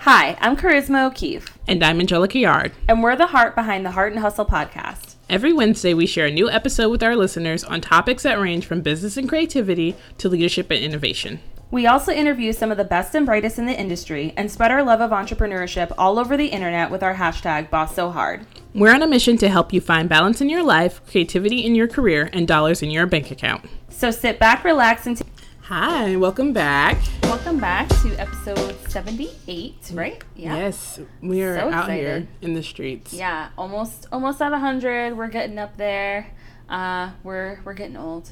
Hi, 0.00 0.36
I'm 0.40 0.56
Charisma 0.56 1.06
O'Keefe, 1.06 1.56
And 1.68 1.82
I'm 1.84 2.00
Angelica 2.00 2.38
Yard. 2.38 2.72
and 2.88 3.02
we're 3.02 3.16
the 3.16 3.28
heart 3.28 3.54
behind 3.54 3.84
the 3.84 3.90
Heart 3.92 4.12
and 4.12 4.20
Hustle 4.20 4.46
podcast. 4.46 5.16
Every 5.28 5.52
Wednesday, 5.52 5.94
we 5.94 6.06
share 6.06 6.26
a 6.26 6.30
new 6.30 6.50
episode 6.50 6.88
with 6.90 7.02
our 7.02 7.14
listeners 7.14 7.62
on 7.62 7.80
topics 7.80 8.22
that 8.24 8.40
range 8.40 8.66
from 8.66 8.80
business 8.80 9.16
and 9.16 9.28
creativity 9.28 9.94
to 10.18 10.28
leadership 10.28 10.70
and 10.70 10.82
innovation. 10.82 11.40
We 11.70 11.86
also 11.86 12.10
interview 12.12 12.52
some 12.52 12.72
of 12.72 12.78
the 12.78 12.84
best 12.84 13.14
and 13.14 13.24
brightest 13.24 13.58
in 13.58 13.66
the 13.66 13.78
industry 13.78 14.32
and 14.36 14.50
spread 14.50 14.72
our 14.72 14.82
love 14.82 15.00
of 15.00 15.10
entrepreneurship 15.10 15.92
all 15.96 16.18
over 16.18 16.36
the 16.36 16.48
internet 16.48 16.90
with 16.90 17.02
our 17.02 17.14
hashtag 17.14 17.70
Boss 17.70 17.94
So 17.94 18.10
Hard. 18.10 18.44
We're 18.74 18.92
on 18.94 19.02
a 19.02 19.06
mission 19.06 19.36
to 19.38 19.48
help 19.48 19.72
you 19.72 19.80
find 19.80 20.08
balance 20.08 20.40
in 20.40 20.48
your 20.48 20.64
life, 20.64 21.00
creativity 21.06 21.64
in 21.64 21.74
your 21.76 21.86
career, 21.86 22.28
and 22.32 22.48
dollars 22.48 22.82
in 22.82 22.90
your 22.90 23.06
bank 23.06 23.30
account. 23.30 23.66
So 23.88 24.10
sit 24.10 24.40
back, 24.40 24.64
relax, 24.64 25.06
and 25.06 25.16
t- 25.18 25.24
Hi, 25.70 26.16
welcome 26.16 26.52
back. 26.52 26.98
welcome 27.22 27.58
back 27.60 27.88
to 28.02 28.12
episode 28.16 28.76
78, 28.88 29.92
right? 29.94 30.20
Yeah. 30.34 30.56
Yes, 30.56 30.98
we 31.22 31.42
are 31.42 31.54
So 31.60 31.70
out 31.70 31.90
here 31.92 32.26
in 32.42 32.54
the 32.54 32.62
streets. 32.64 33.12
Yeah, 33.12 33.50
almost 33.56 34.06
almost 34.10 34.42
at 34.42 34.50
100. 34.50 35.16
We're 35.16 35.28
getting 35.28 35.58
up 35.58 35.76
there. 35.76 36.26
Uh, 36.68 37.10
we're 37.22 37.60
we're 37.64 37.74
getting 37.74 37.96
old. 37.96 38.30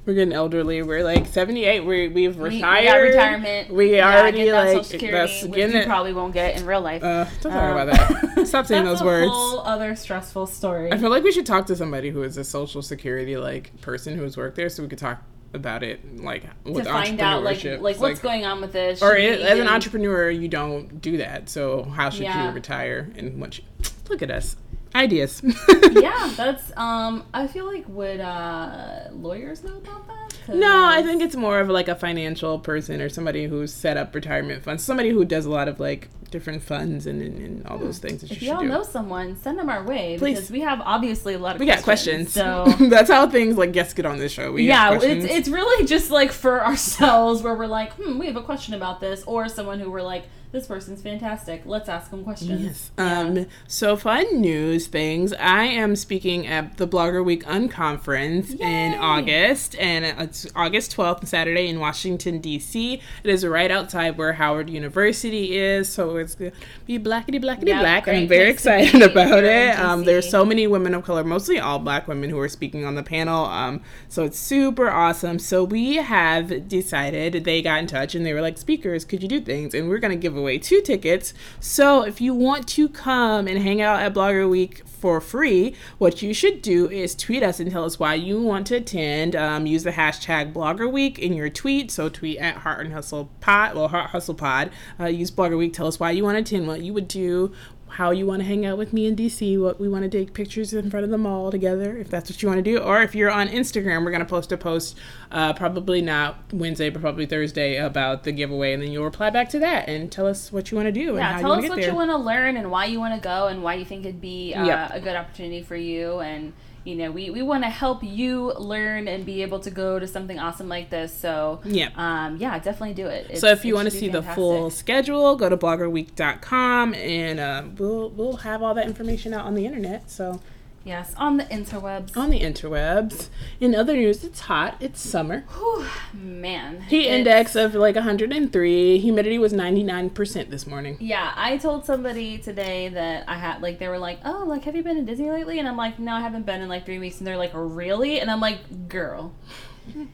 We're 0.06 0.14
getting 0.14 0.32
elderly. 0.32 0.80
We're 0.82 1.04
like 1.04 1.26
78. 1.26 1.80
We, 1.80 2.08
we've 2.08 2.36
We, 2.38 2.42
we 2.48 2.54
retired. 2.56 2.86
got 2.86 2.96
retirement. 2.96 3.70
We 3.74 3.94
Yeah, 3.96 4.20
already 4.20 4.44
get 4.44 4.54
like 4.54 4.68
Social 4.68 4.84
Security, 4.84 5.18
that's 5.18 5.42
which 5.42 5.52
getting 5.52 5.76
you 5.76 5.84
probably 5.84 6.14
won't 6.14 6.32
get 6.32 6.56
in 6.58 6.64
real 6.64 6.80
life. 6.80 7.04
Uh, 7.04 7.26
don't 7.42 7.52
talk 7.52 7.62
Um, 7.62 7.76
about 7.76 7.86
that. 8.34 8.46
Stop 8.48 8.64
saying 8.64 8.84
That's 8.86 9.00
those 9.00 9.02
a 9.02 9.04
words. 9.04 9.30
whole 9.30 9.60
other 9.60 9.94
stressful 9.96 10.46
story. 10.46 10.90
I 10.90 10.96
feel 10.96 11.10
like 11.10 11.24
we 11.24 11.32
should 11.32 11.44
talk 11.44 11.66
to 11.66 11.76
somebody 11.76 12.08
who 12.08 12.22
is 12.22 12.38
a 12.38 12.44
social 12.44 12.80
security 12.80 13.36
like 13.36 13.78
person 13.82 14.16
who 14.16 14.22
has 14.22 14.38
worked 14.38 14.56
there, 14.56 14.70
so 14.70 14.82
we 14.82 14.88
could 14.88 14.98
talk 14.98 15.22
about 15.54 15.82
it 15.82 16.22
like 16.22 16.44
with 16.64 16.84
to 16.84 16.90
find 16.92 17.20
out 17.20 17.42
like 17.42 17.58
entrepreneurship. 17.58 17.80
like 17.80 17.98
what's 18.00 18.20
going 18.20 18.44
on 18.44 18.60
with 18.60 18.72
this. 18.72 19.02
Or 19.02 19.16
Should 19.16 19.24
i 19.24 19.36
we 19.36 19.42
as 19.42 19.58
an 19.58 19.68
entrepreneur, 19.68 20.30
you 20.30 20.48
don't 20.48 21.00
do 21.00 21.16
that. 21.18 21.48
So 21.48 21.84
how 21.84 22.10
should 22.10 22.22
Yeah. 22.24 22.48
you 22.48 22.54
retire 22.54 23.10
and 23.16 23.40
what? 23.40 23.58
You, 23.58 23.64
look 24.10 24.22
at 24.22 24.30
us, 24.30 24.56
ideas. 24.94 25.42
yeah, 25.92 26.32
that's 26.36 26.76
um. 26.76 27.24
I 27.32 27.46
feel 27.46 27.66
like 27.66 27.88
would 27.88 28.20
uh 28.20 29.08
lawyers 29.12 29.62
know 29.64 29.76
about 29.76 30.06
that? 30.08 30.34
'Cause- 30.46 30.56
No, 30.56 30.84
I 30.86 31.02
think 31.02 31.22
it's 31.22 31.36
more 31.36 31.60
of 31.60 31.68
like 31.68 31.88
a 31.88 31.94
financial 31.94 32.58
person 32.58 33.00
or 33.00 33.08
somebody 33.08 33.46
who's 33.46 33.72
set 33.72 33.96
up 33.96 34.14
retirement 34.14 34.62
funds. 34.62 34.82
Somebody 34.82 35.10
who 35.10 35.24
does 35.24 35.44
a 35.46 35.50
lot 35.50 35.68
of 35.68 35.78
like 35.80 36.08
different 36.30 36.62
funds 36.62 37.06
and, 37.06 37.20
and, 37.22 37.38
and 37.38 37.66
all 37.66 37.78
those 37.78 37.98
things 37.98 38.20
that 38.20 38.30
if 38.30 38.42
you 38.42 38.48
y'all 38.48 38.60
do. 38.60 38.68
know 38.68 38.82
someone, 38.82 39.36
send 39.36 39.58
them 39.58 39.68
our 39.68 39.82
way 39.84 40.18
Please. 40.18 40.36
because 40.36 40.50
we 40.50 40.60
have 40.60 40.80
obviously 40.82 41.34
a 41.34 41.38
lot 41.38 41.54
of 41.54 41.60
we 41.60 41.66
got 41.66 41.82
questions. 41.82 42.32
So 42.32 42.64
that's 42.80 43.10
how 43.10 43.28
things 43.28 43.56
like 43.56 43.72
guests 43.72 43.94
get 43.94 44.06
on 44.06 44.18
this 44.18 44.32
show. 44.32 44.52
We 44.52 44.66
yeah, 44.66 44.98
it's 45.00 45.24
it's 45.24 45.48
really 45.48 45.86
just 45.86 46.10
like 46.10 46.32
for 46.32 46.64
ourselves 46.66 47.42
where 47.42 47.54
we're 47.54 47.66
like, 47.66 47.92
hmm, 47.92 48.18
we 48.18 48.26
have 48.26 48.36
a 48.36 48.42
question 48.42 48.74
about 48.74 49.00
this, 49.00 49.24
or 49.26 49.48
someone 49.48 49.80
who 49.80 49.90
we're 49.90 50.02
like, 50.02 50.24
this 50.50 50.66
person's 50.66 51.02
fantastic. 51.02 51.62
Let's 51.66 51.88
ask 51.88 52.10
them 52.10 52.24
questions. 52.24 52.62
Yes. 52.62 52.90
Yeah. 52.96 53.20
Um, 53.20 53.46
so 53.66 53.96
fun 53.96 54.40
news 54.40 54.86
things. 54.86 55.34
I 55.34 55.64
am 55.64 55.94
speaking 55.94 56.46
at 56.46 56.78
the 56.78 56.88
Blogger 56.88 57.22
Week 57.22 57.44
Unconference 57.44 58.58
in 58.58 58.94
August, 58.94 59.76
and 59.76 60.06
it's 60.06 60.46
August 60.56 60.96
12th, 60.96 61.26
Saturday 61.26 61.68
in 61.68 61.80
Washington, 61.80 62.38
D.C. 62.38 62.94
It 63.24 63.30
is 63.30 63.44
right 63.46 63.70
outside 63.70 64.16
where 64.16 64.32
Howard 64.34 64.70
University 64.70 65.56
is, 65.56 65.88
so 65.88 66.16
it's 66.16 66.34
going 66.34 66.52
to 66.52 66.56
be 66.86 66.98
blackety 66.98 67.42
blackety 67.42 67.68
Yeah, 67.68 67.80
black. 67.80 68.08
I'm 68.08 68.26
very 68.26 68.52
place 68.54 68.62
to 68.62 68.70
be 68.70 68.78
excited 68.84 69.02
about 69.02 69.44
it. 69.44 69.78
Um, 69.78 70.04
there's 70.04 70.30
so 70.30 70.46
many 70.46 70.66
women 70.66 70.94
of 70.94 71.04
color, 71.04 71.24
mostly 71.24 71.58
all 71.58 71.78
black 71.78 72.08
women, 72.08 72.30
who 72.30 72.38
are 72.38 72.48
speaking 72.48 72.86
on 72.86 72.94
the 72.94 73.02
panel. 73.02 73.44
Um, 73.44 73.82
so 74.08 74.24
it's 74.24 74.38
super 74.38 74.88
awesome. 74.88 75.38
So 75.38 75.62
we 75.62 75.96
have 75.96 76.68
decided 76.68 77.44
they 77.44 77.60
got 77.60 77.80
in 77.80 77.86
touch 77.86 78.14
and 78.14 78.24
they 78.24 78.32
were 78.32 78.40
like, 78.40 78.56
speakers, 78.56 79.04
could 79.04 79.22
you 79.22 79.28
do 79.28 79.40
things? 79.40 79.74
And 79.74 79.90
we're 79.90 79.98
going 79.98 80.12
to 80.12 80.20
give 80.20 80.37
away 80.38 80.58
two 80.58 80.80
tickets. 80.80 81.34
So 81.60 82.02
if 82.02 82.20
you 82.20 82.34
want 82.34 82.66
to 82.68 82.88
come 82.88 83.46
and 83.46 83.58
hang 83.58 83.82
out 83.82 84.00
at 84.00 84.14
Blogger 84.14 84.48
Week 84.48 84.86
for 84.86 85.20
free, 85.20 85.74
what 85.98 86.22
you 86.22 86.34
should 86.34 86.60
do 86.62 86.88
is 86.90 87.14
tweet 87.14 87.42
us 87.42 87.60
and 87.60 87.70
tell 87.70 87.84
us 87.84 87.98
why 87.98 88.14
you 88.14 88.42
want 88.42 88.66
to 88.68 88.76
attend. 88.76 89.36
Um, 89.36 89.66
use 89.66 89.84
the 89.84 89.92
hashtag 89.92 90.52
Blogger 90.52 90.90
Week 90.90 91.18
in 91.18 91.32
your 91.32 91.50
tweet. 91.50 91.90
So 91.90 92.08
tweet 92.08 92.38
at 92.38 92.56
Heart 92.56 92.86
and 92.86 92.94
Hustle 92.94 93.30
Pod, 93.40 93.74
well, 93.74 93.88
Heart 93.88 94.10
Hustle 94.10 94.34
Pod. 94.34 94.70
Uh, 94.98 95.06
use 95.06 95.30
Blogger 95.30 95.58
Week. 95.58 95.72
Tell 95.72 95.86
us 95.86 96.00
why 96.00 96.10
you 96.10 96.24
want 96.24 96.34
to 96.36 96.40
attend, 96.40 96.66
what 96.66 96.82
you 96.82 96.92
would 96.94 97.08
do, 97.08 97.52
how 97.90 98.10
you 98.10 98.26
want 98.26 98.40
to 98.40 98.46
hang 98.46 98.64
out 98.66 98.78
with 98.78 98.92
me 98.92 99.06
in 99.06 99.16
DC, 99.16 99.60
what 99.60 99.80
we 99.80 99.88
want 99.88 100.04
to 100.04 100.10
take 100.10 100.32
pictures 100.34 100.72
in 100.72 100.90
front 100.90 101.04
of 101.04 101.10
the 101.10 101.18
mall 101.18 101.50
together, 101.50 101.96
if 101.96 102.08
that's 102.10 102.30
what 102.30 102.42
you 102.42 102.48
want 102.48 102.58
to 102.64 102.70
do. 102.70 102.78
Or 102.78 103.02
if 103.02 103.14
you're 103.14 103.30
on 103.30 103.48
Instagram, 103.48 104.04
we're 104.04 104.10
going 104.10 104.20
to 104.20 104.26
post 104.26 104.52
a 104.52 104.56
post, 104.56 104.96
uh, 105.30 105.52
probably 105.54 106.00
not 106.02 106.36
Wednesday, 106.52 106.90
but 106.90 107.00
probably 107.02 107.26
Thursday, 107.26 107.76
about 107.76 108.24
the 108.24 108.32
giveaway. 108.32 108.72
And 108.72 108.82
then 108.82 108.92
you'll 108.92 109.04
reply 109.04 109.30
back 109.30 109.48
to 109.50 109.58
that 109.60 109.88
and 109.88 110.10
tell 110.12 110.26
us 110.26 110.52
what 110.52 110.70
you 110.70 110.76
want 110.76 110.86
to 110.86 110.92
do 110.92 111.10
and 111.10 111.18
Yeah, 111.18 111.40
tell 111.40 111.52
us 111.52 111.68
what 111.68 111.76
there. 111.76 111.88
you 111.88 111.94
want 111.94 112.10
to 112.10 112.16
learn 112.18 112.56
and 112.56 112.70
why 112.70 112.84
you 112.86 112.98
want 113.00 113.14
to 113.14 113.20
go 113.20 113.48
and 113.48 113.62
why 113.62 113.74
you 113.74 113.84
think 113.84 114.04
it'd 114.04 114.20
be 114.20 114.54
uh, 114.54 114.64
Yep. 114.64 114.90
a 114.94 115.00
good 115.00 115.16
opportunity 115.16 115.62
for 115.62 115.76
you. 115.76 116.20
And 116.20 116.52
you 116.88 116.96
know, 116.96 117.10
we, 117.10 117.28
we 117.28 117.42
want 117.42 117.64
to 117.64 117.68
help 117.70 118.02
you 118.02 118.52
learn 118.54 119.08
and 119.08 119.26
be 119.26 119.42
able 119.42 119.60
to 119.60 119.70
go 119.70 119.98
to 119.98 120.06
something 120.06 120.38
awesome 120.38 120.68
like 120.68 120.88
this. 120.88 121.12
So 121.12 121.60
Yep. 121.64 121.98
um, 121.98 122.36
yeah, 122.38 122.58
definitely 122.58 122.94
do 122.94 123.06
it. 123.06 123.38
So 123.38 123.48
if 123.48 123.64
you 123.64 123.74
want 123.74 123.86
to 123.86 123.90
see 123.90 124.06
be 124.06 124.12
the 124.12 124.22
full 124.22 124.70
schedule, 124.70 125.36
go 125.36 125.48
to 125.50 125.56
bloggerweek.com 125.56 126.94
and 126.94 127.38
uh, 127.40 127.64
we'll 127.76 128.08
we'll 128.10 128.36
have 128.38 128.62
all 128.62 128.72
that 128.74 128.86
information 128.86 129.34
out 129.34 129.44
on 129.44 129.54
the 129.54 129.66
internet. 129.66 130.10
So 130.10 130.40
yes, 130.84 131.14
on 131.16 131.36
the 131.36 131.44
interwebs. 131.44 132.16
on 132.16 132.30
the 132.30 132.40
interwebs. 132.40 133.28
In 133.60 133.74
other 133.74 133.94
news, 133.94 134.24
it's 134.24 134.40
hot. 134.40 134.76
It's 134.80 135.00
summer. 135.00 135.44
Whew, 135.56 135.86
man, 136.14 136.82
Heat 136.82 137.02
it's- 137.06 137.18
index 137.18 137.54
of 137.56 137.74
like 137.74 137.94
103. 137.94 138.98
Humidity 138.98 139.38
was 139.38 139.52
99% 139.52 140.50
this 140.50 140.66
morning. 140.66 140.96
Yeah, 141.00 141.32
I 141.36 141.56
told 141.58 141.84
somebody 141.84 142.38
today 142.38 142.88
that 142.90 143.24
I 143.28 143.34
had 143.38 143.62
like 143.62 143.78
they 143.78 143.88
were 143.88 143.98
like, 143.98 144.20
"Oh, 144.24 144.44
like 144.46 144.64
have 144.64 144.74
you 144.76 144.82
been 144.82 144.96
to 144.96 145.02
Disney 145.02 145.30
lately?" 145.30 145.58
And 145.58 145.68
I'm 145.68 145.76
like, 145.76 145.98
"No, 145.98 146.12
I 146.14 146.20
haven't 146.20 146.46
been 146.46 146.60
in 146.62 146.68
like 146.68 146.84
3 146.86 146.98
weeks." 146.98 147.18
And 147.18 147.26
they're 147.26 147.36
like, 147.36 147.52
"Really?" 147.54 148.20
And 148.20 148.30
I'm 148.30 148.40
like, 148.40 148.88
"Girl, 148.88 149.32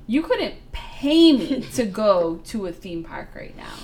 you 0.07 0.23
couldn't 0.23 0.55
pay 0.73 1.33
me 1.33 1.61
to 1.75 1.85
go 1.85 2.41
to 2.45 2.67
a 2.67 2.73
theme 2.73 3.05
park 3.05 3.31
right 3.35 3.57
now." 3.57 3.75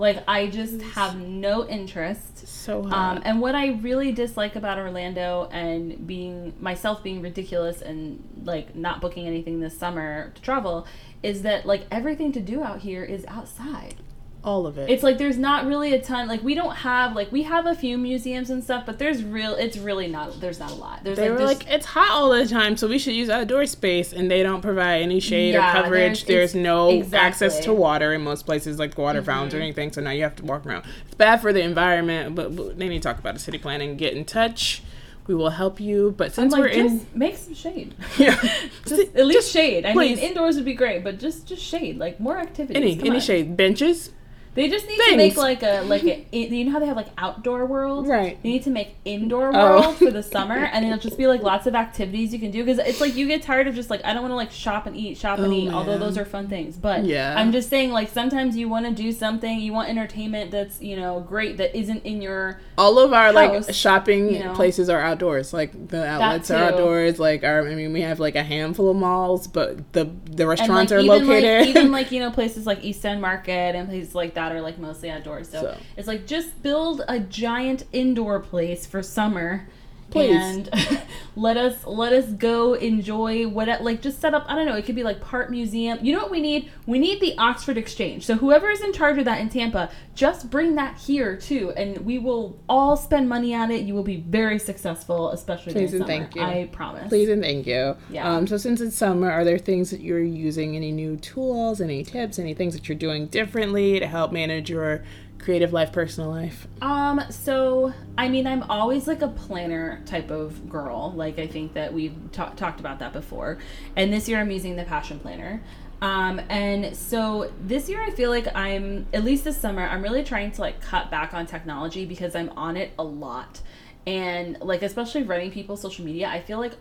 Like 0.00 0.24
I 0.26 0.46
just 0.46 0.80
have 0.80 1.20
no 1.20 1.68
interest. 1.68 2.48
So 2.48 2.82
hot. 2.84 3.18
Um, 3.18 3.22
and 3.22 3.38
what 3.38 3.54
I 3.54 3.72
really 3.72 4.12
dislike 4.12 4.56
about 4.56 4.78
Orlando 4.78 5.46
and 5.52 6.06
being 6.06 6.54
myself 6.58 7.02
being 7.02 7.20
ridiculous 7.20 7.82
and 7.82 8.26
like 8.42 8.74
not 8.74 9.02
booking 9.02 9.26
anything 9.26 9.60
this 9.60 9.76
summer 9.76 10.32
to 10.34 10.40
travel 10.40 10.86
is 11.22 11.42
that 11.42 11.66
like 11.66 11.82
everything 11.90 12.32
to 12.32 12.40
do 12.40 12.64
out 12.64 12.80
here 12.80 13.04
is 13.04 13.26
outside 13.26 13.96
all 14.42 14.66
of 14.66 14.78
it. 14.78 14.88
it's 14.88 15.02
like 15.02 15.18
there's 15.18 15.36
not 15.36 15.66
really 15.66 15.92
a 15.92 16.00
ton 16.00 16.26
like 16.26 16.42
we 16.42 16.54
don't 16.54 16.76
have 16.76 17.14
like 17.14 17.30
we 17.30 17.42
have 17.42 17.66
a 17.66 17.74
few 17.74 17.98
museums 17.98 18.48
and 18.48 18.64
stuff 18.64 18.86
but 18.86 18.98
there's 18.98 19.22
real 19.22 19.54
it's 19.54 19.76
really 19.76 20.06
not 20.08 20.40
there's 20.40 20.58
not 20.58 20.70
a 20.70 20.74
lot 20.74 21.04
there's 21.04 21.18
they 21.18 21.28
like 21.28 21.38
were 21.38 21.44
like, 21.44 21.66
it's 21.70 21.84
hot 21.84 22.10
all 22.10 22.30
the 22.30 22.46
time, 22.46 22.76
so 22.76 22.88
we 22.88 22.98
should 22.98 23.14
use 23.14 23.28
outdoor 23.28 23.66
space, 23.66 24.12
and 24.14 24.30
they 24.30 24.42
don't 24.42 24.62
provide 24.62 25.02
any 25.02 25.20
shade 25.20 25.52
Yeah, 25.52 25.70
or 25.78 25.82
coverage. 25.82 26.24
there's- 26.24 26.52
There's, 26.52 26.54
no 26.54 26.90
it's- 26.90 27.12
access 27.12 27.60
to. 27.60 27.70
Mm-hmm. 27.70 27.78
water 27.80 28.14
in 28.14 28.22
most 28.22 28.46
places, 28.46 28.78
like 28.78 28.96
water 28.96 29.22
fountains 29.22 29.52
or 29.54 29.58
anything. 29.58 29.92
So 29.92 30.00
now 30.00 30.10
you 30.10 30.22
have 30.22 30.36
to 30.36 30.44
walk 30.44 30.64
around. 30.66 30.84
It's 31.06 31.14
bad 31.14 31.40
for 31.40 31.52
the 31.52 31.60
environment, 31.62 32.34
but, 32.34 32.54
but 32.56 32.78
they 32.78 32.88
need 32.88 33.02
to 33.02 33.08
talk 33.08 33.18
about 33.18 33.34
the 33.34 33.40
city 33.40 33.58
planning. 33.58 33.96
Get 33.96 34.14
in 34.14 34.24
touch. 34.24 34.82
We 35.26 35.34
will 35.34 35.50
help 35.50 35.78
you. 35.80 36.14
But 36.16 36.32
since 36.32 36.52
like 36.52 36.60
we're 36.62 36.68
just 36.74 37.04
in, 37.04 37.18
make 37.18 37.36
some 37.36 37.54
shade 37.54 37.94
yeah, 38.18 38.40
just 38.86 39.14
at 39.14 39.26
least 39.26 39.52
shade 39.52 39.84
i 39.86 39.92
please. 39.92 40.16
mean 40.18 40.28
indoors 40.30 40.56
would 40.56 40.64
be 40.64 40.74
great 40.74 41.04
but 41.04 41.18
just 41.20 41.46
just 41.46 41.62
shade 41.62 41.98
like 41.98 42.18
more 42.18 42.36
activities 42.38 42.76
any 42.76 42.96
Come 42.96 43.06
any 43.06 43.16
on. 43.16 43.20
shade 43.20 43.56
benches. 43.56 44.10
They 44.54 44.68
just 44.68 44.86
need 44.88 44.98
to 45.10 45.16
make 45.16 45.36
like 45.36 45.62
a 45.62 45.82
like 45.82 46.02
a 46.02 46.26
you 46.32 46.64
know 46.64 46.72
how 46.72 46.78
they 46.80 46.86
have 46.86 46.96
like 46.96 47.08
outdoor 47.18 47.64
world 47.66 48.08
Right. 48.08 48.42
they 48.42 48.48
need 48.48 48.62
to 48.64 48.70
make 48.70 48.96
indoor 49.04 49.50
Oh. 49.54 49.80
world 49.82 49.96
for 49.96 50.10
the 50.10 50.22
summer 50.22 50.56
and 50.72 50.84
it'll 50.84 50.98
just 50.98 51.16
be 51.16 51.26
like 51.28 51.42
lots 51.42 51.66
of 51.66 51.74
activities 51.74 52.32
you 52.32 52.38
can 52.40 52.50
do 52.50 52.64
because 52.64 52.78
it's 52.78 53.00
like 53.00 53.14
you 53.14 53.26
get 53.28 53.42
tired 53.42 53.68
of 53.68 53.74
just 53.76 53.90
like 53.90 54.04
i 54.04 54.12
don't 54.12 54.22
want 54.22 54.32
to 54.32 54.36
like 54.36 54.50
shop 54.50 54.86
and 54.86 54.96
eat 54.96 55.16
shop 55.16 55.38
and 55.38 55.52
Oh, 55.52 55.56
eat 55.56 55.70
although 55.72 55.98
those 55.98 56.18
are 56.18 56.24
fun 56.24 56.48
things 56.48 56.76
but 56.76 57.04
Yeah. 57.04 57.34
i'm 57.38 57.52
just 57.52 57.70
saying 57.70 57.92
like 57.92 58.08
sometimes 58.08 58.56
you 58.56 58.68
want 58.68 58.86
to 58.86 58.92
do 58.92 59.12
something 59.12 59.58
you 59.60 59.72
want 59.72 59.88
entertainment 59.88 60.50
that's 60.50 60.80
you 60.82 60.96
know 60.96 61.20
great 61.20 61.56
that 61.58 61.76
isn't 61.78 62.04
in 62.04 62.20
your 62.20 62.60
All 62.76 62.98
of 62.98 63.12
our 63.12 63.32
like 63.32 63.72
shopping 63.72 64.34
you 64.34 64.40
know. 64.44 64.54
places 64.54 64.88
are 64.88 65.00
outdoors. 65.00 65.52
Like 65.52 65.88
the 65.88 66.06
outlets 66.06 66.50
are 66.50 66.56
outdoors. 66.64 67.18
Like 67.18 67.44
our, 67.44 67.66
I 67.68 67.74
mean, 67.74 67.92
we 67.92 68.00
have 68.00 68.18
like 68.18 68.36
a 68.36 68.42
handful 68.42 68.90
of 68.90 68.96
malls, 68.96 69.46
but 69.46 69.92
the 69.92 70.04
the 70.24 70.42
and 70.44 70.48
restaurants 70.48 70.90
like 70.90 70.98
are 70.98 71.02
even 71.04 71.26
located. 71.28 71.60
like 71.60 71.68
even 71.68 71.92
like 71.92 72.10
you 72.14 72.20
know 72.20 72.30
places 72.30 72.66
like 72.66 72.82
East 72.82 73.04
End 73.04 73.20
Market 73.20 73.74
and 73.76 73.88
places 73.88 74.14
like 74.14 74.34
that 74.34 74.39
are 74.52 74.60
like 74.60 74.78
mostly 74.78 75.10
outdoors. 75.10 75.48
So, 75.48 75.62
So. 75.62 75.76
it's 75.96 76.08
like 76.08 76.26
just 76.26 76.62
build 76.62 77.02
a 77.08 77.20
giant 77.20 77.84
indoor 77.92 78.40
place 78.40 78.86
for 78.86 79.02
summer 79.02 79.68
Please. 80.10 80.34
and 80.34 81.02
let 81.36 81.56
us 81.56 81.86
let 81.86 82.12
us 82.12 82.26
go 82.32 82.74
enjoy 82.74 83.46
what 83.46 83.68
like 83.82 84.02
just 84.02 84.20
set 84.20 84.34
up 84.34 84.44
i 84.48 84.54
don't 84.54 84.66
know 84.66 84.74
it 84.74 84.84
could 84.84 84.96
be 84.96 85.02
like 85.02 85.20
part 85.20 85.50
museum 85.50 85.98
you 86.02 86.12
know 86.12 86.20
what 86.20 86.30
we 86.30 86.40
need 86.40 86.70
we 86.86 86.98
need 86.98 87.20
the 87.20 87.36
oxford 87.38 87.78
exchange 87.78 88.26
so 88.26 88.34
whoever 88.34 88.70
is 88.70 88.80
in 88.80 88.92
charge 88.92 89.18
of 89.18 89.24
that 89.24 89.40
in 89.40 89.48
tampa 89.48 89.90
just 90.14 90.50
bring 90.50 90.74
that 90.74 90.98
here 90.98 91.36
too 91.36 91.72
and 91.76 91.98
we 91.98 92.18
will 92.18 92.58
all 92.68 92.96
spend 92.96 93.28
money 93.28 93.54
on 93.54 93.70
it 93.70 93.82
you 93.82 93.94
will 93.94 94.02
be 94.02 94.16
very 94.16 94.58
successful 94.58 95.30
especially 95.30 95.72
Please 95.72 95.92
and 95.92 96.02
summer 96.02 96.06
thank 96.06 96.34
you. 96.34 96.42
i 96.42 96.68
promise 96.72 97.08
Please 97.08 97.28
and 97.28 97.42
thank 97.42 97.66
you. 97.66 97.96
Yeah. 98.10 98.28
Um, 98.28 98.46
so 98.46 98.56
since 98.56 98.80
it's 98.80 98.96
summer, 98.96 99.30
are 99.30 99.44
there 99.44 99.58
things 99.58 99.90
that 99.90 100.00
you're 100.00 100.20
using? 100.22 100.76
Any 100.76 100.92
new 100.92 101.16
tools? 101.16 101.80
Any 101.80 102.04
tips? 102.04 102.38
Any 102.38 102.54
things 102.54 102.74
that 102.74 102.88
you're 102.88 102.98
doing 102.98 103.26
differently 103.26 103.98
to 104.00 104.06
help 104.06 104.32
manage 104.32 104.70
your 104.70 105.02
creative 105.40 105.72
life, 105.72 105.92
personal 105.92 106.30
life? 106.30 106.66
Um, 106.82 107.20
so 107.30 107.92
I 108.16 108.28
mean, 108.28 108.46
I'm 108.46 108.62
always 108.64 109.06
like 109.06 109.22
a 109.22 109.28
planner 109.28 110.02
type 110.06 110.30
of 110.30 110.68
girl. 110.68 111.12
Like 111.12 111.38
I 111.38 111.46
think 111.46 111.74
that 111.74 111.92
we've 111.92 112.14
ta- 112.32 112.50
talked 112.50 112.80
about 112.80 112.98
that 113.00 113.12
before. 113.12 113.58
And 113.96 114.12
this 114.12 114.28
year 114.28 114.38
I'm 114.38 114.50
using 114.50 114.76
the 114.76 114.84
Passion 114.84 115.18
Planner. 115.18 115.62
Um, 116.02 116.40
and 116.48 116.96
so 116.96 117.52
this 117.60 117.88
year 117.88 118.02
I 118.02 118.10
feel 118.10 118.30
like 118.30 118.54
I'm 118.54 119.06
at 119.12 119.22
least 119.22 119.44
this 119.44 119.58
summer 119.58 119.86
I'm 119.86 120.02
really 120.02 120.24
trying 120.24 120.50
to 120.52 120.60
like 120.60 120.80
cut 120.80 121.10
back 121.10 121.34
on 121.34 121.46
technology 121.46 122.06
because 122.06 122.34
I'm 122.34 122.50
on 122.50 122.76
it 122.76 122.92
a 122.98 123.04
lot. 123.04 123.60
And 124.06 124.58
like 124.60 124.82
especially 124.82 125.24
running 125.24 125.50
people's 125.50 125.82
social 125.82 126.04
media, 126.04 126.28
I 126.28 126.40
feel 126.40 126.58
like 126.58 126.72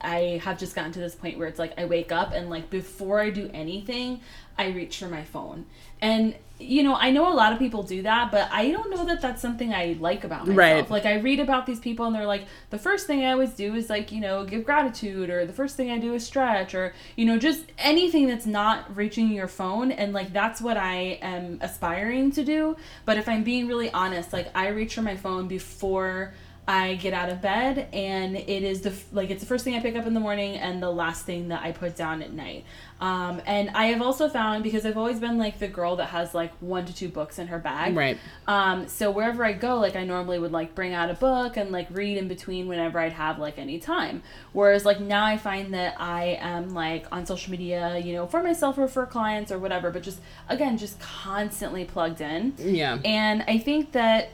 I 0.00 0.40
have 0.44 0.58
just 0.58 0.76
gotten 0.76 0.92
to 0.92 1.00
this 1.00 1.14
point 1.14 1.38
where 1.38 1.48
it's 1.48 1.58
like 1.58 1.78
I 1.78 1.86
wake 1.86 2.12
up 2.12 2.32
and 2.32 2.48
like 2.50 2.70
before 2.70 3.20
I 3.20 3.30
do 3.30 3.50
anything, 3.52 4.20
I 4.56 4.68
reach 4.68 4.98
for 4.98 5.08
my 5.08 5.24
phone. 5.24 5.66
And 6.00 6.34
you 6.60 6.82
know, 6.82 6.96
I 6.96 7.10
know 7.10 7.32
a 7.32 7.34
lot 7.34 7.52
of 7.52 7.58
people 7.58 7.82
do 7.82 8.02
that, 8.02 8.32
but 8.32 8.48
I 8.50 8.70
don't 8.70 8.90
know 8.90 9.04
that 9.04 9.20
that's 9.20 9.40
something 9.40 9.72
I 9.72 9.96
like 10.00 10.24
about 10.24 10.40
myself. 10.40 10.56
Right. 10.58 10.90
Like 10.90 11.06
I 11.06 11.18
read 11.18 11.38
about 11.38 11.66
these 11.66 11.78
people 11.78 12.06
and 12.06 12.14
they're 12.14 12.26
like, 12.26 12.46
the 12.70 12.78
first 12.78 13.06
thing 13.06 13.24
I 13.24 13.32
always 13.32 13.52
do 13.52 13.74
is 13.74 13.88
like, 13.88 14.10
you 14.10 14.20
know, 14.20 14.44
give 14.44 14.64
gratitude 14.64 15.30
or 15.30 15.46
the 15.46 15.52
first 15.52 15.76
thing 15.76 15.90
I 15.90 15.98
do 15.98 16.14
is 16.14 16.26
stretch 16.26 16.74
or, 16.74 16.94
you 17.16 17.26
know, 17.26 17.38
just 17.38 17.64
anything 17.78 18.26
that's 18.26 18.46
not 18.46 18.96
reaching 18.96 19.28
your 19.30 19.48
phone 19.48 19.92
and 19.92 20.12
like 20.12 20.32
that's 20.32 20.60
what 20.60 20.76
I 20.76 21.18
am 21.22 21.58
aspiring 21.60 22.32
to 22.32 22.44
do. 22.44 22.76
But 23.04 23.18
if 23.18 23.28
I'm 23.28 23.44
being 23.44 23.68
really 23.68 23.90
honest, 23.92 24.32
like 24.32 24.50
I 24.54 24.68
reach 24.68 24.94
for 24.94 25.02
my 25.02 25.16
phone 25.16 25.46
before 25.46 26.34
I 26.68 26.96
get 26.96 27.14
out 27.14 27.30
of 27.30 27.40
bed 27.40 27.88
and 27.94 28.36
it 28.36 28.62
is 28.62 28.82
the 28.82 28.92
like 29.10 29.30
it's 29.30 29.40
the 29.40 29.46
first 29.46 29.64
thing 29.64 29.74
I 29.74 29.80
pick 29.80 29.96
up 29.96 30.06
in 30.06 30.12
the 30.12 30.20
morning 30.20 30.56
and 30.56 30.82
the 30.82 30.90
last 30.90 31.24
thing 31.24 31.48
that 31.48 31.62
I 31.62 31.72
put 31.72 31.96
down 31.96 32.20
at 32.20 32.30
night. 32.30 32.66
Um, 33.00 33.40
and 33.46 33.70
I 33.70 33.86
have 33.86 34.02
also 34.02 34.28
found 34.28 34.64
because 34.64 34.84
I've 34.84 34.98
always 34.98 35.18
been 35.18 35.38
like 35.38 35.60
the 35.60 35.68
girl 35.68 35.96
that 35.96 36.10
has 36.10 36.34
like 36.34 36.52
one 36.60 36.84
to 36.84 36.94
two 36.94 37.08
books 37.08 37.38
in 37.38 37.46
her 37.46 37.58
bag. 37.58 37.96
Right. 37.96 38.18
Um, 38.46 38.86
so 38.86 39.10
wherever 39.10 39.46
I 39.46 39.54
go, 39.54 39.78
like 39.78 39.96
I 39.96 40.04
normally 40.04 40.38
would 40.38 40.52
like 40.52 40.74
bring 40.74 40.92
out 40.92 41.08
a 41.08 41.14
book 41.14 41.56
and 41.56 41.72
like 41.72 41.86
read 41.90 42.18
in 42.18 42.28
between 42.28 42.68
whenever 42.68 42.98
I'd 42.98 43.14
have 43.14 43.38
like 43.38 43.56
any 43.56 43.78
time. 43.78 44.22
Whereas 44.52 44.84
like 44.84 45.00
now 45.00 45.24
I 45.24 45.38
find 45.38 45.72
that 45.72 45.98
I 45.98 46.38
am 46.38 46.74
like 46.74 47.06
on 47.10 47.24
social 47.24 47.50
media, 47.50 47.96
you 47.96 48.12
know, 48.12 48.26
for 48.26 48.42
myself 48.42 48.76
or 48.76 48.88
for 48.88 49.06
clients 49.06 49.50
or 49.50 49.58
whatever, 49.58 49.90
but 49.90 50.02
just 50.02 50.20
again 50.50 50.76
just 50.76 51.00
constantly 51.00 51.86
plugged 51.86 52.20
in. 52.20 52.52
Yeah. 52.58 52.98
And 53.06 53.42
I 53.48 53.56
think 53.56 53.92
that 53.92 54.32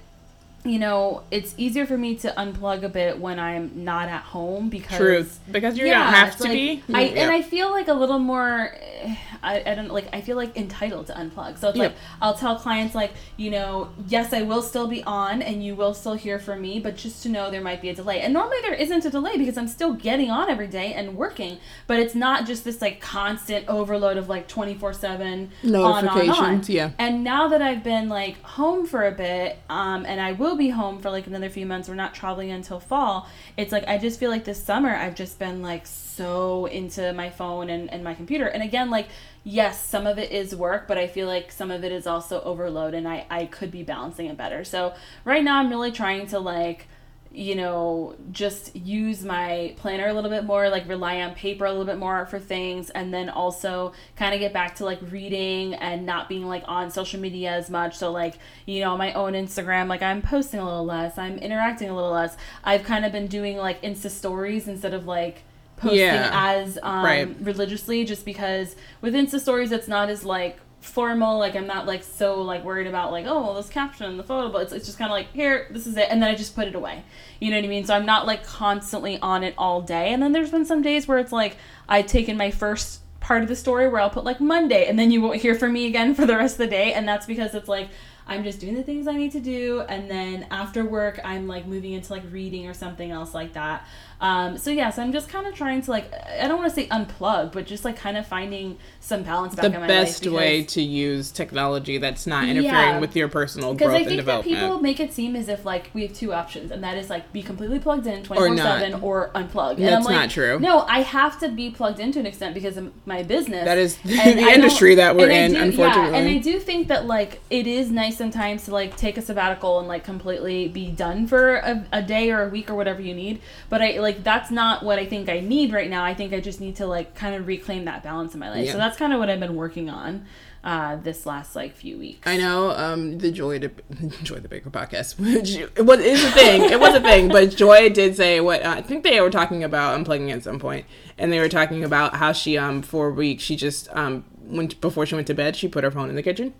you 0.64 0.78
know, 0.78 1.22
it's 1.30 1.54
easier 1.58 1.84
for 1.84 1.98
me 1.98 2.14
to 2.16 2.32
unplug 2.38 2.82
a 2.84 2.88
bit 2.88 3.18
when 3.20 3.38
I'm 3.38 3.84
not 3.84 4.08
at 4.08 4.22
home 4.22 4.70
because 4.70 4.96
Truth. 4.96 5.40
Because 5.50 5.76
you 5.76 5.86
Yeah, 5.86 6.04
don't 6.04 6.14
have 6.14 6.36
to 6.38 6.42
like- 6.44 6.52
be. 6.52 6.82
I 6.94 7.02
Yeah. 7.02 7.22
and 7.22 7.30
I 7.30 7.42
feel 7.42 7.70
like 7.70 7.88
a 7.88 7.92
little 7.94 8.18
more. 8.18 8.74
eh, 8.80 9.14
I, 9.42 9.62
I 9.66 9.74
don't 9.74 9.92
like. 9.92 10.06
I 10.14 10.22
feel 10.22 10.36
like 10.38 10.56
entitled 10.56 11.08
to 11.08 11.12
unplug. 11.12 11.58
So 11.58 11.68
it's 11.68 11.76
Yep. 11.76 11.90
like 11.92 11.98
I'll 12.22 12.32
tell 12.32 12.56
clients 12.56 12.94
like, 12.94 13.12
you 13.36 13.50
know, 13.50 13.88
yes, 14.08 14.32
I 14.32 14.40
will 14.40 14.62
still 14.62 14.86
be 14.86 15.04
on, 15.04 15.42
and 15.42 15.62
you 15.62 15.74
will 15.74 15.92
still 15.92 16.14
hear 16.14 16.38
from 16.38 16.62
me, 16.62 16.80
but 16.80 16.96
just 16.96 17.22
to 17.24 17.28
know 17.28 17.50
there 17.50 17.60
might 17.60 17.82
be 17.82 17.90
a 17.90 17.94
delay. 17.94 18.20
And 18.22 18.32
normally 18.32 18.56
there 18.62 18.72
isn't 18.72 19.04
a 19.04 19.10
delay 19.10 19.36
because 19.36 19.58
I'm 19.58 19.68
still 19.68 19.92
getting 19.92 20.30
on 20.30 20.48
every 20.48 20.66
day 20.68 20.94
and 20.94 21.14
working. 21.14 21.58
But 21.86 21.98
it's 21.98 22.14
not 22.14 22.46
just 22.46 22.64
this 22.64 22.80
like 22.80 23.02
constant 23.02 23.68
overload 23.68 24.16
of 24.16 24.30
like 24.30 24.48
twenty 24.48 24.72
four 24.74 24.94
seven 24.94 25.50
Notifications, 25.62 26.70
yeah. 26.70 26.90
And 26.98 27.22
now 27.22 27.48
that 27.48 27.60
I've 27.60 27.84
been 27.84 28.08
like 28.08 28.40
home 28.42 28.86
for 28.86 29.06
a 29.06 29.12
bit, 29.12 29.58
um, 29.68 30.06
and 30.06 30.20
I 30.22 30.32
will 30.32 30.53
be 30.56 30.70
home 30.70 31.00
for 31.00 31.10
like 31.10 31.26
another 31.26 31.48
few 31.48 31.66
months. 31.66 31.88
We're 31.88 31.94
not 31.94 32.14
traveling 32.14 32.50
until 32.50 32.80
fall. 32.80 33.28
It's 33.56 33.72
like 33.72 33.86
I 33.88 33.98
just 33.98 34.18
feel 34.18 34.30
like 34.30 34.44
this 34.44 34.62
summer 34.62 34.94
I've 34.94 35.14
just 35.14 35.38
been 35.38 35.62
like 35.62 35.86
so 35.86 36.66
into 36.66 37.12
my 37.12 37.30
phone 37.30 37.70
and, 37.70 37.90
and 37.92 38.04
my 38.04 38.14
computer. 38.14 38.46
And 38.46 38.62
again, 38.62 38.90
like 38.90 39.08
yes, 39.44 39.86
some 39.86 40.06
of 40.06 40.18
it 40.18 40.30
is 40.32 40.56
work, 40.56 40.88
but 40.88 40.98
I 40.98 41.06
feel 41.06 41.26
like 41.26 41.52
some 41.52 41.70
of 41.70 41.84
it 41.84 41.92
is 41.92 42.06
also 42.06 42.40
overload 42.42 42.94
and 42.94 43.06
I, 43.06 43.26
I 43.30 43.46
could 43.46 43.70
be 43.70 43.82
balancing 43.82 44.26
it 44.26 44.36
better. 44.36 44.64
So 44.64 44.94
right 45.24 45.44
now 45.44 45.58
I'm 45.58 45.68
really 45.68 45.92
trying 45.92 46.26
to 46.28 46.38
like 46.38 46.88
you 47.36 47.56
know, 47.56 48.14
just 48.30 48.76
use 48.76 49.24
my 49.24 49.74
planner 49.76 50.06
a 50.06 50.12
little 50.12 50.30
bit 50.30 50.44
more, 50.44 50.68
like 50.68 50.88
rely 50.88 51.20
on 51.20 51.34
paper 51.34 51.64
a 51.64 51.70
little 51.70 51.84
bit 51.84 51.98
more 51.98 52.24
for 52.26 52.38
things, 52.38 52.90
and 52.90 53.12
then 53.12 53.28
also 53.28 53.92
kind 54.14 54.32
of 54.34 54.38
get 54.40 54.52
back 54.52 54.76
to 54.76 54.84
like 54.84 55.00
reading 55.10 55.74
and 55.74 56.06
not 56.06 56.28
being 56.28 56.46
like 56.46 56.62
on 56.68 56.90
social 56.92 57.18
media 57.20 57.50
as 57.50 57.68
much. 57.68 57.96
So, 57.96 58.12
like, 58.12 58.34
you 58.66 58.80
know, 58.80 58.96
my 58.96 59.12
own 59.14 59.32
Instagram, 59.32 59.88
like 59.88 60.00
I'm 60.00 60.22
posting 60.22 60.60
a 60.60 60.64
little 60.64 60.84
less, 60.84 61.18
I'm 61.18 61.38
interacting 61.38 61.90
a 61.90 61.94
little 61.94 62.12
less. 62.12 62.36
I've 62.62 62.84
kind 62.84 63.04
of 63.04 63.10
been 63.10 63.26
doing 63.26 63.56
like 63.56 63.82
Insta 63.82 64.10
stories 64.10 64.68
instead 64.68 64.94
of 64.94 65.06
like 65.06 65.42
posting 65.76 65.98
Yeah. 65.98 66.30
as 66.32 66.78
um, 66.84 67.04
Right. 67.04 67.36
religiously, 67.40 68.04
just 68.04 68.24
because 68.24 68.76
with 69.00 69.12
Insta 69.12 69.40
stories, 69.40 69.72
it's 69.72 69.88
not 69.88 70.08
as 70.08 70.24
like 70.24 70.60
formal 70.84 71.38
like 71.38 71.56
i'm 71.56 71.66
not 71.66 71.86
like 71.86 72.04
so 72.04 72.42
like 72.42 72.62
worried 72.62 72.86
about 72.86 73.10
like 73.10 73.24
oh 73.26 73.40
well, 73.40 73.54
this 73.54 73.70
caption 73.70 74.10
in 74.10 74.16
the 74.18 74.22
photo 74.22 74.52
but 74.52 74.62
it's, 74.62 74.72
it's 74.72 74.86
just 74.86 74.98
kind 74.98 75.10
of 75.10 75.14
like 75.14 75.32
here 75.32 75.66
this 75.70 75.86
is 75.86 75.96
it 75.96 76.08
and 76.10 76.22
then 76.22 76.30
i 76.30 76.34
just 76.34 76.54
put 76.54 76.68
it 76.68 76.74
away. 76.74 77.02
You 77.40 77.50
know 77.50 77.56
what 77.56 77.64
i 77.64 77.68
mean? 77.68 77.84
So 77.84 77.94
i'm 77.94 78.06
not 78.06 78.26
like 78.26 78.44
constantly 78.44 79.18
on 79.20 79.42
it 79.42 79.54
all 79.56 79.80
day 79.80 80.12
and 80.12 80.22
then 80.22 80.32
there's 80.32 80.50
been 80.50 80.66
some 80.66 80.82
days 80.82 81.08
where 81.08 81.18
it's 81.18 81.32
like 81.32 81.56
i've 81.88 82.06
taken 82.06 82.36
my 82.36 82.50
first 82.50 83.00
part 83.20 83.42
of 83.42 83.48
the 83.48 83.56
story 83.56 83.88
where 83.88 84.00
i'll 84.00 84.10
put 84.10 84.24
like 84.24 84.40
monday 84.40 84.86
and 84.86 84.98
then 84.98 85.10
you 85.10 85.22
won't 85.22 85.40
hear 85.40 85.54
from 85.54 85.72
me 85.72 85.86
again 85.86 86.14
for 86.14 86.26
the 86.26 86.36
rest 86.36 86.54
of 86.54 86.58
the 86.58 86.66
day 86.66 86.92
and 86.92 87.08
that's 87.08 87.24
because 87.24 87.54
it's 87.54 87.68
like 87.68 87.88
i'm 88.26 88.44
just 88.44 88.60
doing 88.60 88.74
the 88.74 88.82
things 88.82 89.06
i 89.06 89.14
need 89.14 89.32
to 89.32 89.40
do 89.40 89.80
and 89.88 90.10
then 90.10 90.46
after 90.50 90.84
work 90.84 91.18
i'm 91.24 91.48
like 91.48 91.66
moving 91.66 91.92
into 91.92 92.12
like 92.12 92.22
reading 92.30 92.66
or 92.66 92.74
something 92.74 93.10
else 93.10 93.32
like 93.32 93.54
that 93.54 93.86
um, 94.20 94.56
so 94.58 94.70
yes 94.70 94.98
i'm 94.98 95.12
just 95.12 95.28
kind 95.28 95.46
of 95.46 95.54
trying 95.54 95.80
to 95.82 95.90
like 95.90 96.10
i 96.40 96.46
don't 96.48 96.58
want 96.58 96.68
to 96.68 96.74
say 96.74 96.86
unplug 96.88 97.52
but 97.52 97.66
just 97.66 97.84
like 97.84 97.96
kind 97.96 98.16
of 98.16 98.26
finding 98.26 98.76
some 99.00 99.22
balance 99.22 99.54
back 99.54 99.62
the 99.70 99.74
in 99.74 99.80
my 99.80 99.86
best 99.86 100.24
life 100.24 100.34
way 100.34 100.62
to 100.64 100.80
use 100.82 101.30
technology 101.30 101.98
that's 101.98 102.26
not 102.26 102.44
interfering 102.48 102.64
Yeah. 102.74 102.98
with 103.00 103.14
your 103.16 103.28
personal 103.28 103.72
because 103.74 103.86
growth 103.88 103.96
I 103.96 103.98
and 104.00 104.06
think 104.08 104.16
that 104.18 104.22
development. 104.42 104.60
people 104.60 104.80
make 104.80 105.00
it 105.00 105.12
seem 105.12 105.36
as 105.36 105.48
if 105.48 105.64
like 105.64 105.90
we 105.94 106.02
have 106.02 106.12
two 106.14 106.32
options, 106.32 106.70
and 106.70 106.82
that 106.84 106.96
is 106.96 107.10
like 107.10 107.32
be 107.32 107.42
completely 107.42 107.78
plugged 107.78 108.06
in 108.06 108.22
twenty 108.22 108.40
four 108.40 108.56
seven 108.56 108.94
or 109.02 109.30
unplug. 109.34 109.76
And 109.76 109.84
That's 109.84 109.96
I'm 109.96 110.02
like, 110.04 110.14
not 110.14 110.30
true. 110.30 110.58
No, 110.58 110.80
I 110.82 111.00
have 111.00 111.38
to 111.40 111.48
be 111.48 111.70
plugged 111.70 112.00
in 112.00 112.12
to 112.12 112.20
an 112.20 112.26
extent 112.26 112.54
because 112.54 112.76
of 112.76 112.92
my 113.06 113.22
business. 113.22 113.64
That 113.64 113.78
is 113.78 113.96
the 114.04 114.18
I 114.18 114.52
industry 114.54 114.94
that 114.96 115.16
we're 115.16 115.30
in, 115.30 115.52
do- 115.52 115.60
unfortunately. 115.60 116.12
Yeah, 116.12 116.18
and 116.18 116.28
I 116.28 116.38
do 116.38 116.58
think 116.58 116.88
that 116.88 117.06
like 117.06 117.40
it 117.50 117.66
is 117.66 117.90
nice 117.90 118.16
sometimes 118.16 118.64
to 118.66 118.72
like 118.72 118.96
take 118.96 119.18
a 119.18 119.22
sabbatical 119.22 119.78
and 119.80 119.88
like 119.88 120.04
completely 120.04 120.68
be 120.68 120.90
done 120.90 121.26
for 121.26 121.56
a, 121.56 121.84
a 121.92 122.02
day 122.02 122.30
or 122.30 122.42
a 122.46 122.48
week 122.48 122.70
or 122.70 122.74
whatever 122.74 123.02
you 123.02 123.14
need. 123.14 123.40
But 123.68 123.82
I 123.82 123.98
like 124.04 124.22
that's 124.22 124.50
not 124.50 124.84
what 124.84 125.00
I 125.00 125.06
think 125.06 125.28
I 125.28 125.40
need 125.40 125.72
right 125.72 125.90
now. 125.90 126.04
I 126.04 126.14
think 126.14 126.32
I 126.32 126.40
just 126.40 126.60
need 126.60 126.76
to 126.76 126.86
like 126.86 127.16
kind 127.16 127.34
of 127.34 127.48
reclaim 127.48 127.86
that 127.86 128.04
balance 128.04 128.34
in 128.34 128.40
my 128.40 128.50
life. 128.50 128.66
Yeah. 128.66 128.72
So 128.72 128.78
that's 128.78 128.96
kind 128.96 129.12
of 129.12 129.18
what 129.18 129.28
I've 129.28 129.40
been 129.40 129.56
working 129.56 129.90
on 129.90 130.26
uh, 130.62 130.96
this 130.96 131.26
last 131.26 131.56
like 131.56 131.74
few 131.74 131.98
weeks. 131.98 132.26
I 132.26 132.36
know 132.36 132.70
um, 132.70 133.18
the 133.18 133.32
Joy 133.32 133.58
to 133.58 133.68
Joy 134.22 134.36
the 134.36 134.48
Baker 134.48 134.70
podcast, 134.70 135.18
which 135.34 135.56
it 135.56 135.84
was 135.84 136.00
is 136.00 136.22
a 136.22 136.30
thing. 136.30 136.62
It 136.62 136.78
was 136.78 136.94
a 136.94 137.00
thing, 137.00 137.28
but 137.28 137.56
Joy 137.56 137.88
did 137.88 138.14
say 138.14 138.40
what 138.40 138.64
I 138.64 138.82
think 138.82 139.02
they 139.02 139.20
were 139.20 139.30
talking 139.30 139.64
about 139.64 139.98
unplugging 139.98 140.32
at 140.32 140.44
some 140.44 140.58
point, 140.58 140.86
and 141.18 141.32
they 141.32 141.40
were 141.40 141.48
talking 141.48 141.82
about 141.82 142.16
how 142.16 142.32
she 142.32 142.56
um 142.56 142.82
for 142.82 143.08
a 143.08 143.12
week 143.12 143.40
she 143.40 143.56
just 143.56 143.88
um 143.92 144.24
went 144.42 144.80
before 144.80 145.06
she 145.06 145.14
went 145.14 145.26
to 145.26 145.34
bed 145.34 145.56
she 145.56 145.66
put 145.66 145.82
her 145.82 145.90
phone 145.90 146.08
in 146.08 146.14
the 146.14 146.22
kitchen. 146.22 146.54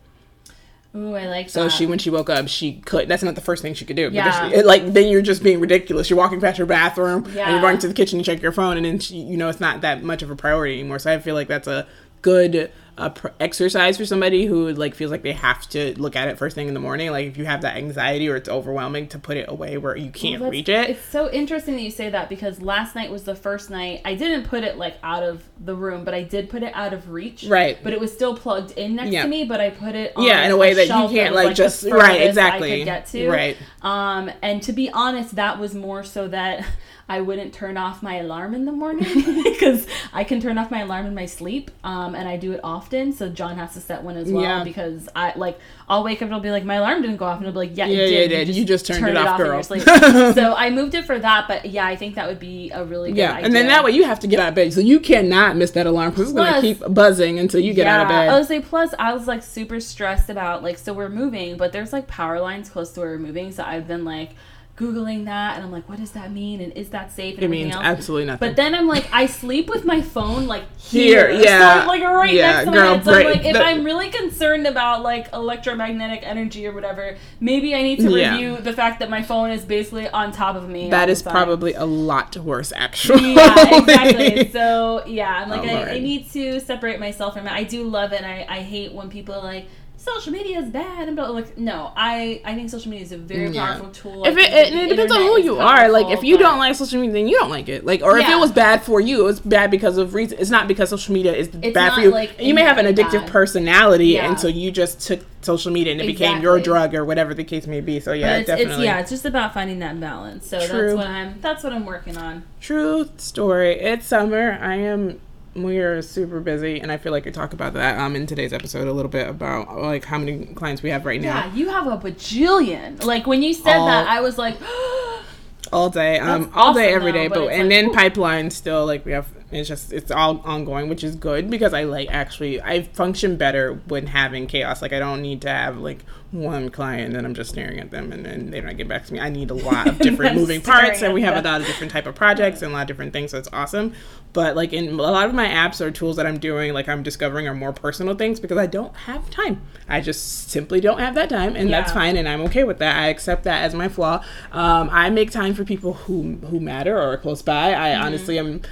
Ooh, 0.96 1.14
I 1.14 1.26
like 1.26 1.50
So 1.50 1.64
that. 1.64 1.70
she 1.70 1.86
when 1.86 1.98
she 1.98 2.08
woke 2.10 2.30
up 2.30 2.46
she 2.48 2.74
could. 2.74 3.08
That's 3.08 3.22
not 3.22 3.34
the 3.34 3.40
first 3.40 3.62
thing 3.62 3.74
she 3.74 3.84
could 3.84 3.96
do. 3.96 4.10
Yeah. 4.12 4.48
She, 4.48 4.54
it, 4.56 4.66
like 4.66 4.92
then 4.92 5.08
you're 5.08 5.22
just 5.22 5.42
being 5.42 5.58
ridiculous. 5.60 6.08
You're 6.08 6.18
walking 6.18 6.40
past 6.40 6.56
your 6.58 6.68
bathroom 6.68 7.24
and 7.24 7.34
you're 7.34 7.60
going 7.60 7.78
to 7.78 7.88
the 7.88 7.94
kitchen 7.94 8.18
to 8.20 8.24
check 8.24 8.40
your 8.40 8.52
phone, 8.52 8.76
and 8.76 8.86
then 8.86 8.98
she, 9.00 9.16
you 9.16 9.36
know 9.36 9.48
it's 9.48 9.60
not 9.60 9.80
that 9.80 10.02
much 10.04 10.22
of 10.22 10.30
a 10.30 10.36
priority 10.36 10.74
anymore. 10.78 10.98
So 11.00 11.12
I 11.12 11.18
feel 11.18 11.34
like 11.34 11.48
that's 11.48 11.66
a 11.66 11.86
good 12.22 12.70
uh, 12.96 13.08
pr- 13.10 13.28
exercise 13.40 13.96
for 13.96 14.04
somebody 14.06 14.46
who 14.46 14.72
like 14.72 14.94
feels 14.94 15.10
like 15.10 15.22
they 15.22 15.32
have 15.32 15.68
to 15.70 15.98
look 16.00 16.14
at 16.16 16.28
it 16.28 16.38
first 16.38 16.54
thing 16.54 16.68
in 16.68 16.74
the 16.74 16.80
morning. 16.80 17.10
Like 17.10 17.26
if 17.26 17.36
you 17.36 17.44
have 17.44 17.62
that 17.62 17.76
anxiety 17.76 18.28
or 18.28 18.36
it's 18.36 18.48
overwhelming, 18.48 19.08
to 19.08 19.18
put 19.18 19.36
it 19.36 19.46
away 19.48 19.76
where 19.78 19.96
you 19.96 20.10
can't 20.10 20.40
Well, 20.40 20.50
reach 20.50 20.68
it. 20.68 20.90
It's 20.90 21.04
so 21.04 21.30
interesting 21.30 21.74
that 21.76 21.82
you 21.82 21.90
say 21.90 22.08
that 22.10 22.28
because 22.28 22.60
last 22.62 22.94
night 22.94 23.10
was 23.10 23.24
the 23.24 23.34
first 23.34 23.70
night 23.70 24.00
I 24.04 24.14
didn't 24.14 24.44
put 24.46 24.62
it 24.64 24.78
like 24.78 24.96
out 25.02 25.22
of 25.22 25.42
the 25.58 25.74
room, 25.74 26.04
but 26.04 26.14
I 26.14 26.22
did 26.22 26.48
put 26.48 26.62
it 26.62 26.72
out 26.74 26.92
of 26.92 27.10
reach. 27.10 27.44
Right. 27.44 27.78
But 27.82 27.92
it 27.92 28.00
was 28.00 28.12
still 28.12 28.36
plugged 28.36 28.72
in 28.78 28.94
next 28.96 29.10
Yeah. 29.10 29.22
to 29.22 29.28
me, 29.28 29.44
but 29.44 29.60
I 29.60 29.70
put 29.70 29.94
it 29.94 30.12
on 30.16 30.24
Yeah, 30.24 30.44
in 30.44 30.52
a 30.52 30.56
way 30.56 30.74
that 30.74 30.86
you 30.86 31.08
can't, 31.08 31.34
was, 31.34 31.44
like, 31.44 31.56
just- 31.56 31.84
right, 31.84 32.22
exactly. 32.22 32.84
get 32.84 33.06
to. 33.08 33.28
Right. 33.28 33.56
Um, 33.82 34.30
and 34.42 34.62
to 34.62 34.72
be 34.72 34.88
honest, 34.90 35.34
that 35.36 35.58
was 35.58 35.74
more 35.74 36.04
so 36.04 36.28
that 36.28 36.64
I 37.08 37.20
wouldn't 37.20 37.52
turn 37.52 37.76
off 37.76 38.02
my 38.02 38.16
alarm 38.16 38.54
in 38.54 38.64
the 38.64 38.72
morning 38.72 39.42
because 39.44 39.86
I 40.12 40.24
can 40.24 40.40
turn 40.40 40.56
off 40.56 40.70
my 40.70 40.80
alarm 40.80 41.04
in 41.04 41.14
my 41.14 41.26
sleep, 41.26 41.70
um, 41.84 42.14
and 42.14 42.26
I 42.26 42.36
do 42.38 42.52
it 42.52 42.60
often. 42.64 43.12
So 43.12 43.28
John 43.28 43.56
has 43.58 43.74
to 43.74 43.80
set 43.80 44.02
one 44.02 44.16
as 44.16 44.32
well 44.32 44.42
Yeah. 44.42 44.64
because 44.64 45.08
I 45.14 45.32
like 45.36 45.58
I'll 45.86 46.02
wake 46.02 46.18
up 46.18 46.22
and 46.22 46.30
it'll 46.30 46.40
be 46.40 46.50
like 46.50 46.64
my 46.64 46.76
alarm 46.76 47.02
didn't 47.02 47.18
go 47.18 47.26
off, 47.26 47.38
and 47.38 47.46
it'll 47.46 47.60
be 47.60 47.68
like 47.68 47.76
yeah, 47.76 47.86
Yeah, 47.86 47.98
it 48.04 48.10
yeah, 48.10 48.18
did. 48.20 48.32
it 48.32 48.44
did. 48.46 48.56
You 48.56 48.64
just 48.64 48.86
turned 48.86 49.06
it 49.06 49.16
off, 49.18 49.38
in 49.38 49.46
your 49.46 49.54
girl. 49.56 49.62
so 50.34 50.54
I 50.56 50.70
moved 50.70 50.94
it 50.94 51.04
for 51.04 51.18
that, 51.18 51.46
but 51.46 51.66
yeah, 51.66 51.86
I 51.86 51.94
think 51.94 52.14
that 52.14 52.26
would 52.26 52.38
be 52.40 52.70
a 52.70 52.84
really 52.84 53.10
good 53.10 53.18
Yeah, 53.18 53.32
idea. 53.34 53.44
and 53.46 53.54
then 53.54 53.66
that 53.66 53.84
way 53.84 53.90
you 53.90 54.04
have 54.04 54.20
to 54.20 54.26
get 54.26 54.40
out 54.40 54.48
of 54.48 54.54
bed, 54.54 54.72
so 54.72 54.80
you 54.80 54.98
cannot 54.98 55.56
miss 55.56 55.72
that 55.72 55.86
alarm 55.86 56.10
because 56.10 56.30
it's 56.30 56.32
gonna 56.32 56.60
keep 56.62 56.80
buzzing 56.88 57.38
until 57.38 57.60
you 57.60 57.74
get 57.74 57.86
out 57.86 58.00
of 58.02 58.08
bed. 58.08 58.30
I 58.30 58.38
was 58.38 58.48
like, 58.48 58.66
plus 58.66 58.94
I 58.98 59.12
was 59.12 59.26
like 59.26 59.42
super 59.42 59.78
stressed 59.78 60.30
about 60.30 60.62
like 60.62 60.78
so 60.78 60.94
we're 60.94 61.10
moving, 61.10 61.58
but 61.58 61.72
there's 61.72 61.92
like 61.92 62.06
power 62.06 62.40
lines 62.40 62.70
close 62.70 62.92
to 62.92 63.00
where 63.00 63.10
we're 63.10 63.18
moving, 63.18 63.52
so 63.52 63.62
I've 63.62 63.86
been 63.86 64.06
like 64.06 64.30
googling 64.76 65.26
that, 65.26 65.54
and 65.56 65.64
I'm 65.64 65.70
like, 65.70 65.88
what 65.88 65.98
does 65.98 66.10
that 66.12 66.32
mean? 66.32 66.60
And 66.60 66.72
is 66.72 66.88
that 66.88 67.12
safe? 67.12 67.34
And 67.34 67.42
It 67.42 67.46
everything 67.46 67.64
means 67.66 67.76
else. 67.76 67.84
absolutely 67.84 68.26
nothing. 68.26 68.48
But 68.48 68.56
then 68.56 68.74
I'm 68.74 68.88
like, 68.88 69.08
I 69.12 69.26
sleep 69.26 69.68
with 69.68 69.84
my 69.84 70.00
phone 70.02 70.48
like 70.48 70.64
here, 70.78 71.30
Here, 71.30 71.42
yeah. 71.44 71.82
so, 71.82 71.86
like 71.86 72.02
right 72.02 72.32
Yeah, 72.34 72.52
next 72.52 72.64
to 72.64 72.70
my 72.72 72.76
head. 72.86 73.04
So 73.04 73.12
I'm 73.12 73.24
like, 73.24 73.44
if 73.44 73.52
The- 73.52 73.64
I'm 73.64 73.84
really 73.84 74.10
concerned 74.10 74.66
about 74.66 75.02
like 75.02 75.32
electromagnetic 75.32 76.20
energy 76.24 76.66
or 76.66 76.72
whatever, 76.72 77.16
maybe 77.38 77.74
I 77.74 77.82
need 77.82 78.00
to 78.00 78.10
Yeah. 78.10 78.32
review 78.32 78.56
the 78.56 78.72
fact 78.72 78.98
that 78.98 79.08
my 79.10 79.22
phone 79.22 79.50
is 79.50 79.64
basically 79.64 80.08
on 80.08 80.32
top 80.32 80.56
of 80.56 80.68
me. 80.68 80.90
that 80.90 81.08
is 81.08 81.22
probably 81.22 81.74
a 81.74 81.84
lot 81.84 82.36
worse, 82.36 82.72
actually. 82.74 83.34
yeah, 83.34 83.78
exactly. 83.78 84.48
So 84.52 85.04
yeah, 85.06 85.40
I'm 85.42 85.50
like, 85.50 85.62
Oh, 85.70 85.74
I, 85.74 85.90
I 85.94 85.98
need 86.00 86.30
to 86.32 86.58
separate 86.60 86.98
myself 86.98 87.34
from 87.34 87.46
it. 87.46 87.52
I 87.52 87.62
do 87.64 87.84
love 87.84 88.12
it. 88.12 88.22
And 88.22 88.26
I, 88.26 88.44
I 88.48 88.58
hate 88.60 88.92
when 88.92 89.08
people 89.08 89.40
like 89.42 89.66
social 90.04 90.32
media 90.32 90.60
is 90.60 90.68
bad 90.68 91.08
and 91.08 91.16
blah, 91.16 91.28
like 91.28 91.56
no, 91.58 91.92
I 91.96 92.40
I 92.44 92.54
think 92.54 92.70
social 92.70 92.90
media 92.90 93.04
is 93.04 93.12
a 93.12 93.18
very 93.18 93.48
Yeah. 93.50 93.66
powerful 93.66 93.88
tool. 93.90 94.24
if 94.26 94.36
it, 94.36 94.50
think 94.50 94.54
it, 94.54 94.70
the 94.72 94.82
it 94.84 94.88
depends 94.90 95.12
on 95.12 95.20
who 95.20 95.28
who 95.28 95.36
is 95.36 95.44
you 95.44 95.58
are. 95.58 95.88
Like, 95.90 96.08
if 96.16 96.22
you 96.22 96.36
but- 96.36 96.42
don't 96.42 96.58
like 96.58 96.74
social 96.74 97.00
media, 97.00 97.14
then 97.14 97.26
you 97.28 97.38
don't 97.38 97.50
like 97.50 97.68
it. 97.68 97.84
Like, 97.84 98.02
or 98.02 98.18
if 98.18 98.28
Yeah. 98.28 98.36
it 98.36 98.40
was 98.40 98.52
bad 98.52 98.82
for 98.82 99.00
you, 99.00 99.26
it's 99.28 99.40
bad 99.40 99.70
because 99.70 99.96
of 99.98 100.14
reason. 100.14 100.38
It's 100.38 100.50
not 100.50 100.68
because 100.68 100.90
social 100.90 101.14
media 101.14 101.32
is 101.34 101.48
It's 101.48 101.74
bad 101.74 101.88
not, 101.88 101.94
for 101.94 102.00
you. 102.02 102.10
like, 102.10 102.40
you 102.40 102.54
may 102.54 102.62
have 102.62 102.78
an 102.78 102.86
addictive 102.86 103.22
bad. 103.22 103.30
personality, 103.30 104.06
Yeah. 104.08 104.28
and 104.28 104.38
so 104.38 104.48
you 104.48 104.70
just 104.70 105.00
took 105.06 105.20
social 105.40 105.70
media 105.72 105.92
and 105.92 106.00
it 106.00 106.06
became 106.06 106.40
your 106.40 106.58
drug 106.58 106.94
or 106.94 107.04
whatever 107.04 107.34
the 107.34 107.44
case 107.44 107.66
may 107.66 107.80
be. 107.80 108.00
So 108.00 108.12
yeah, 108.12 108.36
it's, 108.38 108.46
definitely. 108.46 108.74
it's 108.74 108.82
yeah, 108.84 109.00
it's 109.00 109.10
just 109.10 109.24
about 109.26 109.52
finding 109.52 109.78
that 109.80 110.00
balance. 110.00 110.46
So 110.48 110.58
True. 110.66 110.68
that's 110.86 110.94
what 110.96 111.06
I'm 111.06 111.34
that's 111.42 111.62
what 111.64 111.72
I'm 111.72 111.84
working 111.84 112.16
on. 112.16 112.44
True 112.60 113.08
story. 113.18 113.78
It's 113.78 114.06
summer. 114.06 114.58
I 114.62 114.76
am. 114.76 115.20
We 115.54 115.78
are 115.78 116.02
super 116.02 116.40
busy, 116.40 116.80
and 116.80 116.90
I 116.90 116.96
feel 116.96 117.12
like 117.12 117.26
I 117.26 117.30
talk 117.30 117.52
about 117.52 117.74
that 117.74 117.98
um 117.98 118.16
in 118.16 118.26
today's 118.26 118.52
episode 118.52 118.88
a 118.88 118.92
little 118.92 119.10
bit 119.10 119.28
about 119.28 119.80
like 119.80 120.04
how 120.04 120.18
many 120.18 120.46
clients 120.46 120.82
we 120.82 120.90
have 120.90 121.06
right 121.06 121.20
now. 121.20 121.44
Yeah, 121.46 121.54
you 121.54 121.68
have 121.68 121.86
a 121.86 121.96
bajillion. 121.96 123.04
Like 123.04 123.26
when 123.26 123.42
you 123.42 123.54
said 123.54 123.76
All- 123.76 123.86
that, 123.86 124.08
I 124.08 124.20
was 124.20 124.36
like, 124.36 124.56
all 125.72 125.88
day 125.88 126.18
um 126.18 126.50
all 126.54 126.74
day 126.74 126.88
awesome, 126.88 126.96
every 126.96 127.10
though, 127.12 127.18
day 127.18 127.28
but 127.28 127.34
but, 127.36 127.48
and 127.48 127.62
like, 127.62 127.68
then 127.70 127.92
pipeline 127.92 128.50
still 128.50 128.84
like 128.84 129.04
we 129.06 129.12
have 129.12 129.26
it's 129.50 129.66
just 129.68 129.92
it's 129.94 130.10
all 130.10 130.40
ongoing 130.44 130.90
which 130.90 131.02
is 131.02 131.16
good 131.16 131.48
because 131.48 131.72
i 131.72 131.84
like 131.84 132.08
actually 132.10 132.60
i 132.60 132.82
function 132.82 133.36
better 133.36 133.80
when 133.88 134.06
having 134.06 134.46
chaos 134.46 134.82
like 134.82 134.92
i 134.92 134.98
don't 134.98 135.22
need 135.22 135.40
to 135.40 135.48
have 135.48 135.78
like 135.78 136.04
one 136.30 136.68
client 136.68 137.16
and 137.16 137.24
i'm 137.24 137.32
just 137.34 137.50
staring 137.50 137.78
at 137.78 137.92
them 137.92 138.10
and 138.12 138.26
then 138.26 138.50
they 138.50 138.60
don't 138.60 138.76
get 138.76 138.88
back 138.88 139.04
to 139.06 139.12
me. 139.12 139.20
I 139.20 139.28
need 139.28 139.50
a 139.50 139.54
lot 139.54 139.86
of 139.86 139.98
different 140.08 140.34
moving 140.34 140.60
parts 140.60 141.00
and 141.00 141.14
we 141.14 141.22
have 141.22 141.36
a 141.36 141.42
lot 141.48 141.60
of 141.60 141.66
different 141.68 141.92
type 141.92 142.06
of 142.06 142.16
projects 142.16 142.60
and 142.60 142.72
a 142.72 142.74
lot 142.74 142.82
of 142.82 142.88
different 142.88 143.12
things 143.12 143.30
so 143.30 143.38
it's 143.38 143.48
awesome. 143.52 143.92
But 144.32 144.56
like 144.56 144.72
in 144.72 144.88
a 144.88 145.02
lot 145.02 145.28
of 145.28 145.34
my 145.34 145.46
apps 145.46 145.80
or 145.80 145.92
tools 145.92 146.16
that 146.16 146.26
i'm 146.26 146.38
doing 146.38 146.72
like 146.72 146.88
i'm 146.88 147.04
discovering 147.04 147.46
are 147.46 147.54
more 147.54 147.72
personal 147.72 148.16
things 148.16 148.40
because 148.40 148.58
i 148.58 148.66
don't 148.66 148.94
have 148.96 149.30
time. 149.30 149.62
I 149.88 150.00
just 150.00 150.50
simply 150.50 150.80
don't 150.80 150.98
have 150.98 151.14
that 151.14 151.28
time 151.28 151.54
and 151.54 151.72
that's 151.72 151.92
fine 151.92 152.16
and 152.16 152.28
i'm 152.28 152.40
okay 152.42 152.64
with 152.64 152.78
that. 152.78 152.96
I 152.96 153.06
accept 153.08 153.44
that 153.44 153.62
as 153.62 153.72
my 153.74 153.88
flaw. 153.88 154.24
Um, 154.50 154.88
i 154.90 155.10
make 155.10 155.30
time 155.30 155.54
for 155.54 155.64
people 155.64 155.92
who 155.92 156.32
who 156.50 156.58
matter 156.58 156.96
or 156.96 157.12
are 157.12 157.16
close 157.18 157.42
by. 157.42 157.74
I 157.74 157.90
Mm-hmm. 157.94 158.02
honestly 158.06 158.38
am 158.40 158.62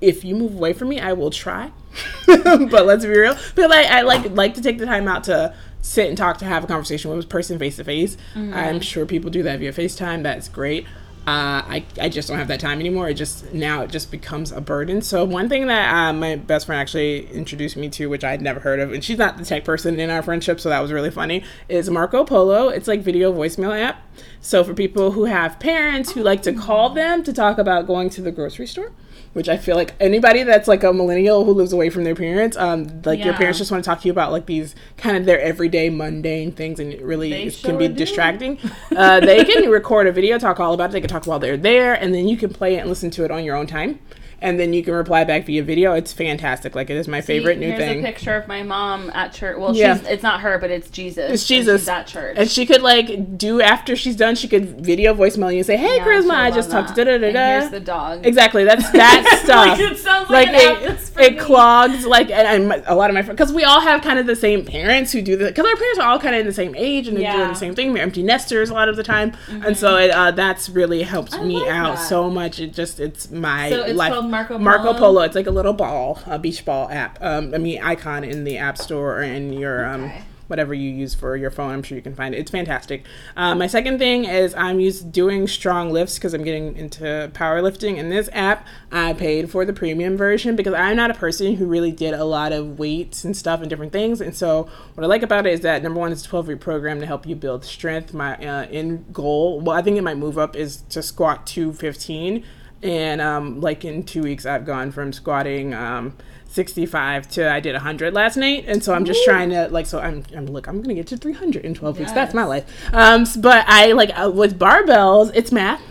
if 0.00 0.24
you 0.24 0.34
move 0.34 0.54
away 0.54 0.72
from 0.72 0.88
me 0.88 0.98
i 0.98 1.12
will 1.12 1.30
try. 1.30 1.70
But 2.26 2.86
let's 2.86 3.04
be 3.04 3.10
real. 3.12 3.36
But 3.54 3.70
like 3.70 3.86
i 3.86 4.00
like 4.02 4.28
like 4.32 4.54
to 4.54 4.60
take 4.62 4.78
the 4.78 4.86
time 4.86 5.06
out 5.06 5.22
to 5.24 5.54
sit 5.82 6.08
and 6.08 6.16
talk 6.16 6.38
to 6.38 6.46
have 6.46 6.64
a 6.64 6.66
conversation 6.66 7.10
with 7.10 7.24
a 7.24 7.28
person 7.28 7.58
face 7.58 7.76
to 7.76 7.84
face. 7.84 8.16
Mm-hmm. 8.34 8.54
i'm 8.54 8.80
sure 8.80 9.04
people 9.04 9.30
do 9.30 9.42
that 9.42 9.58
via 9.58 9.72
facetime. 9.72 10.22
That's 10.22 10.48
great 10.48 10.86
uh, 11.26 11.62
I, 11.64 11.84
I 12.00 12.08
just 12.08 12.28
don't 12.28 12.38
have 12.38 12.48
that 12.48 12.58
time 12.60 12.80
anymore. 12.80 13.08
It 13.08 13.14
just 13.14 13.52
now 13.54 13.82
it 13.82 13.90
just 13.90 14.10
becomes 14.10 14.50
a 14.50 14.60
burden. 14.60 15.02
So 15.02 15.24
one 15.24 15.48
thing 15.48 15.68
that 15.68 15.94
uh, 15.94 16.12
my 16.12 16.34
best 16.36 16.66
friend 16.66 16.80
actually 16.80 17.26
introduced 17.30 17.76
me 17.76 17.88
to, 17.90 18.08
which 18.08 18.24
I'd 18.24 18.42
never 18.42 18.58
heard 18.60 18.80
of, 18.80 18.92
and 18.92 19.04
she's 19.04 19.18
not 19.18 19.38
the 19.38 19.44
tech 19.44 19.64
person 19.64 20.00
in 20.00 20.10
our 20.10 20.22
friendship, 20.22 20.58
so 20.60 20.68
that 20.68 20.80
was 20.80 20.90
really 20.90 21.10
funny, 21.12 21.44
is 21.68 21.88
Marco 21.88 22.24
Polo. 22.24 22.68
It's 22.70 22.88
like 22.88 23.00
video 23.02 23.32
voicemail 23.32 23.78
app. 23.80 24.02
So 24.40 24.64
for 24.64 24.74
people 24.74 25.12
who 25.12 25.24
have 25.26 25.60
parents 25.60 26.12
who 26.12 26.22
like 26.22 26.42
to 26.42 26.52
call 26.52 26.90
them 26.90 27.22
to 27.22 27.32
talk 27.32 27.58
about 27.58 27.86
going 27.86 28.10
to 28.10 28.20
the 28.20 28.32
grocery 28.32 28.66
store, 28.66 28.90
which 29.32 29.48
I 29.48 29.56
feel 29.56 29.76
like 29.76 29.94
anybody 29.98 30.42
that's 30.42 30.68
like 30.68 30.82
a 30.84 30.92
millennial 30.92 31.44
who 31.44 31.52
lives 31.52 31.72
away 31.72 31.88
from 31.88 32.04
their 32.04 32.14
parents, 32.14 32.56
um, 32.56 33.00
like 33.04 33.24
your 33.24 33.32
parents 33.32 33.58
just 33.58 33.70
want 33.70 33.82
to 33.82 33.88
talk 33.88 34.00
to 34.02 34.06
you 34.08 34.12
about 34.12 34.30
like 34.32 34.44
these 34.46 34.74
kind 34.98 35.16
of 35.16 35.24
their 35.24 35.40
everyday 35.40 35.88
mundane 35.88 36.52
things, 36.52 36.78
and 36.80 36.92
it 36.92 37.02
really 37.02 37.30
They 37.30 37.50
can 37.50 37.78
be 37.78 37.88
do. 37.88 37.94
distracting. 37.94 38.58
uh, 38.94 39.20
they 39.20 39.44
can 39.44 39.70
record 39.70 40.06
a 40.06 40.12
video, 40.12 40.38
talk 40.38 40.60
all 40.60 40.74
about 40.74 40.90
it. 40.90 40.92
They 40.92 41.00
can 41.00 41.08
talk 41.12 41.26
while 41.26 41.38
they're 41.38 41.56
there, 41.56 41.94
and 41.94 42.14
then 42.14 42.26
you 42.26 42.36
can 42.36 42.52
play 42.52 42.76
it 42.76 42.78
and 42.78 42.88
listen 42.88 43.10
to 43.12 43.24
it 43.24 43.30
on 43.30 43.44
your 43.44 43.56
own 43.56 43.66
time. 43.66 43.98
And 44.42 44.58
then 44.60 44.72
you 44.72 44.82
can 44.82 44.92
reply 44.94 45.24
back 45.24 45.46
via 45.46 45.62
video. 45.62 45.92
It's 45.94 46.12
fantastic. 46.12 46.74
Like 46.74 46.90
it 46.90 46.96
is 46.96 47.06
my 47.08 47.20
favorite 47.20 47.58
new 47.58 47.76
thing. 47.76 48.02
Here's 48.02 48.04
a 48.04 48.06
picture 48.06 48.34
of 48.34 48.48
my 48.48 48.62
mom 48.62 49.10
at 49.14 49.32
church. 49.32 49.56
Well, 49.58 49.74
Yeah. 49.74 49.96
she's 49.98 50.06
it's 50.08 50.22
not 50.22 50.40
her, 50.40 50.58
but 50.58 50.70
it's 50.70 50.90
Jesus. 50.90 51.30
It's 51.30 51.46
Jesus. 51.46 51.82
she's 51.82 51.88
at 51.88 52.06
church. 52.06 52.34
And 52.38 52.50
she 52.50 52.66
could 52.66 52.82
like 52.82 53.38
do 53.38 53.60
after 53.62 53.94
she's 53.96 54.16
done, 54.16 54.34
she 54.34 54.48
could 54.48 54.84
video 54.84 55.14
voicemail 55.14 55.50
you 55.52 55.58
and 55.58 55.66
say, 55.66 55.76
"Hey, 55.76 55.96
Yeah, 55.96 56.04
Charisma, 56.06 56.34
I 56.34 56.50
just 56.50 56.70
talked 56.70 56.88
to 56.88 56.94
da 56.94 57.04
da 57.04 57.18
da 57.18 57.32
da." 57.32 57.60
Here's 57.60 57.70
the 57.70 57.80
dog. 57.80 58.26
Exactly. 58.26 58.64
That's 58.64 58.90
that 58.92 59.40
stuff. 59.44 59.68
like 59.68 59.80
it 59.80 59.96
sounds 59.98 60.28
like, 60.28 60.48
like 60.48 60.82
it, 60.82 61.00
it 61.20 61.32
me. 61.34 61.38
clogs 61.38 62.04
like 62.04 62.30
and, 62.30 62.72
and 62.72 62.84
a 62.86 62.94
lot 62.94 63.10
of 63.10 63.14
my 63.14 63.22
friends 63.22 63.38
because 63.38 63.52
we 63.52 63.64
all 63.64 63.80
have 63.80 64.02
kind 64.02 64.18
of 64.18 64.26
the 64.26 64.34
same 64.36 64.64
parents 64.64 65.12
who 65.12 65.22
do 65.22 65.36
that 65.36 65.54
because 65.54 65.66
our 65.66 65.76
parents 65.76 65.98
are 66.00 66.08
all 66.08 66.18
kind 66.18 66.34
of 66.34 66.40
in 66.40 66.46
the 66.46 66.52
same 66.52 66.74
age 66.76 67.06
and 67.08 67.16
they're 67.16 67.32
doing 67.32 67.48
the 67.48 67.54
same 67.54 67.74
thing 67.74 67.92
they're 67.94 68.02
empty 68.02 68.22
nesters 68.22 68.70
a 68.70 68.74
lot 68.74 68.88
of 68.88 68.96
the 68.96 69.02
time 69.02 69.32
and 69.48 69.76
so 69.76 69.96
it, 69.96 70.10
uh, 70.10 70.30
that's 70.32 70.68
really 70.68 71.02
helped 71.02 71.34
I 71.34 71.44
me 71.44 71.60
like 71.60 71.70
out 71.70 71.96
that. 71.96 72.08
so 72.08 72.28
much 72.30 72.58
it 72.60 72.72
just 72.72 72.98
it's 72.98 73.30
my 73.30 73.70
So 73.70 73.82
it's 73.82 73.94
life 73.96 74.12
Marco 74.32 74.58
Marco 74.58 74.84
Polo? 74.92 74.98
Polo 74.98 75.20
it's 75.22 75.36
like 75.36 75.46
a 75.46 75.50
little 75.52 75.72
ball 75.74 76.18
a 76.26 76.38
beach 76.38 76.64
ball 76.64 76.88
app 76.90 77.18
um, 77.20 77.54
I 77.54 77.58
mean 77.58 77.80
icon 77.82 78.24
in 78.24 78.42
the 78.44 78.58
app 78.58 78.76
store 78.78 79.18
or 79.18 79.22
in 79.22 79.52
your 79.52 79.86
um, 79.86 80.04
Okay. 80.04 80.22
whatever 80.48 80.74
you 80.74 80.90
use 80.90 81.14
for 81.14 81.34
your 81.34 81.50
phone. 81.50 81.70
I'm 81.72 81.82
sure 81.82 81.96
you 81.96 82.02
can 82.02 82.14
find 82.14 82.34
it. 82.34 82.38
It's 82.38 82.50
fantastic. 82.50 83.04
Uh, 83.36 83.54
my 83.54 83.66
second 83.66 83.98
thing 83.98 84.24
is 84.26 84.54
I'm 84.54 84.80
used 84.80 85.10
doing 85.10 85.46
StrongLifts 85.46 86.16
because 86.16 86.34
I'm 86.34 86.44
getting 86.44 86.76
into 86.76 87.30
powerlifting. 87.32 87.98
And 87.98 88.12
this 88.12 88.28
app, 88.32 88.66
I 88.90 89.14
paid 89.14 89.50
for 89.50 89.64
the 89.64 89.72
premium 89.72 90.14
version 90.16 90.54
because 90.54 90.74
I'm 90.74 90.96
not 90.96 91.10
a 91.10 91.14
person 91.14 91.56
who 91.56 91.64
really 91.64 91.92
did 91.92 92.12
a 92.12 92.24
lot 92.24 92.52
of 92.52 92.78
weights 92.78 93.24
and 93.24 93.34
stuff 93.34 93.60
and 93.60 93.70
different 93.70 93.92
things. 93.92 94.20
And 94.20 94.34
so 94.36 94.68
what 94.94 95.04
I 95.04 95.06
like 95.06 95.22
about 95.22 95.46
it 95.46 95.54
is 95.54 95.60
that 95.60 95.82
number 95.82 96.00
one, 96.00 96.12
it's 96.12 96.24
a 96.26 96.28
12 96.28 96.48
week 96.48 96.60
program 96.60 97.00
to 97.00 97.06
help 97.06 97.26
you 97.26 97.34
build 97.36 97.64
strength. 97.64 98.12
My 98.12 98.34
uh, 98.36 98.66
end 98.70 99.06
goal, 99.12 99.60
well, 99.60 99.76
I 99.76 99.80
think 99.80 99.96
it 99.96 100.02
might 100.02 100.18
move 100.18 100.36
up 100.36 100.54
is 100.54 100.82
to 100.90 101.02
squat 101.02 101.46
215 101.46 102.44
and 102.82 103.20
um, 103.20 103.60
like 103.60 103.84
in 103.84 104.02
two 104.02 104.22
weeks 104.22 104.44
i've 104.46 104.64
gone 104.64 104.90
from 104.90 105.12
squatting 105.12 105.72
um, 105.74 106.16
65 106.52 107.30
to 107.30 107.50
i 107.50 107.60
did 107.60 107.72
100 107.72 108.12
last 108.12 108.36
night. 108.36 108.64
And 108.68 108.84
so 108.84 108.92
i'm 108.92 109.04
just 109.06 109.24
trying 109.24 109.48
to 109.50 109.68
like 109.68 109.86
so 109.86 109.98
i'm, 110.00 110.22
I'm 110.36 110.46
look 110.46 110.68
i'm 110.68 110.82
gonna 110.82 110.94
get 110.94 111.06
to 111.08 111.16
300 111.16 111.64
in 111.64 111.74
12 111.74 111.98
weeks. 111.98 112.12
That's 112.12 112.34
my 112.34 112.44
life. 112.44 112.64
Um 112.92 113.24
but 113.38 113.64
i 113.68 113.92
like 113.92 114.10
uh, 114.18 114.30
with 114.30 114.58
barbells 114.58 115.32
it's 115.34 115.50
math. 115.50 115.80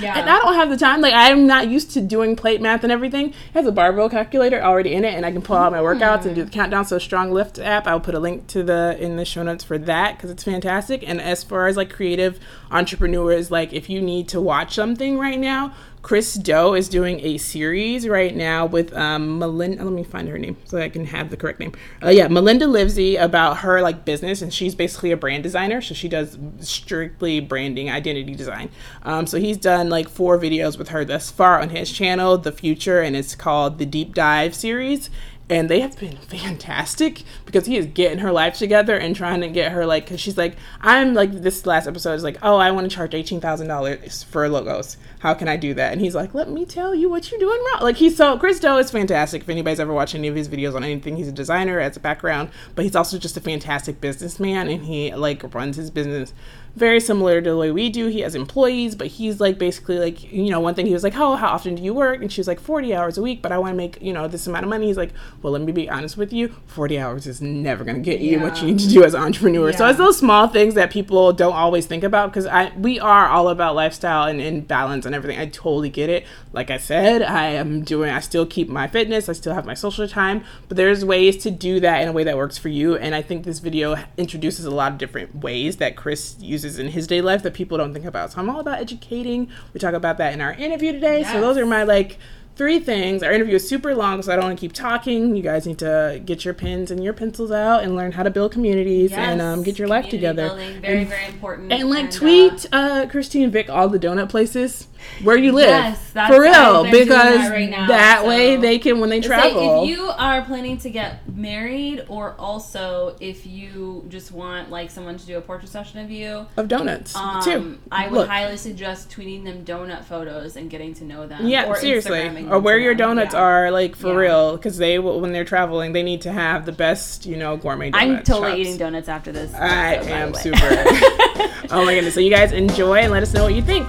Yeah. 0.00 0.18
and 0.18 0.30
i 0.30 0.38
don't 0.38 0.54
have 0.54 0.70
the 0.70 0.76
time. 0.78 1.02
Like 1.02 1.12
i'm 1.12 1.46
not 1.46 1.68
used 1.68 1.90
to 1.92 2.00
doing 2.00 2.34
plate 2.36 2.62
math 2.62 2.82
and 2.82 2.90
everything. 2.92 3.30
It 3.30 3.34
has 3.52 3.66
a 3.66 3.72
barbell 3.72 4.08
calculator 4.08 4.62
already 4.62 4.94
in 4.94 5.04
it 5.04 5.12
and 5.12 5.26
i 5.26 5.30
can 5.30 5.42
pull 5.42 5.56
out 5.56 5.72
my 5.72 5.80
workouts 5.80 6.24
and 6.24 6.34
do 6.34 6.44
the 6.44 6.50
countdown. 6.50 6.86
So 6.86 6.96
StrongLift 6.96 7.62
app 7.62 7.86
i'll 7.86 8.00
put 8.00 8.14
a 8.14 8.18
link 8.18 8.46
to 8.48 8.62
the 8.62 8.96
in 8.98 9.16
the 9.16 9.26
show 9.26 9.42
notes 9.42 9.62
for 9.64 9.76
that 9.76 10.16
because 10.16 10.30
it's 10.30 10.44
fantastic. 10.44 11.06
And 11.06 11.20
as 11.20 11.44
far 11.44 11.66
as 11.66 11.76
like 11.76 11.90
creative 11.90 12.40
entrepreneurs 12.70 13.50
like 13.50 13.74
if 13.74 13.90
you 13.90 14.00
need 14.00 14.28
to 14.28 14.40
watch 14.40 14.74
something 14.74 15.18
right 15.18 15.38
now 15.38 15.74
Chris 16.02 16.34
Do 16.34 16.74
is 16.74 16.88
doing 16.88 17.20
a 17.20 17.38
series 17.38 18.08
right 18.08 18.34
now 18.34 18.66
with 18.66 18.92
um, 18.94 19.38
Melinda. 19.38 19.84
Let 19.84 19.92
me 19.92 20.02
find 20.02 20.28
her 20.28 20.36
name 20.36 20.56
so 20.64 20.78
I 20.78 20.88
can 20.88 21.06
have 21.06 21.30
the 21.30 21.36
correct 21.36 21.60
name. 21.60 21.72
Uh, 22.02 22.10
yeah, 22.10 22.26
Melinda 22.26 22.66
Livsey 22.66 23.14
about 23.14 23.58
her 23.58 23.80
like 23.80 24.04
business, 24.04 24.42
and 24.42 24.52
she's 24.52 24.74
basically 24.74 25.12
a 25.12 25.16
brand 25.16 25.44
designer, 25.44 25.80
so 25.80 25.94
she 25.94 26.08
does 26.08 26.36
strictly 26.58 27.38
branding, 27.38 27.88
identity 27.88 28.34
design. 28.34 28.68
Um, 29.04 29.28
so 29.28 29.38
he's 29.38 29.56
done 29.56 29.88
like 29.90 30.08
four 30.08 30.38
videos 30.38 30.76
with 30.76 30.88
her 30.88 31.04
thus 31.04 31.30
far 31.30 31.60
on 31.60 31.70
his 31.70 31.90
channel, 31.90 32.36
The 32.36 32.50
Futur, 32.50 33.00
and 33.00 33.14
it's 33.14 33.36
called 33.36 33.78
the 33.78 33.86
Deep 33.86 34.12
Dive 34.12 34.56
series 34.56 35.08
and 35.52 35.68
they 35.68 35.80
have 35.80 35.98
been 35.98 36.16
fantastic 36.28 37.22
because 37.44 37.66
he 37.66 37.76
is 37.76 37.86
getting 37.86 38.18
her 38.18 38.32
life 38.32 38.56
together 38.56 38.96
and 38.96 39.14
trying 39.14 39.40
to 39.40 39.48
get 39.48 39.72
her 39.72 39.86
like 39.86 40.04
because 40.04 40.20
she's 40.20 40.38
like 40.38 40.56
i'm 40.80 41.14
like 41.14 41.30
this 41.30 41.66
last 41.66 41.86
episode 41.86 42.14
is 42.14 42.24
like 42.24 42.38
oh 42.42 42.56
i 42.56 42.70
want 42.70 42.88
to 42.88 42.94
charge 42.94 43.12
$18000 43.12 44.24
for 44.24 44.48
logos. 44.48 44.96
How 45.20 45.34
can 45.34 45.48
i 45.48 45.56
do 45.56 45.74
that? 45.74 45.92
And 45.92 46.00
he's 46.00 46.14
like 46.14 46.34
let 46.34 46.50
me 46.50 46.64
tell 46.64 46.94
you 46.94 47.10
what 47.10 47.30
you're 47.30 47.40
doing 47.40 47.62
wrong. 47.66 47.82
Like 47.82 47.96
he's 47.96 48.16
so 48.16 48.38
chris 48.38 48.60
do 48.60 48.76
is 48.76 48.90
fantastic. 48.90 49.42
If 49.42 49.48
anybody's 49.48 49.80
ever 49.80 49.92
watched 49.92 50.14
any 50.14 50.28
of 50.28 50.34
his 50.34 50.48
videos 50.48 50.74
on 50.74 50.84
anything 50.84 51.16
he's 51.16 51.28
a 51.28 51.32
designer 51.32 51.78
as 51.78 51.96
a 51.96 52.00
background 52.00 52.50
but 52.74 52.84
he's 52.84 52.96
also 52.96 53.18
just 53.18 53.36
a 53.36 53.40
fantastic 53.40 54.00
businessman 54.00 54.68
and 54.68 54.84
he 54.84 55.14
like 55.14 55.54
runs 55.54 55.76
his 55.76 55.90
business 55.90 56.32
very 56.74 57.00
similar 57.00 57.40
to 57.40 57.50
the 57.50 57.56
way 57.56 57.70
we 57.70 57.90
do. 57.90 58.06
He 58.06 58.20
has 58.20 58.34
employees, 58.34 58.94
but 58.94 59.06
he's 59.08 59.40
like 59.40 59.58
basically 59.58 59.98
like, 59.98 60.32
you 60.32 60.50
know, 60.50 60.60
one 60.60 60.74
thing 60.74 60.86
he 60.86 60.92
was 60.92 61.02
like, 61.02 61.16
Oh, 61.16 61.36
how 61.36 61.48
often 61.48 61.74
do 61.74 61.82
you 61.82 61.92
work? 61.92 62.22
And 62.22 62.32
she 62.32 62.40
was 62.40 62.48
like, 62.48 62.60
40 62.60 62.94
hours 62.94 63.18
a 63.18 63.22
week, 63.22 63.42
but 63.42 63.52
I 63.52 63.58
want 63.58 63.72
to 63.72 63.76
make, 63.76 64.00
you 64.00 64.12
know, 64.12 64.28
this 64.28 64.46
amount 64.46 64.64
of 64.64 64.70
money. 64.70 64.86
He's 64.86 64.96
like, 64.96 65.12
Well, 65.42 65.52
let 65.52 65.62
me 65.62 65.72
be 65.72 65.88
honest 65.88 66.16
with 66.16 66.32
you 66.32 66.48
40 66.66 66.98
hours 66.98 67.26
is 67.26 67.42
never 67.42 67.84
going 67.84 67.96
to 67.96 68.02
get 68.02 68.20
you 68.20 68.40
what 68.40 68.60
you 68.60 68.68
need 68.68 68.78
to 68.78 68.88
do 68.88 69.04
as 69.04 69.14
an 69.14 69.22
entrepreneur. 69.22 69.72
So 69.72 69.86
it's 69.86 69.98
those 69.98 70.18
small 70.18 70.48
things 70.48 70.74
that 70.74 70.90
people 70.90 71.32
don't 71.32 71.52
always 71.52 71.86
think 71.86 72.04
about 72.04 72.30
because 72.30 72.46
I 72.46 72.72
we 72.78 72.98
are 72.98 73.28
all 73.28 73.48
about 73.48 73.74
lifestyle 73.74 74.28
and, 74.28 74.40
and 74.40 74.66
balance 74.66 75.04
and 75.06 75.14
everything. 75.14 75.38
I 75.38 75.46
totally 75.46 75.90
get 75.90 76.08
it. 76.08 76.26
Like 76.52 76.70
I 76.70 76.78
said, 76.78 77.22
I 77.22 77.48
am 77.48 77.82
doing, 77.82 78.10
I 78.10 78.20
still 78.20 78.46
keep 78.46 78.68
my 78.68 78.86
fitness, 78.86 79.28
I 79.28 79.32
still 79.32 79.54
have 79.54 79.64
my 79.64 79.74
social 79.74 80.06
time, 80.08 80.44
but 80.68 80.76
there's 80.76 81.04
ways 81.04 81.36
to 81.38 81.50
do 81.50 81.80
that 81.80 82.02
in 82.02 82.08
a 82.08 82.12
way 82.12 82.24
that 82.24 82.36
works 82.36 82.58
for 82.58 82.68
you. 82.68 82.96
And 82.96 83.14
I 83.14 83.22
think 83.22 83.44
this 83.44 83.58
video 83.58 83.96
introduces 84.16 84.64
a 84.64 84.70
lot 84.70 84.92
of 84.92 84.98
different 84.98 85.36
ways 85.36 85.76
that 85.76 85.96
Chris 85.96 86.36
uses 86.40 86.61
uses 86.62 86.78
in 86.78 86.88
his 86.88 87.06
day 87.06 87.20
life 87.20 87.42
that 87.42 87.54
people 87.54 87.78
don't 87.78 87.92
think 87.92 88.04
about. 88.04 88.32
So 88.32 88.40
I'm 88.40 88.48
all 88.48 88.60
about 88.60 88.80
educating. 88.80 89.50
We 89.72 89.80
talk 89.80 89.94
about 89.94 90.18
that 90.18 90.32
in 90.32 90.40
our 90.40 90.52
interview 90.52 90.92
today. 90.92 91.20
Yes. 91.20 91.32
So 91.32 91.40
those 91.40 91.56
are 91.56 91.66
my 91.66 91.82
like 91.82 92.18
three 92.56 92.78
things. 92.80 93.22
Our 93.22 93.32
interview 93.32 93.56
is 93.56 93.68
super 93.68 93.94
long, 93.94 94.22
so 94.22 94.32
I 94.32 94.36
don't 94.36 94.44
want 94.44 94.58
to 94.58 94.60
keep 94.60 94.72
talking. 94.72 95.34
You 95.36 95.42
guys 95.42 95.66
need 95.66 95.78
to 95.78 96.20
get 96.24 96.44
your 96.44 96.54
pens 96.54 96.90
and 96.90 97.02
your 97.02 97.12
pencils 97.12 97.50
out 97.50 97.82
and 97.82 97.96
learn 97.96 98.12
how 98.12 98.22
to 98.22 98.30
build 98.30 98.52
communities 98.52 99.12
and 99.12 99.40
um, 99.40 99.62
get 99.62 99.78
your 99.78 99.88
life 99.88 100.08
together. 100.08 100.48
building, 100.48 100.80
very, 100.80 100.98
and, 101.00 101.08
very 101.08 101.26
important. 101.26 101.72
and 101.72 101.88
like 101.90 102.06
uh, 102.06 102.10
tweet 102.10 102.66
uh, 102.72 103.06
Christine 103.10 103.50
Vic 103.50 103.70
all 103.70 103.88
the 103.88 103.98
donut 103.98 104.28
places 104.28 104.88
where 105.22 105.36
you 105.36 105.52
live 105.52 105.68
Yes, 105.68 106.10
that's- 106.12 106.32
for 106.32 106.40
real 106.42 106.52
I've 106.52 106.82
been 106.84 106.92
doing 106.92 107.08
because 107.08 107.38
that 107.38 107.50
right 107.50 107.70
now, 107.70 107.86
that 107.88 108.26
way 108.26 108.56
they 108.56 108.78
can 108.78 109.00
when 109.00 109.10
they 109.10 109.20
travel. 109.20 109.82
If 109.82 109.88
you 109.88 110.04
are 110.16 110.42
planning 110.42 110.78
to 110.78 110.90
get 110.90 111.28
married, 111.28 112.04
or 112.08 112.34
also 112.38 113.16
if 113.20 113.46
you 113.46 114.04
just 114.08 114.30
want 114.30 114.70
like 114.70 114.90
someone 114.90 115.16
to 115.18 115.26
do 115.26 115.38
a 115.38 115.40
portrait 115.40 115.68
session 115.70 115.98
of 116.00 116.10
you, 116.10 116.46
of 116.56 116.68
donuts 116.68 117.16
um, 117.16 117.42
too. 117.42 117.78
I 117.90 118.08
would 118.08 118.12
Look. 118.18 118.28
highly 118.28 118.56
suggest 118.56 119.10
tweeting 119.10 119.44
them 119.44 119.64
donut 119.64 120.04
photos 120.04 120.56
and 120.56 120.70
getting 120.70 120.94
to 120.94 121.04
know 121.04 121.26
them. 121.26 121.46
Yeah, 121.46 121.72
seriously. 121.74 122.46
Or 122.52 122.58
where 122.58 122.78
your 122.78 122.94
donuts 122.94 123.32
Yeah. 123.32 123.40
are, 123.40 123.70
like 123.70 123.96
for 123.96 124.08
Yeah. 124.08 124.14
real, 124.14 124.56
because 124.58 124.76
they 124.76 124.98
will 124.98 125.20
when 125.20 125.32
they're 125.32 125.42
traveling, 125.44 125.92
they 125.94 126.02
need 126.02 126.20
to 126.20 126.30
have 126.32 126.66
the 126.66 126.72
best, 126.72 127.24
you 127.24 127.36
know, 127.36 127.56
gourmet. 127.56 127.90
I'm 127.94 128.22
totally 128.22 128.50
shops. 128.50 128.60
eating 128.60 128.76
donuts 128.76 129.08
after 129.08 129.32
this. 129.32 129.54
I 129.54 129.94
episode, 129.94 130.10
am 130.12 130.34
super. 130.34 130.58
oh 131.70 131.84
my 131.86 131.94
goodness! 131.94 132.12
So 132.12 132.20
you 132.20 132.30
guys 132.30 132.52
enjoy 132.52 132.98
and 132.98 133.10
let 133.10 133.22
us 133.22 133.32
know 133.32 133.44
what 133.44 133.54
you 133.54 133.62
think. 133.62 133.88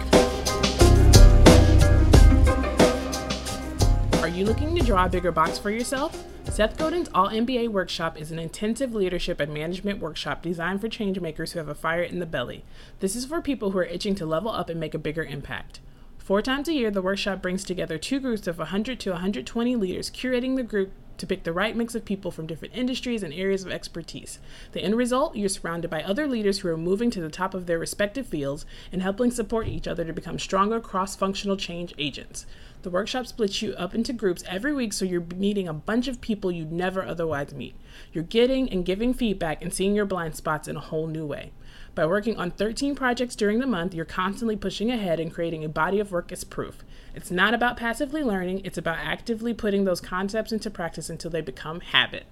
Are 4.23 4.29
you 4.29 4.45
looking 4.45 4.73
to 4.75 4.81
draw 4.81 5.05
a 5.05 5.09
bigger 5.09 5.33
box 5.33 5.57
for 5.59 5.69
yourself? 5.69 6.23
Seth 6.45 6.77
Godin's 6.77 7.09
altMBA 7.09 7.67
Workshop 7.67 8.17
is 8.19 8.31
an 8.31 8.39
intensive 8.39 8.93
leadership 8.95 9.39
and 9.41 9.53
management 9.53 9.99
workshop 9.99 10.41
designed 10.41 10.79
for 10.79 10.87
change 10.87 11.19
makers 11.19 11.51
who 11.51 11.59
have 11.59 11.67
a 11.67 11.75
fire 11.75 12.01
in 12.03 12.19
the 12.19 12.25
belly. 12.25 12.63
This 13.01 13.15
is 13.15 13.25
for 13.25 13.41
people 13.41 13.71
who 13.71 13.79
are 13.79 13.83
itching 13.83 14.15
to 14.15 14.25
level 14.25 14.51
up 14.51 14.69
and 14.69 14.79
make 14.79 14.93
a 14.93 14.99
bigger 14.99 15.23
impact. 15.23 15.79
Four 16.23 16.41
times 16.41 16.69
a 16.69 16.73
year, 16.73 16.89
the 16.89 17.01
workshop 17.01 17.41
brings 17.41 17.65
together 17.65 17.97
two 17.97 18.21
groups 18.21 18.47
of 18.47 18.57
100 18.57 18.97
to 19.01 19.09
120 19.09 19.75
leaders, 19.75 20.09
curating 20.09 20.55
the 20.55 20.63
group 20.63 20.93
to 21.17 21.27
pick 21.27 21.43
the 21.43 21.51
right 21.51 21.75
mix 21.75 21.95
of 21.95 22.05
people 22.05 22.31
from 22.31 22.47
different 22.47 22.73
industries 22.73 23.23
and 23.23 23.33
areas 23.33 23.65
of 23.65 23.73
expertise. 23.73 24.39
The 24.71 24.81
end 24.81 24.95
result, 24.95 25.35
you're 25.35 25.49
surrounded 25.49 25.91
by 25.91 26.01
other 26.01 26.25
leaders 26.25 26.59
who 26.59 26.69
are 26.69 26.77
moving 26.77 27.11
to 27.11 27.19
the 27.19 27.29
top 27.29 27.53
of 27.53 27.65
their 27.65 27.77
respective 27.77 28.25
fields 28.25 28.65
and 28.89 29.01
helping 29.01 29.31
support 29.31 29.67
each 29.67 29.85
other 29.85 30.05
to 30.05 30.13
become 30.13 30.39
stronger 30.39 30.79
cross 30.79 31.13
functional 31.13 31.57
change 31.57 31.93
agents. 31.97 32.45
The 32.83 32.89
workshop 32.89 33.27
splits 33.27 33.61
you 33.61 33.73
up 33.73 33.93
into 33.93 34.13
groups 34.13 34.45
every 34.47 34.73
week 34.73 34.93
so 34.93 35.03
you're 35.03 35.25
meeting 35.35 35.67
a 35.67 35.73
bunch 35.73 36.07
of 36.07 36.21
people 36.21 36.53
you'd 36.53 36.71
never 36.71 37.03
otherwise 37.03 37.53
meet. 37.53 37.75
You're 38.13 38.23
getting 38.23 38.71
and 38.71 38.85
giving 38.85 39.13
feedback 39.13 39.61
and 39.61 39.73
seeing 39.73 39.93
your 39.93 40.05
blind 40.05 40.37
spots 40.37 40.69
in 40.69 40.77
a 40.77 40.81
whole 40.81 41.07
new 41.07 41.25
way. 41.25 41.51
By 41.95 42.07
working 42.07 42.37
on 42.37 42.49
13 42.49 42.95
projects 42.95 43.35
during 43.35 43.59
the 43.59 43.67
month, 43.67 43.93
you're 43.93 44.03
constantly 44.03 44.55
pushing 44.55 44.89
ahead 44.89 45.19
and 45.19 45.31
creating 45.31 45.63
a 45.63 45.69
body 45.69 45.99
of 45.99 46.11
work 46.11 46.31
as 46.31 46.43
proof. 46.43 46.83
It's 47.13 47.29
not 47.29 47.53
about 47.53 47.77
passively 47.77 48.23
learning, 48.23 48.61
it's 48.65 48.79
about 48.79 48.97
actively 48.97 49.53
putting 49.53 49.83
those 49.83 50.01
concepts 50.01 50.51
into 50.51 50.71
practice 50.71 51.07
until 51.11 51.29
they 51.29 51.41
become 51.41 51.81
habit. 51.81 52.25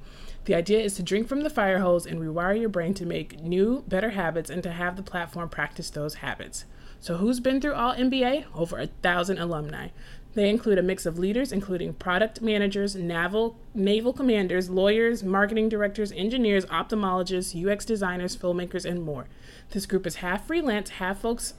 The 0.45 0.55
idea 0.55 0.79
is 0.79 0.95
to 0.95 1.03
drink 1.03 1.27
from 1.27 1.41
the 1.41 1.49
fire 1.51 1.77
hose 1.77 2.07
and 2.07 2.19
rewire 2.19 2.59
your 2.59 2.69
brain 2.69 2.95
to 2.95 3.05
make 3.05 3.39
new, 3.39 3.83
better 3.87 4.09
habits 4.09 4.49
and 4.49 4.63
to 4.63 4.71
have 4.71 4.95
the 4.95 5.03
platform 5.03 5.49
practice 5.49 5.91
those 5.91 6.15
habits. 6.15 6.65
So, 6.99 7.17
who's 7.17 7.39
been 7.39 7.61
through 7.61 7.73
altMBA? 7.73 8.45
Over 8.55 8.79
a 8.79 8.87
thousand 8.87 9.37
alumni. 9.37 9.89
They 10.33 10.49
include 10.49 10.77
a 10.77 10.83
mix 10.83 11.05
of 11.05 11.19
leaders, 11.19 11.51
including 11.51 11.93
product 11.93 12.41
managers, 12.41 12.95
naval, 12.95 13.57
naval 13.73 14.13
commanders, 14.13 14.69
lawyers, 14.69 15.23
marketing 15.23 15.67
directors, 15.67 16.13
engineers, 16.13 16.65
ophthalmologists, 16.67 17.53
UX 17.53 17.83
designers, 17.83 18.37
filmmakers, 18.37 18.85
and 18.85 19.03
more. 19.03 19.27
This 19.71 19.85
group 19.85 20.07
is 20.07 20.15
half 20.15 20.47
freelance, 20.47 20.91
half 20.91 21.19
folks 21.19 21.55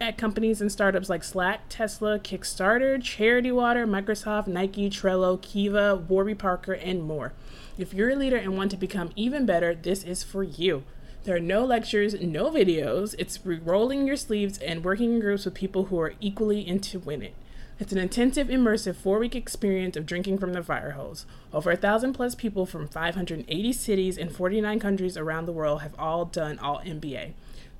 at 0.00 0.18
companies 0.18 0.60
and 0.60 0.70
startups 0.70 1.08
like 1.08 1.24
Slack, 1.24 1.62
Tesla, 1.68 2.18
Kickstarter, 2.18 3.02
Charity 3.02 3.52
Water, 3.52 3.86
Microsoft, 3.86 4.46
Nike, 4.46 4.90
Trello, 4.90 5.40
Kiva, 5.40 5.96
Warby 5.96 6.34
Parker, 6.34 6.72
and 6.72 7.02
more. 7.02 7.32
If 7.78 7.94
you're 7.94 8.10
a 8.10 8.16
leader 8.16 8.36
and 8.36 8.56
want 8.56 8.70
to 8.72 8.76
become 8.76 9.10
even 9.16 9.46
better, 9.46 9.74
this 9.74 10.04
is 10.04 10.22
for 10.22 10.42
you. 10.42 10.84
There 11.24 11.36
are 11.36 11.40
no 11.40 11.64
lectures, 11.64 12.20
no 12.20 12.50
videos. 12.50 13.14
It's 13.18 13.44
rolling 13.44 14.06
your 14.06 14.16
sleeves 14.16 14.58
and 14.58 14.84
working 14.84 15.14
in 15.14 15.20
groups 15.20 15.44
with 15.44 15.54
people 15.54 15.86
who 15.86 15.98
are 15.98 16.14
equally 16.20 16.66
into 16.66 16.98
win 16.98 17.22
it. 17.22 17.34
It's 17.80 17.90
an 17.90 17.98
intensive, 17.98 18.46
immersive 18.46 18.94
four 18.94 19.18
week 19.18 19.34
experience 19.34 19.96
of 19.96 20.06
drinking 20.06 20.38
from 20.38 20.52
the 20.52 20.62
fire 20.62 20.92
hose. 20.92 21.26
Over 21.52 21.72
a 21.72 21.76
thousand 21.76 22.12
plus 22.12 22.36
people 22.36 22.66
from 22.66 22.86
580 22.86 23.72
cities 23.72 24.16
and 24.16 24.30
49 24.30 24.78
countries 24.78 25.16
around 25.16 25.46
the 25.46 25.52
world 25.52 25.82
have 25.82 25.98
all 25.98 26.24
done 26.24 26.56
altMBA. 26.58 27.32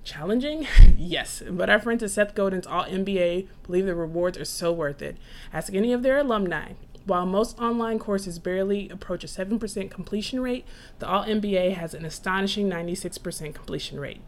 Challenging? 0.03 0.67
yes, 0.99 1.45
but 1.49 1.71
our 1.71 1.79
friends 1.79 2.03
at 2.03 2.11
Seth 2.11 2.35
Godin's 2.35 2.67
altMBA 2.67 3.47
believe 3.63 3.87
the 3.87 3.95
rewards 3.95 4.37
are 4.37 4.45
so 4.45 4.73
worth 4.73 5.01
it. 5.01 5.17
Ask 5.53 5.73
any 5.73 5.93
of 5.93 6.03
their 6.03 6.19
alumni. 6.19 6.73
While 7.07 7.27
most 7.27 7.61
online 7.61 8.01
courses 8.01 8.41
barely 8.41 8.89
approach 8.89 9.23
a 9.23 9.29
7% 9.29 9.91
completion 9.91 10.41
rate, 10.41 10.65
the 10.99 11.07
altMBA 11.07 11.75
has 11.75 11.95
an 11.95 12.05
astonishing 12.05 12.69
96% 12.69 13.55
completion 13.55 14.01
rate. 14.01 14.23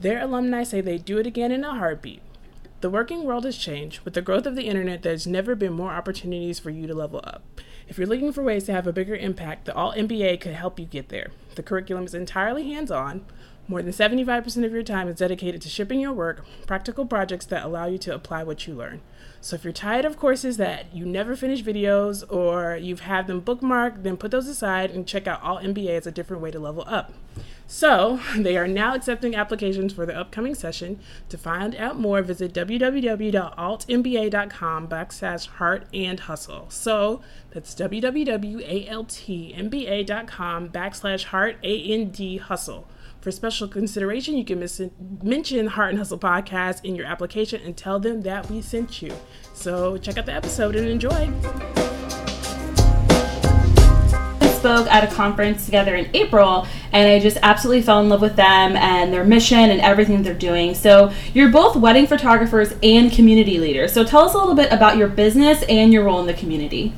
Their 0.00 0.22
alumni 0.22 0.62
say 0.62 0.80
they 0.80 0.96
do 0.96 1.18
it 1.18 1.26
again 1.26 1.52
in 1.52 1.62
a 1.62 1.74
heartbeat. 1.74 2.22
The 2.80 2.88
working 2.88 3.24
world 3.24 3.44
has 3.44 3.58
changed. 3.58 4.00
With 4.06 4.14
the 4.14 4.22
growth 4.22 4.46
of 4.46 4.56
the 4.56 4.66
internet, 4.66 5.02
there's 5.02 5.26
never 5.26 5.54
been 5.54 5.74
more 5.74 5.90
opportunities 5.90 6.58
for 6.58 6.70
you 6.70 6.86
to 6.86 6.94
level 6.94 7.20
up. 7.22 7.42
If 7.86 7.98
you're 7.98 8.06
looking 8.06 8.32
for 8.32 8.42
ways 8.42 8.64
to 8.64 8.72
have 8.72 8.86
a 8.86 8.92
bigger 8.92 9.14
impact, 9.14 9.66
the 9.66 9.72
altMBA 9.72 10.40
could 10.40 10.54
help 10.54 10.80
you 10.80 10.86
get 10.86 11.10
there. 11.10 11.30
The 11.56 11.62
curriculum 11.62 12.04
is 12.04 12.14
entirely 12.14 12.72
hands 12.72 12.90
on. 12.90 13.26
More 13.68 13.82
than 13.82 13.92
75% 13.92 14.64
of 14.64 14.72
your 14.72 14.82
time 14.82 15.08
is 15.08 15.16
dedicated 15.16 15.60
to 15.60 15.68
shipping 15.68 16.00
your 16.00 16.14
work, 16.14 16.46
practical 16.66 17.04
projects 17.04 17.44
that 17.46 17.64
allow 17.64 17.84
you 17.84 17.98
to 17.98 18.14
apply 18.14 18.44
what 18.44 18.66
you 18.66 18.74
learn. 18.74 19.02
So 19.42 19.56
if 19.56 19.64
you're 19.64 19.72
tired 19.72 20.04
of 20.04 20.18
courses 20.18 20.58
that 20.58 20.94
you 20.94 21.06
never 21.06 21.34
finish 21.34 21.62
videos 21.62 22.30
or 22.30 22.76
you've 22.76 23.00
had 23.00 23.26
them 23.26 23.40
bookmarked, 23.40 24.02
then 24.02 24.18
put 24.18 24.30
those 24.30 24.46
aside 24.46 24.90
and 24.90 25.06
check 25.06 25.26
out 25.26 25.42
altMBA 25.42 25.88
as 25.88 26.06
a 26.06 26.12
different 26.12 26.42
way 26.42 26.50
to 26.50 26.58
level 26.58 26.84
up. 26.86 27.14
So, 27.66 28.20
they 28.36 28.56
are 28.56 28.66
now 28.66 28.94
accepting 28.94 29.36
applications 29.36 29.92
for 29.94 30.04
the 30.04 30.16
upcoming 30.16 30.54
session. 30.54 31.00
To 31.30 31.38
find 31.38 31.74
out 31.76 31.98
more, 31.98 32.20
visit 32.20 32.52
www.altmba.com 32.52 34.88
backslash 34.88 35.46
heart 35.46 35.86
and 35.94 36.20
hustle. 36.20 36.66
So, 36.68 37.22
that's 37.50 37.74
www.altmba.com 37.74 40.68
backslash 40.68 41.24
heart 41.24 41.64
and 41.64 42.38
hustle. 42.40 42.86
For 43.20 43.30
special 43.30 43.68
consideration, 43.68 44.38
you 44.38 44.46
can 44.46 44.66
mention 45.22 45.66
Heart 45.66 45.90
and 45.90 45.98
Hustle 45.98 46.18
Podcast 46.18 46.82
in 46.86 46.96
your 46.96 47.04
application 47.04 47.60
and 47.62 47.76
tell 47.76 48.00
them 48.00 48.22
that 48.22 48.48
we 48.50 48.62
sent 48.62 49.02
you. 49.02 49.12
So, 49.52 49.98
check 49.98 50.16
out 50.16 50.24
the 50.24 50.32
episode 50.32 50.74
and 50.74 50.88
enjoy. 50.88 51.30
I 54.40 54.48
spoke 54.54 54.86
at 54.86 55.04
a 55.04 55.14
conference 55.14 55.66
together 55.66 55.96
in 55.96 56.08
April, 56.14 56.66
and 56.92 57.10
I 57.10 57.18
just 57.18 57.36
absolutely 57.42 57.82
fell 57.82 58.00
in 58.00 58.08
love 58.08 58.22
with 58.22 58.36
them 58.36 58.74
and 58.76 59.12
their 59.12 59.24
mission 59.24 59.58
and 59.58 59.82
everything 59.82 60.22
they're 60.22 60.32
doing. 60.32 60.74
So, 60.74 61.12
you're 61.34 61.50
both 61.50 61.76
wedding 61.76 62.06
photographers 62.06 62.72
and 62.82 63.12
community 63.12 63.58
leaders. 63.58 63.92
So, 63.92 64.02
tell 64.02 64.22
us 64.22 64.32
a 64.32 64.38
little 64.38 64.54
bit 64.54 64.72
about 64.72 64.96
your 64.96 65.08
business 65.08 65.62
and 65.68 65.92
your 65.92 66.04
role 66.04 66.20
in 66.20 66.26
the 66.26 66.32
community. 66.32 66.94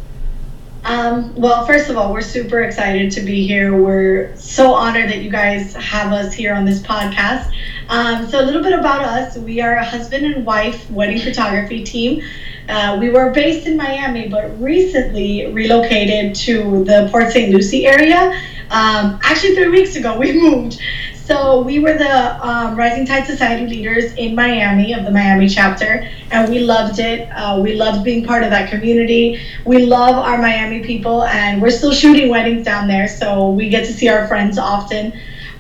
Um, 0.85 1.35
well, 1.37 1.65
first 1.65 1.91
of 1.91 1.97
all, 1.97 2.13
we're 2.13 2.23
super 2.23 2.63
excited 2.63 3.13
to 3.13 3.21
be 3.21 3.47
here. 3.47 3.81
We're 3.81 4.37
so 4.37 4.75
honored 4.75 5.09
that 5.11 5.19
you 5.19 5.31
guys 5.31 5.75
have 5.75 6.13
us 6.13 6.33
here 6.33 6.55
on 6.55 6.65
this 6.65 6.81
podcast. 6.81 7.53
Um, 7.89 8.29
so, 8.29 8.41
a 8.41 8.45
little 8.45 8.63
bit 8.63 8.73
about 8.73 9.03
us 9.03 9.37
we 9.37 9.61
are 9.61 9.75
a 9.75 9.85
husband 9.85 10.27
and 10.27 10.45
wife 10.45 10.91
wedding 10.91 11.21
photography 11.21 11.85
team. 11.85 12.23
Uh, 12.69 12.97
we 12.99 13.11
were 13.11 13.31
based 13.31 13.67
in 13.67 13.77
Miami, 13.77 14.29
but 14.29 14.61
recently 14.61 15.47
relocated 15.53 16.35
to 16.35 16.85
the 16.85 17.09
Port 17.11 17.31
St. 17.31 17.53
Lucie 17.53 17.87
area. 17.87 18.33
Um, 18.71 19.21
actually, 19.23 19.55
three 19.55 19.69
weeks 19.69 19.95
ago, 19.95 20.19
we 20.19 20.33
moved. 20.33 20.81
So 21.25 21.63
we 21.63 21.79
were 21.79 21.97
the 21.97 22.47
um, 22.47 22.75
Rising 22.75 23.07
Tide 23.07 23.27
Society 23.27 23.69
leaders 23.69 24.13
in 24.15 24.35
Miami 24.35 24.93
of 24.93 25.05
the 25.05 25.11
Miami 25.13 25.49
chapter, 25.49 26.09
and 26.33 26.51
we 26.51 26.59
loved 26.59 26.99
it. 26.99 27.29
Uh, 27.31 27.61
we 27.63 27.75
loved 27.75 28.03
being 28.03 28.25
part 28.25 28.43
of 28.43 28.51
that 28.51 28.69
community. 28.71 29.41
We 29.65 29.87
love 29.87 30.17
our 30.17 30.39
Miami 30.39 30.81
people, 30.81 31.23
and 31.23 31.63
we're 31.63 31.71
still 31.71 31.93
shooting 31.93 32.29
weddings 32.29 32.65
down 32.65 32.89
there, 32.89 33.07
so 33.07 33.51
we 33.51 33.69
get 33.69 33.87
to 33.87 33.93
see 33.93 34.09
our 34.09 34.27
friends 34.27 34.59
often. 34.59 35.13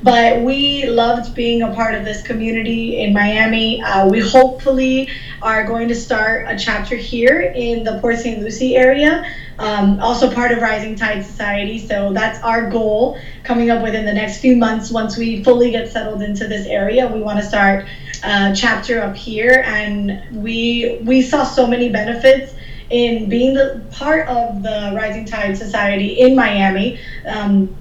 But 0.03 0.43
we 0.43 0.89
loved 0.89 1.33
being 1.33 1.63
a 1.63 1.73
part 1.73 1.95
of 1.95 2.05
this 2.05 2.23
community 2.23 3.01
in 3.01 3.13
Miami. 3.13 3.81
Uh, 3.83 4.09
we 4.09 4.19
hopefully 4.19 5.09
are 5.43 5.65
going 5.65 5.87
to 5.89 5.95
start 5.95 6.47
a 6.49 6.59
chapter 6.59 6.97
here 6.97 7.53
in 7.55 7.85
the 7.85 8.01
Port 8.01 8.19
St. 8.19 8.41
Lucie 8.41 8.75
area, 8.75 9.25
um, 9.59 10.01
also 10.01 10.33
part 10.33 10.53
of 10.53 10.61
Rising 10.61 10.97
Tide 10.97 11.25
Society. 11.25 11.79
So 11.79 12.13
that's 12.13 12.43
our 12.43 12.71
goal 12.71 13.19
coming 13.45 13.71
up 13.71 13.83
within 13.83 14.05
the 14.05 14.13
next 14.13 14.39
few 14.39 14.57
months. 14.57 14.91
Once 14.91 15.17
we 15.17 15.43
fully 15.45 15.71
get 15.71 15.91
settled 15.91 16.23
into 16.23 16.47
this 16.49 16.67
area, 16.67 17.07
we 17.07 17.21
want 17.21 17.39
to 17.39 17.45
start 17.45 17.87
a 18.25 18.55
chapter 18.55 19.01
up 19.01 19.17
here. 19.17 19.63
And 19.67 20.23
we 20.43 21.01
we 21.03 21.23
saw 21.23 21.45
so 21.45 21.67
many 21.67 21.89
benefits 21.89 22.55
in 22.91 23.29
being 23.29 23.55
the 23.55 23.83
part 23.91 24.29
of 24.29 24.63
the 24.63 24.93
Rising 24.95 25.25
Tide 25.25 25.57
Society 25.57 26.21
in 26.21 26.37
Miami. 26.37 27.01
Um, 27.27 27.75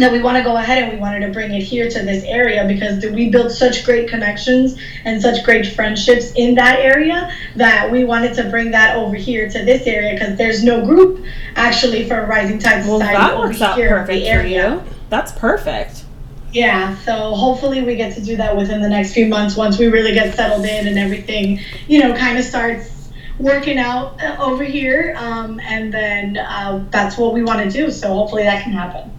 that 0.00 0.12
we 0.12 0.20
want 0.20 0.36
to 0.36 0.42
go 0.42 0.56
ahead 0.56 0.82
and 0.82 0.92
we 0.92 0.98
wanted 0.98 1.26
to 1.26 1.32
bring 1.32 1.52
it 1.52 1.62
here 1.62 1.88
to 1.88 2.02
this 2.02 2.24
area 2.24 2.66
because 2.66 3.04
we 3.06 3.30
built 3.30 3.50
such 3.52 3.84
great 3.84 4.08
connections 4.08 4.78
and 5.04 5.20
such 5.20 5.44
great 5.44 5.66
friendships 5.66 6.32
in 6.36 6.54
that 6.54 6.78
area 6.80 7.32
that 7.56 7.90
we 7.90 8.04
wanted 8.04 8.34
to 8.34 8.48
bring 8.50 8.70
that 8.70 8.96
over 8.96 9.16
here 9.16 9.48
to 9.48 9.64
this 9.64 9.86
area 9.86 10.14
because 10.14 10.36
there's 10.36 10.62
no 10.64 10.84
group 10.84 11.24
actually 11.56 12.08
for 12.08 12.26
Rising 12.26 12.58
Tide 12.58 12.86
Well, 12.86 12.98
Society 13.00 13.18
that 13.18 13.34
over 13.34 13.48
works 13.48 13.60
out 13.60 13.76
here 13.76 13.88
in 13.88 13.92
perfect 13.92 14.20
the 14.20 14.24
for 14.24 14.30
area. 14.30 14.74
you. 14.74 14.82
That's 15.10 15.32
perfect. 15.32 16.04
Yeah, 16.52 16.96
so 16.98 17.34
hopefully 17.34 17.82
we 17.82 17.94
get 17.96 18.14
to 18.14 18.22
do 18.22 18.36
that 18.36 18.56
within 18.56 18.80
the 18.80 18.88
next 18.88 19.12
few 19.12 19.26
months 19.26 19.54
once 19.56 19.78
we 19.78 19.86
really 19.86 20.14
get 20.14 20.34
settled 20.34 20.64
in 20.64 20.86
and 20.88 20.98
everything, 20.98 21.60
you 21.88 22.00
know, 22.00 22.14
kind 22.16 22.38
of 22.38 22.44
starts 22.44 23.10
working 23.38 23.78
out 23.78 24.20
uh, 24.22 24.36
over 24.40 24.64
here. 24.64 25.14
Um, 25.18 25.60
and 25.60 25.92
then 25.92 26.38
uh, 26.38 26.84
that's 26.90 27.18
what 27.18 27.34
we 27.34 27.42
want 27.42 27.60
to 27.60 27.70
do. 27.70 27.90
So 27.90 28.08
hopefully 28.08 28.44
that 28.44 28.62
can 28.62 28.72
happen. 28.72 29.10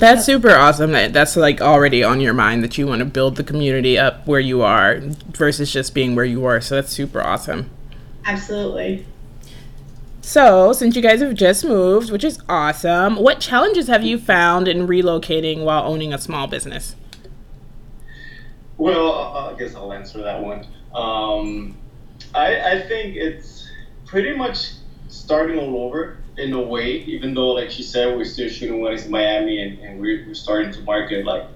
That's 0.00 0.24
super 0.24 0.50
awesome. 0.50 0.92
That 0.92 1.12
that's 1.12 1.36
like 1.36 1.60
already 1.60 2.02
on 2.02 2.22
your 2.22 2.32
mind 2.32 2.64
that 2.64 2.78
you 2.78 2.86
want 2.86 3.00
to 3.00 3.04
build 3.04 3.36
the 3.36 3.44
community 3.44 3.98
up 3.98 4.26
where 4.26 4.40
you 4.40 4.62
are 4.62 4.98
versus 5.28 5.70
just 5.70 5.94
being 5.94 6.14
where 6.14 6.24
you 6.24 6.44
are. 6.46 6.60
So 6.62 6.76
that's 6.76 6.90
super 6.90 7.22
awesome. 7.22 7.68
Absolutely. 8.24 9.06
So, 10.22 10.72
since 10.72 10.96
you 10.96 11.02
guys 11.02 11.20
have 11.20 11.34
just 11.34 11.64
moved, 11.64 12.10
which 12.12 12.24
is 12.24 12.40
awesome, 12.48 13.16
what 13.16 13.40
challenges 13.40 13.88
have 13.88 14.02
you 14.02 14.16
found 14.18 14.68
in 14.68 14.86
relocating 14.86 15.64
while 15.64 15.82
owning 15.84 16.12
a 16.14 16.18
small 16.18 16.46
business? 16.46 16.94
Well, 18.76 19.12
uh, 19.12 19.52
I 19.52 19.58
guess 19.58 19.74
I'll 19.74 19.92
answer 19.92 20.22
that 20.22 20.40
one. 20.42 20.66
Um, 20.94 21.76
I, 22.34 22.76
I 22.76 22.80
think 22.86 23.16
it's 23.16 23.68
pretty 24.06 24.34
much 24.34 24.72
starting 25.08 25.58
all 25.58 25.84
over 25.84 26.19
in 26.40 26.52
a 26.54 26.60
way, 26.62 27.04
even 27.06 27.34
though, 27.34 27.50
like 27.50 27.70
she 27.70 27.82
said, 27.82 28.16
we're 28.16 28.24
still 28.24 28.48
shooting 28.48 28.80
weddings 28.80 29.04
in 29.06 29.12
Miami 29.12 29.60
and, 29.62 29.78
and 29.80 30.00
we're, 30.00 30.26
we're 30.26 30.34
starting 30.34 30.72
to 30.72 30.82
market 30.82 31.24
like 31.24 31.46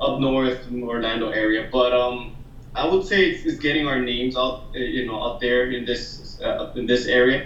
up 0.00 0.18
north 0.18 0.66
Orlando 0.72 1.28
area. 1.28 1.68
But 1.70 1.92
um, 1.92 2.36
I 2.74 2.86
would 2.86 3.04
say 3.04 3.26
it's, 3.26 3.44
it's 3.44 3.58
getting 3.58 3.86
our 3.86 3.98
names 3.98 4.36
out, 4.36 4.62
uh, 4.74 4.78
you 4.78 5.06
know, 5.06 5.22
out 5.22 5.40
there 5.40 5.70
in 5.70 5.84
this 5.84 6.40
uh, 6.42 6.72
in 6.74 6.86
this 6.86 7.06
area. 7.06 7.44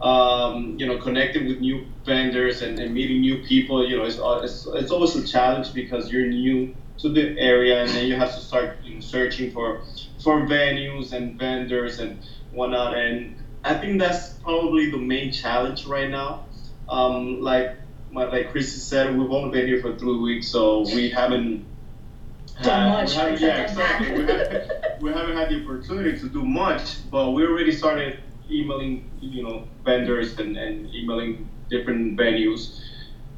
Um, 0.00 0.76
you 0.78 0.86
know, 0.86 0.96
connecting 0.98 1.46
with 1.46 1.60
new 1.60 1.86
vendors 2.04 2.60
and, 2.62 2.78
and 2.80 2.92
meeting 2.92 3.20
new 3.20 3.38
people. 3.38 3.86
You 3.86 3.96
know, 3.96 4.04
it's, 4.04 4.18
uh, 4.18 4.40
it's 4.42 4.66
it's 4.74 4.90
always 4.90 5.14
a 5.14 5.22
challenge 5.22 5.72
because 5.72 6.10
you're 6.10 6.26
new 6.26 6.74
to 6.98 7.08
the 7.08 7.38
area 7.38 7.82
and 7.82 7.90
then 7.90 8.06
you 8.06 8.16
have 8.16 8.32
to 8.34 8.40
start 8.40 8.72
you 8.82 8.94
know, 8.94 9.00
searching 9.00 9.50
for 9.50 9.82
for 10.22 10.42
venues 10.46 11.12
and 11.12 11.38
vendors 11.38 11.98
and 12.00 12.18
whatnot. 12.50 12.94
And 12.94 13.36
I 13.64 13.74
think 13.74 13.98
that's 14.00 14.30
probably 14.34 14.90
the 14.90 14.98
main 14.98 15.32
challenge 15.32 15.86
right 15.86 16.10
now. 16.10 16.46
Um, 16.88 17.40
like 17.40 17.76
my, 18.10 18.24
like 18.24 18.50
Chrissy 18.50 18.78
said, 18.78 19.16
we've 19.16 19.30
only 19.30 19.50
been 19.50 19.66
here 19.66 19.80
for 19.80 19.96
three 19.96 20.18
weeks, 20.18 20.48
so 20.48 20.80
we 20.80 21.10
haven't 21.10 21.64
Done 22.62 22.90
much, 22.90 23.10
we 23.10 23.14
haven't- 23.16 23.40
yeah, 23.40 23.62
exactly. 23.62 24.10
We 24.10 24.24
haven't, 24.26 24.70
we 25.02 25.12
haven't 25.12 25.36
had 25.36 25.48
the 25.48 25.62
opportunity 25.62 26.18
to 26.18 26.28
do 26.28 26.44
much, 26.44 27.08
but 27.10 27.30
we 27.32 27.44
already 27.44 27.72
started 27.72 28.18
emailing, 28.50 29.10
you 29.20 29.42
know, 29.42 29.66
vendors 29.84 30.38
and, 30.38 30.56
and 30.56 30.92
emailing 30.94 31.48
different 31.70 32.18
venues. 32.18 32.80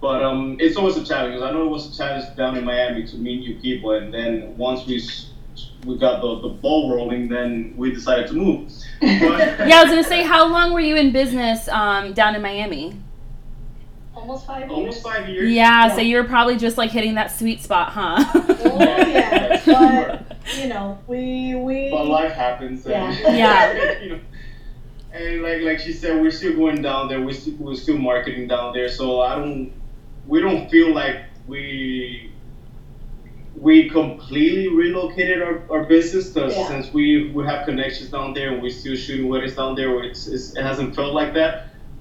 But 0.01 0.23
um, 0.23 0.57
it's 0.59 0.77
always 0.77 0.97
a 0.97 1.05
challenge. 1.05 1.41
I 1.41 1.51
know 1.51 1.65
it 1.67 1.71
was 1.71 1.95
a 1.95 1.97
challenge 1.97 2.25
down 2.37 2.57
in 2.57 2.65
Miami 2.65 3.07
to 3.07 3.17
meet 3.17 3.39
new 3.41 3.55
people, 3.61 3.93
and 3.93 4.13
then 4.13 4.57
once 4.57 4.85
we 4.85 4.99
we 5.85 5.99
got 5.99 6.21
the, 6.21 6.41
the 6.41 6.49
ball 6.49 6.95
rolling, 6.95 7.29
then 7.29 7.75
we 7.77 7.93
decided 7.93 8.27
to 8.29 8.35
move. 8.35 8.71
But, 9.01 9.69
Yeah, 9.69 9.79
I 9.81 9.83
was 9.83 9.91
gonna 9.91 10.05
say, 10.05 10.23
how 10.23 10.47
long 10.47 10.73
were 10.73 10.81
you 10.81 10.97
in 10.97 11.13
business 11.13 11.69
um, 11.69 12.13
down 12.15 12.35
in 12.35 12.43
Miami? 12.43 12.97
Almost 14.15 14.47
five 14.47 14.61
years. 14.61 14.71
almost 14.71 15.03
five 15.03 15.29
years. 15.29 15.53
Yeah, 15.53 15.95
so 15.95 16.01
you 16.01 16.17
were 16.17 16.25
probably 16.25 16.57
just 16.57 16.79
like 16.79 16.91
hitting 16.91 17.15
that 17.17 17.31
sweet 17.37 17.61
spot, 17.61 17.91
huh? 17.91 18.25
Oh 18.35 18.79
yeah, 18.81 19.61
but 19.67 20.39
you 20.57 20.69
know, 20.69 20.99
we 21.07 21.55
we. 21.57 21.91
But 21.91 22.07
life 22.07 22.33
happens. 22.33 22.87
And, 22.87 22.93
Yeah. 22.95 23.35
Yeah. 23.37 24.01
you 24.01 24.09
know, 24.11 24.21
and 25.13 25.43
like 25.43 25.61
like 25.63 25.79
she 25.81 25.93
said, 25.93 26.21
we're 26.23 26.31
still 26.31 26.55
going 26.57 26.81
down 26.81 27.09
there. 27.09 27.21
We're 27.21 27.35
still, 27.35 27.55
we're 27.59 27.75
still 27.75 27.99
marketing 27.99 28.49
down 28.49 28.73
there. 28.73 28.89
So 28.89 29.21
I 29.21 29.35
don't. 29.35 29.73
We 30.27 30.41
don't 30.41 30.71
feel 30.71 30.95
like 30.95 31.17
we 31.47 32.31
we 33.65 33.89
completely 33.89 34.69
relocated 34.69 35.41
our, 35.41 35.57
our 35.71 35.85
business 35.95 36.27
Yeah. 36.35 36.69
since 36.69 36.93
we 36.93 37.05
we 37.37 37.45
have 37.45 37.65
connections 37.65 38.11
down 38.11 38.35
there 38.35 38.49
and 38.53 38.61
we're 38.63 38.71
still 38.83 38.95
shooting 38.95 39.29
weddings 39.29 39.55
down 39.55 39.75
there. 39.75 39.91
It's, 40.03 40.27
it's, 40.27 40.47
it 40.59 40.63
hasn't 40.63 40.95
felt 40.95 41.13
like 41.15 41.33
that. 41.35 41.53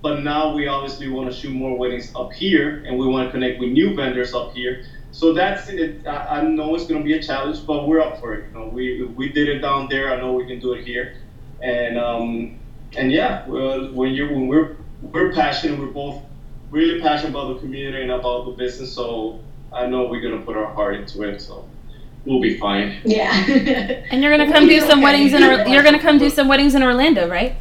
But 0.01 0.17
now 0.19 0.51
we 0.51 0.67
obviously 0.67 1.07
want 1.07 1.27
to 1.29 1.35
shoot 1.39 1.51
more 1.53 1.73
weddings 1.81 2.11
up 2.21 2.33
here, 2.33 2.67
and 2.85 2.97
we 2.97 3.05
want 3.07 3.25
to 3.25 3.31
connect 3.31 3.57
with 3.59 3.69
new 3.69 3.93
vendors 3.93 4.33
up 4.33 4.51
here. 4.51 4.73
So 5.11 5.31
that's 5.31 5.69
it. 5.69 5.91
I, 6.05 6.37
I 6.37 6.41
know 6.41 6.75
it's 6.75 6.85
going 6.85 6.99
to 6.99 7.03
be 7.03 7.13
a 7.13 7.19
challenge, 7.19 7.65
but 7.65 7.85
we're 7.85 8.01
up 8.01 8.17
for 8.17 8.33
it. 8.33 8.41
You 8.47 8.51
know, 8.53 8.65
we 8.65 9.01
we 9.19 9.25
did 9.29 9.47
it 9.47 9.59
down 9.61 9.87
there. 9.89 10.09
I 10.09 10.15
know 10.15 10.31
we 10.33 10.43
can 10.45 10.59
do 10.59 10.73
it 10.73 10.81
here, 10.81 11.07
and 11.61 11.97
um, 11.97 12.51
and 12.97 13.11
yeah, 13.11 13.39
when 13.45 14.11
you 14.11 14.25
when 14.27 14.47
we're 14.47 14.67
we're 15.01 15.29
passionate, 15.29 15.77
we're 15.77 15.87
both 16.03 16.17
really 16.69 16.95
passionate 16.95 17.29
about 17.29 17.47
the 17.47 17.55
community 17.55 18.01
and 18.01 18.11
about 18.11 18.43
the 18.45 18.51
business. 18.51 18.89
So 18.91 19.37
I 19.73 19.87
know 19.87 20.05
we're 20.05 20.21
gonna 20.21 20.41
put 20.43 20.55
our 20.55 20.71
heart 20.73 20.95
into 20.95 21.23
it. 21.23 21.41
So 21.41 21.67
we'll 22.25 22.41
be 22.41 22.57
fine. 22.57 22.97
Yeah. 23.03 23.31
And 24.11 24.21
you're 24.21 24.35
gonna 24.35 24.51
come 24.51 24.67
do 24.67 24.79
some 24.81 25.01
weddings 25.01 25.33
in 25.33 25.43
or- 25.43 25.65
you're 25.67 25.83
gonna 25.83 25.99
come 25.99 26.17
do 26.17 26.29
some 26.37 26.47
weddings 26.47 26.75
in 26.75 26.83
Orlando, 26.83 27.27
right? 27.27 27.55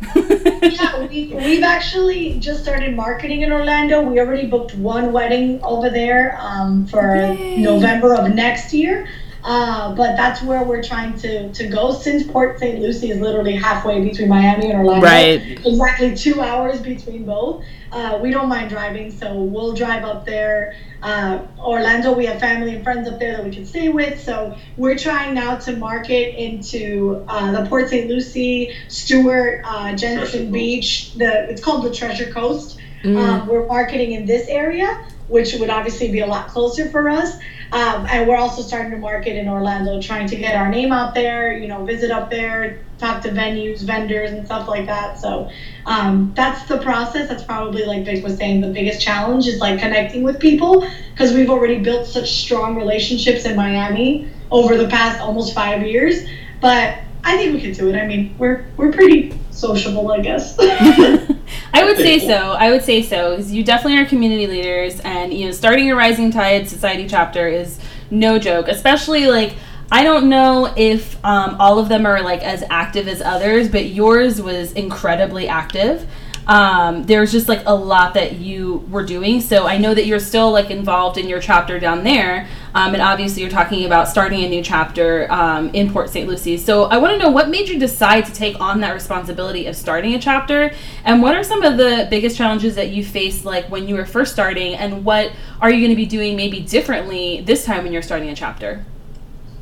yeah, 0.62 1.06
we, 1.06 1.32
we've 1.34 1.62
actually 1.62 2.38
just 2.38 2.62
started 2.62 2.94
marketing 2.94 3.42
in 3.42 3.52
Orlando. 3.52 4.02
We 4.02 4.20
already 4.20 4.46
booked 4.46 4.74
one 4.76 5.12
wedding 5.12 5.60
over 5.62 5.88
there 5.90 6.36
um, 6.40 6.86
for 6.86 7.16
Yay. 7.16 7.56
November 7.58 8.14
of 8.14 8.32
next 8.34 8.72
year. 8.72 9.08
Uh, 9.44 9.94
but 9.94 10.16
that's 10.16 10.40
where 10.42 10.62
we're 10.62 10.82
trying 10.82 11.18
to, 11.18 11.52
to 11.52 11.66
go 11.68 11.92
since 11.92 12.22
Port 12.24 12.58
St. 12.58 12.78
Lucie 12.80 13.10
is 13.10 13.20
literally 13.20 13.56
halfway 13.56 14.02
between 14.02 14.28
Miami 14.28 14.70
and 14.70 14.78
Orlando. 14.78 15.04
Right. 15.04 15.58
Exactly 15.66 16.16
two 16.16 16.40
hours 16.40 16.80
between 16.80 17.24
both. 17.24 17.64
Uh, 17.90 18.18
we 18.22 18.30
don't 18.30 18.48
mind 18.48 18.70
driving, 18.70 19.10
so 19.10 19.34
we'll 19.34 19.74
drive 19.74 20.04
up 20.04 20.24
there. 20.24 20.74
Uh, 21.02 21.44
Orlando, 21.58 22.12
we 22.12 22.24
have 22.26 22.38
family 22.38 22.74
and 22.74 22.84
friends 22.84 23.08
up 23.08 23.18
there 23.18 23.36
that 23.36 23.44
we 23.44 23.50
can 23.50 23.66
stay 23.66 23.88
with. 23.88 24.22
So 24.22 24.56
we're 24.76 24.96
trying 24.96 25.34
now 25.34 25.56
to 25.56 25.76
market 25.76 26.40
into 26.40 27.24
uh, 27.28 27.50
the 27.52 27.68
Port 27.68 27.88
St. 27.88 28.08
Lucie, 28.08 28.72
Stuart, 28.88 29.62
uh, 29.64 29.96
Treasure 29.96 29.96
Jensen 29.96 30.52
Beach. 30.52 31.14
The 31.14 31.50
it's 31.50 31.60
called 31.60 31.84
the 31.84 31.92
Treasure 31.92 32.32
Coast. 32.32 32.78
Mm. 33.02 33.16
Um, 33.16 33.46
we're 33.48 33.66
marketing 33.66 34.12
in 34.12 34.26
this 34.26 34.46
area, 34.46 35.04
which 35.32 35.54
would 35.54 35.70
obviously 35.70 36.12
be 36.12 36.20
a 36.20 36.26
lot 36.26 36.48
closer 36.48 36.88
for 36.90 37.08
us. 37.08 37.38
Um, 37.72 38.06
and 38.10 38.28
we're 38.28 38.36
also 38.36 38.60
starting 38.60 38.90
to 38.90 38.98
market 38.98 39.34
in 39.34 39.48
Orlando, 39.48 40.00
trying 40.00 40.28
to 40.28 40.36
get 40.36 40.54
our 40.54 40.68
name 40.68 40.92
out 40.92 41.14
there, 41.14 41.56
you 41.56 41.68
know, 41.68 41.86
visit 41.86 42.10
up 42.10 42.28
there, 42.30 42.80
talk 42.98 43.22
to 43.22 43.30
venues, 43.30 43.82
vendors, 43.82 44.30
and 44.30 44.44
stuff 44.44 44.68
like 44.68 44.84
that. 44.86 45.18
So 45.18 45.50
um, 45.86 46.32
that's 46.36 46.68
the 46.68 46.76
process. 46.78 47.30
That's 47.30 47.42
probably, 47.42 47.86
like 47.86 48.04
Vic 48.04 48.22
was 48.22 48.36
saying, 48.36 48.60
the 48.60 48.68
biggest 48.68 49.00
challenge 49.00 49.46
is 49.46 49.58
like 49.58 49.80
connecting 49.80 50.22
with 50.22 50.38
people 50.38 50.86
because 51.12 51.32
we've 51.32 51.48
already 51.48 51.78
built 51.78 52.06
such 52.06 52.30
strong 52.30 52.76
relationships 52.76 53.46
in 53.46 53.56
Miami 53.56 54.28
over 54.50 54.76
the 54.76 54.88
past 54.88 55.18
almost 55.22 55.54
five 55.54 55.82
years. 55.82 56.28
But 56.60 56.98
I 57.24 57.38
think 57.38 57.54
we 57.54 57.62
could 57.62 57.74
do 57.74 57.88
it. 57.88 57.96
I 57.96 58.06
mean, 58.06 58.34
we're 58.36 58.66
we're 58.76 58.92
pretty 58.92 59.38
sociable, 59.50 60.12
I 60.12 60.20
guess. 60.20 60.58
I 61.74 61.84
would 61.84 61.96
say 61.96 62.18
so. 62.18 62.52
I 62.52 62.70
would 62.70 62.82
say 62.82 63.02
so. 63.02 63.36
'cause 63.36 63.50
you 63.50 63.62
definitely 63.64 63.98
are 63.98 64.04
community 64.06 64.46
leaders, 64.46 65.00
and 65.00 65.32
you 65.32 65.46
know, 65.46 65.52
starting 65.52 65.90
a 65.90 65.96
Rising 65.96 66.30
Tide 66.30 66.68
Society 66.68 67.06
chapter 67.08 67.48
is 67.48 67.78
no 68.10 68.38
joke. 68.38 68.68
Especially 68.68 69.26
like 69.26 69.54
I 69.90 70.04
don't 70.04 70.28
know 70.30 70.72
if 70.76 71.22
um, 71.24 71.56
all 71.58 71.78
of 71.78 71.88
them 71.90 72.06
are 72.06 72.22
like 72.22 72.42
as 72.42 72.64
active 72.70 73.08
as 73.08 73.20
others, 73.20 73.68
but 73.68 73.86
yours 73.86 74.40
was 74.40 74.72
incredibly 74.72 75.48
active. 75.48 76.06
Um, 76.46 77.04
there's 77.04 77.30
just 77.30 77.48
like 77.48 77.62
a 77.66 77.74
lot 77.74 78.14
that 78.14 78.36
you 78.36 78.84
were 78.90 79.04
doing. 79.04 79.40
So 79.40 79.66
I 79.66 79.78
know 79.78 79.94
that 79.94 80.06
you're 80.06 80.18
still 80.18 80.50
like 80.50 80.70
involved 80.70 81.18
in 81.18 81.28
your 81.28 81.40
chapter 81.40 81.78
down 81.78 82.02
there, 82.02 82.48
um, 82.74 82.94
and 82.94 83.02
obviously 83.02 83.42
you're 83.42 83.50
talking 83.50 83.84
about 83.84 84.08
starting 84.08 84.42
a 84.42 84.48
new 84.48 84.62
chapter 84.62 85.30
um, 85.30 85.70
in 85.72 85.92
Port 85.92 86.10
St. 86.10 86.28
Lucie. 86.28 86.56
So 86.56 86.84
I 86.84 86.96
want 86.98 87.12
to 87.12 87.18
know 87.18 87.30
what 87.30 87.48
made 87.48 87.68
you 87.68 87.78
decide 87.78 88.26
to 88.26 88.32
take 88.32 88.60
on 88.60 88.80
that 88.80 88.92
responsibility 88.92 89.66
of 89.66 89.76
starting 89.76 90.14
a 90.14 90.18
chapter, 90.18 90.72
and 91.04 91.22
what 91.22 91.36
are 91.36 91.44
some 91.44 91.62
of 91.62 91.76
the 91.76 92.08
biggest 92.10 92.36
challenges 92.36 92.74
that 92.74 92.90
you 92.90 93.04
faced 93.04 93.44
like 93.44 93.66
when 93.70 93.86
you 93.86 93.94
were 93.94 94.06
first 94.06 94.32
starting, 94.32 94.74
and 94.74 95.04
what 95.04 95.32
are 95.60 95.70
you 95.70 95.78
going 95.80 95.90
to 95.90 95.96
be 95.96 96.06
doing 96.06 96.34
maybe 96.36 96.60
differently 96.60 97.40
this 97.42 97.64
time 97.64 97.84
when 97.84 97.92
you're 97.92 98.02
starting 98.02 98.30
a 98.30 98.34
chapter? 98.34 98.84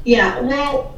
Yeah, 0.05 0.40
well, 0.40 0.97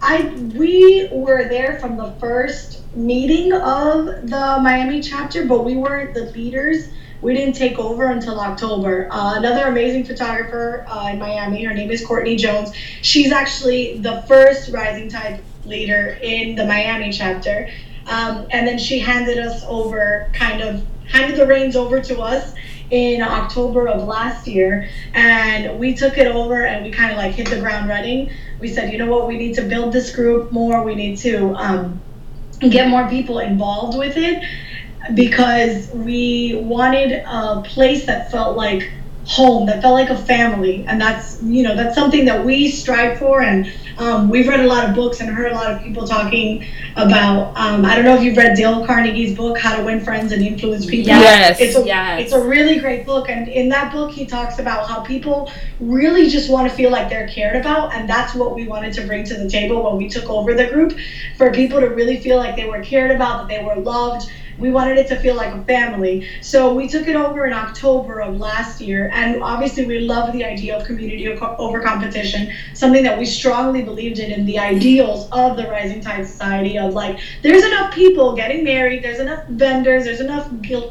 I 0.00 0.22
we 0.56 1.08
were 1.12 1.48
there 1.48 1.78
from 1.78 1.96
the 1.96 2.10
first 2.18 2.81
meeting 2.94 3.52
of 3.52 4.06
the 4.06 4.58
Miami 4.62 5.00
chapter, 5.00 5.46
but 5.46 5.64
we 5.64 5.76
weren't 5.76 6.14
the 6.14 6.26
leaders. 6.26 6.88
We 7.20 7.34
didn't 7.34 7.54
take 7.54 7.78
over 7.78 8.10
until 8.10 8.40
October. 8.40 9.08
Uh, 9.10 9.38
another 9.38 9.66
amazing 9.66 10.04
photographer 10.04 10.84
uh, 10.88 11.10
in 11.12 11.18
Miami, 11.18 11.62
her 11.64 11.72
name 11.72 11.90
is 11.90 12.04
Courtney 12.04 12.36
Jones. 12.36 12.74
She's 13.00 13.32
actually 13.32 13.98
the 13.98 14.22
first 14.26 14.72
Rising 14.72 15.08
Tide 15.08 15.40
leader 15.64 16.18
in 16.20 16.56
the 16.56 16.66
Miami 16.66 17.12
chapter. 17.12 17.70
Um, 18.06 18.46
and 18.50 18.66
then 18.66 18.78
she 18.78 18.98
handed 18.98 19.38
us 19.38 19.64
over, 19.68 20.28
kind 20.32 20.60
of 20.60 20.84
handed 21.06 21.38
the 21.38 21.46
reins 21.46 21.76
over 21.76 22.00
to 22.00 22.20
us 22.20 22.54
in 22.90 23.22
October 23.22 23.88
of 23.88 24.02
last 24.02 24.46
year, 24.46 24.88
and 25.14 25.78
we 25.78 25.94
took 25.94 26.18
it 26.18 26.26
over 26.26 26.66
and 26.66 26.84
we 26.84 26.90
kind 26.90 27.10
of 27.10 27.16
like 27.16 27.32
hit 27.32 27.48
the 27.48 27.58
ground 27.58 27.88
running. 27.88 28.30
We 28.60 28.68
said, 28.68 28.92
you 28.92 28.98
know 28.98 29.06
what, 29.06 29.26
we 29.26 29.38
need 29.38 29.54
to 29.54 29.62
build 29.62 29.92
this 29.94 30.14
group 30.14 30.52
more. 30.52 30.82
We 30.82 30.94
need 30.94 31.16
to 31.18 31.54
um, 31.54 32.00
get 32.70 32.88
more 32.88 33.08
people 33.08 33.38
involved 33.38 33.96
with 33.96 34.16
it 34.16 34.42
because 35.14 35.88
we 35.92 36.54
wanted 36.56 37.12
a 37.26 37.60
place 37.64 38.06
that 38.06 38.30
felt 38.30 38.56
like 38.56 38.90
home 39.24 39.66
that 39.66 39.80
felt 39.80 39.94
like 39.94 40.10
a 40.10 40.16
family. 40.16 40.84
And 40.86 41.00
that's 41.00 41.40
you 41.42 41.62
know 41.62 41.74
that's 41.74 41.94
something 41.94 42.24
that 42.26 42.44
we 42.44 42.68
strive 42.68 43.18
for 43.18 43.40
and 43.42 43.66
um, 44.02 44.28
we've 44.28 44.48
read 44.48 44.60
a 44.60 44.66
lot 44.66 44.88
of 44.88 44.94
books 44.94 45.20
and 45.20 45.30
heard 45.30 45.52
a 45.52 45.54
lot 45.54 45.70
of 45.70 45.82
people 45.82 46.06
talking 46.06 46.64
about 46.96 47.56
um, 47.56 47.84
i 47.84 47.94
don't 47.94 48.04
know 48.04 48.16
if 48.16 48.22
you've 48.22 48.36
read 48.36 48.56
dale 48.56 48.84
carnegie's 48.86 49.36
book 49.36 49.56
how 49.58 49.76
to 49.76 49.84
win 49.84 50.00
friends 50.00 50.32
and 50.32 50.42
influence 50.42 50.84
people. 50.84 51.06
Yes. 51.08 51.60
It's 51.60 51.76
a, 51.76 51.84
yes. 51.84 52.22
it's 52.22 52.32
a 52.32 52.44
really 52.44 52.78
great 52.80 53.06
book 53.06 53.28
and 53.28 53.48
in 53.48 53.68
that 53.68 53.92
book 53.92 54.10
he 54.10 54.26
talks 54.26 54.58
about 54.58 54.88
how 54.88 55.00
people 55.00 55.50
really 55.80 56.28
just 56.28 56.50
want 56.50 56.68
to 56.68 56.74
feel 56.74 56.90
like 56.90 57.08
they're 57.08 57.28
cared 57.28 57.56
about 57.56 57.94
and 57.94 58.08
that's 58.08 58.34
what 58.34 58.54
we 58.54 58.66
wanted 58.66 58.92
to 58.94 59.06
bring 59.06 59.24
to 59.24 59.36
the 59.36 59.48
table 59.48 59.82
when 59.84 59.96
we 59.96 60.08
took 60.08 60.28
over 60.28 60.54
the 60.54 60.66
group 60.66 60.98
for 61.36 61.52
people 61.52 61.80
to 61.80 61.86
really 61.86 62.18
feel 62.18 62.36
like 62.36 62.56
they 62.56 62.68
were 62.68 62.82
cared 62.82 63.10
about 63.10 63.38
that 63.38 63.48
they 63.48 63.64
were 63.64 63.76
loved 63.76 64.30
we 64.62 64.70
wanted 64.70 64.96
it 64.96 65.08
to 65.08 65.16
feel 65.16 65.34
like 65.34 65.52
a 65.52 65.62
family. 65.64 66.26
So 66.40 66.72
we 66.72 66.88
took 66.88 67.08
it 67.08 67.16
over 67.16 67.46
in 67.46 67.52
October 67.52 68.20
of 68.20 68.38
last 68.38 68.80
year. 68.80 69.10
And 69.12 69.42
obviously, 69.42 69.84
we 69.84 69.98
love 70.00 70.32
the 70.32 70.44
idea 70.44 70.78
of 70.78 70.86
community 70.86 71.28
over 71.28 71.80
competition, 71.80 72.52
something 72.72 73.02
that 73.02 73.18
we 73.18 73.26
strongly 73.26 73.82
believed 73.82 74.18
in, 74.18 74.30
in 74.30 74.46
the 74.46 74.58
ideals 74.58 75.28
of 75.32 75.56
the 75.56 75.64
Rising 75.64 76.00
Tide 76.00 76.26
Society 76.26 76.78
of 76.78 76.94
like, 76.94 77.18
there's 77.42 77.64
enough 77.64 77.92
people 77.92 78.36
getting 78.36 78.62
married, 78.64 79.02
there's 79.02 79.18
enough 79.18 79.44
vendors, 79.48 80.04
there's 80.04 80.20
enough 80.20 80.48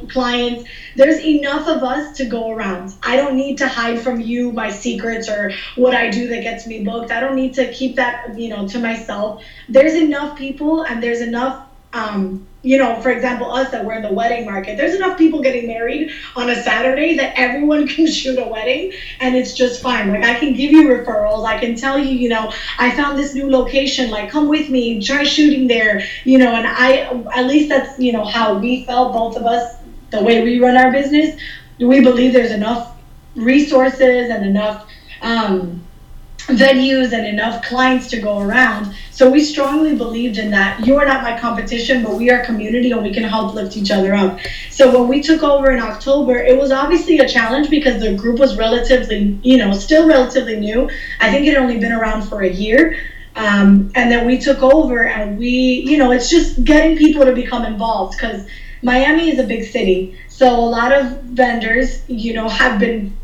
clients, 0.09 0.69
there's 0.95 1.19
enough 1.23 1.67
of 1.67 1.83
us 1.83 2.17
to 2.17 2.25
go 2.25 2.51
around. 2.51 2.93
I 3.03 3.15
don't 3.15 3.35
need 3.35 3.57
to 3.59 3.67
hide 3.67 4.01
from 4.01 4.19
you 4.19 4.51
my 4.51 4.69
secrets 4.69 5.29
or 5.29 5.51
what 5.75 5.95
I 5.95 6.09
do 6.09 6.27
that 6.27 6.41
gets 6.41 6.67
me 6.67 6.83
booked. 6.83 7.11
I 7.11 7.21
don't 7.21 7.35
need 7.35 7.53
to 7.53 7.71
keep 7.71 7.95
that, 7.95 8.37
you 8.37 8.49
know, 8.49 8.67
to 8.67 8.79
myself. 8.79 9.43
There's 9.69 9.93
enough 9.93 10.37
people 10.37 10.83
and 10.83 11.01
there's 11.01 11.21
enough 11.21 11.67
um, 11.93 12.47
you 12.63 12.77
know, 12.77 13.01
for 13.01 13.09
example, 13.09 13.51
us 13.51 13.71
that 13.71 13.83
we're 13.83 13.95
in 13.95 14.03
the 14.03 14.11
wedding 14.11 14.45
market, 14.45 14.77
there's 14.77 14.93
enough 14.93 15.17
people 15.17 15.41
getting 15.41 15.67
married 15.67 16.11
on 16.35 16.49
a 16.49 16.61
Saturday 16.61 17.15
that 17.15 17.33
everyone 17.35 17.87
can 17.93 18.05
shoot 18.05 18.37
a 18.37 18.45
wedding 18.45 18.91
and 19.19 19.35
it's 19.35 19.53
just 19.53 19.81
fine. 19.81 20.09
Like 20.09 20.23
I 20.23 20.37
can 20.39 20.53
give 20.53 20.71
you 20.71 20.87
referrals. 20.87 21.45
I 21.45 21.59
can 21.59 21.75
tell 21.75 21.97
you, 21.97 22.15
you 22.15 22.29
know, 22.29 22.51
I 22.77 22.91
found 22.91 23.17
this 23.17 23.33
new 23.33 23.49
location, 23.49 24.09
like 24.09 24.29
come 24.29 24.47
with 24.47 24.69
me, 24.69 25.01
try 25.01 25.23
shooting 25.23 25.67
there, 25.67 26.03
you 26.23 26.37
know, 26.37 26.53
and 26.53 26.67
I 26.67 27.09
at 27.35 27.47
least 27.47 27.69
that's, 27.69 27.97
you 27.99 28.11
know, 28.11 28.25
how 28.25 28.57
we 28.57 28.85
felt 28.85 29.13
both 29.13 29.35
of 29.37 29.45
us, 29.45 29.77
the 30.11 30.21
way 30.21 30.43
we 30.43 30.59
run 30.59 30.77
our 30.77 30.91
business. 30.91 31.39
We 31.79 32.01
believe 32.01 32.33
there's 32.33 32.51
enough 32.51 32.95
resources 33.33 34.29
and 34.29 34.45
enough 34.45 34.87
um 35.21 35.81
venues 36.47 37.13
and 37.13 37.25
enough 37.25 37.63
clients 37.63 38.07
to 38.09 38.19
go 38.19 38.39
around. 38.39 38.95
So 39.11 39.29
we 39.29 39.43
strongly 39.43 39.95
believed 39.95 40.37
in 40.37 40.51
that. 40.51 40.85
You 40.85 40.97
are 40.97 41.05
not 41.05 41.23
my 41.23 41.39
competition, 41.39 42.03
but 42.03 42.15
we 42.15 42.29
are 42.31 42.43
community 42.43 42.91
and 42.91 43.03
we 43.03 43.13
can 43.13 43.23
help 43.23 43.53
lift 43.53 43.77
each 43.77 43.91
other 43.91 44.13
up. 44.13 44.39
So 44.69 44.91
when 44.91 45.07
we 45.07 45.21
took 45.21 45.43
over 45.43 45.71
in 45.71 45.79
October, 45.79 46.37
it 46.37 46.57
was 46.57 46.71
obviously 46.71 47.19
a 47.19 47.27
challenge 47.27 47.69
because 47.69 48.01
the 48.01 48.15
group 48.15 48.39
was 48.39 48.57
relatively, 48.57 49.39
you 49.43 49.57
know, 49.57 49.73
still 49.73 50.07
relatively 50.07 50.59
new. 50.59 50.89
I 51.19 51.31
think 51.31 51.45
it 51.45 51.53
had 51.53 51.61
only 51.61 51.77
been 51.77 51.91
around 51.91 52.23
for 52.23 52.41
a 52.41 52.49
year. 52.49 52.97
Um, 53.35 53.91
and 53.95 54.11
then 54.11 54.25
we 54.25 54.39
took 54.39 54.61
over 54.61 55.05
and 55.05 55.37
we, 55.37 55.47
you 55.47 55.97
know, 55.97 56.11
it's 56.11 56.29
just 56.29 56.63
getting 56.63 56.97
people 56.97 57.23
to 57.23 57.33
become 57.33 57.65
involved 57.65 58.17
because 58.17 58.45
Miami 58.81 59.29
is 59.29 59.39
a 59.39 59.43
big 59.43 59.63
city. 59.63 60.17
So 60.27 60.53
a 60.53 60.67
lot 60.67 60.91
of 60.91 61.21
vendors, 61.21 62.07
you 62.09 62.33
know, 62.33 62.49
have 62.49 62.79
been, 62.79 63.15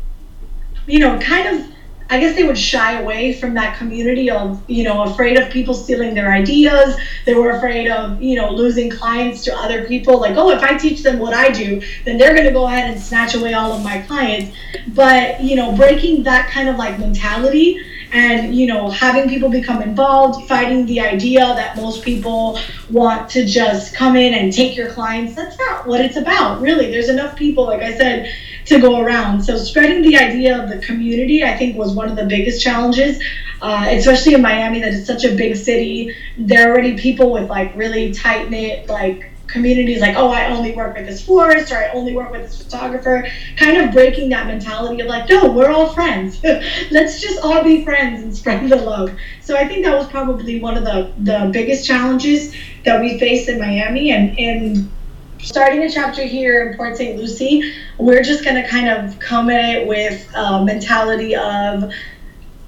you 0.86 1.00
know, 1.00 1.18
kind 1.18 1.48
of 1.48 1.66
I 2.10 2.18
guess 2.18 2.34
they 2.34 2.44
would 2.44 2.58
shy 2.58 3.00
away 3.00 3.34
from 3.34 3.52
that 3.54 3.76
community 3.76 4.30
of, 4.30 4.62
you 4.68 4.82
know, 4.82 5.02
afraid 5.02 5.38
of 5.38 5.50
people 5.50 5.74
stealing 5.74 6.14
their 6.14 6.32
ideas. 6.32 6.98
They 7.26 7.34
were 7.34 7.50
afraid 7.50 7.90
of, 7.90 8.22
you 8.22 8.36
know, 8.36 8.50
losing 8.50 8.88
clients 8.88 9.44
to 9.44 9.54
other 9.54 9.86
people. 9.86 10.18
Like, 10.18 10.36
oh, 10.36 10.50
if 10.50 10.62
I 10.62 10.78
teach 10.78 11.02
them 11.02 11.18
what 11.18 11.34
I 11.34 11.50
do, 11.50 11.82
then 12.04 12.16
they're 12.16 12.34
going 12.34 12.46
to 12.46 12.52
go 12.52 12.66
ahead 12.66 12.90
and 12.90 13.00
snatch 13.00 13.34
away 13.34 13.52
all 13.52 13.72
of 13.72 13.84
my 13.84 14.00
clients. 14.02 14.56
But, 14.88 15.42
you 15.42 15.54
know, 15.54 15.72
breaking 15.76 16.22
that 16.22 16.48
kind 16.50 16.68
of 16.68 16.76
like 16.76 16.98
mentality 16.98 17.84
and 18.12 18.54
you 18.54 18.66
know 18.66 18.88
having 18.88 19.28
people 19.28 19.48
become 19.48 19.82
involved 19.82 20.48
fighting 20.48 20.86
the 20.86 21.00
idea 21.00 21.40
that 21.40 21.76
most 21.76 22.02
people 22.02 22.58
want 22.90 23.28
to 23.28 23.44
just 23.44 23.94
come 23.94 24.16
in 24.16 24.34
and 24.34 24.52
take 24.52 24.76
your 24.76 24.90
clients 24.92 25.34
that's 25.34 25.58
not 25.58 25.86
what 25.86 26.00
it's 26.00 26.16
about 26.16 26.60
really. 26.60 26.90
There's 26.90 27.08
enough 27.08 27.36
people 27.36 27.64
like 27.64 27.82
i 27.82 27.96
said 27.96 28.32
to 28.66 28.80
go 28.80 29.00
around. 29.00 29.42
So 29.42 29.56
spreading 29.56 30.02
the 30.02 30.16
idea 30.16 30.62
of 30.62 30.68
the 30.68 30.78
community 30.78 31.44
i 31.44 31.56
think 31.56 31.76
was 31.76 31.92
one 31.92 32.08
of 32.08 32.16
the 32.16 32.26
biggest 32.26 32.62
challenges 32.62 33.22
uh, 33.60 33.86
especially 33.90 34.34
in 34.34 34.42
miami 34.42 34.80
that 34.80 34.92
is 34.92 35.06
such 35.06 35.24
a 35.24 35.34
big 35.34 35.56
city. 35.56 36.14
There 36.36 36.68
are 36.68 36.72
already 36.72 36.96
people 36.96 37.32
with 37.32 37.48
like 37.48 37.74
really 37.74 38.12
tight 38.12 38.50
knit 38.50 38.88
like 38.88 39.30
communities 39.48 40.00
like, 40.00 40.16
oh, 40.16 40.30
I 40.30 40.46
only 40.50 40.74
work 40.74 40.96
with 40.96 41.06
this 41.06 41.24
florist 41.24 41.72
or 41.72 41.76
I 41.76 41.88
only 41.88 42.14
work 42.14 42.30
with 42.30 42.42
this 42.42 42.62
photographer, 42.62 43.26
kind 43.56 43.78
of 43.78 43.92
breaking 43.92 44.28
that 44.30 44.46
mentality 44.46 45.00
of 45.00 45.08
like, 45.08 45.28
no, 45.28 45.50
we're 45.50 45.70
all 45.70 45.92
friends. 45.92 46.40
Let's 46.90 47.20
just 47.20 47.42
all 47.42 47.64
be 47.64 47.84
friends 47.84 48.22
and 48.22 48.36
spread 48.36 48.68
the 48.68 48.76
love. 48.76 49.10
So 49.40 49.56
I 49.56 49.66
think 49.66 49.84
that 49.84 49.96
was 49.96 50.06
probably 50.08 50.60
one 50.60 50.76
of 50.76 50.84
the, 50.84 51.12
the 51.18 51.50
biggest 51.52 51.86
challenges 51.86 52.54
that 52.84 53.00
we 53.00 53.18
faced 53.18 53.48
in 53.48 53.58
Miami 53.58 54.12
and 54.12 54.38
in 54.38 54.90
starting 55.40 55.82
a 55.82 55.90
chapter 55.90 56.22
here 56.22 56.68
in 56.68 56.76
Port 56.76 56.96
St. 56.96 57.16
Lucie, 57.16 57.72
we're 57.96 58.22
just 58.22 58.44
going 58.44 58.60
to 58.60 58.68
kind 58.68 58.88
of 58.88 59.18
come 59.18 59.50
at 59.50 59.76
it 59.76 59.86
with 59.86 60.28
a 60.34 60.64
mentality 60.64 61.34
of 61.34 61.92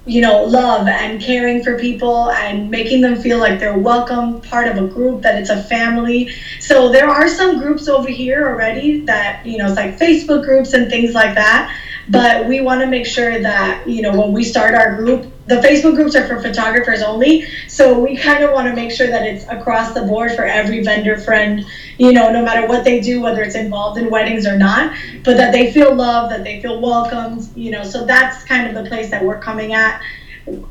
you 0.05 0.19
know, 0.19 0.43
love 0.43 0.87
and 0.87 1.21
caring 1.21 1.63
for 1.63 1.77
people 1.77 2.31
and 2.31 2.71
making 2.71 3.01
them 3.01 3.21
feel 3.21 3.37
like 3.37 3.59
they're 3.59 3.77
welcome, 3.77 4.41
part 4.41 4.67
of 4.67 4.77
a 4.77 4.87
group, 4.87 5.21
that 5.21 5.39
it's 5.39 5.51
a 5.51 5.61
family. 5.63 6.33
So 6.59 6.91
there 6.91 7.07
are 7.07 7.27
some 7.27 7.59
groups 7.59 7.87
over 7.87 8.09
here 8.09 8.47
already 8.47 9.01
that, 9.01 9.45
you 9.45 9.57
know, 9.59 9.67
it's 9.67 9.75
like 9.75 9.99
Facebook 9.99 10.43
groups 10.43 10.73
and 10.73 10.89
things 10.89 11.13
like 11.13 11.35
that. 11.35 11.77
But 12.09 12.47
we 12.47 12.61
want 12.61 12.81
to 12.81 12.87
make 12.87 13.05
sure 13.05 13.41
that, 13.41 13.87
you 13.87 14.01
know, 14.01 14.19
when 14.19 14.31
we 14.33 14.43
start 14.43 14.73
our 14.73 14.95
group, 14.95 15.31
the 15.51 15.57
Facebook 15.57 15.95
groups 15.95 16.15
are 16.15 16.25
for 16.25 16.41
photographers 16.41 17.01
only. 17.01 17.45
So 17.67 17.99
we 17.99 18.15
kind 18.15 18.41
of 18.41 18.51
want 18.51 18.69
to 18.69 18.75
make 18.75 18.89
sure 18.89 19.07
that 19.07 19.25
it's 19.25 19.45
across 19.49 19.93
the 19.93 20.03
board 20.03 20.31
for 20.31 20.45
every 20.45 20.81
vendor 20.81 21.17
friend, 21.17 21.65
you 21.97 22.13
know, 22.13 22.31
no 22.31 22.41
matter 22.41 22.65
what 22.67 22.85
they 22.85 23.01
do, 23.01 23.19
whether 23.19 23.41
it's 23.41 23.55
involved 23.55 23.99
in 23.99 24.09
weddings 24.09 24.47
or 24.47 24.57
not, 24.57 24.95
but 25.25 25.35
that 25.35 25.51
they 25.51 25.73
feel 25.73 25.93
loved, 25.93 26.31
that 26.31 26.45
they 26.45 26.61
feel 26.61 26.79
welcomed, 26.79 27.49
you 27.55 27.69
know. 27.69 27.83
So 27.83 28.05
that's 28.05 28.45
kind 28.45 28.65
of 28.65 28.81
the 28.81 28.89
place 28.89 29.11
that 29.11 29.23
we're 29.23 29.39
coming 29.39 29.73
at 29.73 30.01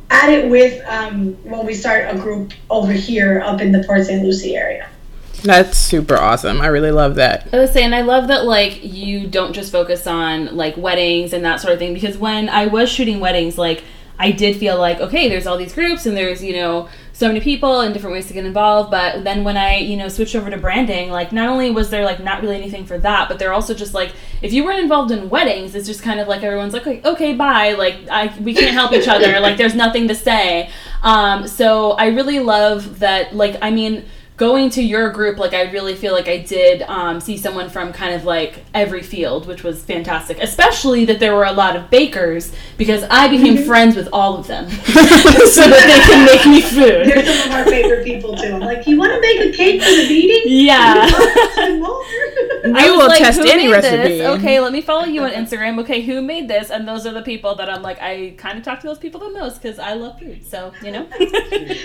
at 0.09 0.31
it 0.31 0.51
with 0.51 0.83
um, 0.87 1.35
when 1.45 1.67
we 1.67 1.75
start 1.75 2.13
a 2.13 2.19
group 2.19 2.53
over 2.71 2.93
here 2.93 3.43
up 3.45 3.61
in 3.61 3.71
the 3.71 3.85
Port 3.85 4.07
St. 4.07 4.25
Lucie 4.25 4.57
area. 4.57 4.89
That's 5.43 5.77
super 5.79 6.17
awesome. 6.17 6.61
I 6.61 6.67
really 6.67 6.91
love 6.91 7.15
that. 7.17 7.49
I 7.53 7.59
was 7.59 7.71
saying, 7.71 7.93
I 7.93 8.01
love 8.01 8.29
that 8.29 8.45
like 8.47 8.83
you 8.83 9.27
don't 9.27 9.53
just 9.53 9.73
focus 9.73 10.07
on 10.07 10.57
like 10.57 10.77
weddings 10.77 11.33
and 11.33 11.45
that 11.45 11.61
sort 11.61 11.75
of 11.75 11.79
thing 11.79 11.95
because 11.95 12.19
when 12.19 12.49
I 12.49 12.67
was 12.67 12.91
shooting 12.91 13.21
weddings, 13.21 13.57
like 13.59 13.85
I 14.21 14.33
did 14.33 14.57
feel 14.57 14.79
like 14.79 15.01
okay, 15.01 15.29
there's 15.29 15.47
all 15.47 15.57
these 15.57 15.73
groups 15.73 16.05
and 16.05 16.15
there's 16.15 16.45
you 16.45 16.53
know 16.53 16.89
so 17.15 17.27
many 17.27 17.41
people 17.41 17.81
and 17.81 17.93
different 17.95 18.13
ways 18.13 18.27
to 18.29 18.35
get 18.35 18.45
involved. 18.45 18.91
But 18.91 19.25
then 19.25 19.45
when 19.45 19.57
I 19.57 19.79
you 19.79 19.97
know 19.97 20.09
switched 20.09 20.37
over 20.37 20.51
to 20.51 20.59
branding, 20.59 21.11
like 21.11 21.33
not 21.33 21.49
only 21.49 21.71
was 21.71 21.89
there 21.89 22.05
like 22.05 22.21
not 22.21 22.43
really 22.43 22.57
anything 22.57 22.85
for 22.85 22.99
that, 22.99 23.29
but 23.29 23.39
they're 23.39 23.55
also 23.55 23.73
just 23.73 23.95
like 23.95 24.13
if 24.43 24.53
you 24.53 24.63
weren't 24.63 24.81
involved 24.81 25.11
in 25.11 25.31
weddings, 25.31 25.75
it's 25.75 25.87
just 25.87 26.03
kind 26.03 26.21
of 26.21 26.29
like 26.29 26.43
everyone's 26.43 26.75
like 26.75 26.87
okay, 26.87 27.01
okay 27.03 27.35
bye, 27.35 27.73
like 27.73 27.97
I 28.11 28.37
we 28.41 28.53
can't 28.55 28.75
help 28.75 28.93
each 28.93 29.09
other, 29.09 29.41
like 29.41 29.57
there's 29.57 29.75
nothing 29.75 30.07
to 30.09 30.15
say. 30.15 30.71
Um, 31.03 31.49
so 31.49 31.93
I 31.93 32.09
really 32.09 32.41
love 32.41 32.99
that. 32.99 33.35
Like 33.35 33.57
I 33.63 33.71
mean 33.71 34.05
going 34.41 34.71
to 34.71 34.83
your 34.83 35.11
group, 35.11 35.37
like 35.37 35.53
I 35.53 35.71
really 35.71 35.95
feel 35.95 36.15
like 36.15 36.27
I 36.27 36.39
did 36.39 36.81
um, 36.85 37.21
see 37.21 37.37
someone 37.37 37.69
from 37.69 37.93
kind 37.93 38.15
of 38.15 38.25
like 38.25 38.65
every 38.73 39.03
field, 39.03 39.47
which 39.47 39.63
was 39.63 39.85
fantastic. 39.85 40.39
Especially 40.39 41.05
that 41.05 41.21
there 41.21 41.37
were 41.37 41.45
a 41.45 41.53
lot 41.53 41.77
of 41.77 41.91
bakers 41.91 42.51
because 42.79 43.05
I 43.11 43.29
became 43.29 43.57
mm-hmm. 43.57 43.67
friends 43.67 43.97
with 43.97 44.09
all 44.15 44.39
of 44.39 44.47
them, 44.47 44.71
so 44.81 45.69
that 45.69 45.85
they 45.85 46.01
can 46.11 46.25
make 46.25 46.47
me 46.47 46.63
food. 46.63 47.07
They're 47.07 47.27
some 47.27 47.49
of 47.49 47.55
our 47.55 47.65
favorite 47.67 48.03
people 48.03 48.35
too. 48.35 48.55
I'm 48.55 48.61
like, 48.61 48.87
you 48.87 48.99
want 48.99 49.13
to 49.13 49.21
make 49.21 49.41
a 49.41 49.55
cake 49.55 49.83
for 49.83 49.91
the 49.91 50.09
meeting? 50.09 50.43
Yeah. 50.47 51.07
I 52.73 52.91
will 52.91 53.09
like, 53.09 53.19
test 53.19 53.41
any 53.41 53.71
recipe. 53.71 53.97
This? 53.97 54.39
Okay, 54.39 54.59
let 54.59 54.73
me 54.73 54.81
follow 54.81 55.05
you 55.05 55.23
on 55.23 55.33
Instagram. 55.33 55.79
Okay, 55.81 56.01
who 56.01 56.23
made 56.23 56.49
this? 56.49 56.71
And 56.71 56.89
those 56.89 57.05
are 57.05 57.13
the 57.13 57.23
people 57.23 57.57
that 57.57 57.69
I'm 57.69 57.83
like, 57.83 58.01
I 58.01 58.35
kind 58.39 58.57
of 58.57 58.65
talk 58.65 58.81
to 58.81 58.87
those 58.87 58.99
people 58.99 59.21
the 59.21 59.31
most 59.31 59.61
because 59.61 59.79
I 59.79 59.93
love 59.93 60.19
food. 60.19 60.47
So 60.47 60.73
you 60.83 60.93
know. 60.93 61.07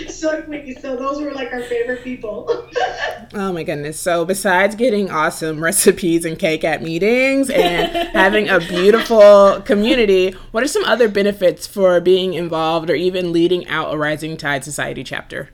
so 0.08 0.42
so 0.80 0.96
those 0.96 1.20
were 1.20 1.32
like 1.32 1.52
our 1.52 1.62
favorite 1.62 2.02
people 2.02 2.45
oh 2.48 3.52
my 3.52 3.62
goodness. 3.62 3.98
So, 3.98 4.24
besides 4.24 4.74
getting 4.74 5.10
awesome 5.10 5.62
recipes 5.62 6.24
and 6.24 6.38
cake 6.38 6.64
at 6.64 6.82
meetings 6.82 7.50
and 7.50 7.90
having 8.14 8.48
a 8.48 8.58
beautiful 8.58 9.60
community, 9.62 10.32
what 10.50 10.62
are 10.62 10.68
some 10.68 10.84
other 10.84 11.08
benefits 11.08 11.66
for 11.66 12.00
being 12.00 12.34
involved 12.34 12.90
or 12.90 12.94
even 12.94 13.32
leading 13.32 13.66
out 13.68 13.92
a 13.92 13.96
Rising 13.96 14.36
Tide 14.36 14.64
Society 14.64 15.04
chapter? 15.04 15.50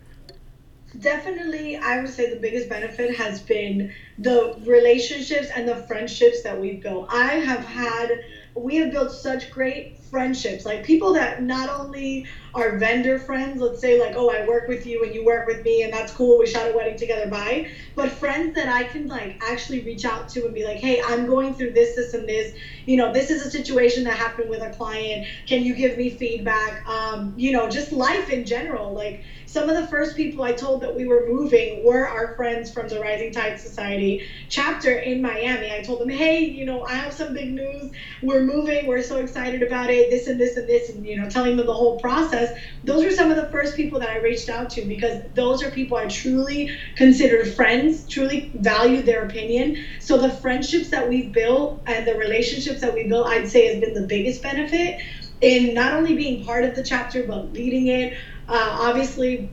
definitely 0.98 1.76
i 1.78 2.00
would 2.00 2.11
say 2.11 2.28
the 2.28 2.40
biggest 2.40 2.68
benefit 2.68 3.16
has 3.16 3.40
been 3.40 3.90
the 4.18 4.55
relationships 4.66 5.48
and 5.55 5.66
the 5.66 5.76
friendships 5.87 6.42
that 6.42 6.61
we've 6.61 6.83
built 6.83 7.07
i 7.11 7.28
have 7.35 7.64
had 7.64 8.11
we 8.55 8.76
have 8.76 8.90
built 8.90 9.11
such 9.11 9.50
great 9.50 9.96
friendships 10.12 10.64
like 10.64 10.85
people 10.85 11.12
that 11.12 11.42
not 11.42 11.68
only 11.68 12.25
are 12.55 12.79
vendor 12.79 13.18
friends 13.18 13.61
let's 13.61 13.81
say 13.81 13.96
like 13.98 14.14
oh 14.16 14.29
i 14.29 14.46
work 14.46 14.68
with 14.68 14.87
you 14.87 15.03
and 15.03 15.14
you 15.14 15.25
work 15.25 15.46
with 15.46 15.62
me 15.64 15.83
and 15.83 15.92
that's 15.92 16.12
cool 16.12 16.38
we 16.38 16.46
shot 16.46 16.68
a 16.68 16.72
wedding 16.72 16.96
together 16.96 17.27
bye 17.27 17.64
but 17.96 18.11
friends 18.11 18.55
that 18.55 18.68
i 18.68 18.85
can 18.85 19.07
like 19.07 19.37
actually 19.40 19.81
reach 19.81 20.05
out 20.05 20.29
to 20.29 20.44
and 20.44 20.55
be 20.55 20.62
like 20.62 20.79
hey 20.79 21.01
i'm 21.07 21.25
going 21.25 21.55
through 21.55 21.72
this 21.72 21.94
this 21.94 22.12
and 22.12 22.29
this 22.29 22.53
you 22.87 22.96
know 22.96 23.11
this 23.12 23.31
is 23.31 23.40
a 23.40 23.51
situation 23.51 24.05
that 24.05 24.16
happened 24.16 24.48
with 24.48 24.62
a 24.62 24.68
client 24.68 25.25
can 25.46 25.62
you 25.62 25.75
give 25.75 25.96
me 25.96 26.11
feedback 26.11 26.87
um, 26.87 27.33
you 27.37 27.51
know 27.51 27.66
just 27.66 27.92
life 27.92 28.29
in 28.29 28.44
general 28.44 28.92
like 28.92 29.18
some 29.46 29.68
of 29.68 29.75
the 29.75 29.83
first 29.85 30.16
people 30.16 30.42
I 30.42 30.53
told 30.53 30.81
that 30.81 30.94
we 30.94 31.05
were 31.05 31.20
moving 31.25 31.83
were 31.83 32.07
our 32.07 32.35
friends 32.37 32.70
from 32.70 32.88
the 32.88 32.98
Rising 32.98 33.31
Tide 33.31 33.59
Society 33.59 34.20
chapter 34.48 34.94
in 34.94 35.20
Miami. 35.20 35.70
I 35.70 35.81
told 35.81 36.01
them, 36.01 36.09
hey, 36.09 36.40
you 36.40 36.64
know, 36.64 36.83
I 36.85 36.94
have 36.94 37.12
some 37.12 37.33
big 37.33 37.51
news. 37.51 37.90
We're 38.20 38.40
moving. 38.40 38.87
We're 38.87 39.03
so 39.03 39.18
excited 39.18 39.62
about 39.62 39.90
it. 39.90 40.02
This 40.11 40.27
and 40.27 40.41
this 40.41 40.57
and 40.57 40.69
this, 40.69 40.88
and 40.88 41.07
you 41.07 41.21
know, 41.21 41.29
telling 41.29 41.57
them 41.57 41.67
the 41.67 41.75
whole 41.75 41.99
process. 41.99 42.57
Those 42.85 43.05
were 43.05 43.11
some 43.11 43.31
of 43.31 43.37
the 43.37 43.51
first 43.51 43.77
people 43.77 43.99
that 44.01 44.09
I 44.11 44.17
reached 44.17 44.49
out 44.49 44.71
to 44.71 44.83
because 44.83 45.21
those 45.35 45.62
are 45.62 45.71
people 45.71 45.97
I 45.97 46.07
truly 46.07 46.71
considered 46.97 47.49
friends, 47.49 48.07
truly 48.09 48.51
valued 48.55 49.07
their 49.07 49.23
opinion. 49.23 49.77
So 50.01 50.19
the 50.19 50.31
friendships 50.31 50.91
that 50.91 51.09
we've 51.09 51.33
built 51.33 51.81
and 51.87 52.07
the 52.07 52.15
relationships 52.15 52.81
that 52.81 52.93
we 52.95 53.05
built, 53.05 53.29
I'd 53.29 53.49
say, 53.49 53.67
has 53.67 53.77
been 53.77 53.95
the 53.95 54.03
biggest 54.03 54.43
benefit 54.43 54.97
in 55.41 55.75
not 55.75 55.93
only 55.93 56.15
being 56.15 56.45
part 56.45 56.65
of 56.65 56.75
the 56.75 56.83
chapter 56.83 57.25
but 57.25 57.53
leading 57.53 57.88
it 57.88 58.12
uh, 58.49 58.77
obviously 58.79 59.49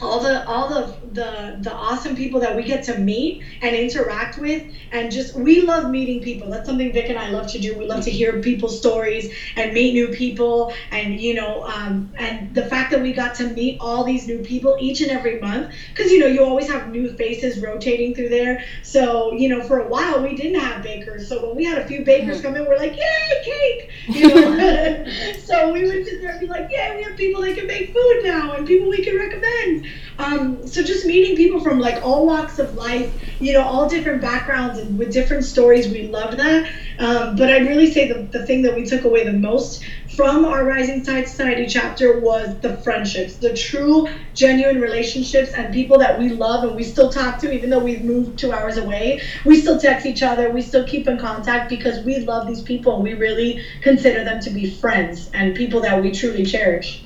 all 0.00 0.20
the 0.20 0.46
all 0.46 0.68
the, 0.68 0.94
the 1.12 1.58
the 1.60 1.72
awesome 1.72 2.14
people 2.14 2.40
that 2.40 2.54
we 2.54 2.62
get 2.62 2.84
to 2.84 2.98
meet 2.98 3.42
and 3.62 3.74
interact 3.74 4.38
with. 4.38 4.64
And 4.92 5.10
just 5.10 5.34
we 5.34 5.62
love 5.62 5.90
meeting 5.90 6.22
people. 6.22 6.50
That's 6.50 6.66
something 6.66 6.92
vic 6.92 7.08
and 7.08 7.18
i 7.18 7.30
love 7.30 7.50
to 7.52 7.58
do. 7.58 7.76
We 7.76 7.86
love 7.86 8.04
to 8.04 8.10
hear 8.10 8.40
people's 8.40 8.78
stories 8.78 9.32
and 9.56 9.72
meet 9.72 9.92
new 9.92 10.08
people. 10.08 10.72
And 10.90 11.20
you 11.20 11.34
know 11.34 11.64
um, 11.64 12.12
and 12.16 12.54
the 12.54 12.64
fact 12.64 12.90
that 12.92 13.02
we 13.02 13.12
got 13.12 13.34
to 13.36 13.48
meet 13.48 13.78
all 13.80 14.04
these 14.04 14.26
new 14.26 14.38
people 14.38 14.76
each 14.80 15.00
and 15.00 15.10
every 15.10 15.40
month 15.40 15.74
because 15.90 16.12
you 16.12 16.18
know 16.18 16.26
you 16.26 16.44
always 16.44 16.68
have 16.68 16.90
new 16.90 17.12
faces 17.14 17.58
rotating 17.58 18.14
through 18.14 18.28
there. 18.28 18.64
So 18.82 19.32
you 19.32 19.48
know 19.48 19.62
for 19.62 19.80
a 19.80 19.88
while 19.88 20.22
we 20.22 20.36
didn't 20.36 20.60
have 20.60 20.82
bakers. 20.82 21.28
So 21.28 21.46
when 21.46 21.56
we 21.56 21.64
had 21.64 21.78
a 21.78 21.86
few 21.86 22.04
bakers 22.04 22.38
mm-hmm. 22.38 22.46
come 22.46 22.56
in 22.56 22.66
we're 22.66 22.76
like 22.76 22.96
yay 22.96 23.42
cake! 23.44 23.90
You 24.08 24.28
know? 24.28 25.06
So 25.48 25.72
we 25.72 25.82
would 25.82 26.04
sit 26.04 26.20
there 26.20 26.32
and 26.32 26.40
be 26.40 26.46
like 26.46 26.68
yeah 26.70 26.94
we 26.94 27.02
have 27.02 27.16
people 27.16 27.40
that 27.42 27.56
can 27.56 27.66
make 27.66 27.92
food 27.92 28.20
now 28.22 28.52
and 28.52 28.66
people 28.66 28.88
we 28.88 29.02
can 29.02 29.16
recommend 29.16 29.87
um, 30.18 30.66
so 30.66 30.82
just 30.82 31.06
meeting 31.06 31.36
people 31.36 31.60
from 31.60 31.78
like 31.78 32.02
all 32.02 32.26
walks 32.26 32.58
of 32.58 32.74
life, 32.74 33.12
you 33.40 33.52
know, 33.52 33.62
all 33.62 33.88
different 33.88 34.20
backgrounds 34.20 34.78
and 34.78 34.98
with 34.98 35.12
different 35.12 35.44
stories, 35.44 35.88
we 35.88 36.02
loved 36.02 36.38
that. 36.38 36.68
Um, 36.98 37.36
but 37.36 37.48
I'd 37.48 37.66
really 37.66 37.90
say 37.90 38.08
the, 38.08 38.22
the 38.32 38.44
thing 38.44 38.62
that 38.62 38.74
we 38.74 38.84
took 38.84 39.04
away 39.04 39.24
the 39.24 39.32
most 39.32 39.84
from 40.16 40.44
our 40.44 40.64
Rising 40.64 41.04
Tide 41.04 41.28
Society 41.28 41.66
chapter 41.66 42.18
was 42.18 42.58
the 42.58 42.76
friendships, 42.78 43.36
the 43.36 43.52
true, 43.54 44.06
genuine 44.34 44.80
relationships, 44.80 45.52
and 45.52 45.72
people 45.72 45.98
that 45.98 46.18
we 46.18 46.30
love 46.30 46.64
and 46.64 46.74
we 46.74 46.82
still 46.82 47.08
talk 47.08 47.38
to, 47.38 47.52
even 47.52 47.70
though 47.70 47.78
we've 47.78 48.02
moved 48.02 48.36
two 48.38 48.50
hours 48.50 48.76
away. 48.76 49.20
We 49.44 49.56
still 49.56 49.78
text 49.78 50.04
each 50.04 50.22
other, 50.22 50.50
we 50.50 50.62
still 50.62 50.84
keep 50.84 51.06
in 51.06 51.18
contact 51.18 51.68
because 51.68 52.00
we 52.00 52.18
love 52.18 52.46
these 52.46 52.62
people 52.62 52.94
and 52.94 53.04
we 53.04 53.14
really 53.14 53.60
consider 53.80 54.24
them 54.24 54.40
to 54.40 54.50
be 54.50 54.64
friends 54.64 55.30
and 55.32 55.54
people 55.54 55.80
that 55.82 56.00
we 56.00 56.10
truly 56.10 56.44
cherish. 56.44 57.00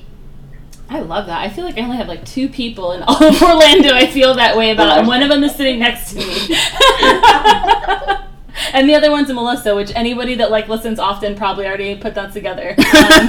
I 0.89 0.99
love 0.99 1.27
that. 1.27 1.39
I 1.39 1.49
feel 1.49 1.65
like 1.65 1.77
I 1.77 1.81
only 1.81 1.97
have 1.97 2.07
like 2.07 2.25
two 2.25 2.49
people 2.49 2.91
in 2.91 3.03
all 3.03 3.23
of 3.23 3.41
Orlando 3.41 3.95
I 3.95 4.07
feel 4.07 4.35
that 4.35 4.55
way 4.55 4.71
about, 4.71 4.99
and 4.99 5.07
one 5.07 5.23
of 5.23 5.29
them 5.29 5.43
is 5.43 5.55
sitting 5.55 5.79
next 5.79 6.11
to 6.11 6.19
me. 6.19 6.55
and 8.73 8.87
the 8.87 8.95
other 8.95 9.09
one's 9.11 9.31
Melissa, 9.31 9.75
which 9.75 9.91
anybody 9.95 10.35
that 10.35 10.51
like 10.51 10.67
listens 10.67 10.99
often 10.99 11.35
probably 11.35 11.65
already 11.65 11.95
put 11.95 12.15
that 12.15 12.33
together. 12.33 12.75
Um, 13.03 13.27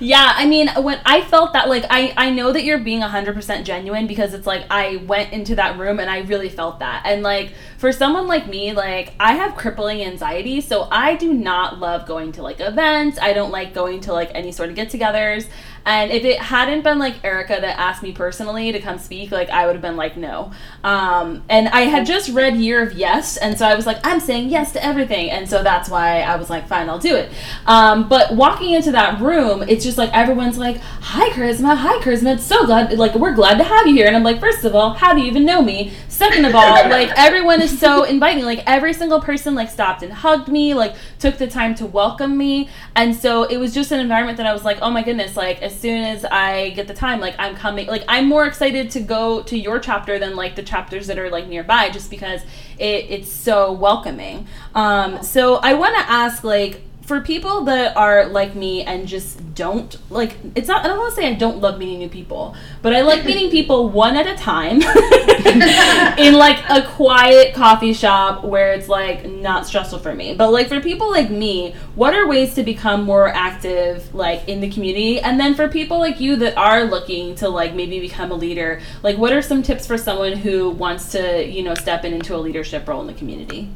yeah, 0.00 0.32
I 0.34 0.46
mean, 0.46 0.68
when 0.82 0.98
I 1.04 1.20
felt 1.22 1.52
that, 1.52 1.68
like, 1.68 1.84
I 1.90 2.14
I 2.16 2.30
know 2.30 2.52
that 2.52 2.64
you're 2.64 2.78
being 2.78 3.00
hundred 3.02 3.34
percent 3.34 3.66
genuine 3.66 4.06
because 4.06 4.32
it's 4.32 4.46
like 4.46 4.64
I 4.70 4.96
went 4.96 5.32
into 5.32 5.54
that 5.56 5.78
room 5.78 6.00
and 6.00 6.08
I 6.08 6.20
really 6.20 6.48
felt 6.48 6.78
that, 6.78 7.02
and 7.04 7.22
like 7.22 7.52
for 7.76 7.92
someone 7.92 8.26
like 8.26 8.46
me, 8.46 8.72
like 8.72 9.12
I 9.20 9.34
have 9.34 9.56
crippling 9.56 10.02
anxiety, 10.02 10.60
so 10.60 10.88
I 10.90 11.16
do 11.16 11.34
not 11.34 11.80
love 11.80 12.06
going 12.06 12.32
to 12.32 12.42
like 12.42 12.60
events. 12.60 13.18
I 13.20 13.32
don't 13.34 13.50
like 13.50 13.74
going 13.74 14.00
to 14.02 14.12
like 14.12 14.30
any 14.34 14.52
sort 14.52 14.70
of 14.70 14.74
get-togethers. 14.76 15.48
And 15.86 16.10
if 16.10 16.24
it 16.24 16.38
hadn't 16.38 16.82
been 16.82 16.98
like 16.98 17.22
Erica 17.24 17.58
that 17.60 17.78
asked 17.78 18.02
me 18.02 18.12
personally 18.12 18.72
to 18.72 18.80
come 18.80 18.98
speak, 18.98 19.30
like 19.30 19.50
I 19.50 19.66
would 19.66 19.74
have 19.74 19.82
been 19.82 19.96
like, 19.96 20.16
no. 20.16 20.52
Um, 20.82 21.44
and 21.48 21.68
I 21.68 21.82
had 21.82 22.06
just 22.06 22.30
read 22.30 22.56
Year 22.56 22.82
of 22.82 22.94
Yes, 22.94 23.36
and 23.36 23.58
so 23.58 23.66
I 23.66 23.74
was 23.74 23.86
like, 23.86 23.98
I'm 24.04 24.20
saying 24.20 24.48
yes 24.48 24.72
to 24.72 24.84
everything. 24.84 25.30
And 25.30 25.48
so 25.48 25.62
that's 25.62 25.88
why 25.88 26.20
I 26.22 26.36
was 26.36 26.48
like, 26.48 26.66
fine, 26.68 26.88
I'll 26.88 26.98
do 26.98 27.14
it. 27.16 27.30
Um, 27.66 28.08
but 28.08 28.34
walking 28.34 28.72
into 28.72 28.92
that 28.92 29.20
room, 29.20 29.62
it's 29.68 29.84
just 29.84 29.98
like 29.98 30.10
everyone's 30.12 30.58
like, 30.58 30.78
hi, 30.78 31.28
Charisma, 31.30 31.76
hi, 31.76 31.98
Charisma. 31.98 32.34
It's 32.34 32.44
so 32.44 32.64
glad, 32.66 32.96
like, 32.98 33.14
we're 33.14 33.34
glad 33.34 33.58
to 33.58 33.64
have 33.64 33.86
you 33.86 33.94
here. 33.94 34.06
And 34.06 34.16
I'm 34.16 34.22
like, 34.22 34.40
first 34.40 34.64
of 34.64 34.74
all, 34.74 34.94
how 34.94 35.12
do 35.12 35.20
you 35.20 35.26
even 35.26 35.44
know 35.44 35.62
me? 35.62 35.92
Second 36.08 36.44
of 36.44 36.54
all, 36.54 36.74
like, 36.88 37.10
everyone 37.16 37.60
is 37.60 37.78
so 37.78 38.04
inviting. 38.04 38.44
Like, 38.44 38.62
every 38.66 38.94
single 38.94 39.20
person, 39.20 39.54
like, 39.54 39.70
stopped 39.70 40.02
and 40.02 40.12
hugged 40.12 40.48
me, 40.48 40.74
like, 40.74 40.94
took 41.18 41.38
the 41.38 41.46
time 41.46 41.74
to 41.76 41.86
welcome 41.86 42.36
me. 42.36 42.68
And 42.96 43.14
so 43.14 43.44
it 43.44 43.58
was 43.58 43.74
just 43.74 43.92
an 43.92 44.00
environment 44.00 44.38
that 44.38 44.46
I 44.46 44.52
was 44.52 44.64
like, 44.64 44.78
oh 44.80 44.90
my 44.90 45.02
goodness, 45.02 45.36
like, 45.36 45.62
as 45.62 45.73
soon 45.78 46.02
as 46.02 46.24
I 46.24 46.70
get 46.70 46.88
the 46.88 46.94
time, 46.94 47.20
like 47.20 47.34
I'm 47.38 47.54
coming, 47.54 47.86
like 47.86 48.04
I'm 48.08 48.26
more 48.26 48.46
excited 48.46 48.90
to 48.92 49.00
go 49.00 49.42
to 49.42 49.58
your 49.58 49.78
chapter 49.78 50.18
than 50.18 50.36
like 50.36 50.56
the 50.56 50.62
chapters 50.62 51.06
that 51.06 51.18
are 51.18 51.30
like 51.30 51.46
nearby, 51.48 51.90
just 51.90 52.10
because 52.10 52.42
it, 52.78 53.06
it's 53.08 53.32
so 53.32 53.72
welcoming. 53.72 54.46
Um, 54.74 55.22
so 55.22 55.56
I 55.56 55.74
want 55.74 55.96
to 55.96 56.10
ask, 56.10 56.44
like, 56.44 56.82
for 57.06 57.20
people 57.20 57.64
that 57.64 57.96
are 57.96 58.26
like 58.26 58.54
me 58.54 58.82
and 58.82 59.06
just 59.06 59.54
don't 59.54 59.98
like 60.10 60.36
it's 60.54 60.66
not 60.66 60.84
I 60.84 60.88
don't 60.88 60.98
want 60.98 61.14
to 61.14 61.20
say 61.20 61.28
I 61.28 61.34
don't 61.34 61.58
love 61.58 61.78
meeting 61.78 61.98
new 61.98 62.08
people, 62.08 62.56
but 62.82 62.94
I 62.94 63.02
like 63.02 63.24
meeting 63.24 63.50
people 63.50 63.90
one 63.90 64.16
at 64.16 64.26
a 64.26 64.34
time 64.36 64.80
in 66.18 66.34
like 66.34 66.64
a 66.70 66.82
quiet 66.88 67.54
coffee 67.54 67.92
shop 67.92 68.44
where 68.44 68.72
it's 68.72 68.88
like 68.88 69.28
not 69.28 69.66
stressful 69.66 69.98
for 69.98 70.14
me. 70.14 70.34
But 70.34 70.50
like 70.50 70.68
for 70.68 70.80
people 70.80 71.10
like 71.10 71.30
me, 71.30 71.74
what 71.94 72.14
are 72.14 72.26
ways 72.26 72.54
to 72.54 72.62
become 72.62 73.04
more 73.04 73.28
active 73.28 74.14
like 74.14 74.48
in 74.48 74.60
the 74.60 74.70
community? 74.70 75.20
And 75.20 75.38
then 75.38 75.54
for 75.54 75.68
people 75.68 75.98
like 75.98 76.20
you 76.20 76.36
that 76.36 76.56
are 76.56 76.84
looking 76.84 77.34
to 77.36 77.48
like 77.48 77.74
maybe 77.74 78.00
become 78.00 78.30
a 78.30 78.34
leader, 78.34 78.80
like 79.02 79.18
what 79.18 79.32
are 79.32 79.42
some 79.42 79.62
tips 79.62 79.86
for 79.86 79.98
someone 79.98 80.38
who 80.38 80.70
wants 80.70 81.12
to, 81.12 81.46
you 81.46 81.62
know, 81.62 81.74
step 81.74 82.04
in 82.04 82.14
into 82.14 82.34
a 82.34 82.38
leadership 82.38 82.88
role 82.88 83.02
in 83.02 83.06
the 83.06 83.14
community? 83.14 83.70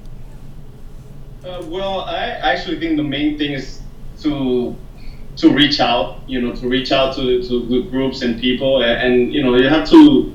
Uh, 1.44 1.62
well, 1.66 2.01
I 2.01 2.27
actually 2.42 2.81
think 2.81 2.96
the 2.96 3.05
main 3.05 3.38
thing 3.38 3.53
is 3.53 3.81
to 4.22 4.77
to 5.37 5.51
reach 5.51 5.79
out. 5.79 6.20
You 6.27 6.40
know, 6.40 6.55
to 6.55 6.68
reach 6.68 6.90
out 6.90 7.14
to 7.16 7.42
to 7.46 7.85
groups 7.90 8.22
and 8.22 8.40
people, 8.40 8.83
and, 8.83 9.01
and 9.01 9.33
you 9.33 9.44
know, 9.44 9.55
you 9.55 9.68
have 9.68 9.88
to 9.90 10.35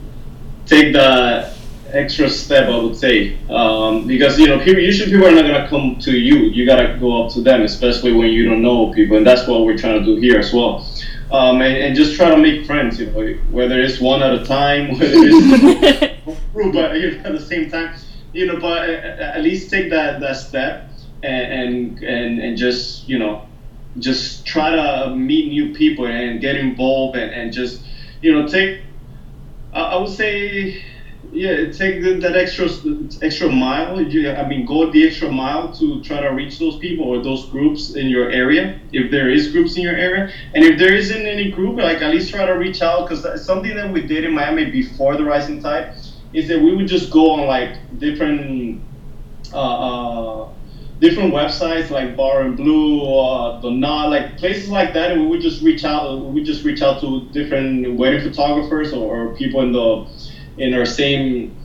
take 0.66 0.94
the 0.94 1.54
extra 1.92 2.30
step, 2.30 2.70
I 2.70 2.78
would 2.78 2.96
say, 2.96 3.38
um, 3.50 4.08
because 4.08 4.40
you 4.40 4.48
know, 4.48 4.60
people, 4.60 4.82
usually 4.82 5.12
people 5.12 5.28
are 5.28 5.32
not 5.32 5.46
gonna 5.46 5.68
come 5.68 5.98
to 6.00 6.18
you. 6.18 6.38
You 6.38 6.66
gotta 6.66 6.98
go 6.98 7.24
up 7.26 7.34
to 7.34 7.42
them, 7.42 7.64
especially 7.64 8.14
when 8.14 8.30
you 8.30 8.48
don't 8.48 8.62
know 8.62 8.94
people, 8.94 9.18
and 9.18 9.28
that's 9.28 9.46
what 9.46 9.66
we're 9.66 9.78
trying 9.78 10.00
to 10.00 10.06
do 10.06 10.16
here 10.22 10.40
as 10.40 10.54
well. 10.54 10.88
Um, 11.32 11.62
and, 11.62 11.76
and, 11.76 11.96
just 11.96 12.16
try 12.16 12.30
to 12.30 12.38
make 12.38 12.66
friends, 12.66 13.00
you 13.00 13.08
know, 13.08 13.34
whether 13.50 13.82
it's 13.82 14.00
one 14.00 14.22
at 14.22 14.36
a 14.36 14.46
time, 14.46 14.92
whether 15.00 15.06
it's 15.08 16.40
group, 16.54 16.74
but 16.74 16.96
you 16.96 17.12
know, 17.12 17.24
at 17.26 17.34
the 17.34 17.42
same 17.42 17.70
time, 17.70 17.96
you 18.34 18.46
know, 18.46 18.60
but 18.60 18.88
at 18.90 19.42
least 19.42 19.70
take 19.70 19.90
that 19.90 20.20
that 20.22 20.38
step 20.38 20.93
and 21.24 22.04
and 22.04 22.40
and 22.40 22.58
just 22.58 23.08
you 23.08 23.18
know 23.18 23.46
just 24.00 24.46
try 24.46 24.72
to 24.72 25.16
meet 25.16 25.50
new 25.50 25.74
people 25.74 26.06
and 26.06 26.42
get 26.42 26.56
involved 26.56 27.16
and, 27.16 27.32
and 27.32 27.54
just 27.54 27.82
you 28.22 28.32
know 28.34 28.48
take 28.48 28.82
I 29.72 29.96
would 29.96 30.10
say 30.10 30.84
yeah 31.32 31.72
take 31.72 32.02
that 32.02 32.36
extra 32.36 32.68
extra 33.22 33.50
mile. 33.50 33.98
I 33.98 34.48
mean 34.48 34.66
go 34.66 34.92
the 34.92 35.08
extra 35.08 35.32
mile 35.32 35.74
to 35.74 36.02
try 36.02 36.20
to 36.20 36.30
reach 36.30 36.60
those 36.60 36.78
people 36.78 37.06
or 37.06 37.24
those 37.24 37.46
groups 37.50 37.92
in 37.92 38.08
your 38.08 38.30
area 38.30 38.80
if 38.92 39.10
there 39.10 39.30
is 39.30 39.52
groups 39.52 39.78
in 39.78 39.84
your 39.84 39.96
area. 39.96 40.32
And 40.54 40.64
if 40.64 40.78
there 40.78 40.94
isn't 40.94 41.26
any 41.26 41.50
group 41.52 41.78
like 41.78 42.02
at 42.02 42.12
least 42.12 42.32
try 42.32 42.46
to 42.46 42.54
reach 42.54 42.82
out 42.82 43.08
because 43.08 43.46
something 43.46 43.76
that 43.76 43.92
we 43.92 44.02
did 44.02 44.26
in 44.26 44.34
Miami 44.34 44.70
before 44.70 45.16
the 45.16 45.24
rising 45.24 45.62
tide 45.62 45.96
is 46.34 46.48
that 46.50 46.60
we 46.62 46.76
would 46.76 46.88
just 46.88 47.12
go 47.12 47.32
on 47.32 47.48
like 47.48 47.78
different 48.00 48.82
uh, 49.54 49.58
uh, 49.58 50.50
different 51.00 51.34
websites 51.34 51.90
like 51.90 52.16
Borrowed 52.16 52.46
and 52.46 52.58
Blue 52.58 53.02
or 53.02 53.60
the 53.62 53.72
Knot, 53.72 54.10
like 54.10 54.38
places 54.38 54.70
like 54.70 54.94
that, 54.94 55.12
and 55.12 55.22
we 55.22 55.28
would 55.28 55.42
just 55.42 55.62
reach 55.62 55.84
out. 55.84 56.20
We 56.26 56.44
just 56.44 56.64
reach 56.64 56.82
out 56.82 57.02
to 57.02 57.28
different 57.32 57.96
wedding 57.98 58.22
photographers 58.22 58.94
or, 58.94 59.30
or 59.30 59.36
people 59.36 59.62
in 59.62 59.72
the 59.72 60.08
in 60.58 60.74
our 60.74 60.86
same 60.86 61.56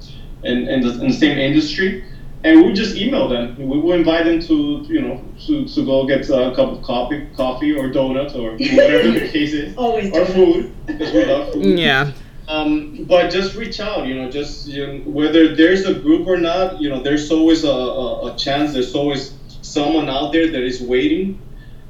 in, 0.45 0.69
in, 0.69 0.81
the, 0.81 1.01
in 1.01 1.09
the 1.09 1.13
same 1.13 1.39
industry, 1.39 2.05
and 2.45 2.59
we 2.59 2.67
would 2.67 2.77
just 2.77 2.97
email 2.97 3.29
them. 3.29 3.57
We 3.59 3.79
would 3.79 3.97
invite 3.97 4.25
them 4.25 4.41
to 4.41 4.87
you 4.89 5.01
know 5.01 5.25
to, 5.47 5.67
to 5.67 5.85
go 5.85 6.07
get 6.07 6.29
a 6.31 6.53
cup 6.55 6.71
of 6.71 6.83
coffee, 6.83 7.27
coffee 7.37 7.77
or 7.77 7.89
donuts 7.89 8.35
or 8.35 8.53
whatever 8.53 9.11
the 9.13 9.29
case 9.33 9.53
is, 9.53 9.77
Always 9.77 10.13
or 10.13 10.27
food 10.27 10.75
because 10.87 11.13
we 11.13 11.25
love 11.25 11.53
food. 11.53 11.79
Yeah. 11.79 12.13
Um, 12.49 13.05
but 13.05 13.31
just 13.31 13.55
reach 13.57 13.79
out, 13.79 14.07
you 14.07 14.15
know, 14.15 14.31
just 14.31 14.67
you 14.67 14.87
know, 14.87 15.11
whether 15.11 15.55
there's 15.55 15.85
a 15.85 15.93
group 15.93 16.27
or 16.27 16.39
not, 16.39 16.81
you 16.81 16.89
know, 16.89 17.03
there's 17.03 17.31
always 17.31 17.63
a, 17.63 17.69
a, 17.71 18.33
a 18.33 18.37
chance. 18.39 18.73
There's 18.73 18.95
always 18.95 19.35
someone 19.61 20.09
out 20.09 20.33
there 20.33 20.51
that 20.51 20.63
is 20.63 20.81
waiting. 20.81 21.39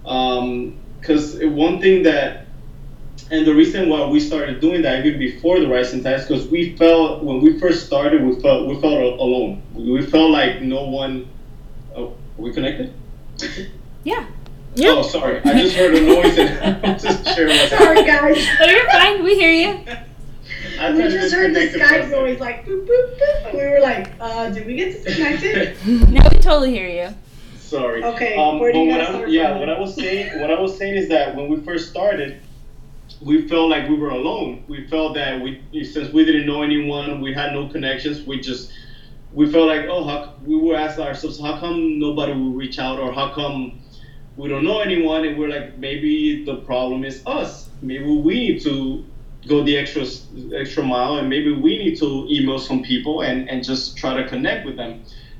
Because 0.02 1.40
um, 1.40 1.54
one 1.54 1.80
thing 1.80 2.02
that, 2.02 2.46
and 3.30 3.46
the 3.46 3.54
reason 3.54 3.88
why 3.88 4.04
we 4.06 4.18
started 4.18 4.60
doing 4.60 4.82
that 4.82 5.06
even 5.06 5.20
before 5.20 5.60
the 5.60 5.68
Rising 5.68 6.02
Tides, 6.02 6.26
because 6.26 6.48
we 6.48 6.76
felt 6.76 7.22
when 7.22 7.40
we 7.40 7.60
first 7.60 7.86
started, 7.86 8.24
we 8.24 8.40
felt 8.40 8.66
we 8.66 8.80
felt 8.80 9.20
alone. 9.20 9.62
We 9.74 10.02
felt 10.02 10.30
like 10.30 10.62
no 10.62 10.82
one. 10.82 11.28
Oh, 11.94 12.16
we 12.36 12.52
connected? 12.52 12.92
Yeah. 14.02 14.26
Yeah. 14.74 14.90
Oh, 14.90 15.02
sorry. 15.02 15.40
I 15.44 15.52
just 15.52 15.76
heard 15.76 15.94
a 15.94 16.00
noise 16.00 16.36
and 16.36 16.84
I 16.86 16.92
was 16.94 17.02
just 17.02 17.24
sharing 17.26 17.56
Sorry, 17.68 18.04
guys. 18.04 18.44
Oh, 18.60 18.66
you're 18.66 18.90
fine. 18.90 19.22
We 19.22 19.36
hear 19.36 19.50
you. 19.50 19.84
I 20.80 20.92
We 20.92 21.02
just 21.04 21.34
heard 21.34 21.54
the 21.54 21.60
disconnected 21.60 22.10
for 22.10 22.16
Skype 22.16 22.22
noise 22.22 22.40
like 22.40 22.64
boop 22.64 22.86
boop 22.86 23.18
boop. 23.18 23.52
We 23.52 23.58
were 23.66 23.80
like, 23.80 24.12
uh, 24.20 24.50
did 24.50 24.66
we 24.66 24.74
get 24.76 25.04
disconnected? 25.04 25.76
No, 26.10 26.20
we 26.30 26.38
totally 26.38 26.70
hear 26.70 26.88
you. 26.88 27.14
Sorry. 27.58 28.02
Okay, 28.02 28.36
Um, 28.36 28.58
where 28.60 28.72
do 28.72 28.78
but 28.78 28.84
you 28.84 28.90
what 28.90 28.98
guys 28.98 29.08
I, 29.08 29.12
start 29.12 29.30
yeah, 29.30 29.48
from? 29.50 29.58
what 29.60 29.68
I 29.70 29.78
was 29.78 29.94
saying, 29.94 30.40
what 30.40 30.50
I 30.50 30.60
was 30.60 30.78
saying 30.78 30.94
is 30.94 31.08
that 31.08 31.34
when 31.36 31.48
we 31.48 31.56
first 31.60 31.90
started, 31.90 32.40
we 33.20 33.46
felt 33.48 33.68
like 33.70 33.88
we 33.88 33.96
were 33.96 34.10
alone. 34.10 34.64
We 34.68 34.86
felt 34.86 35.14
that 35.14 35.40
we, 35.42 35.62
since 35.84 36.12
we 36.12 36.24
didn't 36.24 36.46
know 36.46 36.62
anyone, 36.62 37.20
we 37.20 37.34
had 37.34 37.52
no 37.52 37.68
connections. 37.68 38.26
We 38.26 38.40
just, 38.40 38.70
we 39.32 39.50
felt 39.50 39.66
like, 39.66 39.86
oh, 39.88 40.04
how, 40.04 40.34
we 40.46 40.56
were 40.56 40.76
asking 40.76 41.04
ourselves, 41.04 41.40
how 41.40 41.58
come 41.58 41.98
nobody 41.98 42.32
will 42.32 42.52
reach 42.52 42.78
out, 42.78 42.98
or 43.00 43.12
how 43.12 43.34
come 43.34 43.80
we 44.36 44.48
don't 44.48 44.64
know 44.64 44.80
anyone? 44.80 45.26
And 45.26 45.36
we're 45.36 45.48
like, 45.48 45.76
maybe 45.76 46.44
the 46.44 46.56
problem 46.56 47.04
is 47.04 47.22
us. 47.26 47.68
Maybe 47.82 48.04
we 48.04 48.34
need 48.34 48.62
to 48.62 49.04
go 49.46 49.62
the 49.62 49.76
extra 49.76 50.04
extra 50.54 50.82
mile, 50.82 51.16
and 51.16 51.28
maybe 51.28 51.50
we 51.50 51.76
need 51.76 51.96
to 51.98 52.26
email 52.30 52.58
some 52.58 52.80
people 52.82 53.20
and 53.20 53.48
and 53.48 53.62
just 53.62 53.96
try 53.96 54.12
to 54.14 54.22
connect 54.22 54.64
with 54.64 54.76
them 54.76 54.96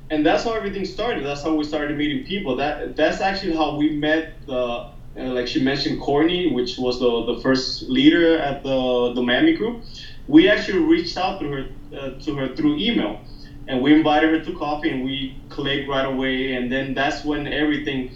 and 0.09 0.25
that's 0.25 0.43
how 0.43 0.53
everything 0.53 0.85
started. 0.85 1.23
That's 1.23 1.41
how 1.43 1.53
we 1.53 1.63
started 1.63 1.95
meeting 1.95 2.23
people. 2.23 2.55
That 2.55 2.95
that's 2.95 3.21
actually 3.21 3.53
how 3.53 3.71
we 3.71 3.89
met. 3.89 4.27
The 4.45 4.85
uh, 5.17 5.31
like 5.33 5.47
she 5.47 5.59
mentioned, 5.59 5.99
Courtney, 5.99 6.47
which 6.47 6.77
was 6.77 6.97
the 6.99 7.23
the 7.23 7.33
first 7.33 7.83
leader 7.83 8.37
at 8.37 8.61
the 8.63 9.11
the 9.13 9.21
Miami 9.21 9.53
group. 9.53 9.79
We 10.27 10.47
actually 10.47 10.79
reached 10.79 11.17
out 11.17 11.39
to 11.39 11.49
her 11.49 11.63
uh, 11.95 12.09
to 12.19 12.35
her 12.35 12.47
through 12.47 12.75
email, 12.77 13.19
and 13.67 13.81
we 13.81 13.91
invited 13.91 14.29
her 14.29 14.39
to 14.39 14.53
coffee, 14.53 14.89
and 14.89 15.01
we 15.03 15.33
clicked 15.49 15.87
right 15.87 16.05
away. 16.05 16.53
And 16.53 16.71
then 16.71 16.93
that's 16.93 17.23
when 17.23 17.47
everything 17.47 18.09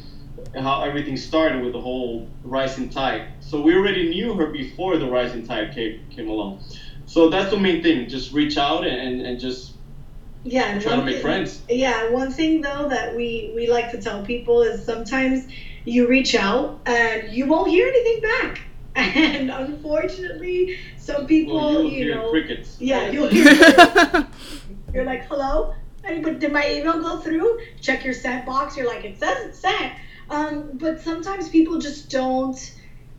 how 0.62 0.84
everything 0.84 1.18
started 1.18 1.64
with 1.64 1.74
the 1.74 1.82
whole 1.82 2.28
rising 2.44 2.90
tide. 2.90 3.28
So 3.40 3.62
we 3.62 3.76
already 3.76 4.10
knew 4.10 4.34
her 4.36 4.48
before 4.48 4.98
the 4.98 5.08
rising 5.10 5.46
tide 5.48 5.74
came 5.74 6.00
came 6.12 6.30
along. 6.30 6.60
So 7.06 7.30
that's 7.30 7.50
the 7.52 7.58
main 7.60 7.82
thing. 7.82 8.08
Just 8.08 8.32
reach 8.34 8.58
out 8.58 8.86
and, 8.86 9.22
and 9.22 9.40
just 9.40 9.74
Yeah, 10.44 10.66
and 10.66 10.82
try 10.82 10.96
to 10.96 11.02
make 11.04 11.16
thing- 11.16 11.24
friends. 11.24 11.62
Yeah, 11.70 12.10
one 12.12 12.32
thing 12.32 12.62
though 12.62 12.88
that 12.90 13.16
we 13.16 13.52
we 13.56 13.68
like 13.68 13.92
to 13.92 14.02
tell 14.02 14.24
people 14.26 14.62
is 14.62 14.86
sometimes 14.86 15.48
you 15.86 16.08
reach 16.08 16.36
out 16.36 16.80
and 16.86 17.32
you 17.34 17.46
won't 17.48 17.70
hear 17.70 17.88
anything 17.88 18.22
back, 18.22 18.62
and 18.96 19.50
unfortunately, 19.52 20.78
some 20.98 21.26
people, 21.28 21.56
Well, 21.56 21.72
you'll 21.74 21.84
you 21.86 21.90
hear 22.06 22.16
know, 22.16 22.30
crickets. 22.30 22.78
yeah, 22.80 23.10
you'll 23.10 23.28
hear. 23.28 23.44
Crickets 23.56 24.30
You're 24.94 25.06
like, 25.06 25.26
hello? 25.26 25.74
Anybody, 26.06 26.38
did 26.38 26.52
my 26.54 26.70
email 26.70 27.02
go 27.02 27.18
through? 27.18 27.60
Check 27.82 28.06
your 28.06 28.14
sent 28.14 28.46
box. 28.46 28.78
You're 28.78 28.88
like, 28.88 29.04
it 29.06 29.18
says 29.20 29.48
it's 29.48 29.60
sent. 29.60 29.94
Um, 30.34 30.78
but 30.78 31.00
sometimes 31.00 31.48
people 31.48 31.78
just 31.78 32.10
don't. 32.10 32.72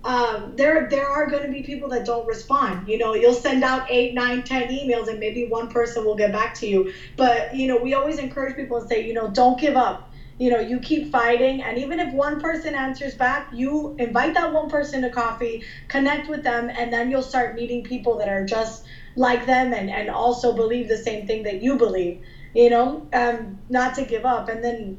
Um, 0.02 0.56
there, 0.56 0.86
there 0.90 1.08
are 1.08 1.26
going 1.26 1.42
to 1.44 1.48
be 1.48 1.62
people 1.62 1.88
that 1.90 2.04
don't 2.04 2.26
respond. 2.26 2.88
You 2.88 2.98
know, 2.98 3.14
you'll 3.14 3.32
send 3.32 3.62
out 3.64 3.86
eight, 3.88 4.12
nine, 4.12 4.42
ten 4.42 4.68
emails, 4.68 5.08
and 5.08 5.18
maybe 5.20 5.44
one 5.44 5.68
person 5.68 6.04
will 6.04 6.16
get 6.16 6.32
back 6.32 6.54
to 6.54 6.66
you. 6.66 6.88
But 7.16 7.54
you 7.54 7.66
know, 7.68 7.76
we 7.76 7.94
always 7.94 8.18
encourage 8.18 8.56
people 8.56 8.76
and 8.78 8.88
say, 8.88 8.98
you 8.98 9.12
know, 9.12 9.28
don't 9.28 9.58
give 9.58 9.76
up. 9.76 10.08
You 10.38 10.50
know, 10.50 10.58
you 10.58 10.80
keep 10.80 11.06
fighting, 11.12 11.62
and 11.62 11.78
even 11.78 12.00
if 12.00 12.12
one 12.12 12.40
person 12.40 12.74
answers 12.74 13.14
back, 13.14 13.46
you 13.52 13.94
invite 13.98 14.34
that 14.34 14.50
one 14.50 14.68
person 14.68 15.02
to 15.02 15.08
coffee, 15.08 15.62
connect 15.86 16.26
with 16.28 16.42
them, 16.42 16.68
and 16.76 16.92
then 16.92 17.08
you'll 17.08 17.22
start 17.22 17.54
meeting 17.54 17.84
people 17.84 18.16
that 18.16 18.28
are 18.28 18.42
just 18.42 18.84
like 19.14 19.46
them 19.46 19.72
and, 19.72 19.88
and 19.88 20.10
also 20.10 20.52
believe 20.52 20.88
the 20.88 20.96
same 20.96 21.24
thing 21.24 21.44
that 21.44 21.62
you 21.62 21.76
believe 21.76 22.16
you 22.52 22.68
know 22.68 23.04
um, 23.12 23.56
not 23.68 23.94
to 23.94 24.02
give 24.02 24.24
up 24.24 24.48
and 24.48 24.62
then 24.64 24.96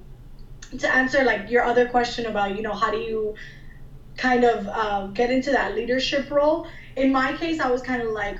to 0.79 0.93
answer 0.93 1.23
like 1.23 1.49
your 1.49 1.63
other 1.63 1.85
question 1.85 2.25
about 2.25 2.55
you 2.55 2.61
know 2.61 2.73
how 2.73 2.89
do 2.89 2.97
you 2.97 3.33
kind 4.17 4.43
of 4.43 4.67
uh, 4.67 5.07
get 5.07 5.29
into 5.29 5.51
that 5.51 5.73
leadership 5.75 6.31
role. 6.31 6.65
In 6.95 7.11
my 7.11 7.33
case 7.33 7.59
i 7.59 7.67
was 7.67 7.81
kind 7.81 8.01
of 8.01 8.09
like 8.09 8.37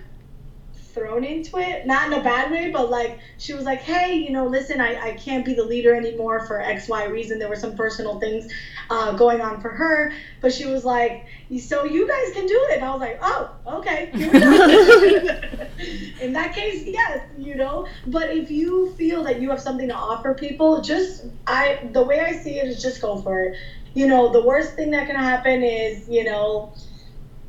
thrown 0.96 1.24
into 1.24 1.58
it 1.58 1.86
not 1.86 2.08
in 2.08 2.20
a 2.20 2.24
bad 2.24 2.52
way 2.52 2.72
but 2.72 2.90
like 2.90 3.20
she 3.38 3.54
was 3.54 3.66
like 3.66 3.82
hey 3.82 4.16
you 4.16 4.32
know 4.32 4.48
listen 4.48 4.82
i, 4.82 5.10
I 5.10 5.14
can't 5.14 5.46
be 5.46 5.54
the 5.54 5.64
leader 5.64 5.94
anymore 5.94 6.46
for 6.48 6.62
xy 6.62 7.12
reason. 7.12 7.40
There 7.40 7.50
were 7.50 7.56
some 7.56 7.76
personal 7.76 8.20
things 8.20 8.52
uh, 8.90 9.14
going 9.14 9.42
on 9.42 9.62
for 9.62 9.72
her 9.72 10.14
but 10.42 10.54
she 10.54 10.66
was 10.66 10.86
like 10.86 11.26
so 11.60 11.84
you 11.84 12.08
guys 12.08 12.34
can 12.34 12.48
do 12.48 12.66
it. 12.70 12.76
And 12.76 12.84
i 12.84 12.92
was 12.92 13.02
like 13.02 13.20
oh 13.22 13.52
okay. 13.68 14.10
In 16.22 16.34
that 16.34 16.54
case 16.54 16.84
yes 16.86 17.22
you 17.38 17.56
know 17.56 17.86
but 18.08 18.30
if 18.30 18.50
you 18.50 18.94
feel 18.98 19.24
that 19.24 19.42
you 19.42 19.50
have 19.50 19.62
something 19.62 19.90
to 19.90 19.96
offer 19.96 20.34
people 20.34 20.82
just 20.82 21.26
i 21.48 21.80
the 21.92 22.04
way 22.04 22.20
i 22.20 22.32
see 22.32 22.58
it 22.58 22.68
is 22.68 22.82
just 22.82 23.02
go 23.02 23.18
for 23.18 23.44
it. 23.44 23.56
You 23.94 24.08
know 24.08 24.32
the 24.32 24.42
worst 24.42 24.76
thing 24.76 24.92
that 24.92 25.08
can 25.08 25.16
happen 25.16 25.64
is 25.64 26.08
you 26.08 26.24
know 26.24 26.74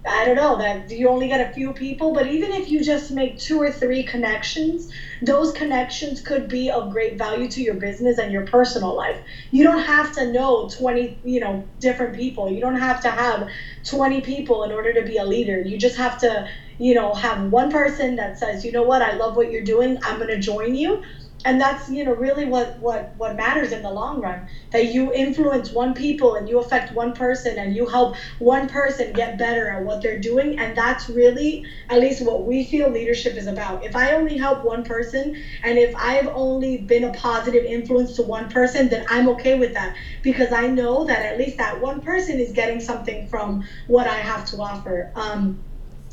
I 0.07 0.25
don't 0.25 0.37
know 0.37 0.57
that 0.57 0.91
you 0.91 1.09
only 1.09 1.29
get 1.29 1.41
a 1.41 1.47
few 1.47 1.73
people, 1.73 2.13
but 2.13 2.27
even 2.27 2.53
if 2.53 2.69
you 2.69 2.83
just 2.83 3.11
make 3.11 3.37
two 3.37 3.61
or 3.61 3.71
three 3.71 4.05
connections, 4.05 4.89
those 5.23 5.53
connections 5.53 6.21
could 6.21 6.49
be 6.49 6.71
of 6.71 6.89
great 6.91 7.15
value 7.19 7.49
to 7.49 7.61
your 7.63 7.75
business 7.75 8.19
and 8.19 8.31
your 8.31 8.43
personal 8.43 8.95
life. 8.95 9.19
You 9.51 9.65
don't 9.65 9.79
have 9.81 10.13
to 10.13 10.25
know 10.25 10.67
20, 10.67 11.17
you 11.25 11.41
know, 11.41 11.63
different 11.81 12.15
people. 12.15 12.49
You 12.49 12.61
don't 12.61 12.77
have 12.77 13.01
to 13.01 13.11
have 13.11 13.45
20 13.85 14.21
people 14.21 14.63
in 14.63 14.73
order 14.73 14.93
to 14.93 15.03
be 15.03 15.17
a 15.17 15.25
leader. 15.25 15.59
You 15.59 15.77
just 15.79 15.97
have 15.97 16.17
to, 16.19 16.45
you 16.79 16.95
know, 16.95 17.15
have 17.15 17.41
one 17.41 17.71
person 17.71 18.17
that 18.17 18.39
says, 18.39 18.65
"You 18.65 18.73
know 18.73 18.83
what? 18.85 19.03
I 19.03 19.13
love 19.13 19.37
what 19.37 19.51
you're 19.51 19.61
doing. 19.63 19.97
I'm 20.03 20.17
going 20.17 20.29
to 20.29 20.37
join 20.39 20.75
you." 20.75 20.99
And 21.45 21.61
that's 21.61 21.89
you 21.89 22.03
know 22.05 22.13
really 22.13 22.45
what 22.45 22.77
what 22.79 23.09
what 23.17 23.35
matters 23.35 23.73
in 23.73 23.83
the 23.83 23.91
long 23.91 24.21
run 24.21 24.45
that 24.71 24.85
you 24.87 25.13
influence 25.13 25.71
one 25.71 25.95
people 25.95 26.35
and 26.35 26.49
you 26.49 26.59
affect 26.59 26.91
one 26.91 27.13
person 27.13 27.59
and 27.59 27.75
you 27.75 27.87
help 27.87 28.15
one 28.39 28.67
person 28.67 29.13
get 29.13 29.37
better 29.37 29.71
at 29.71 29.83
what 29.83 30.01
they're 30.01 30.17
doing. 30.17 30.59
And 30.59 30.75
that's 30.75 31.09
really 31.09 31.63
at 31.89 31.99
least 31.99 32.21
what 32.21 32.43
we 32.43 32.63
feel 32.63 32.89
leadership 32.89 33.37
is 33.37 33.47
about. 33.47 33.83
If 33.85 33.95
i 33.97 34.13
only 34.13 34.37
help 34.37 34.63
one 34.63 34.83
person 34.83 35.33
and 35.63 35.79
if 35.79 35.95
i've 35.97 36.29
only 36.33 36.77
been 36.79 37.05
a 37.05 37.11
positive 37.11 37.65
influence 37.65 38.15
to 38.15 38.23
one 38.23 38.49
person 38.49 38.89
then 38.89 39.03
i'm 39.09 39.29
okay 39.29 39.55
with 39.55 39.73
that. 39.75 39.93
Because 40.23 40.53
i 40.53 40.67
know 40.67 41.05
that 41.05 41.23
at 41.23 41.37
least 41.37 41.59
that 41.59 41.79
one 41.79 42.01
person 42.01 42.39
is 42.39 42.53
getting 42.53 42.81
something 42.81 43.23
from 43.23 43.61
what 43.87 44.07
i 44.07 44.17
have 44.19 44.45
to 44.45 44.57
offer. 44.61 45.09
Um, 45.15 45.57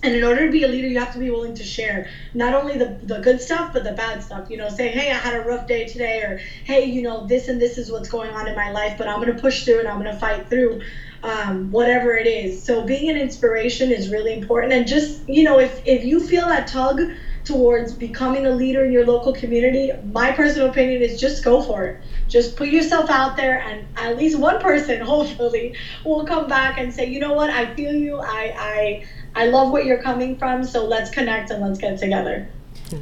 and 0.03 0.13
in 0.15 0.23
order 0.23 0.45
to 0.45 0.51
be 0.51 0.63
a 0.63 0.67
leader, 0.67 0.87
you 0.87 0.99
have 0.99 1.11
to 1.13 1.17
be 1.19 1.29
willing 1.29 1.53
to 1.55 1.63
share 1.63 2.05
not 2.33 2.53
only 2.53 2.75
the, 2.75 2.93
the 3.01 3.19
good 3.19 3.41
stuff, 3.41 3.71
but 3.71 3.83
the 3.83 3.91
bad 3.91 4.21
stuff. 4.21 4.45
You 4.49 4.57
know, 4.57 4.69
say, 4.69 4.89
hey, 4.89 5.09
I 5.09 5.17
had 5.17 5.33
a 5.33 5.39
rough 5.39 5.65
day 5.65 5.85
today, 5.85 6.19
or 6.21 6.37
hey, 6.63 6.83
you 6.83 7.01
know, 7.01 7.21
this 7.21 7.47
and 7.47 7.59
this 7.59 7.77
is 7.77 7.89
what's 7.89 8.09
going 8.09 8.31
on 8.31 8.47
in 8.47 8.55
my 8.55 8.69
life, 8.69 8.95
but 8.97 9.07
I'm 9.07 9.17
going 9.17 9.33
to 9.33 9.41
push 9.41 9.63
through 9.63 9.79
and 9.79 9.87
I'm 9.87 9.95
going 9.95 10.11
to 10.11 10.17
fight 10.17 10.43
through 10.49 10.77
um, 11.23 11.69
whatever 11.71 12.15
it 12.17 12.27
is. 12.27 12.53
So 12.55 12.81
being 12.81 13.09
an 13.09 13.17
inspiration 13.17 13.91
is 13.91 14.09
really 14.09 14.33
important. 14.33 14.73
And 14.73 14.85
just, 14.85 15.21
you 15.27 15.43
know, 15.43 15.57
if, 15.57 15.79
if 15.85 16.03
you 16.03 16.19
feel 16.19 16.47
that 16.47 16.67
tug 16.67 17.01
towards 17.43 17.93
becoming 17.93 18.45
a 18.45 18.51
leader 18.51 18.83
in 18.83 18.91
your 18.91 19.03
local 19.03 19.31
community, 19.33 19.91
my 20.01 20.31
personal 20.31 20.67
opinion 20.67 21.01
is 21.01 21.17
just 21.17 21.41
go 21.41 21.59
for 21.59 21.85
it. 21.85 21.95
Just 22.27 22.55
put 22.55 22.67
yourself 22.67 23.09
out 23.09 23.35
there, 23.35 23.59
and 23.63 23.85
at 23.95 24.15
least 24.15 24.35
one 24.35 24.59
person, 24.59 24.99
hopefully, 25.13 25.71
will 26.03 26.23
come 26.23 26.47
back 26.47 26.77
and 26.77 26.91
say, 26.93 27.05
you 27.05 27.19
know 27.19 27.31
what, 27.31 27.49
I 27.49 27.65
feel 27.67 27.93
you. 27.93 28.19
I, 28.19 28.51
I, 28.55 28.97
I 29.35 29.47
love 29.47 29.71
what 29.71 29.85
you're 29.85 30.01
coming 30.01 30.37
from, 30.37 30.63
so 30.63 30.85
let's 30.85 31.09
connect 31.09 31.49
and 31.51 31.61
let's 31.61 31.79
get 31.79 31.99
together. 31.99 32.47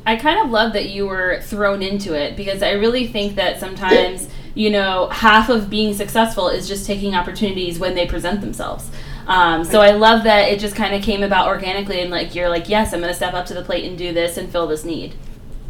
I 0.06 0.16
kind 0.16 0.40
of 0.40 0.50
love 0.50 0.74
that 0.74 0.90
you 0.90 1.08
were 1.08 1.42
thrown 1.42 1.82
into 1.82 2.14
it 2.14 2.38
because 2.38 2.64
I 2.64 2.72
really 2.72 3.08
think 3.08 3.36
that 3.36 3.60
sometimes, 3.60 4.30
you 4.56 4.70
know, 4.70 5.10
half 5.10 5.50
of 5.50 5.70
being 5.70 5.94
successful 5.94 6.48
is 6.48 6.68
just 6.68 6.86
taking 6.86 7.16
opportunities 7.16 7.80
when 7.80 7.96
they 7.96 8.06
present 8.06 8.42
themselves. 8.42 8.90
Um, 9.28 9.64
so 9.64 9.82
I 9.82 9.92
love 9.92 10.24
that 10.24 10.50
it 10.50 10.60
just 10.60 10.76
kind 10.76 10.96
of 10.96 11.02
came 11.02 11.24
about 11.24 11.48
organically 11.48 12.02
and 12.02 12.10
like 12.10 12.36
you're 12.36 12.50
like, 12.50 12.70
yes, 12.70 12.94
I'm 12.94 13.00
going 13.00 13.12
to 13.12 13.16
step 13.16 13.34
up 13.34 13.46
to 13.48 13.54
the 13.54 13.64
plate 13.64 13.86
and 13.86 13.98
do 13.98 14.14
this 14.14 14.38
and 14.38 14.50
fill 14.50 14.68
this 14.68 14.84
need. 14.84 15.16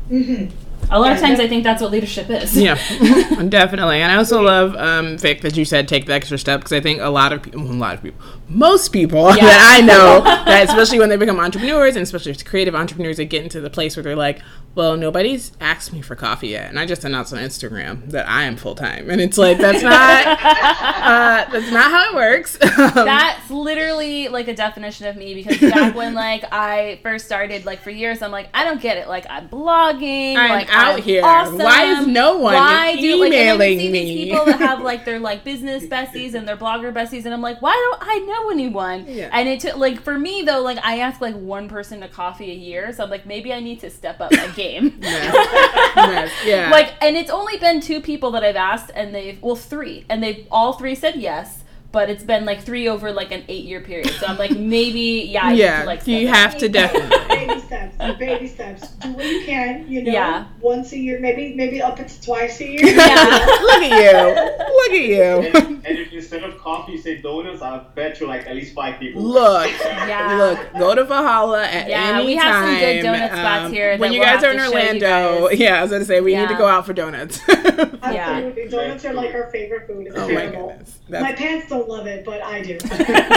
Mm-hmm. 0.09 0.55
A 0.91 0.99
lot 0.99 1.13
of 1.13 1.19
times, 1.19 1.39
I 1.39 1.47
think 1.47 1.63
that's 1.63 1.81
what 1.81 1.89
leadership 1.91 2.29
is. 2.29 2.55
Yeah, 2.57 2.75
definitely. 3.49 4.01
And 4.01 4.11
I 4.11 4.15
also 4.17 4.41
love 4.41 4.75
um, 4.75 5.17
Vic 5.17 5.41
that 5.41 5.55
you 5.55 5.63
said 5.65 5.87
take 5.87 6.05
the 6.05 6.13
extra 6.13 6.37
step 6.37 6.59
because 6.59 6.73
I 6.73 6.81
think 6.81 6.99
a 7.01 7.09
lot 7.09 7.31
of 7.33 7.41
people, 7.43 7.61
a 7.61 7.63
lot 7.71 7.93
of 7.95 8.03
people, 8.03 8.19
most 8.49 8.89
people 8.91 9.29
Yeah. 9.35 9.45
that 9.45 9.77
I 9.79 9.85
know, 9.85 10.21
that 10.45 10.67
especially 10.69 10.99
when 10.99 11.09
they 11.09 11.15
become 11.17 11.39
entrepreneurs 11.39 11.95
and 11.95 12.03
especially 12.03 12.33
creative 12.35 12.75
entrepreneurs, 12.75 13.17
they 13.17 13.25
get 13.25 13.43
into 13.43 13.61
the 13.61 13.69
place 13.69 13.95
where 13.95 14.03
they're 14.03 14.15
like, 14.15 14.41
well, 14.75 14.95
nobody's 14.95 15.51
asked 15.59 15.91
me 15.91 16.01
for 16.01 16.15
coffee 16.15 16.49
yet, 16.49 16.69
and 16.69 16.79
I 16.79 16.85
just 16.85 17.03
announced 17.03 17.33
on 17.33 17.39
Instagram 17.39 18.09
that 18.11 18.27
I 18.29 18.43
am 18.43 18.55
full 18.55 18.73
time, 18.75 19.09
and 19.09 19.19
it's 19.19 19.37
like 19.37 19.57
that's 19.57 19.83
not 19.83 20.25
uh, 20.25 21.45
that's 21.51 21.71
not 21.71 21.91
how 21.91 22.09
it 22.11 22.15
works. 22.15 22.57
That's 22.57 23.49
literally 23.49 24.29
like 24.29 24.47
a 24.47 24.55
definition 24.55 25.07
of 25.07 25.17
me 25.17 25.33
because 25.33 25.59
back 25.59 25.93
when 25.93 26.13
like 26.13 26.45
I 26.53 26.99
first 27.03 27.25
started, 27.25 27.65
like 27.65 27.81
for 27.81 27.89
years, 27.89 28.21
I'm 28.21 28.31
like, 28.31 28.47
I 28.53 28.63
don't 28.63 28.81
get 28.81 28.97
it. 28.97 29.09
Like 29.09 29.25
I'm 29.29 29.49
blogging, 29.49 30.37
I'm 30.37 30.49
like 30.51 30.69
out 30.81 30.99
here. 30.99 31.23
Awesome. 31.23 31.57
Why 31.57 31.99
is 31.99 32.07
no 32.07 32.37
one 32.37 32.53
Why 32.55 32.95
do 32.95 33.15
like 33.17 33.31
and 33.31 33.33
then 33.33 33.41
emailing 33.41 33.79
see 33.79 33.91
me? 33.91 34.03
these 34.03 34.25
people 34.25 34.45
that 34.45 34.59
have 34.59 34.81
like 34.81 35.05
their 35.05 35.19
like 35.19 35.43
business 35.51 35.83
besties 35.85 36.33
and 36.33 36.47
their 36.47 36.57
blogger 36.57 36.93
besties, 36.93 37.25
and 37.25 37.33
I'm 37.33 37.41
like, 37.41 37.61
why 37.61 37.73
don't 37.73 38.09
I 38.09 38.19
know 38.19 38.49
anyone? 38.49 39.05
Yeah. 39.07 39.29
And 39.31 39.47
it 39.47 39.59
took 39.59 39.77
like 39.77 40.01
for 40.01 40.17
me 40.17 40.43
though, 40.43 40.61
like 40.61 40.79
I 40.83 40.99
ask 40.99 41.21
like 41.21 41.35
one 41.35 41.67
person 41.69 42.01
to 42.01 42.07
coffee 42.07 42.51
a 42.51 42.55
year, 42.55 42.91
so 42.93 43.03
I'm 43.03 43.09
like 43.09 43.25
maybe 43.25 43.53
I 43.53 43.59
need 43.59 43.79
to 43.81 43.89
step 43.89 44.19
up 44.19 44.31
my 44.31 44.47
game. 44.49 44.95
Mess. 44.99 45.95
Mess. 45.95 46.31
Yeah. 46.45 46.69
Like, 46.71 46.93
and 47.01 47.15
it's 47.15 47.29
only 47.29 47.57
been 47.57 47.81
two 47.81 48.01
people 48.01 48.31
that 48.31 48.43
I've 48.43 48.55
asked, 48.55 48.91
and 48.95 49.13
they've 49.13 49.41
well 49.41 49.55
three, 49.55 50.05
and 50.09 50.23
they've 50.23 50.47
all 50.49 50.73
three 50.73 50.95
said 50.95 51.15
yes. 51.15 51.63
But 51.91 52.09
it's 52.09 52.23
been 52.23 52.45
like 52.45 52.61
three 52.61 52.87
over 52.87 53.11
like 53.11 53.31
an 53.31 53.43
eight 53.49 53.65
year 53.65 53.81
period, 53.81 54.09
so 54.11 54.25
I'm 54.25 54.37
like 54.37 54.51
maybe 54.51 55.27
yeah. 55.29 55.45
I 55.45 55.51
need 55.51 55.59
yeah, 55.59 55.81
to, 55.81 55.85
like, 55.85 56.07
you 56.07 56.27
have 56.29 56.57
to 56.59 56.69
definitely. 56.69 57.40
Baby 57.55 57.65
steps. 57.65 57.97
Baby 58.19 58.47
steps. 58.47 58.87
Do 59.01 59.11
what 59.13 59.25
you 59.25 59.45
can. 59.45 59.89
You 59.91 60.03
know. 60.03 60.11
Yeah. 60.11 60.47
Once 60.59 60.91
a 60.93 60.97
year, 60.97 61.19
maybe 61.19 61.55
maybe 61.55 61.81
up 61.81 61.95
to 61.97 62.21
twice 62.21 62.59
a 62.61 62.67
year. 62.67 62.85
Yeah. 62.85 63.45
Look 63.61 63.81
at 63.83 63.91
you. 63.91 64.65
Look 64.75 64.91
at 64.91 65.53
you. 65.53 65.59
And, 65.61 65.85
and 65.85 65.97
if 65.99 66.11
instead 66.13 66.43
of 66.43 66.57
coffee 66.57 66.93
you 66.93 66.97
say 66.97 67.21
donuts, 67.21 67.61
I 67.61 67.79
bet 67.95 68.19
you 68.19 68.27
like 68.27 68.47
at 68.47 68.55
least 68.55 68.73
five 68.73 68.99
people. 68.99 69.21
Look, 69.21 69.69
Yeah. 69.81 70.35
look, 70.37 70.73
go 70.79 70.95
to 70.95 71.03
Valhalla 71.03 71.63
at 71.63 71.89
Yeah, 71.89 72.17
any 72.17 72.25
we 72.25 72.35
have 72.35 72.65
some 72.65 72.79
good 72.79 73.03
donut 73.05 73.27
spots 73.27 73.65
Um, 73.65 73.73
here 73.73 73.97
When 73.97 74.13
you 74.13 74.19
we'll 74.19 74.29
guys 74.29 74.43
are 74.43 74.51
in 74.51 74.57
to 74.57 74.63
show 74.63 74.69
you 74.69 74.75
Orlando, 74.77 75.49
yeah, 75.49 75.79
I 75.79 75.81
was 75.81 75.91
gonna 75.91 76.05
say 76.05 76.21
we 76.21 76.35
need 76.35 76.47
to 76.49 76.55
go 76.55 76.67
out 76.67 76.85
for 76.85 76.93
donuts. 76.93 77.41
Absolutely. 77.49 78.67
Donuts 78.69 79.05
are 79.05 79.13
like 79.13 79.33
our 79.33 79.49
favorite 79.51 79.87
food. 79.87 80.07
It's 80.07 80.15
oh 80.17 80.27
my 80.27 80.33
terrible. 80.33 80.67
goodness. 80.69 80.99
My 81.09 81.19
That's, 81.21 81.39
pants 81.41 81.69
don't 81.69 81.89
love 81.89 82.07
it, 82.07 82.23
but 82.25 82.41
I 82.41 82.61
do. 82.61 82.73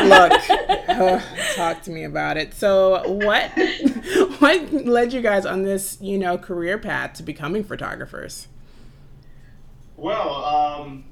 look, 0.08 0.88
uh, 0.88 1.20
talk 1.56 1.82
to 1.82 1.90
me 1.90 2.04
about 2.04 2.36
it. 2.36 2.54
So, 2.54 3.02
what 3.08 3.50
what 4.38 4.72
led 4.72 5.12
you 5.12 5.20
guys 5.20 5.46
on 5.46 5.62
this, 5.62 5.98
you 6.00 6.18
know, 6.18 6.36
career 6.36 6.78
path 6.78 7.14
to 7.14 7.22
becoming 7.22 7.64
photographers? 7.64 8.48
Well, 9.96 10.44
um, 10.44 11.04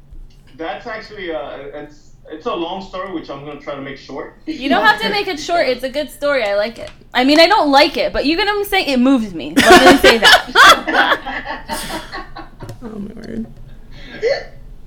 that's 0.56 0.86
actually 0.86 1.32
uh, 1.32 1.56
it's 1.56 2.16
it's 2.28 2.46
a 2.46 2.54
long 2.54 2.82
story, 2.82 3.12
which 3.12 3.30
I'm 3.30 3.44
gonna 3.44 3.60
try 3.60 3.74
to 3.74 3.80
make 3.80 3.96
short. 3.96 4.36
You 4.46 4.68
don't 4.68 4.84
have 4.84 5.00
to 5.00 5.08
make 5.10 5.26
it 5.28 5.40
short. 5.40 5.68
It's 5.68 5.84
a 5.84 5.90
good 5.90 6.10
story. 6.10 6.44
I 6.44 6.54
like 6.54 6.78
it. 6.78 6.90
I 7.14 7.24
mean, 7.24 7.40
I 7.40 7.46
don't 7.46 7.70
like 7.70 7.96
it, 7.96 8.12
but 8.12 8.26
you 8.26 8.36
get 8.36 8.46
what 8.46 8.56
I'm 8.56 8.64
saying? 8.64 8.88
It 8.88 8.98
moves 8.98 9.32
me. 9.32 9.54
Let 9.54 9.94
me 9.94 10.00
say 10.00 10.18
that. 10.18 11.98
Oh 12.84 12.98
my 12.98 13.12
word. 13.14 13.46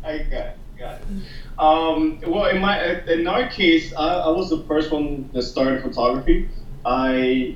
I 0.04 0.18
got 0.18 0.48
it, 0.48 0.58
got 0.78 1.00
it. 1.00 1.04
Um, 1.58 2.20
well, 2.28 2.48
in 2.48 2.60
my 2.60 2.84
in 3.08 3.26
our 3.26 3.48
case, 3.48 3.94
I, 3.96 4.16
I 4.16 4.30
was 4.30 4.50
the 4.50 4.64
first 4.64 4.92
one 4.92 5.30
that 5.32 5.44
started 5.44 5.82
photography. 5.82 6.50
I 6.86 7.56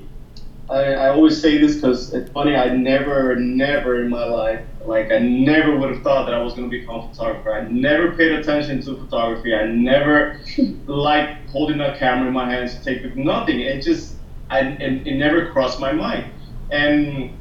I, 0.70 0.93
I 0.93 1.09
always 1.09 1.41
say 1.41 1.57
this 1.57 1.76
because 1.76 2.13
it's 2.13 2.32
funny. 2.32 2.55
I 2.55 2.70
never, 2.70 3.36
never 3.36 4.01
in 4.03 4.09
my 4.09 4.26
life, 4.26 4.65
like 4.86 5.11
I 5.11 5.17
never 5.17 5.78
would 5.78 5.89
have 5.89 6.03
thought 6.03 6.26
that 6.26 6.36
I 6.36 6.41
was 6.41 6.53
going 6.53 6.70
to 6.70 6.78
become 6.80 6.95
a 6.95 7.09
photographer. 7.09 7.53
I 7.53 7.67
never 7.70 8.15
paid 8.15 8.32
attention 8.34 8.82
to 8.84 8.95
photography. 8.97 9.53
I 9.53 9.65
never 9.65 10.39
liked 10.86 11.49
holding 11.49 11.80
a 11.82 11.97
camera 11.97 12.28
in 12.28 12.34
my 12.34 12.49
hands 12.49 12.78
to 12.78 12.84
take 12.84 13.15
nothing. 13.15 13.59
It 13.61 13.82
just, 13.82 14.17
I, 14.49 14.61
it, 14.61 15.07
it 15.07 15.15
never 15.15 15.51
crossed 15.51 15.80
my 15.80 15.91
mind. 15.91 16.32
And 16.70 17.36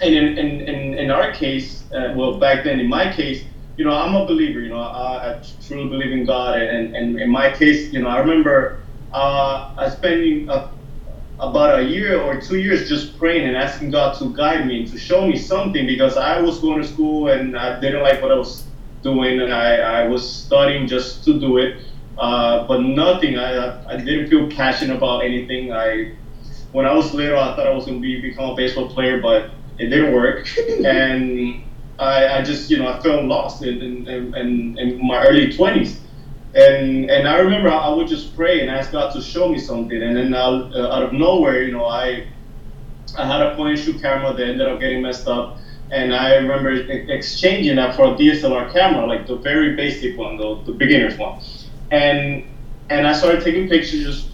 and 0.00 0.14
in, 0.14 0.38
in, 0.38 0.60
in, 0.62 0.94
in 0.94 1.10
our 1.10 1.32
case, 1.32 1.84
uh, 1.92 2.12
well, 2.16 2.38
back 2.38 2.64
then, 2.64 2.80
in 2.80 2.88
my 2.88 3.12
case, 3.12 3.44
you 3.76 3.84
know, 3.84 3.92
I'm 3.92 4.14
a 4.14 4.26
believer, 4.26 4.60
you 4.60 4.68
know, 4.68 4.80
I, 4.80 5.34
I 5.34 5.42
truly 5.60 5.88
believe 5.88 6.12
in 6.12 6.24
God. 6.24 6.60
And, 6.60 6.94
and 6.94 7.18
in 7.20 7.30
my 7.30 7.50
case, 7.50 7.92
you 7.92 8.00
know, 8.00 8.08
I 8.08 8.18
remember 8.18 8.80
uh, 9.12 9.74
I 9.76 9.88
spending 9.90 10.48
a, 10.48 10.72
about 11.40 11.80
a 11.80 11.82
year 11.82 12.20
or 12.20 12.40
two 12.40 12.58
years 12.58 12.88
just 12.88 13.18
praying 13.18 13.46
and 13.48 13.56
asking 13.56 13.90
God 13.90 14.16
to 14.18 14.32
guide 14.34 14.66
me 14.66 14.82
and 14.82 14.92
to 14.92 14.98
show 14.98 15.26
me 15.26 15.36
something 15.36 15.86
because 15.86 16.16
I 16.16 16.40
was 16.40 16.60
going 16.60 16.80
to 16.80 16.86
school 16.86 17.28
and 17.28 17.56
I 17.56 17.80
didn't 17.80 18.02
like 18.02 18.22
what 18.22 18.30
I 18.30 18.36
was 18.36 18.64
doing 19.02 19.40
and 19.40 19.52
I, 19.52 19.76
I 19.76 20.06
was 20.06 20.22
studying 20.28 20.86
just 20.86 21.24
to 21.24 21.38
do 21.40 21.58
it. 21.58 21.84
Uh, 22.18 22.66
but 22.66 22.82
nothing, 22.82 23.38
I, 23.38 23.84
I 23.92 23.96
didn't 23.96 24.28
feel 24.28 24.50
passionate 24.50 24.96
about 24.96 25.24
anything. 25.24 25.72
I, 25.72 26.14
when 26.72 26.86
I 26.86 26.94
was 26.94 27.12
little, 27.14 27.38
I 27.38 27.56
thought 27.56 27.66
I 27.66 27.74
was 27.74 27.86
going 27.86 28.00
to 28.00 28.02
be 28.02 28.20
become 28.20 28.50
a 28.50 28.54
baseball 28.54 28.88
player, 28.88 29.20
but 29.20 29.50
it 29.78 29.86
didn't 29.86 30.14
work. 30.14 30.46
and 30.84 31.64
I, 31.98 32.38
I 32.38 32.42
just, 32.42 32.70
you 32.70 32.78
know, 32.78 32.88
I 32.88 33.00
felt 33.00 33.24
lost 33.24 33.62
in, 33.62 34.06
in, 34.06 34.34
in, 34.34 34.78
in 34.78 35.06
my 35.06 35.26
early 35.26 35.48
20s. 35.48 35.96
And, 36.54 37.10
and 37.10 37.26
I 37.26 37.38
remember 37.38 37.70
I 37.70 37.88
would 37.88 38.08
just 38.08 38.36
pray 38.36 38.60
and 38.60 38.70
ask 38.70 38.92
God 38.92 39.12
to 39.14 39.22
show 39.22 39.48
me 39.48 39.58
something. 39.58 40.02
And 40.02 40.16
then 40.16 40.34
out, 40.34 40.74
uh, 40.74 40.92
out 40.92 41.02
of 41.02 41.12
nowhere, 41.12 41.62
you 41.62 41.72
know, 41.72 41.86
I, 41.86 42.26
I 43.16 43.26
had 43.26 43.40
a 43.40 43.56
point 43.56 43.70
and 43.70 43.78
shoot 43.78 44.02
camera 44.02 44.34
that 44.34 44.46
ended 44.46 44.68
up 44.68 44.80
getting 44.80 45.02
messed 45.02 45.26
up. 45.26 45.58
And 45.90 46.14
I 46.14 46.36
remember 46.36 46.72
exchanging 46.72 47.76
that 47.76 47.94
for 47.96 48.14
a 48.14 48.16
DSLR 48.16 48.72
camera, 48.72 49.06
like 49.06 49.26
the 49.26 49.36
very 49.36 49.76
basic 49.76 50.16
one, 50.16 50.38
the, 50.38 50.62
the 50.64 50.72
beginner's 50.72 51.18
one. 51.18 51.42
And 51.90 52.46
and 52.88 53.06
I 53.06 53.12
started 53.12 53.44
taking 53.44 53.68
pictures, 53.68 54.02
just 54.02 54.28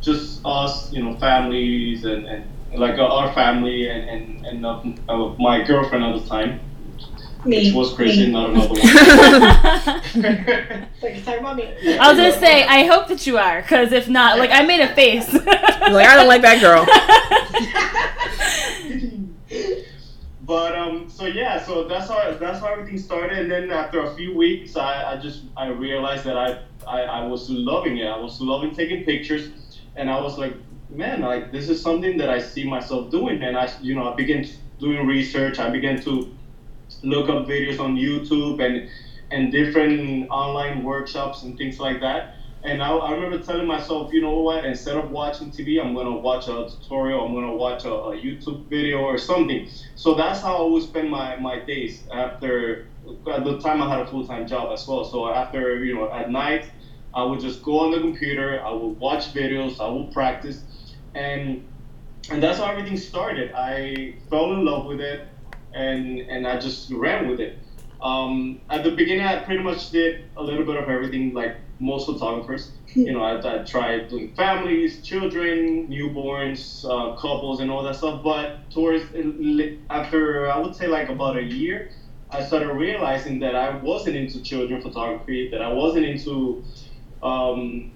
just 0.00 0.40
us, 0.44 0.92
you 0.92 1.02
know, 1.02 1.16
families 1.18 2.04
and, 2.04 2.26
and 2.26 2.44
like 2.74 2.98
our 2.98 3.32
family 3.34 3.88
and 3.88 4.08
and, 4.08 4.46
and 4.46 4.66
uh, 4.66 4.82
uh, 5.08 5.34
my 5.38 5.62
girlfriend 5.62 6.04
at 6.04 6.20
the 6.20 6.28
time, 6.28 6.58
Me. 7.46 7.64
which 7.66 7.74
was 7.74 7.94
Christian, 7.94 8.26
Me. 8.26 8.32
not 8.32 8.50
another 8.50 8.68
one. 8.68 8.80
Like, 11.02 11.24
talking 11.24 11.40
about 11.40 11.56
me. 11.56 11.64
I 11.98 12.08
was 12.08 12.16
gonna 12.18 12.32
say, 12.32 12.64
I 12.64 12.84
hope 12.84 13.08
that 13.08 13.26
you 13.26 13.38
are, 13.38 13.62
because 13.62 13.92
if 13.92 14.08
not, 14.08 14.38
like 14.38 14.50
I 14.50 14.62
made 14.64 14.80
a 14.80 14.88
face. 14.94 15.32
Like 15.32 15.46
I 16.08 16.16
don't 16.16 16.26
like 16.26 16.42
that 16.42 16.60
girl. 16.60 16.84
But 20.46 20.78
um, 20.78 21.08
so 21.10 21.26
yeah, 21.26 21.60
so 21.60 21.88
that's 21.88 22.08
how 22.08 22.32
that's 22.34 22.60
how 22.60 22.68
everything 22.68 22.98
started. 22.98 23.36
And 23.36 23.50
then 23.50 23.72
after 23.72 24.04
a 24.04 24.14
few 24.14 24.36
weeks, 24.36 24.76
I, 24.76 25.12
I 25.12 25.16
just 25.16 25.42
I 25.56 25.66
realized 25.68 26.22
that 26.24 26.38
I, 26.38 26.60
I 26.86 27.00
I 27.02 27.26
was 27.26 27.50
loving 27.50 27.98
it. 27.98 28.06
I 28.06 28.16
was 28.16 28.40
loving 28.40 28.72
taking 28.72 29.04
pictures, 29.04 29.50
and 29.96 30.08
I 30.08 30.20
was 30.20 30.38
like, 30.38 30.54
man, 30.88 31.22
like 31.22 31.50
this 31.50 31.68
is 31.68 31.82
something 31.82 32.16
that 32.18 32.30
I 32.30 32.38
see 32.38 32.62
myself 32.62 33.10
doing. 33.10 33.42
And 33.42 33.56
I 33.56 33.68
you 33.82 33.96
know 33.96 34.12
I 34.12 34.14
began 34.14 34.46
doing 34.78 35.04
research. 35.04 35.58
I 35.58 35.68
began 35.68 36.00
to 36.02 36.32
look 37.06 37.28
up 37.28 37.46
videos 37.46 37.80
on 37.80 37.96
YouTube 37.96 38.60
and 38.64 38.88
and 39.30 39.50
different 39.50 40.28
online 40.30 40.82
workshops 40.84 41.42
and 41.42 41.56
things 41.58 41.80
like 41.80 42.00
that. 42.00 42.36
And 42.62 42.82
I, 42.82 42.90
I 42.90 43.12
remember 43.12 43.38
telling 43.38 43.66
myself, 43.66 44.12
you 44.12 44.20
know 44.20 44.40
what? 44.40 44.64
Instead 44.64 44.96
of 44.96 45.10
watching 45.10 45.50
TV, 45.50 45.80
I'm 45.80 45.94
gonna 45.94 46.16
watch 46.16 46.48
a 46.48 46.68
tutorial. 46.68 47.24
I'm 47.24 47.34
gonna 47.34 47.54
watch 47.54 47.84
a, 47.84 47.92
a 47.92 48.16
YouTube 48.16 48.68
video 48.68 48.98
or 48.98 49.18
something. 49.18 49.68
So 49.94 50.14
that's 50.14 50.40
how 50.40 50.66
I 50.66 50.70
would 50.70 50.82
spend 50.82 51.10
my, 51.10 51.36
my 51.36 51.60
days 51.60 52.02
after. 52.12 52.88
At 53.32 53.44
the 53.44 53.58
time, 53.60 53.80
I 53.80 53.88
had 53.88 54.00
a 54.00 54.06
full 54.06 54.26
time 54.26 54.48
job 54.48 54.72
as 54.72 54.86
well. 54.88 55.04
So 55.04 55.28
after 55.28 55.84
you 55.84 55.94
know 55.94 56.10
at 56.10 56.30
night, 56.30 56.70
I 57.14 57.22
would 57.22 57.40
just 57.40 57.62
go 57.62 57.78
on 57.78 57.92
the 57.92 58.00
computer. 58.00 58.60
I 58.64 58.72
would 58.72 58.98
watch 58.98 59.32
videos. 59.32 59.78
I 59.80 59.88
would 59.88 60.10
practice, 60.12 60.64
and 61.14 61.64
and 62.30 62.42
that's 62.42 62.58
how 62.58 62.66
everything 62.66 62.96
started. 62.96 63.52
I 63.54 64.16
fell 64.28 64.52
in 64.52 64.64
love 64.64 64.86
with 64.86 65.00
it, 65.00 65.28
and 65.76 66.20
and 66.20 66.46
I 66.46 66.58
just 66.58 66.90
ran 66.90 67.28
with 67.28 67.40
it. 67.40 67.58
Um, 68.00 68.60
at 68.68 68.84
the 68.84 68.90
beginning, 68.90 69.24
I 69.24 69.36
pretty 69.36 69.62
much 69.62 69.90
did 69.90 70.24
a 70.36 70.42
little 70.42 70.64
bit 70.64 70.76
of 70.76 70.88
everything, 70.88 71.32
like 71.32 71.56
most 71.78 72.06
photographers. 72.06 72.70
You 72.94 73.12
know, 73.12 73.20
I, 73.20 73.36
I 73.36 73.58
tried 73.62 74.08
doing 74.08 74.32
families, 74.34 75.02
children, 75.02 75.86
newborns, 75.86 76.82
uh, 76.84 77.14
couples, 77.16 77.60
and 77.60 77.70
all 77.70 77.82
that 77.82 77.96
stuff. 77.96 78.22
But 78.22 78.70
towards 78.70 79.04
after 79.90 80.48
I 80.48 80.56
would 80.56 80.74
say 80.74 80.86
like 80.86 81.10
about 81.10 81.36
a 81.36 81.42
year, 81.42 81.90
I 82.30 82.42
started 82.42 82.72
realizing 82.72 83.40
that 83.40 83.54
I 83.54 83.76
wasn't 83.76 84.16
into 84.16 84.40
children 84.40 84.80
photography, 84.80 85.48
that 85.50 85.60
I 85.60 85.68
wasn't 85.68 86.06
into 86.06 86.62
um, 87.22 87.92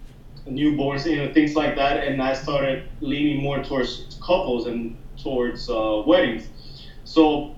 newborns, 0.47 1.11
you 1.11 1.16
know, 1.16 1.33
things 1.33 1.55
like 1.57 1.76
that, 1.76 1.97
and 2.07 2.20
I 2.20 2.35
started 2.35 2.85
leaning 3.01 3.43
more 3.43 3.62
towards 3.62 4.18
couples 4.22 4.66
and 4.66 4.97
towards 5.16 5.68
uh, 5.68 6.03
weddings. 6.07 6.49
So 7.05 7.55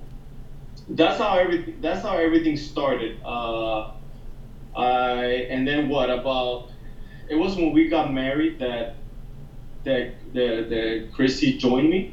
that's 0.88 1.16
how 1.18 1.34
everything 1.34 1.74
that's 1.80 2.02
how 2.02 2.14
everything 2.16 2.56
started. 2.56 3.12
Uh, 3.24 3.82
I 4.74 5.44
and 5.48 5.66
then 5.66 5.88
what 5.88 6.10
about? 6.10 6.62
It 7.28 7.34
was 7.36 7.56
when 7.56 7.70
we 7.72 7.86
got 7.86 8.08
married 8.08 8.52
that 8.58 8.88
that 9.84 10.08
the 10.32 10.64
the 10.68 11.02
Chrissy 11.10 11.52
joined 11.52 11.88
me. 11.90 12.08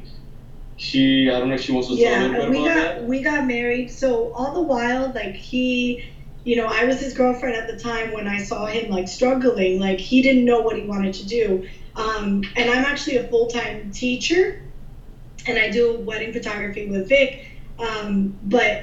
she, 0.76 1.28
I 1.30 1.38
don't 1.38 1.48
know 1.48 1.54
if 1.54 1.60
she 1.60 1.72
wants 1.72 1.88
to 1.88 1.96
tell 1.96 2.14
a 2.14 2.16
yeah, 2.16 2.28
little 2.28 2.36
bit 2.36 2.46
we 2.46 2.60
about 2.60 2.74
got 2.74 2.90
that. 2.94 2.96
we 2.98 3.20
got 3.20 3.44
married. 3.44 3.90
So 3.90 4.30
all 4.32 4.50
the 4.52 4.60
while, 4.60 5.10
like 5.14 5.36
he, 5.36 5.98
you 6.44 6.54
know, 6.54 6.66
I 6.66 6.84
was 6.84 6.98
his 7.00 7.12
girlfriend 7.12 7.56
at 7.56 7.66
the 7.66 7.74
time 7.74 8.12
when 8.12 8.26
I 8.26 8.38
saw 8.38 8.66
him 8.66 8.88
like 8.88 9.08
struggling. 9.08 9.78
Like 9.78 10.00
he 10.00 10.20
didn't 10.20 10.44
know 10.44 10.58
what 10.58 10.76
he 10.76 10.82
wanted 10.82 11.12
to 11.14 11.24
do. 11.24 11.60
Um, 11.96 12.42
and 12.54 12.70
I'm 12.70 12.84
actually 12.84 13.16
a 13.16 13.22
full 13.22 13.46
time 13.46 13.90
teacher, 13.90 14.54
and 15.46 15.58
I 15.58 15.68
do 15.68 15.94
wedding 15.94 16.32
photography 16.32 16.84
with 16.84 17.08
Vic. 17.08 17.38
Um, 17.80 18.32
but 18.42 18.82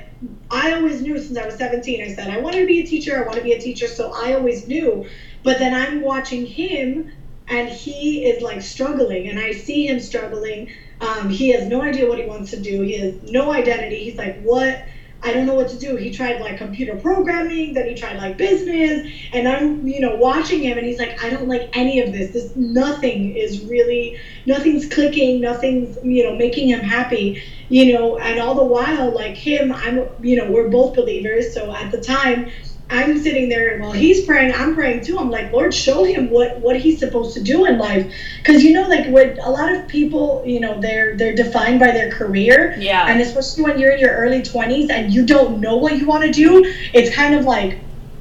I 0.50 0.72
always 0.72 1.02
knew 1.02 1.18
since 1.18 1.38
I 1.38 1.46
was 1.46 1.56
17. 1.56 2.02
I 2.02 2.08
said 2.08 2.30
I 2.30 2.38
wanted 2.38 2.60
to 2.62 2.66
be 2.66 2.80
a 2.80 2.86
teacher. 2.86 3.18
I 3.18 3.22
want 3.22 3.36
to 3.38 3.42
be 3.42 3.52
a 3.54 3.60
teacher. 3.60 3.88
So 3.88 4.12
I 4.14 4.34
always 4.34 4.66
knew. 4.66 5.04
But 5.44 5.60
then 5.60 5.74
I'm 5.74 6.02
watching 6.02 6.46
him, 6.46 7.06
and 7.48 7.70
he 7.70 8.24
is 8.26 8.42
like 8.42 8.62
struggling, 8.62 9.28
and 9.28 9.40
I 9.40 9.52
see 9.52 9.88
him 9.88 10.00
struggling. 10.00 10.70
Um, 11.02 11.30
he 11.30 11.50
has 11.50 11.68
no 11.68 11.82
idea 11.82 12.08
what 12.08 12.18
he 12.18 12.26
wants 12.26 12.52
to 12.52 12.58
do. 12.58 12.82
He 12.82 12.96
has 12.96 13.14
no 13.22 13.52
identity. 13.52 14.04
He's 14.04 14.18
like, 14.18 14.36
what? 14.36 14.84
I 15.22 15.32
don't 15.32 15.46
know 15.46 15.54
what 15.54 15.68
to 15.70 15.78
do. 15.78 15.96
He 15.96 16.10
tried 16.10 16.40
like 16.40 16.58
computer 16.58 16.96
programming, 16.96 17.74
then 17.74 17.86
he 17.86 17.94
tried 17.94 18.18
like 18.18 18.38
business, 18.38 19.02
and 19.34 19.48
I'm, 19.48 19.88
you 19.88 20.00
know, 20.00 20.14
watching 20.16 20.62
him, 20.62 20.78
and 20.78 20.86
he's 20.86 21.00
like, 21.00 21.22
I 21.24 21.30
don't 21.30 21.48
like 21.48 21.68
any 21.74 22.00
of 22.00 22.12
this. 22.12 22.28
This 22.30 22.56
nothing 22.56 23.36
is 23.36 23.60
really, 23.60 24.16
nothing's 24.46 24.86
clicking, 24.86 25.40
nothing's, 25.40 25.98
you 26.04 26.24
know, 26.24 26.32
making 26.32 26.70
him 26.70 26.82
happy, 26.82 27.36
you 27.70 27.86
know. 27.86 28.16
And 28.18 28.40
all 28.40 28.54
the 28.54 28.64
while, 28.64 29.12
like 29.12 29.36
him, 29.36 29.72
I'm, 29.72 30.06
you 30.22 30.36
know, 30.36 30.46
we're 30.46 30.64
both 30.70 30.94
believers. 30.94 31.52
So 31.52 31.74
at 31.74 31.90
the 31.92 31.98
time, 31.98 32.46
I'm 32.90 33.20
sitting 33.20 33.50
there 33.50 33.74
and 33.74 33.82
while 33.82 33.92
he's 33.92 34.26
praying, 34.26 34.54
I'm 34.54 34.74
praying 34.74 35.04
too. 35.04 35.20
I'm 35.20 35.30
like, 35.30 35.52
Lord, 35.52 35.74
show 35.74 36.04
him 36.06 36.30
what 36.30 36.60
what 36.62 36.80
he's 36.80 37.00
supposed 37.00 37.34
to 37.36 37.44
do 37.44 37.66
in 37.66 37.78
life, 37.78 38.12
because 38.38 38.64
you 38.64 38.72
know, 38.74 38.88
like 38.88 39.08
when 39.10 39.38
a 39.40 39.50
lot 39.50 39.74
of 39.76 39.88
people, 39.90 40.42
you 40.46 40.60
know, 40.62 40.80
they're 40.80 41.18
they're 41.18 41.36
defined 41.36 41.80
by 41.82 41.92
their 41.92 42.10
career, 42.12 42.76
Yeah. 42.80 43.08
and 43.08 43.22
especially 43.22 43.64
when 43.64 43.78
you're 43.80 43.92
in 43.92 44.00
your 44.00 44.14
early 44.16 44.42
20s 44.42 44.90
and 44.90 45.14
you 45.14 45.26
don't 45.26 45.60
know 45.60 45.76
what 45.76 45.98
you 45.98 46.06
want 46.08 46.24
to 46.24 46.32
do, 46.32 46.64
it's 46.94 47.14
kind 47.14 47.36
of 47.36 47.46
like. 47.46 47.80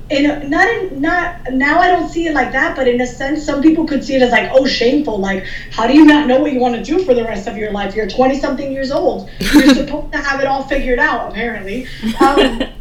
In 0.09 0.25
a, 0.31 0.49
not 0.49 0.69
in 0.69 1.01
not 1.01 1.53
now 1.53 1.81
I 1.81 1.89
don't 1.89 2.09
see 2.09 2.29
it 2.29 2.33
like 2.33 2.53
that, 2.53 2.77
but 2.77 2.87
in 2.87 3.01
a 3.01 3.07
sense, 3.09 3.45
some 3.45 3.61
people 3.61 3.89
could 3.89 4.05
see 4.05 4.15
it 4.15 4.23
as 4.23 4.31
like, 4.31 4.51
oh, 4.53 4.65
shameful. 4.65 5.19
Like, 5.19 5.45
how 5.73 5.89
do 5.89 5.95
you 5.95 6.05
not 6.05 6.29
know 6.29 6.39
what 6.39 6.53
you 6.53 6.61
want 6.61 6.77
to 6.77 6.83
do 6.85 7.03
for 7.05 7.13
the 7.13 7.25
rest 7.25 7.49
of 7.49 7.57
your 7.57 7.73
life? 7.73 7.97
You're 7.97 8.07
20 8.09 8.39
something 8.39 8.71
years 8.71 8.93
old. 8.93 9.29
You're 9.41 9.75
supposed 9.75 10.13
to 10.13 10.19
have 10.19 10.39
it 10.41 10.47
all 10.47 10.63
figured 10.63 11.01
out, 11.01 11.33
apparently. 11.33 11.89
Um, 12.21 12.63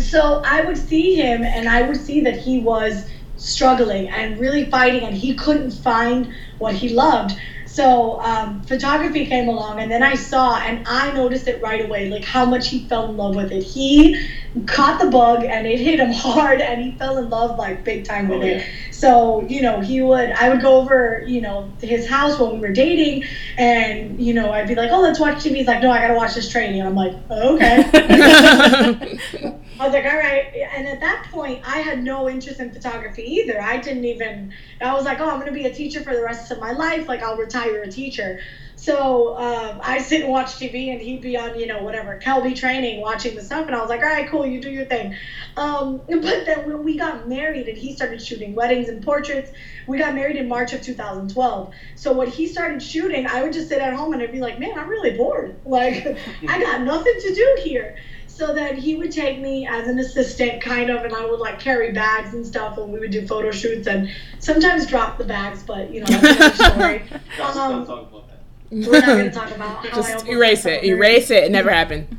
so 0.00 0.42
I 0.44 0.62
would 0.62 0.76
see 0.78 1.14
him 1.14 1.42
and 1.42 1.68
I 1.68 1.82
would 1.82 1.96
see 1.96 2.20
that 2.22 2.38
he 2.38 2.60
was 2.60 3.08
struggling 3.36 4.08
and 4.08 4.38
really 4.38 4.70
fighting 4.70 5.02
and 5.02 5.14
he 5.14 5.34
couldn't 5.34 5.70
find 5.70 6.32
what 6.58 6.74
he 6.74 6.88
loved. 6.90 7.36
So 7.66 8.18
um, 8.22 8.62
photography 8.62 9.26
came 9.26 9.48
along 9.48 9.80
and 9.80 9.90
then 9.90 10.02
I 10.02 10.14
saw 10.14 10.56
and 10.56 10.86
I 10.88 11.12
noticed 11.12 11.46
it 11.46 11.60
right 11.60 11.84
away, 11.84 12.08
like 12.08 12.24
how 12.24 12.46
much 12.46 12.68
he 12.68 12.88
fell 12.88 13.10
in 13.10 13.18
love 13.18 13.36
with 13.36 13.52
it. 13.52 13.62
He 13.62 14.26
caught 14.64 14.98
the 14.98 15.10
bug 15.10 15.44
and 15.44 15.66
it 15.66 15.78
hit 15.78 16.00
him 16.00 16.10
hard 16.14 16.62
and 16.62 16.80
he 16.80 16.92
fell 16.92 17.18
in 17.18 17.28
love 17.28 17.58
like 17.58 17.84
big 17.84 18.06
time 18.06 18.28
with 18.28 18.40
Oh, 18.40 18.46
it. 18.46 18.64
So, 18.92 19.42
you 19.46 19.60
know, 19.60 19.80
he 19.80 20.00
would, 20.00 20.30
I 20.30 20.48
would 20.48 20.62
go 20.62 20.78
over, 20.78 21.22
you 21.26 21.42
know, 21.42 21.70
his 21.82 22.08
house 22.08 22.38
when 22.38 22.52
we 22.52 22.60
were 22.60 22.72
dating 22.72 23.24
and, 23.58 24.18
you 24.18 24.32
know, 24.32 24.52
I'd 24.52 24.68
be 24.68 24.74
like, 24.74 24.90
oh, 24.90 25.02
let's 25.02 25.20
watch 25.20 25.44
TV. 25.44 25.56
He's 25.56 25.66
like, 25.66 25.82
no, 25.82 25.90
I 25.90 26.00
gotta 26.00 26.14
watch 26.14 26.34
this 26.34 26.48
training. 26.48 26.80
I'm 26.80 26.94
like, 26.94 27.12
okay. 27.30 29.18
I 29.78 29.84
was 29.84 29.92
like, 29.92 30.04
all 30.04 30.16
right. 30.16 30.46
And 30.74 30.86
at 30.86 31.00
that 31.00 31.26
point, 31.30 31.60
I 31.66 31.78
had 31.78 32.02
no 32.02 32.28
interest 32.28 32.60
in 32.60 32.72
photography 32.72 33.22
either. 33.22 33.60
I 33.60 33.76
didn't 33.78 34.04
even, 34.04 34.52
I 34.80 34.94
was 34.94 35.04
like, 35.04 35.20
oh, 35.20 35.28
I'm 35.28 35.34
going 35.34 35.46
to 35.46 35.52
be 35.52 35.66
a 35.66 35.70
teacher 35.70 36.00
for 36.00 36.14
the 36.14 36.22
rest 36.22 36.50
of 36.50 36.58
my 36.58 36.72
life. 36.72 37.08
Like, 37.08 37.22
I'll 37.22 37.36
retire 37.36 37.82
a 37.82 37.88
teacher. 37.88 38.38
So 38.76 39.36
um, 39.36 39.80
I 39.82 39.98
sit 40.02 40.22
and 40.22 40.30
watch 40.30 40.56
TV, 40.56 40.92
and 40.92 41.00
he'd 41.00 41.20
be 41.20 41.36
on, 41.36 41.58
you 41.58 41.66
know, 41.66 41.80
whatever, 41.82 42.16
Kelby 42.16 42.54
training, 42.54 43.00
watching 43.00 43.34
the 43.34 43.42
stuff. 43.42 43.66
And 43.66 43.74
I 43.74 43.80
was 43.80 43.88
like, 43.88 44.02
all 44.02 44.08
right, 44.08 44.26
cool, 44.26 44.46
you 44.46 44.60
do 44.60 44.70
your 44.70 44.84
thing. 44.84 45.12
Um, 45.56 46.02
but 46.08 46.44
then 46.46 46.64
when 46.64 46.82
we 46.82 46.96
got 46.96 47.26
married 47.26 47.68
and 47.68 47.76
he 47.76 47.92
started 47.92 48.20
shooting 48.22 48.54
weddings 48.54 48.88
and 48.88 49.02
portraits, 49.02 49.50
we 49.86 49.98
got 49.98 50.14
married 50.14 50.36
in 50.36 50.48
March 50.48 50.72
of 50.72 50.80
2012. 50.80 51.68
So 51.94 52.12
when 52.12 52.28
he 52.28 52.46
started 52.46 52.82
shooting, 52.82 53.26
I 53.26 53.42
would 53.42 53.52
just 53.52 53.68
sit 53.68 53.80
at 53.80 53.92
home 53.92 54.12
and 54.12 54.22
I'd 54.22 54.30
be 54.30 54.40
like, 54.40 54.58
man, 54.58 54.70
I'm 54.76 54.88
really 54.88 55.10
bored. 55.10 55.54
Like, 55.64 56.06
I 56.48 56.58
got 56.58 56.80
nothing 56.80 57.14
to 57.20 57.32
do 57.32 57.56
here. 57.62 57.94
So 58.36 58.52
then 58.52 58.76
he 58.76 58.96
would 58.96 59.12
take 59.12 59.40
me 59.40 59.66
as 59.66 59.88
an 59.88 59.98
assistant, 59.98 60.60
kind 60.60 60.90
of, 60.90 61.04
and 61.04 61.14
I 61.14 61.24
would 61.24 61.40
like 61.40 61.58
carry 61.58 61.92
bags 61.92 62.34
and 62.34 62.46
stuff 62.46 62.76
when 62.76 62.92
we 62.92 62.98
would 62.98 63.10
do 63.10 63.26
photo 63.26 63.50
shoots 63.50 63.86
and 63.86 64.10
sometimes 64.40 64.86
drop 64.86 65.16
the 65.16 65.24
bags, 65.24 65.62
but 65.62 65.90
you 65.90 66.00
know, 66.00 66.06
that's 66.06 66.60
another 66.60 66.74
story. 66.74 67.02
Let's 67.38 67.56
Um, 67.56 67.78
not 67.78 67.86
talk 67.86 68.10
about 68.10 68.28
that. 68.28 68.40
We're 68.70 69.00
not 69.00 69.06
going 69.06 69.24
to 69.24 69.30
talk 69.30 69.50
about 69.56 69.86
how 69.86 69.96
Just 69.96 70.10
almost 70.10 70.26
erase 70.28 70.66
it. 70.66 70.84
Erase 70.84 71.30
it. 71.30 71.44
It 71.44 71.50
never 71.50 71.70
happened. 71.70 72.14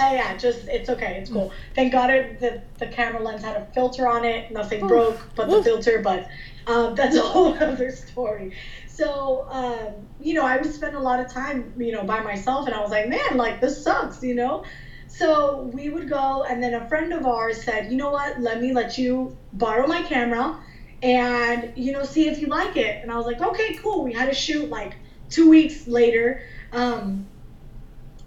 Yeah, 0.00 0.14
yeah, 0.14 0.36
just 0.36 0.66
it's 0.66 0.90
okay, 0.90 1.18
it's 1.20 1.30
cool. 1.30 1.52
Thank 1.76 1.92
God 1.92 2.10
it, 2.10 2.40
the 2.40 2.60
the 2.78 2.88
camera 2.88 3.22
lens 3.22 3.44
had 3.44 3.54
a 3.56 3.66
filter 3.66 4.08
on 4.08 4.24
it. 4.24 4.50
Nothing 4.50 4.84
broke, 4.88 5.20
but 5.36 5.48
the 5.48 5.62
filter. 5.62 6.00
But 6.02 6.28
um, 6.66 6.94
that's 6.96 7.14
a 7.14 7.22
whole 7.22 7.54
other 7.54 7.92
story. 7.92 8.52
So 8.88 9.46
um, 9.48 10.08
you 10.20 10.34
know, 10.34 10.44
I 10.44 10.56
would 10.56 10.74
spend 10.74 10.96
a 10.96 11.00
lot 11.00 11.20
of 11.20 11.30
time, 11.32 11.72
you 11.76 11.92
know, 11.92 12.02
by 12.02 12.20
myself, 12.20 12.66
and 12.66 12.74
I 12.74 12.80
was 12.80 12.90
like, 12.90 13.08
man, 13.08 13.36
like 13.36 13.60
this 13.60 13.80
sucks, 13.84 14.24
you 14.24 14.34
know. 14.34 14.64
So 15.14 15.70
we 15.74 15.90
would 15.90 16.08
go, 16.08 16.44
and 16.44 16.62
then 16.62 16.72
a 16.72 16.88
friend 16.88 17.12
of 17.12 17.26
ours 17.26 17.62
said, 17.62 17.92
you 17.92 17.98
know 17.98 18.10
what? 18.10 18.40
Let 18.40 18.62
me 18.62 18.72
let 18.72 18.96
you 18.96 19.36
borrow 19.52 19.86
my 19.86 20.02
camera, 20.02 20.58
and 21.02 21.72
you 21.76 21.92
know, 21.92 22.02
see 22.02 22.28
if 22.28 22.40
you 22.40 22.46
like 22.46 22.78
it. 22.78 23.02
And 23.02 23.12
I 23.12 23.16
was 23.16 23.26
like, 23.26 23.40
okay, 23.40 23.74
cool. 23.74 24.04
We 24.04 24.14
had 24.14 24.30
a 24.30 24.34
shoot 24.34 24.70
like 24.70 24.94
two 25.28 25.50
weeks 25.50 25.86
later. 25.86 26.42
Um, 26.72 27.26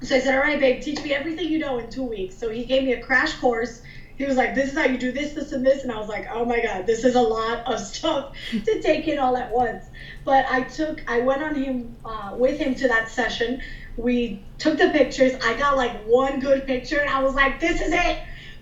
so 0.03 0.15
I 0.15 0.19
said, 0.19 0.35
all 0.35 0.41
right, 0.41 0.59
babe, 0.59 0.81
teach 0.81 1.03
me 1.03 1.11
everything 1.11 1.49
you 1.49 1.57
know 1.57 1.79
in 1.79 1.89
two 1.89 2.03
weeks. 2.03 2.37
So 2.37 2.51
he 2.51 2.65
gave 2.65 2.83
me 2.83 2.93
a 2.93 3.01
crash 3.01 3.33
course. 3.33 3.81
He 4.17 4.25
was 4.25 4.37
like, 4.37 4.53
this 4.53 4.71
is 4.71 4.77
how 4.77 4.85
you 4.85 4.99
do 4.99 5.11
this, 5.11 5.33
this, 5.33 5.53
and 5.53 5.65
this. 5.65 5.83
And 5.83 5.91
I 5.91 5.97
was 5.97 6.07
like, 6.07 6.27
oh 6.31 6.45
my 6.45 6.61
God, 6.61 6.85
this 6.85 7.03
is 7.03 7.15
a 7.15 7.21
lot 7.21 7.65
of 7.65 7.79
stuff 7.93 8.35
to 8.51 8.81
take 8.81 9.07
in 9.07 9.17
all 9.17 9.35
at 9.35 9.51
once. 9.51 9.85
But 10.25 10.45
I 10.49 10.63
took, 10.63 11.03
I 11.09 11.19
went 11.21 11.43
on 11.43 11.55
him, 11.55 11.95
uh, 12.03 12.33
with 12.35 12.59
him 12.59 12.73
to 12.75 12.87
that 12.87 13.09
session. 13.09 13.61
We 13.95 14.41
took 14.57 14.77
the 14.77 14.89
pictures. 14.89 15.33
I 15.43 15.53
got 15.53 15.77
like 15.77 16.03
one 16.05 16.39
good 16.39 16.65
picture 16.65 16.99
and 16.99 17.09
I 17.09 17.23
was 17.23 17.35
like, 17.35 17.59
this 17.59 17.79
is 17.79 17.93
it. 17.93 18.17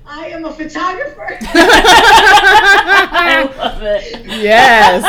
I 0.06 0.28
am 0.28 0.44
a 0.44 0.52
photographer. 0.52 1.38
I 3.16 3.50
love 3.58 3.82
it. 3.82 4.26
Yes. 4.26 5.02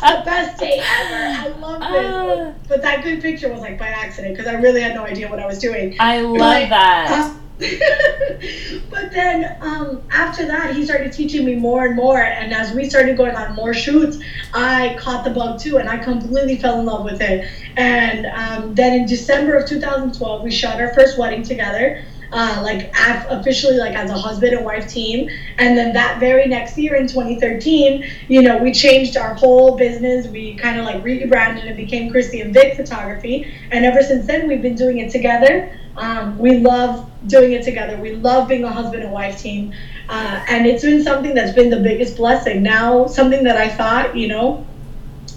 the 0.00 0.22
best 0.24 0.58
day 0.58 0.80
ever. 0.82 1.14
I 1.14 1.48
love 1.60 1.80
this. 1.80 2.54
But 2.68 2.80
that 2.82 3.04
good 3.04 3.20
picture 3.20 3.50
was 3.50 3.60
like 3.60 3.78
by 3.78 3.88
accident 3.88 4.34
because 4.36 4.50
I 4.52 4.56
really 4.58 4.80
had 4.80 4.94
no 4.94 5.04
idea 5.04 5.28
what 5.28 5.38
I 5.40 5.46
was 5.46 5.58
doing. 5.58 5.94
I 6.00 6.22
love 6.22 6.38
But, 6.38 6.68
that. 6.70 7.10
uh, 7.30 7.34
but 8.90 9.10
then 9.12 9.56
um, 9.60 10.02
after 10.10 10.46
that, 10.46 10.74
he 10.74 10.84
started 10.86 11.12
teaching 11.12 11.44
me 11.44 11.56
more 11.56 11.84
and 11.84 11.94
more. 11.94 12.22
And 12.22 12.54
as 12.54 12.72
we 12.74 12.88
started 12.88 13.18
going 13.18 13.36
on 13.36 13.54
more 13.54 13.74
shoots, 13.74 14.18
I 14.54 14.96
caught 14.98 15.24
the 15.24 15.30
bug 15.30 15.60
too, 15.60 15.76
and 15.76 15.86
I 15.86 15.98
completely 15.98 16.56
fell 16.56 16.80
in 16.80 16.86
love 16.86 17.04
with 17.04 17.20
it. 17.20 17.46
And 17.76 18.26
um, 18.26 18.74
then 18.74 19.00
in 19.00 19.06
December 19.06 19.56
of 19.56 19.68
2012, 19.68 20.42
we 20.42 20.50
shot 20.50 20.80
our 20.80 20.94
first 20.94 21.18
wedding 21.18 21.42
together. 21.42 22.02
Uh, 22.32 22.60
like 22.62 22.92
af- 22.96 23.26
officially 23.28 23.76
like 23.76 23.92
as 23.96 24.08
a 24.08 24.16
husband 24.16 24.52
and 24.52 24.64
wife 24.64 24.86
team 24.86 25.28
and 25.58 25.76
then 25.76 25.92
that 25.92 26.20
very 26.20 26.46
next 26.46 26.78
year 26.78 26.94
in 26.94 27.08
2013 27.08 28.08
you 28.28 28.40
know 28.40 28.56
we 28.56 28.72
changed 28.72 29.16
our 29.16 29.34
whole 29.34 29.76
business 29.76 30.28
we 30.28 30.54
kind 30.54 30.78
of 30.78 30.84
like 30.84 31.02
rebranded 31.02 31.64
and 31.64 31.76
became 31.76 32.08
christy 32.08 32.40
and 32.40 32.54
vic 32.54 32.76
photography 32.76 33.52
and 33.72 33.84
ever 33.84 34.00
since 34.00 34.28
then 34.28 34.46
we've 34.46 34.62
been 34.62 34.76
doing 34.76 34.98
it 34.98 35.10
together 35.10 35.76
um, 35.96 36.38
we 36.38 36.58
love 36.58 37.10
doing 37.26 37.52
it 37.52 37.62
together. 37.62 37.96
We 37.96 38.16
love 38.16 38.48
being 38.48 38.64
a 38.64 38.72
husband 38.72 39.02
and 39.02 39.12
wife 39.12 39.38
team. 39.38 39.74
Uh, 40.08 40.44
and 40.48 40.66
it's 40.66 40.82
been 40.82 41.02
something 41.02 41.34
that's 41.34 41.52
been 41.52 41.70
the 41.70 41.80
biggest 41.80 42.16
blessing. 42.16 42.62
Now 42.62 43.06
something 43.06 43.44
that 43.44 43.56
i 43.56 43.68
thought 43.68 44.16
you 44.16 44.28
know 44.28 44.66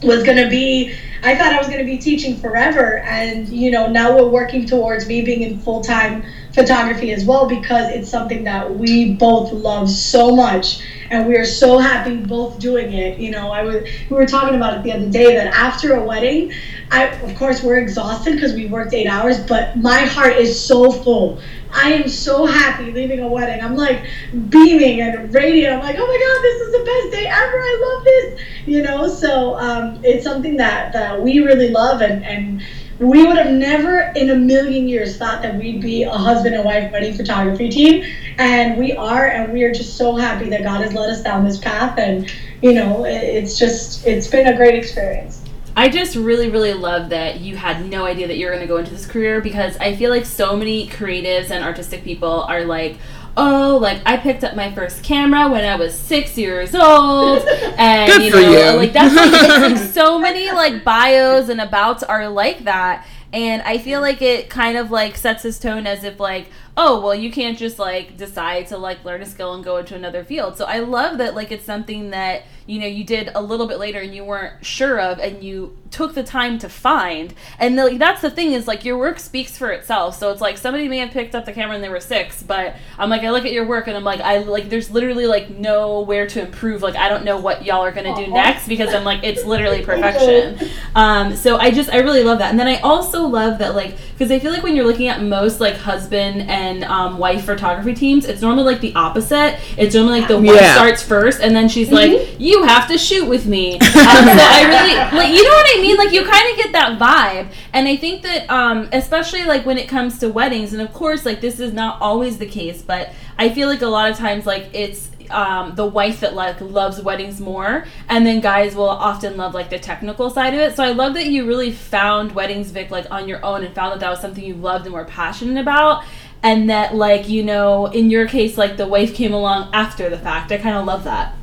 was 0.01 0.23
going 0.23 0.37
to 0.37 0.49
be 0.49 0.93
i 1.23 1.35
thought 1.35 1.53
i 1.53 1.57
was 1.57 1.67
going 1.67 1.79
to 1.79 1.85
be 1.85 1.97
teaching 1.97 2.37
forever. 2.37 2.99
And 2.99 3.47
you 3.47 3.71
know 3.71 3.87
now 3.87 4.15
we're 4.15 4.29
working 4.29 4.65
towards 4.65 5.07
me 5.07 5.21
being 5.21 5.41
in 5.41 5.59
full-time 5.59 6.25
photography 6.53 7.11
as 7.11 7.25
well 7.25 7.47
because 7.47 7.89
it's 7.89 8.09
something 8.09 8.43
that 8.43 8.75
we 8.75 9.13
both 9.15 9.51
love 9.51 9.89
so 9.89 10.35
much 10.35 10.83
and 11.09 11.27
we 11.27 11.35
are 11.35 11.45
so 11.45 11.79
happy 11.79 12.15
both 12.15 12.59
doing 12.59 12.93
it 12.93 13.19
you 13.19 13.31
know. 13.31 13.51
I 13.51 13.63
was 13.63 13.83
we 14.09 14.15
were 14.15 14.27
talking 14.27 14.55
about 14.55 14.77
it 14.77 14.83
the 14.83 14.91
other 14.91 15.09
day 15.09 15.35
that 15.35 15.47
after 15.47 15.95
a 15.95 16.03
wedding 16.03 16.51
i 16.91 17.07
of 17.07 17.35
course 17.35 17.63
we're 17.63 17.79
exhausted 17.79 18.35
because 18.35 18.53
we 18.53 18.67
worked 18.67 18.93
eight 18.93 19.07
hours 19.07 19.39
but 19.39 19.75
my 19.77 19.99
heart 19.99 20.37
is 20.37 20.63
so 20.63 20.91
full. 20.91 21.41
I 21.75 21.93
am 21.93 22.07
so 22.07 22.45
happy 22.45 22.91
leaving 22.91 23.21
a 23.21 23.27
wedding. 23.27 23.63
I'm 23.63 23.75
like 23.75 24.05
beaming 24.49 25.01
and 25.01 25.33
radiant. 25.33 25.73
I'm 25.73 25.79
like 25.79 25.95
oh 25.97 26.05
my 26.05 26.19
god 26.25 26.41
this 26.43 26.61
is 26.61 26.71
the 26.71 26.83
best 26.85 27.11
day 27.11 27.25
ever. 27.25 27.57
I 27.57 27.95
love 27.95 28.03
this 28.05 28.41
you 28.67 28.83
know. 28.83 29.07
So 29.07 29.57
um, 29.57 29.99
it's 30.03 30.23
something 30.23 30.57
that 30.57 30.93
that 30.93 31.19
we 31.19 31.39
really 31.39 31.69
love 31.69 32.01
and 32.01 32.23
and 32.23 32.61
we 32.99 33.25
would 33.25 33.37
have 33.37 33.51
never 33.51 34.11
in 34.15 34.29
a 34.29 34.35
million 34.35 34.87
years 34.87 35.17
thought 35.17 35.41
that 35.41 35.55
we'd 35.55 35.81
be 35.81 36.03
a 36.03 36.11
husband 36.11 36.55
and 36.55 36.63
wife 36.63 36.91
wedding 36.91 37.13
photography 37.13 37.69
team. 37.69 38.03
And 38.37 38.77
we 38.77 38.93
are 38.93 39.27
and 39.27 39.51
we 39.51 39.63
are 39.63 39.71
just 39.71 39.97
so 39.97 40.15
happy 40.15 40.49
that 40.49 40.63
god 40.63 40.81
has 40.81 40.93
led 40.93 41.09
us 41.09 41.23
down 41.23 41.43
this 41.43 41.57
path. 41.57 41.97
And 41.97 42.31
you 42.61 42.73
know 42.73 43.05
it's 43.05 43.57
just 43.57 44.05
it's 44.05 44.27
been 44.27 44.47
a 44.47 44.55
great 44.55 44.75
experience. 44.75 45.43
I 45.75 45.89
just 45.89 46.15
really, 46.15 46.51
really 46.51 46.73
love 46.73 47.09
that 47.09 47.39
you 47.39 47.55
had 47.55 47.89
no 47.89 48.05
idea 48.05 48.27
that 48.27 48.37
you 48.37 48.45
were 48.45 48.51
going 48.51 48.61
to 48.61 48.67
go 48.67 48.77
into 48.77 48.91
this 48.91 49.07
career 49.07 49.41
because 49.41 49.75
I 49.77 49.95
feel 49.95 50.11
like 50.11 50.23
so 50.23 50.55
many 50.55 50.87
creatives 50.87 51.49
and 51.49 51.63
artistic 51.63 52.03
people 52.03 52.43
are 52.43 52.63
like, 52.63 52.97
oh, 53.37 53.77
like 53.81 54.01
I 54.05 54.17
picked 54.17 54.43
up 54.43 54.55
my 54.55 54.71
first 54.73 55.03
camera 55.03 55.49
when 55.49 55.63
I 55.63 55.75
was 55.75 55.97
six 55.97 56.37
years 56.37 56.75
old, 56.75 57.39
and 57.77 58.11
Good 58.11 58.23
you 58.23 58.29
know, 58.31 58.71
you. 58.71 58.77
like 58.77 58.93
that's 58.93 59.15
like, 59.15 59.71
like 59.71 59.77
so 59.91 60.19
many 60.19 60.51
like 60.51 60.83
bios 60.83 61.49
and 61.49 61.61
abouts 61.61 62.03
are 62.03 62.27
like 62.29 62.63
that, 62.65 63.05
and 63.31 63.61
I 63.63 63.77
feel 63.77 64.01
like 64.01 64.21
it 64.21 64.49
kind 64.49 64.77
of 64.77 64.91
like 64.91 65.17
sets 65.17 65.43
this 65.43 65.59
tone 65.59 65.87
as 65.87 66.03
if 66.03 66.19
like. 66.19 66.49
Oh 66.75 66.99
well, 67.01 67.13
you 67.13 67.31
can't 67.31 67.57
just 67.57 67.77
like 67.77 68.17
decide 68.17 68.67
to 68.67 68.77
like 68.77 69.05
learn 69.05 69.21
a 69.21 69.27
skill 69.27 69.53
and 69.53 69.63
go 69.63 69.77
into 69.77 69.95
another 69.95 70.23
field. 70.23 70.57
So 70.57 70.65
I 70.65 70.79
love 70.79 71.19
that 71.19 71.35
like 71.35 71.51
it's 71.51 71.65
something 71.65 72.09
that 72.09 72.43
you 72.65 72.79
know 72.79 72.87
you 72.87 73.03
did 73.03 73.29
a 73.35 73.41
little 73.41 73.67
bit 73.67 73.77
later 73.77 73.99
and 73.99 74.15
you 74.15 74.23
weren't 74.23 74.65
sure 74.65 74.99
of, 74.99 75.19
and 75.19 75.43
you 75.43 75.77
took 75.91 76.15
the 76.15 76.23
time 76.23 76.57
to 76.57 76.67
find. 76.67 77.35
And 77.59 77.75
like 77.75 77.99
that's 77.99 78.21
the 78.21 78.31
thing 78.31 78.53
is 78.53 78.67
like 78.67 78.83
your 78.83 78.97
work 78.97 79.19
speaks 79.19 79.55
for 79.55 79.71
itself. 79.71 80.17
So 80.17 80.31
it's 80.31 80.41
like 80.41 80.57
somebody 80.57 80.87
may 80.87 80.97
have 80.97 81.11
picked 81.11 81.35
up 81.35 81.45
the 81.45 81.53
camera 81.53 81.75
when 81.75 81.81
they 81.81 81.89
were 81.89 81.99
six, 81.99 82.41
but 82.41 82.75
I'm 82.97 83.09
like 83.11 83.21
I 83.21 83.29
look 83.29 83.45
at 83.45 83.51
your 83.51 83.67
work 83.67 83.87
and 83.87 83.95
I'm 83.95 84.03
like 84.03 84.19
I 84.21 84.39
like 84.39 84.69
there's 84.69 84.89
literally 84.89 85.27
like 85.27 85.51
nowhere 85.51 86.25
to 86.25 86.41
improve. 86.41 86.81
Like 86.81 86.95
I 86.95 87.07
don't 87.07 87.23
know 87.23 87.37
what 87.37 87.63
y'all 87.63 87.83
are 87.83 87.91
gonna 87.91 88.15
do 88.15 88.25
next 88.27 88.67
because 88.67 88.93
I'm 88.95 89.03
like 89.03 89.23
it's 89.23 89.45
literally 89.45 89.85
perfection. 89.85 90.69
Um, 90.95 91.35
so 91.35 91.57
I 91.57 91.69
just 91.69 91.91
I 91.91 91.97
really 91.99 92.23
love 92.23 92.39
that. 92.39 92.49
And 92.49 92.59
then 92.59 92.67
I 92.67 92.79
also 92.79 93.27
love 93.27 93.59
that 93.59 93.75
like 93.75 93.95
because 94.23 94.31
I 94.31 94.39
feel 94.39 94.53
like 94.53 94.63
when 94.63 94.73
you're 94.73 94.85
looking 94.85 95.09
at 95.09 95.21
most 95.21 95.59
like 95.59 95.75
husband 95.75 96.49
and 96.49 96.85
um, 96.85 97.17
wife 97.17 97.43
photography 97.43 97.93
teams, 97.93 98.23
it's 98.23 98.41
normally 98.41 98.63
like 98.63 98.79
the 98.79 98.95
opposite. 98.95 99.59
It's 99.77 99.93
normally 99.95 100.19
like 100.21 100.29
the 100.29 100.37
wife 100.39 100.61
Yeah. 100.61 100.75
starts 100.75 101.03
first 101.03 101.41
and 101.41 101.53
then 101.53 101.67
she's 101.67 101.91
like, 101.91 102.39
"You 102.39 102.63
have 102.63 102.87
to 102.87 102.97
shoot 102.97 103.27
with 103.27 103.45
me." 103.45 103.79
Um, 104.13 104.25
so 104.25 104.35
I 104.37 104.63
really 104.67 105.17
like 105.17 105.33
you 105.33 105.43
know 105.43 105.49
what 105.49 105.77
I 105.77 105.81
mean. 105.81 105.97
Like 105.97 106.11
you 106.11 106.23
kind 106.25 106.51
of 106.51 106.57
get 106.57 106.71
that 106.73 106.99
vibe, 106.99 107.51
and 107.73 107.87
I 107.87 107.95
think 107.97 108.21
that 108.23 108.49
um, 108.49 108.87
especially 108.93 109.43
like 109.45 109.65
when 109.65 109.77
it 109.77 109.87
comes 109.87 110.19
to 110.19 110.29
weddings, 110.29 110.71
and 110.73 110.81
of 110.81 110.93
course 110.93 111.25
like 111.25 111.41
this 111.41 111.59
is 111.59 111.73
not 111.73 111.99
always 112.01 112.37
the 112.37 112.45
case, 112.45 112.81
but 112.81 113.11
I 113.37 113.49
feel 113.49 113.67
like 113.67 113.81
a 113.81 113.87
lot 113.87 114.11
of 114.11 114.17
times 114.17 114.45
like 114.45 114.69
it's 114.73 115.09
um, 115.31 115.75
the 115.75 115.85
wife 115.85 116.19
that 116.21 116.33
like 116.33 116.59
loves 116.61 117.01
weddings 117.01 117.39
more, 117.39 117.85
and 118.09 118.25
then 118.25 118.39
guys 118.39 118.75
will 118.75 118.89
often 118.89 119.37
love 119.37 119.53
like 119.53 119.69
the 119.69 119.79
technical 119.79 120.29
side 120.29 120.53
of 120.53 120.59
it. 120.59 120.75
So 120.75 120.83
I 120.83 120.91
love 120.91 121.13
that 121.15 121.27
you 121.27 121.45
really 121.45 121.71
found 121.71 122.33
weddings, 122.33 122.71
Vic, 122.71 122.91
like 122.91 123.09
on 123.11 123.27
your 123.27 123.43
own, 123.43 123.63
and 123.63 123.73
found 123.73 123.93
that 123.93 123.99
that 123.99 124.09
was 124.09 124.19
something 124.19 124.43
you 124.43 124.55
loved 124.55 124.85
and 124.85 124.93
were 124.93 125.05
passionate 125.05 125.59
about, 125.59 126.03
and 126.41 126.69
that 126.69 126.95
like 126.95 127.29
you 127.29 127.43
know 127.43 127.87
in 127.87 128.09
your 128.09 128.27
case 128.27 128.57
like 128.57 128.77
the 128.77 128.87
wife 128.87 129.13
came 129.13 129.33
along 129.33 129.69
after 129.73 130.09
the 130.09 130.17
fact. 130.17 130.51
I 130.51 130.57
kind 130.57 130.75
of 130.75 130.85
love 130.85 131.03
that. 131.03 131.35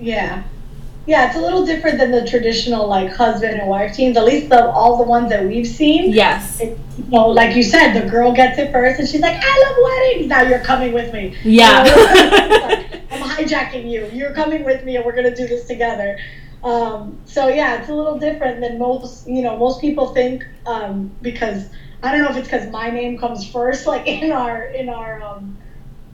Yeah. 0.00 0.44
Yeah, 1.06 1.28
it's 1.28 1.36
a 1.36 1.40
little 1.40 1.64
different 1.64 1.98
than 1.98 2.10
the 2.10 2.26
traditional 2.26 2.88
like 2.88 3.12
husband 3.12 3.60
and 3.60 3.68
wife 3.68 3.94
teams. 3.94 4.16
At 4.16 4.24
least 4.24 4.48
the 4.48 4.68
all 4.70 4.96
the 4.96 5.04
ones 5.04 5.30
that 5.30 5.44
we've 5.44 5.66
seen. 5.66 6.12
Yes. 6.12 6.60
It, 6.60 6.78
you 6.98 7.10
know, 7.10 7.28
like 7.28 7.54
you 7.54 7.62
said, 7.62 7.92
the 7.92 8.08
girl 8.08 8.32
gets 8.32 8.58
it 8.58 8.72
first, 8.72 8.98
and 8.98 9.08
she's 9.08 9.20
like, 9.20 9.40
"I 9.40 9.64
love 9.66 9.76
weddings." 9.84 10.28
Now 10.28 10.42
you're 10.42 10.58
coming 10.60 10.92
with 10.92 11.12
me. 11.12 11.36
Yeah. 11.44 11.84
You 11.84 11.90
know, 11.94 12.66
like, 12.66 12.92
I'm 13.12 13.22
hijacking 13.22 13.88
you. 13.88 14.08
You're 14.12 14.32
coming 14.32 14.64
with 14.64 14.84
me, 14.84 14.96
and 14.96 15.04
we're 15.04 15.14
gonna 15.14 15.34
do 15.34 15.46
this 15.46 15.66
together. 15.66 16.18
Um, 16.64 17.20
so 17.24 17.46
yeah, 17.48 17.80
it's 17.80 17.88
a 17.88 17.94
little 17.94 18.18
different 18.18 18.60
than 18.60 18.78
most. 18.78 19.28
You 19.28 19.42
know, 19.42 19.56
most 19.56 19.80
people 19.80 20.08
think 20.12 20.44
um, 20.66 21.12
because 21.22 21.68
I 22.02 22.10
don't 22.10 22.22
know 22.22 22.30
if 22.30 22.36
it's 22.36 22.48
because 22.48 22.68
my 22.70 22.90
name 22.90 23.16
comes 23.18 23.48
first, 23.48 23.86
like 23.86 24.06
in 24.08 24.32
our 24.32 24.64
in 24.64 24.88
our 24.88 25.22
um, 25.22 25.56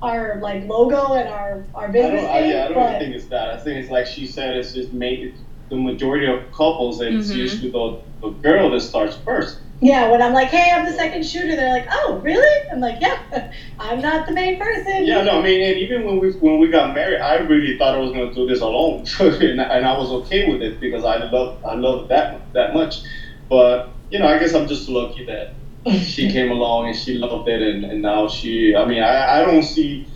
our 0.02 0.38
like 0.40 0.62
logo 0.62 1.14
and 1.14 1.28
our 1.28 1.64
our 1.74 1.88
I 1.88 1.92
business 1.92 2.22
don't, 2.22 2.30
I, 2.30 2.38
yeah, 2.40 2.64
I 2.64 2.68
don't 2.68 2.76
but 2.76 2.86
even 2.86 2.98
think 2.98 3.12
it's 3.14 3.26
that. 3.26 3.48
I 3.48 3.56
think 3.56 3.78
it's 3.78 3.88
like 3.88 4.06
she 4.06 4.26
said, 4.26 4.54
it's 4.54 4.72
just 4.72 4.92
made 4.92 5.30
the 5.70 5.76
majority 5.76 6.26
of 6.26 6.38
couples, 6.56 7.00
it's 7.00 7.28
Mhm. 7.28 7.34
usually 7.34 7.70
the, 7.70 7.92
the 8.22 8.30
girl 8.42 8.70
that 8.70 8.80
starts 8.80 9.16
first. 9.24 9.56
Yeah, 9.80 10.04
when 10.06 10.22
I'm 10.22 10.32
like, 10.32 10.48
hey, 10.50 10.70
I'm 10.72 10.84
the 10.84 10.92
second 10.92 11.24
shooter, 11.24 11.56
they're 11.56 11.68
like, 11.70 11.86
oh, 11.90 12.20
really? 12.22 12.64
I'm 12.70 12.80
like, 12.80 12.98
yeah, 13.00 13.40
I'm 13.78 13.98
not 14.00 14.26
the 14.26 14.32
main 14.32 14.56
person. 14.56 15.04
Yeah, 15.04 15.20
no, 15.22 15.38
I 15.38 15.40
mean, 15.40 15.60
and 15.60 15.76
even 15.78 16.04
when 16.04 16.18
we 16.18 16.30
when 16.38 16.58
we 16.58 16.68
got 16.68 16.92
married, 16.92 17.18
I 17.18 17.34
really 17.36 17.76
thought 17.76 17.94
I 17.94 17.98
was 17.98 18.10
gonna 18.10 18.30
do 18.32 18.44
this 18.44 18.60
alone, 18.60 19.04
and, 19.20 19.60
I- 19.60 19.66
and 19.76 19.86
I 19.86 19.92
was 19.92 20.10
okay 20.10 20.44
with 20.44 20.60
it 20.62 20.78
because 20.80 21.04
I 21.04 21.16
love 21.16 21.56
I 21.64 21.74
love 21.74 22.08
that 22.08 22.30
that 22.54 22.72
much. 22.72 23.00
But 23.48 23.84
you 24.10 24.18
know, 24.18 24.26
I 24.26 24.38
guess 24.38 24.54
I'm 24.54 24.66
just 24.66 24.88
lucky 24.88 25.24
that 25.26 25.48
she 25.90 26.30
came 26.30 26.50
along 26.50 26.88
and 26.88 26.96
she 26.96 27.18
loved 27.18 27.48
it, 27.48 27.60
and, 27.62 27.84
and 27.84 28.02
now 28.02 28.28
she. 28.28 28.74
I 28.76 28.84
mean, 28.84 29.02
I, 29.02 29.42
I 29.42 29.44
don't 29.44 29.62
see 29.62 30.06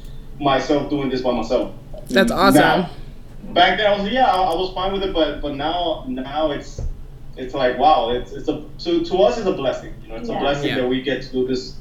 myself 0.41 0.91
doing 0.91 1.09
this 1.09 1.23
by 1.23 1.33
myself. 1.33 1.75
That's 2.09 2.31
awesome. 2.31 2.61
Now, 2.61 2.91
back 3.53 3.79
then, 3.79 3.87
I 3.93 3.99
was 4.01 4.11
yeah, 4.13 4.27
I, 4.27 4.37
I 4.37 4.55
was 4.55 4.73
fine 4.75 4.93
with 4.93 5.03
it, 5.03 5.13
but 5.13 5.41
but 5.41 5.55
now 5.57 6.05
now 6.09 6.51
it's 6.53 6.81
it's 7.37 7.55
like 7.55 7.79
wow, 7.79 8.11
it's 8.11 8.33
it's 8.33 8.49
a 8.49 8.65
to, 8.79 9.05
to 9.05 9.17
us 9.19 9.39
it's 9.39 9.47
a 9.47 9.53
blessing. 9.53 9.95
You 10.03 10.09
know, 10.09 10.17
it's 10.17 10.29
Yeah. 10.29 10.37
a 10.37 10.41
blessing 10.41 10.69
Yeah. 10.69 10.77
that 10.83 10.89
we 10.89 11.03
get 11.03 11.23
to 11.23 11.33
do 11.33 11.47
this 11.47 11.77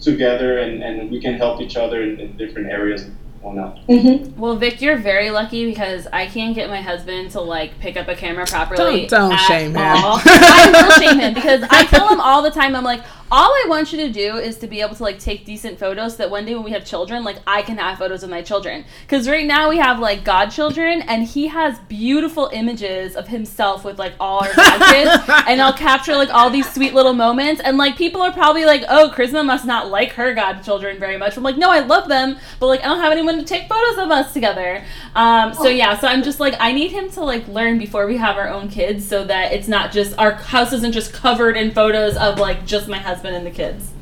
together 0.00 0.58
and, 0.58 0.82
and 0.82 1.10
we 1.10 1.20
can 1.20 1.34
help 1.34 1.60
each 1.60 1.76
other 1.76 2.02
in, 2.02 2.18
in 2.18 2.36
different 2.36 2.70
areas 2.70 3.06
and 3.44 3.56
whatnot. 3.56 3.86
Mhm. 3.88 4.36
Well, 4.36 4.56
Vic, 4.56 4.80
you're 4.80 4.96
very 4.96 5.30
lucky 5.30 5.66
because 5.66 6.06
I 6.12 6.26
can't 6.26 6.54
get 6.54 6.68
my 6.68 6.80
husband 6.80 7.30
to 7.32 7.40
like 7.40 7.78
pick 7.80 7.96
up 7.96 8.08
a 8.08 8.14
camera 8.14 8.46
properly. 8.46 9.06
Don't- 9.06 9.10
don't 9.10 9.32
at 9.32 9.46
shame 9.46 9.70
him. 9.74 9.76
all. 9.82 10.20
I 10.24 10.70
will 10.72 10.90
shame 10.92 11.18
him 11.18 11.34
because 11.34 11.62
I 11.70 11.84
tell 11.86 12.08
him 12.08 12.20
all 12.20 12.42
the 12.42 12.50
time. 12.50 12.74
I'm 12.74 12.84
like, 12.84 13.02
all 13.34 13.50
I 13.50 13.64
want 13.66 13.92
you 13.92 13.98
to 13.98 14.12
do 14.12 14.36
is 14.36 14.58
to 14.58 14.68
be 14.68 14.80
able 14.80 14.94
to 14.94 15.02
like 15.02 15.18
take 15.18 15.44
decent 15.44 15.76
photos 15.76 16.12
so 16.12 16.18
that 16.18 16.30
one 16.30 16.44
day 16.44 16.54
when 16.54 16.62
we 16.62 16.70
have 16.70 16.84
children, 16.84 17.24
like 17.24 17.38
I 17.48 17.62
can 17.62 17.78
have 17.78 17.98
photos 17.98 18.22
of 18.22 18.30
my 18.30 18.42
children. 18.42 18.84
Because 19.02 19.28
right 19.28 19.44
now 19.44 19.70
we 19.70 19.78
have 19.78 19.98
like 19.98 20.22
godchildren, 20.22 21.02
and 21.02 21.24
he 21.24 21.48
has 21.48 21.76
beautiful 21.88 22.48
images 22.52 23.16
of 23.16 23.26
himself 23.26 23.84
with 23.84 23.98
like 23.98 24.12
all 24.20 24.44
our 24.44 24.50
godkids, 24.50 25.28
and 25.48 25.60
I'll 25.60 25.72
capture 25.72 26.14
like 26.14 26.32
all 26.32 26.48
these 26.48 26.72
sweet 26.72 26.94
little 26.94 27.12
moments. 27.12 27.60
And 27.60 27.76
like 27.76 27.96
people 27.96 28.22
are 28.22 28.32
probably 28.32 28.66
like, 28.66 28.84
oh, 28.88 29.12
Charisma 29.12 29.44
must 29.44 29.64
not 29.64 29.90
like 29.90 30.12
her 30.12 30.32
godchildren 30.32 31.00
very 31.00 31.16
much. 31.16 31.36
I'm 31.36 31.42
like, 31.42 31.58
no, 31.58 31.72
I 31.72 31.80
love 31.80 32.08
them, 32.08 32.36
but 32.60 32.68
like 32.68 32.82
I 32.82 32.84
don't 32.84 33.00
have 33.00 33.10
anyone 33.10 33.38
to 33.38 33.44
take 33.44 33.68
photos 33.68 33.98
of 33.98 34.12
us 34.12 34.32
together. 34.32 34.84
Um, 35.16 35.54
so 35.54 35.66
yeah, 35.66 35.98
so 35.98 36.06
I'm 36.06 36.22
just 36.22 36.38
like, 36.38 36.54
I 36.60 36.70
need 36.70 36.92
him 36.92 37.10
to 37.10 37.24
like 37.24 37.48
learn 37.48 37.78
before 37.78 38.06
we 38.06 38.16
have 38.16 38.36
our 38.36 38.48
own 38.48 38.68
kids, 38.68 39.04
so 39.04 39.24
that 39.24 39.52
it's 39.52 39.66
not 39.66 39.90
just 39.90 40.16
our 40.20 40.34
house 40.34 40.72
isn't 40.72 40.92
just 40.92 41.12
covered 41.12 41.56
in 41.56 41.72
photos 41.72 42.16
of 42.16 42.38
like 42.38 42.64
just 42.64 42.86
my 42.86 42.98
husband 42.98 43.23
and 43.32 43.46
the 43.46 43.50
kids. 43.50 43.92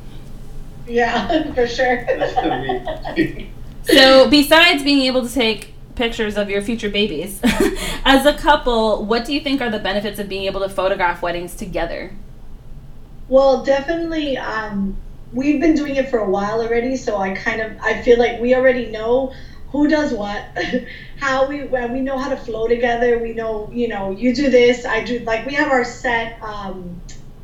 Yeah, 0.87 1.53
for 1.53 1.67
sure. 1.67 2.05
So, 3.85 4.29
besides 4.29 4.81
being 4.81 5.01
able 5.07 5.27
to 5.27 5.33
take 5.33 5.73
pictures 5.95 6.37
of 6.37 6.49
your 6.49 6.61
future 6.61 6.89
babies, 6.89 7.41
as 8.05 8.25
a 8.25 8.33
couple, 8.33 9.03
what 9.05 9.25
do 9.25 9.33
you 9.33 9.41
think 9.41 9.61
are 9.61 9.69
the 9.69 9.79
benefits 9.79 10.19
of 10.19 10.29
being 10.29 10.45
able 10.45 10.61
to 10.61 10.69
photograph 10.69 11.21
weddings 11.21 11.53
together? 11.53 12.11
Well, 13.27 13.63
definitely. 13.63 14.37
Um, 14.37 14.95
we've 15.33 15.59
been 15.59 15.75
doing 15.75 15.97
it 15.97 16.09
for 16.09 16.19
a 16.19 16.29
while 16.29 16.61
already, 16.61 16.95
so 16.95 17.17
I 17.17 17.35
kind 17.35 17.61
of 17.61 17.77
I 17.81 18.01
feel 18.03 18.17
like 18.17 18.39
we 18.39 18.55
already 18.55 18.87
know 18.87 19.33
who 19.71 19.87
does 19.87 20.13
what, 20.13 20.45
how 21.19 21.47
we 21.47 21.63
when 21.63 21.91
we 21.91 21.99
know 21.99 22.17
how 22.17 22.29
to 22.29 22.37
flow 22.37 22.67
together. 22.67 23.19
We 23.19 23.33
know, 23.33 23.69
you 23.73 23.87
know, 23.87 24.11
you 24.11 24.33
do 24.33 24.49
this, 24.49 24.85
I 24.85 25.03
do. 25.03 25.19
Like 25.19 25.45
we 25.45 25.55
have 25.55 25.71
our 25.71 25.83
set. 25.83 26.41
Um, 26.41 27.01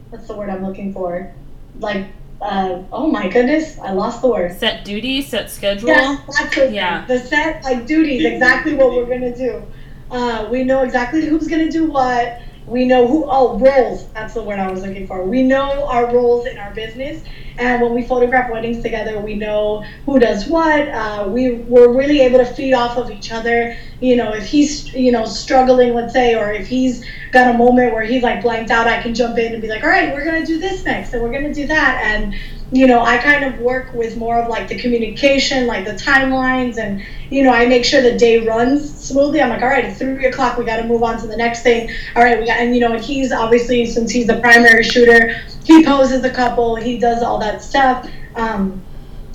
what's 0.10 0.28
the 0.28 0.36
word 0.36 0.50
I'm 0.50 0.66
looking 0.66 0.94
for? 0.94 1.34
Like, 1.80 2.08
uh, 2.42 2.84
oh 2.92 3.10
my 3.12 3.28
goodness, 3.28 3.78
I 3.80 3.92
lost 3.92 4.22
the 4.22 4.28
word. 4.30 4.58
Set 4.58 4.86
duty, 4.86 5.22
set 5.22 5.50
schedule. 5.50 5.90
Yes, 5.90 6.20
that's 6.28 6.56
the, 6.56 6.72
Yeah. 6.72 7.06
the 7.08 7.20
set 7.20 7.64
like 7.64 7.86
duties, 7.86 8.26
exactly 8.26 8.76
what 8.76 8.92
we're 8.92 9.06
gonna 9.06 9.36
do. 9.36 9.64
Uh, 10.12 10.48
we 10.52 10.64
know 10.64 10.82
exactly 10.84 11.26
who's 11.26 11.48
gonna 11.48 11.72
do 11.72 11.90
what. 11.92 12.42
We 12.70 12.86
know 12.86 13.08
who. 13.08 13.26
Oh, 13.28 13.58
roles. 13.58 14.08
That's 14.14 14.36
the 14.36 14.44
word 14.44 14.60
I 14.60 14.72
was 14.72 14.84
looking 14.84 15.08
for. 15.08 15.26
We 15.26 15.44
know 15.44 15.86
our 15.88 16.14
roles 16.14 16.46
in 16.46 16.58
our 16.58 16.72
business, 16.74 17.24
and 17.58 17.82
when 17.82 17.94
we 17.94 18.04
photograph 18.04 18.52
weddings 18.52 18.84
together, 18.84 19.20
we 19.20 19.36
know 19.36 19.84
who 20.06 20.20
does 20.20 20.48
what. 20.48 20.88
Uh, 20.88 21.28
we 21.30 21.56
we're 21.56 21.92
really 21.92 22.22
able 22.22 22.38
to 22.38 22.46
feed 22.46 22.74
off 22.74 22.98
of 22.98 23.10
each 23.10 23.32
other. 23.32 23.76
You 24.00 24.16
know, 24.16 24.34
if 24.34 24.46
he's 24.46 24.94
you 24.94 25.12
know 25.12 25.26
struggling, 25.26 25.96
let's 25.96 26.14
say, 26.14 26.36
or 26.36 26.52
if 26.54 26.68
he's 26.68 27.04
got 27.32 27.54
a 27.54 27.58
moment 27.58 27.94
where 27.94 28.04
he's 28.04 28.24
like 28.24 28.44
blanked 28.44 28.72
out, 28.72 28.88
I 28.88 29.02
can 29.02 29.16
jump 29.16 29.38
in 29.38 29.54
and 29.54 29.62
be 29.62 29.68
like, 29.68 29.84
all 29.84 29.90
right, 29.90 30.14
we're 30.14 30.26
gonna 30.26 30.46
do 30.46 30.60
this 30.60 30.86
next, 30.86 31.14
and 31.14 31.24
we're 31.24 31.34
gonna 31.34 31.54
do 31.54 31.66
that, 31.68 32.02
and 32.04 32.36
you 32.72 32.86
know, 32.86 33.02
I 33.02 33.18
kind 33.18 33.44
of 33.44 33.60
work 33.60 33.94
with 33.94 34.16
more 34.16 34.40
of 34.40 34.48
like 34.48 34.68
the 34.68 34.78
communication, 34.78 35.66
like 35.66 35.86
the 35.86 35.94
timelines, 35.94 36.78
and 36.78 37.04
you 37.32 37.44
know, 37.44 37.52
I 37.52 37.66
make 37.66 37.84
sure 37.84 38.02
the 38.02 38.18
day 38.18 38.46
runs 38.46 38.94
smoothly. 39.08 39.42
I'm 39.42 39.50
like, 39.50 39.64
all 39.64 39.70
right, 39.70 39.86
it's 39.86 39.98
three 39.98 40.26
o'clock, 40.26 40.58
we 40.58 40.66
got 40.66 40.78
to 40.78 40.84
move 40.84 41.02
on 41.02 41.20
to 41.22 41.28
the 41.28 41.38
next 41.38 41.64
thing. 41.64 41.90
All 42.16 42.24
right, 42.24 42.40
we 42.40 42.46
got, 42.46 42.60
and 42.60 42.76
you 42.76 42.82
know, 42.82 42.94
and 42.94 43.04
he's 43.04 43.32
obviously 43.32 43.86
since 43.88 44.12
he's 44.12 44.28
the 44.28 44.40
primary 44.40 44.84
shooter, 44.84 45.36
he 45.64 45.84
poses 45.84 46.24
a 46.24 46.30
couple, 46.30 46.76
he 46.76 47.00
does 47.00 47.24
all 47.24 47.40
that 47.40 47.64
stuff. 47.64 48.08
Um, 48.36 48.84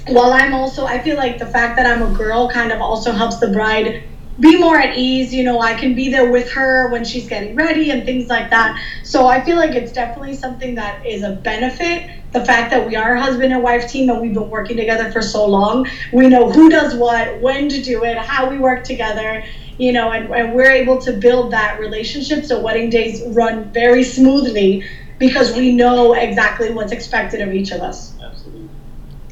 while 0.06 0.32
I'm 0.32 0.54
also, 0.54 0.84
I 0.84 1.00
feel 1.00 1.16
like 1.16 1.38
the 1.38 1.46
fact 1.46 1.76
that 1.76 1.86
I'm 1.86 2.02
a 2.02 2.16
girl 2.16 2.48
kind 2.50 2.70
of 2.70 2.80
also 2.80 3.10
helps 3.10 3.38
the 3.38 3.48
bride 3.48 4.04
be 4.40 4.58
more 4.58 4.78
at 4.78 4.96
ease. 4.96 5.32
You 5.32 5.44
know, 5.44 5.60
I 5.60 5.74
can 5.74 5.94
be 5.94 6.10
there 6.10 6.30
with 6.30 6.50
her 6.52 6.90
when 6.90 7.04
she's 7.04 7.28
getting 7.28 7.54
ready 7.54 7.90
and 7.90 8.04
things 8.04 8.28
like 8.28 8.50
that. 8.50 8.80
So 9.02 9.26
I 9.26 9.44
feel 9.44 9.56
like 9.56 9.74
it's 9.74 9.92
definitely 9.92 10.34
something 10.34 10.74
that 10.74 11.06
is 11.06 11.22
a 11.22 11.32
benefit. 11.32 12.10
The 12.32 12.44
fact 12.44 12.70
that 12.72 12.84
we 12.86 12.96
are 12.96 13.14
a 13.14 13.20
husband 13.20 13.52
and 13.52 13.62
wife 13.62 13.88
team 13.88 14.10
and 14.10 14.20
we've 14.20 14.34
been 14.34 14.50
working 14.50 14.76
together 14.76 15.12
for 15.12 15.22
so 15.22 15.46
long, 15.46 15.86
we 16.12 16.28
know 16.28 16.50
who 16.50 16.68
does 16.68 16.94
what, 16.96 17.40
when 17.40 17.68
to 17.68 17.80
do 17.80 18.02
it, 18.04 18.18
how 18.18 18.50
we 18.50 18.58
work 18.58 18.82
together. 18.82 19.44
you 19.78 19.92
know, 19.92 20.12
and, 20.12 20.32
and 20.32 20.54
we're 20.54 20.70
able 20.70 21.00
to 21.00 21.12
build 21.12 21.52
that 21.52 21.78
relationship 21.80 22.44
so 22.44 22.60
wedding 22.60 22.90
days 22.90 23.22
run 23.28 23.72
very 23.72 24.04
smoothly 24.04 24.84
because 25.18 25.54
we 25.56 25.72
know 25.74 26.12
exactly 26.14 26.72
what's 26.72 26.92
expected 26.92 27.40
of 27.40 27.52
each 27.52 27.72
of 27.72 27.80
us. 27.80 28.13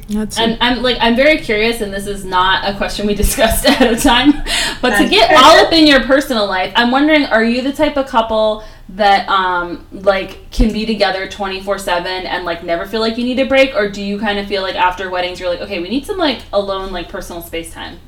That's 0.09 0.39
And 0.39 0.59
I'm 0.61 0.83
like 0.83 0.99
I'm 1.01 1.17
very 1.17 1.39
curious, 1.39 1.81
and 1.81 1.93
this 1.93 2.07
is 2.07 2.25
not 2.25 2.69
a 2.69 2.77
question 2.77 3.07
we 3.07 3.15
discussed 3.25 3.65
ahead 3.65 3.93
of 3.93 4.03
time, 4.03 4.33
but 4.81 4.99
to 4.99 5.09
get 5.09 5.33
all 5.33 5.65
up 5.65 5.73
in 5.73 5.87
your 5.87 6.03
personal 6.05 6.47
life, 6.47 6.73
I'm 6.77 6.91
wondering: 6.91 7.25
Are 7.27 7.45
you 7.45 7.63
the 7.63 7.73
type 7.73 7.97
of 7.97 8.07
couple 8.07 8.65
that 8.91 9.27
um 9.29 9.87
like 9.93 10.51
can 10.51 10.71
be 10.71 10.85
together 10.85 11.27
24 11.27 11.79
seven 11.79 12.27
and 12.27 12.45
like 12.45 12.63
never 12.63 12.85
feel 12.85 13.01
like 13.01 13.17
you 13.17 13.25
need 13.25 13.39
a 13.39 13.47
break, 13.47 13.75
or 13.75 13.89
do 13.91 14.03
you 14.03 14.19
kind 14.19 14.39
of 14.39 14.47
feel 14.47 14.63
like 14.63 14.75
after 14.75 15.09
weddings 15.09 15.41
you're 15.41 15.49
like, 15.49 15.61
okay, 15.61 15.81
we 15.81 15.89
need 15.89 16.05
some 16.05 16.19
like 16.19 16.43
alone 16.53 16.93
like 16.93 17.09
personal 17.09 17.43
space 17.43 17.73
time? 17.73 17.99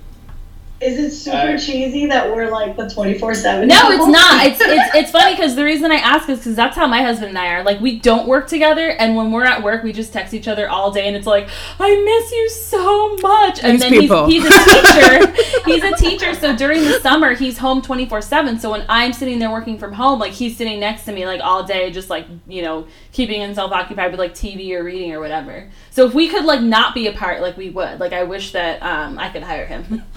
Is 0.84 0.98
it 0.98 1.10
super 1.16 1.36
I- 1.36 1.56
cheesy 1.56 2.06
that 2.06 2.30
we're 2.30 2.50
like 2.50 2.76
the 2.76 2.88
24 2.88 3.34
7? 3.34 3.66
No, 3.68 3.90
it's 3.90 4.06
not. 4.06 4.34
It's 4.46 4.60
it's 4.60 4.94
it's 4.94 5.10
funny 5.10 5.34
because 5.34 5.54
the 5.56 5.64
reason 5.64 5.90
I 5.90 5.96
ask 5.96 6.28
is 6.28 6.38
because 6.38 6.54
that's 6.54 6.76
how 6.76 6.86
my 6.86 7.02
husband 7.02 7.30
and 7.30 7.38
I 7.38 7.48
are. 7.54 7.62
Like 7.64 7.80
we 7.80 7.98
don't 7.98 8.28
work 8.28 8.46
together, 8.46 8.90
and 8.90 9.16
when 9.16 9.32
we're 9.32 9.44
at 9.44 9.62
work, 9.62 9.82
we 9.82 9.92
just 9.92 10.12
text 10.12 10.34
each 10.34 10.46
other 10.48 10.68
all 10.68 10.90
day, 10.90 11.06
and 11.06 11.16
it's 11.16 11.26
like, 11.26 11.48
I 11.80 11.94
miss 12.04 12.32
you 12.32 12.48
so 12.50 13.16
much. 13.16 13.60
And 13.62 13.74
These 13.74 13.80
then 13.80 13.90
people. 13.92 14.26
he's 14.26 14.42
he's 14.42 14.52
a 14.52 14.64
teacher. 14.82 15.60
he's 15.64 15.82
a 15.84 15.96
teacher, 15.96 16.34
so 16.34 16.54
during 16.54 16.82
the 16.84 17.00
summer 17.00 17.34
he's 17.34 17.56
home 17.58 17.80
twenty 17.80 18.06
four 18.06 18.20
seven. 18.20 18.58
So 18.58 18.70
when 18.70 18.84
I'm 18.88 19.12
sitting 19.14 19.38
there 19.38 19.50
working 19.50 19.78
from 19.78 19.94
home, 19.94 20.18
like 20.18 20.32
he's 20.32 20.56
sitting 20.56 20.78
next 20.80 21.04
to 21.06 21.12
me 21.12 21.24
like 21.26 21.40
all 21.40 21.64
day, 21.64 21.90
just 21.90 22.10
like 22.10 22.26
you 22.46 22.60
know 22.62 22.86
keeping 23.12 23.40
himself 23.40 23.72
occupied 23.72 24.10
with 24.10 24.20
like 24.20 24.34
TV 24.34 24.72
or 24.72 24.84
reading 24.84 25.12
or 25.12 25.20
whatever. 25.20 25.70
So 25.90 26.06
if 26.06 26.12
we 26.12 26.28
could 26.28 26.44
like 26.44 26.60
not 26.60 26.94
be 26.94 27.06
apart, 27.06 27.40
like 27.40 27.56
we 27.56 27.70
would. 27.70 27.98
Like 27.98 28.12
I 28.12 28.24
wish 28.24 28.52
that 28.52 28.82
um 28.82 29.18
I 29.18 29.30
could 29.30 29.42
hire 29.42 29.66
him. 29.66 30.02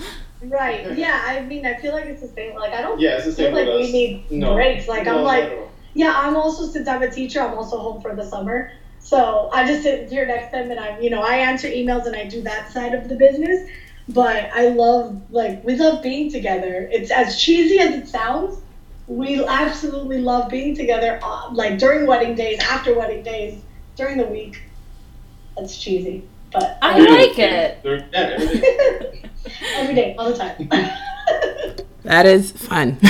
Right. 0.49 0.85
Yeah, 0.97 1.19
I 1.23 1.41
mean, 1.41 1.65
I 1.65 1.75
feel 1.75 1.93
like 1.93 2.07
it's 2.07 2.21
the 2.21 2.27
same. 2.29 2.53
Like, 2.53 2.73
I 2.73 2.81
don't 2.81 2.99
Yeah, 2.99 3.15
it's 3.15 3.25
the 3.25 3.31
feel 3.31 3.45
same 3.47 3.53
like 3.53 3.65
with 3.65 3.75
we 3.75 3.91
need 3.91 4.19
No. 4.31 4.53
breaks. 4.53 4.87
Like, 4.87 5.05
No, 5.05 5.17
I'm 5.17 5.23
like, 5.23 5.49
all. 5.51 5.71
yeah, 5.93 6.13
I'm 6.15 6.35
also, 6.37 6.65
since 6.65 6.87
I'm 6.87 7.01
a 7.01 7.09
teacher, 7.09 7.41
I'm 7.41 7.53
also 7.53 7.79
home 7.79 7.99
for 7.99 8.13
the 8.13 8.23
summer. 8.23 8.67
So 8.99 9.49
I 9.51 9.63
just 9.63 9.83
sit 9.83 10.09
here 10.09 10.25
next 10.25 10.45
to 10.51 10.57
them 10.57 10.71
and 10.71 10.79
I'm, 10.79 11.01
you 11.01 11.09
know, 11.09 11.21
I 11.21 11.35
answer 11.35 11.67
emails 11.67 12.05
and 12.05 12.15
I 12.15 12.23
do 12.23 12.41
that 12.43 12.67
side 12.69 12.93
of 12.93 13.07
the 13.07 13.15
business. 13.15 13.59
But 14.07 14.47
I 14.53 14.65
love, 14.67 15.17
like, 15.29 15.59
we 15.63 15.75
love 15.75 16.01
being 16.01 16.29
together. 16.29 16.87
It's 16.91 17.11
as 17.11 17.35
cheesy 17.35 17.79
as 17.79 17.93
it 17.93 18.07
sounds. 18.07 18.59
We 19.07 19.43
absolutely 19.47 20.19
love 20.19 20.49
being 20.49 20.73
together, 20.75 21.17
uh, 21.21 21.49
like 21.51 21.77
during 21.77 22.05
wedding 22.05 22.35
days, 22.35 22.57
after 22.59 22.93
wedding 22.93 23.23
days, 23.23 23.63
during 23.95 24.17
the 24.17 24.25
week. 24.25 24.55
That's 25.57 25.77
cheesy, 25.77 26.23
but 26.51 26.77
I 26.81 26.99
Every 26.99 27.11
like 27.11 27.35
day. 27.35 27.65
it. 27.65 27.83
They're- 27.83 28.07
Yeah, 28.11 28.19
every 28.39 28.59
day. 28.59 29.21
every 29.75 29.95
day, 29.95 30.15
all 30.17 30.31
the 30.31 30.37
time. 30.37 30.69
that 32.03 32.25
is 32.25 32.51
fun. 32.51 32.97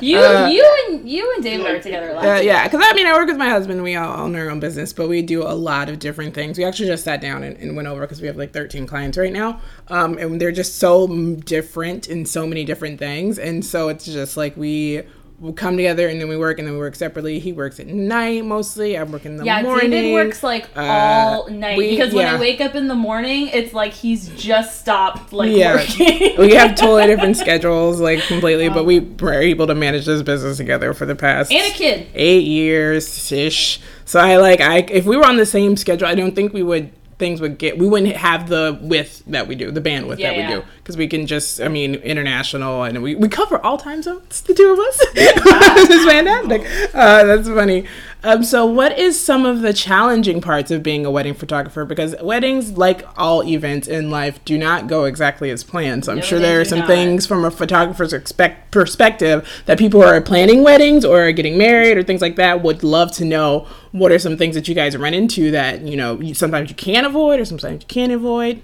You 0.00 0.18
Uh, 0.18 0.48
you 0.48 0.86
and 0.88 1.08
you 1.08 1.30
and 1.34 1.44
David 1.44 1.66
are 1.66 1.78
together 1.78 2.10
a 2.10 2.14
lot. 2.14 2.24
Uh, 2.24 2.40
yeah, 2.40 2.64
because 2.66 2.80
I 2.82 2.94
mean, 2.94 3.06
I 3.06 3.12
work 3.12 3.26
with 3.28 3.36
my 3.36 3.50
husband. 3.50 3.82
We 3.82 3.94
all 3.96 4.18
own 4.18 4.34
our 4.34 4.48
own 4.48 4.58
business, 4.60 4.92
but 4.94 5.08
we 5.08 5.20
do 5.20 5.42
a 5.42 5.52
lot 5.52 5.88
of 5.90 5.98
different 5.98 6.32
things. 6.34 6.56
We 6.56 6.64
actually 6.64 6.86
just 6.88 7.04
sat 7.04 7.20
down 7.20 7.42
and, 7.42 7.56
and 7.58 7.76
went 7.76 7.86
over 7.86 8.00
because 8.00 8.20
we 8.22 8.26
have 8.26 8.36
like 8.36 8.52
13 8.52 8.86
clients 8.86 9.18
right 9.18 9.32
now, 9.32 9.60
um, 9.88 10.16
and 10.16 10.40
they're 10.40 10.52
just 10.52 10.78
so 10.78 11.06
different 11.36 12.08
in 12.08 12.24
so 12.24 12.46
many 12.46 12.64
different 12.64 12.98
things. 12.98 13.38
And 13.38 13.64
so 13.64 13.88
it's 13.88 14.06
just 14.06 14.36
like 14.38 14.56
we 14.56 15.02
will 15.40 15.54
come 15.54 15.74
together 15.76 16.06
and 16.06 16.20
then 16.20 16.28
we 16.28 16.36
work 16.36 16.58
and 16.58 16.68
then 16.68 16.74
we 16.74 16.78
work 16.80 16.94
separately. 16.94 17.38
He 17.38 17.52
works 17.54 17.80
at 17.80 17.86
night 17.86 18.44
mostly. 18.44 18.98
I 18.98 19.02
work 19.04 19.24
in 19.24 19.38
the 19.38 19.44
Yeah, 19.44 19.62
morning. 19.62 19.90
David 19.90 20.12
works 20.12 20.42
like 20.42 20.66
Uh, 20.76 20.80
all 20.82 21.48
night 21.48 21.78
we- 21.78 21.90
because 21.90 22.12
when. 22.12 22.26
I 22.28 22.38
wake 22.38 22.60
up 22.60 22.74
in 22.74 22.88
the 22.88 22.94
morning, 22.94 23.48
it's 23.48 23.72
like 23.72 23.94
he's 23.94 24.28
just 24.36 24.78
stopped 24.80 25.32
like 25.32 25.50
Yeah. 25.50 25.76
working. 25.76 26.36
we 26.38 26.54
have 26.54 26.74
totally 26.76 27.06
different 27.06 27.38
schedules, 27.38 28.00
like 28.00 28.20
completely, 28.24 28.68
but 28.68 28.84
we 28.84 29.00
were 29.00 29.32
able 29.40 29.66
to 29.66 29.74
manage 29.74 30.04
this 30.04 30.20
business 30.22 30.58
together 30.58 30.92
for 30.92 31.06
the 31.06 31.14
past 31.16 31.50
and 31.50 31.66
a 31.66 31.74
kid. 31.74 32.06
eight 32.14 32.44
years 32.44 33.32
ish. 33.32 33.80
So 34.04 34.20
I 34.20 34.36
like 34.36 34.60
I 34.60 34.80
if 34.90 35.06
we 35.06 35.16
were 35.16 35.24
on 35.24 35.38
the 35.38 35.46
same 35.46 35.76
schedule, 35.78 36.06
I 36.06 36.14
don't 36.14 36.34
think 36.36 36.52
we 36.52 36.62
would 36.62 36.90
things 37.20 37.40
would 37.40 37.56
get 37.58 37.78
we 37.78 37.86
wouldn't 37.88 38.16
have 38.16 38.48
the 38.48 38.76
width 38.82 39.22
that 39.28 39.46
we 39.46 39.54
do, 39.54 39.70
the 39.70 39.80
bandwidth 39.80 40.18
Yeah, 40.18 40.30
that 40.30 40.36
we 40.36 40.42
yeah. 40.42 40.50
do 40.56 40.62
because 40.78 40.96
we 40.96 41.06
can 41.06 41.28
just 41.28 41.60
I 41.60 41.68
mean 41.68 41.94
international 41.94 42.82
and 42.82 43.00
we, 43.00 43.14
we 43.14 43.28
cover 43.28 43.64
all 43.64 43.78
time 43.78 44.02
zones 44.02 44.40
the 44.40 44.54
two 44.54 44.70
of 44.72 44.78
us. 44.80 44.96
this 45.14 45.90
is 45.90 46.04
fantastic. 46.06 46.62
Uh, 46.92 47.24
that's 47.24 47.46
funny. 47.48 47.86
Um, 48.22 48.42
so 48.44 48.66
what 48.66 48.98
is 48.98 49.18
some 49.18 49.46
of 49.46 49.62
the 49.62 49.72
challenging 49.72 50.42
parts 50.42 50.70
of 50.70 50.82
being 50.82 51.06
a 51.06 51.10
wedding 51.10 51.32
photographer? 51.32 51.86
Because 51.86 52.14
weddings, 52.20 52.72
like 52.76 53.02
all 53.16 53.42
events 53.42 53.88
in 53.88 54.10
life, 54.10 54.44
do 54.44 54.58
not 54.58 54.88
go 54.88 55.04
exactly 55.04 55.48
as 55.50 55.64
planned. 55.64 56.04
So 56.04 56.12
I'm 56.12 56.20
No, 56.20 56.22
sure 56.22 56.38
there 56.38 56.60
are 56.60 56.64
some 56.66 56.82
not. 56.82 56.86
things 56.86 57.26
from 57.26 57.46
a 57.46 57.50
photographer's 57.50 58.12
expect 58.12 58.72
perspective 58.72 59.48
that 59.64 59.78
people 59.78 60.02
who 60.02 60.06
are 60.06 60.20
planning 60.20 60.62
weddings 60.62 61.02
or 61.02 61.22
are 61.28 61.32
getting 61.32 61.56
married 61.56 61.96
or 61.96 62.02
things 62.02 62.20
like 62.20 62.36
that 62.36 62.62
would 62.62 62.82
love 62.82 63.10
to 63.12 63.24
know 63.24 63.66
what 63.92 64.12
are 64.12 64.18
some 64.18 64.36
things 64.36 64.54
that 64.54 64.68
you 64.68 64.74
guys 64.74 64.96
run 64.96 65.14
into 65.14 65.50
that 65.50 65.80
you 65.82 65.96
know 65.96 66.20
you, 66.20 66.34
sometimes 66.34 66.68
you 66.70 66.76
can't 66.76 67.04
avoid 67.06 67.40
or 67.40 67.44
sometimes 67.44 67.82
you 67.82 67.86
can't 67.88 68.12
avoid 68.12 68.62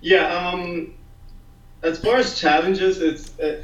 Yeah, 0.00 0.26
um, 0.48 0.94
as 1.82 2.00
far 2.00 2.16
as 2.18 2.38
challenges, 2.38 3.00
it's 3.00 3.38
uh, 3.40 3.62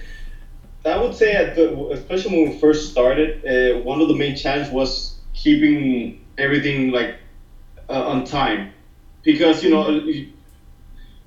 I 0.87 0.97
would 0.97 1.14
say 1.14 1.34
at 1.34 1.55
the 1.57 1.89
especially 1.89 2.43
when 2.43 2.51
we 2.53 2.59
first 2.59 2.91
started, 2.91 3.45
uh, 3.45 3.80
one 3.80 4.01
of 4.01 4.09
the 4.09 4.14
main 4.14 4.37
challenges 4.37 4.72
was 4.72 5.16
keeping 5.34 6.24
everything 6.39 6.91
like 6.91 7.16
uh, 7.89 8.05
on 8.07 8.24
time, 8.24 8.72
because 9.22 9.62
you 9.62 9.70
know 9.70 10.01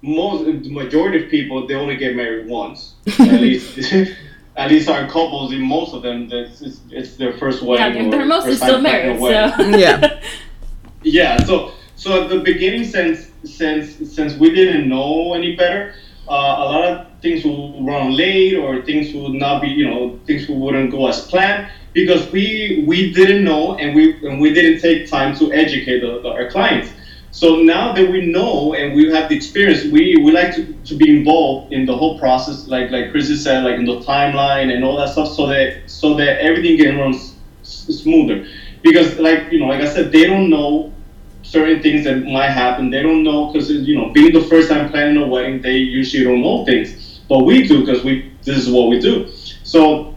most 0.02 0.46
the 0.64 0.72
majority 0.72 1.24
of 1.24 1.30
people 1.30 1.68
they 1.68 1.74
only 1.76 1.98
get 1.98 2.16
married 2.16 2.48
once 2.48 2.96
at 3.20 3.42
least. 3.42 3.94
At 4.58 4.72
least 4.72 4.90
our 4.90 5.08
couples, 5.08 5.54
in 5.54 5.62
most 5.62 5.94
of 5.94 6.02
them, 6.02 6.28
that's 6.28 6.62
it's, 6.62 6.82
it's 6.90 7.16
their 7.16 7.32
first 7.38 7.62
Yeah, 7.62 7.68
wedding. 7.70 8.10
they're, 8.10 8.12
they're 8.12 8.22
or 8.24 8.26
mostly 8.26 8.56
still 8.56 8.82
married. 8.82 9.18
So 9.18 9.30
Yeah. 9.30 10.22
Yeah, 11.04 11.42
so 11.46 11.72
so 11.96 12.24
at 12.24 12.30
the 12.30 12.40
beginning, 12.40 12.84
since 12.84 13.32
since 13.46 14.14
since 14.14 14.36
we 14.38 14.54
didn't 14.54 14.90
know 14.90 15.34
any 15.34 15.56
better, 15.56 15.94
uh, 16.28 16.34
a 16.34 16.66
lot 16.66 16.84
of 16.84 17.08
things 17.22 17.44
would 17.44 17.86
run 17.86 18.16
late 18.16 18.56
or 18.56 18.82
things 18.84 19.14
would 19.14 19.34
not 19.34 19.62
be, 19.62 19.68
you 19.68 19.86
know, 19.90 20.20
things 20.26 20.48
wouldn't 20.48 20.92
go 20.92 21.08
as 21.08 21.26
planned 21.28 21.70
because 21.94 22.32
we 22.32 22.84
we 22.88 23.12
didn't 23.14 23.44
know 23.44 23.76
and 23.78 23.96
we 23.96 24.16
and 24.28 24.40
we 24.40 24.54
didn't 24.54 24.82
take 24.82 25.10
time 25.10 25.36
to 25.38 25.52
educate 25.54 26.00
the, 26.02 26.22
the, 26.22 26.30
our 26.30 26.50
clients. 26.50 26.92
So 27.32 27.58
now 27.58 27.94
that 27.94 28.10
we 28.10 28.26
know 28.26 28.74
and 28.74 28.96
we 28.96 29.12
have 29.14 29.30
the 29.30 29.36
experience, 29.36 29.84
we, 29.92 30.16
we 30.24 30.32
like 30.32 30.56
to, 30.56 30.74
to 30.86 30.96
be 30.96 31.16
involved 31.16 31.72
in 31.72 31.86
the 31.86 31.96
whole 31.96 32.18
process, 32.18 32.68
like 32.68 32.90
like 32.92 33.12
Chrissy 33.12 33.36
said, 33.36 33.64
like 33.64 33.76
in 33.76 33.86
the 33.86 34.00
timeline 34.02 34.74
and 34.74 34.84
all 34.84 34.98
that 34.98 35.10
stuff, 35.10 35.30
so 35.34 35.48
that 35.48 35.84
so 35.86 36.16
that 36.16 36.40
everything 36.42 36.78
can 36.78 36.98
run 36.98 37.14
s- 37.14 37.36
smoother. 37.62 38.48
Because 38.82 39.20
like 39.20 39.52
you 39.52 39.60
know, 39.60 39.68
like 39.68 39.82
I 39.82 39.88
said, 39.94 40.12
they 40.12 40.26
don't 40.26 40.50
know 40.50 40.96
certain 41.44 41.82
things 41.82 42.04
that 42.06 42.18
might 42.26 42.50
happen. 42.50 42.90
They 42.90 43.02
don't 43.02 43.24
know 43.24 43.52
because 43.52 43.70
you 43.70 43.96
know, 43.96 44.12
being 44.12 44.34
the 44.34 44.42
first 44.42 44.70
time 44.70 44.90
planning 44.90 45.18
a 45.18 45.28
wedding, 45.28 45.62
they 45.62 45.78
usually 45.78 46.24
don't 46.24 46.42
know 46.42 46.66
things, 46.66 47.09
but 47.30 47.46
we 47.46 47.68
do 47.68 47.86
because 47.86 48.04
we 48.04 48.34
this 48.44 48.58
is 48.58 48.70
what 48.70 48.90
we 48.90 49.00
do. 49.00 49.30
So 49.64 50.16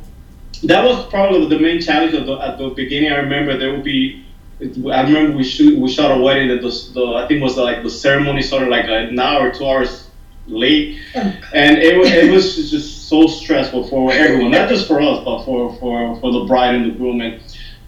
that 0.64 0.84
was 0.84 1.06
probably 1.06 1.46
the 1.48 1.58
main 1.60 1.80
challenge 1.80 2.14
at 2.14 2.26
the, 2.26 2.34
at 2.38 2.58
the 2.58 2.70
beginning. 2.70 3.12
I 3.12 3.16
remember 3.16 3.56
there 3.56 3.72
would 3.72 3.84
be. 3.84 4.26
I 4.60 5.02
remember 5.02 5.36
we 5.36 5.44
shoot 5.44 5.78
we 5.78 5.90
shot 5.90 6.16
a 6.16 6.20
wedding 6.20 6.48
that 6.48 6.62
the, 6.62 6.70
the 6.94 7.14
I 7.14 7.26
think 7.26 7.40
it 7.40 7.42
was 7.42 7.56
like 7.56 7.82
the 7.82 7.90
ceremony 7.90 8.42
started 8.42 8.68
like 8.68 8.86
an 8.86 9.18
hour 9.18 9.52
two 9.52 9.66
hours 9.66 10.08
late, 10.46 11.00
and 11.14 11.78
it, 11.78 11.96
it 11.96 12.30
was 12.32 12.70
just 12.70 13.08
so 13.08 13.26
stressful 13.26 13.88
for 13.88 14.12
everyone, 14.12 14.52
not 14.52 14.68
just 14.68 14.86
for 14.86 15.00
us, 15.00 15.22
but 15.24 15.44
for, 15.44 15.74
for, 15.76 16.18
for 16.20 16.32
the 16.32 16.44
bride 16.44 16.74
and 16.74 16.86
the 16.86 16.94
groom. 16.94 17.20
And 17.20 17.42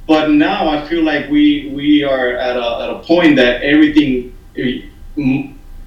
but 0.06 0.30
now 0.30 0.68
I 0.68 0.86
feel 0.88 1.02
like 1.02 1.30
we 1.30 1.72
we 1.74 2.02
are 2.02 2.36
at 2.36 2.56
a, 2.56 2.82
at 2.82 2.90
a 2.90 2.98
point 3.06 3.36
that 3.36 3.62
everything, 3.62 4.36
eh, 4.56 4.82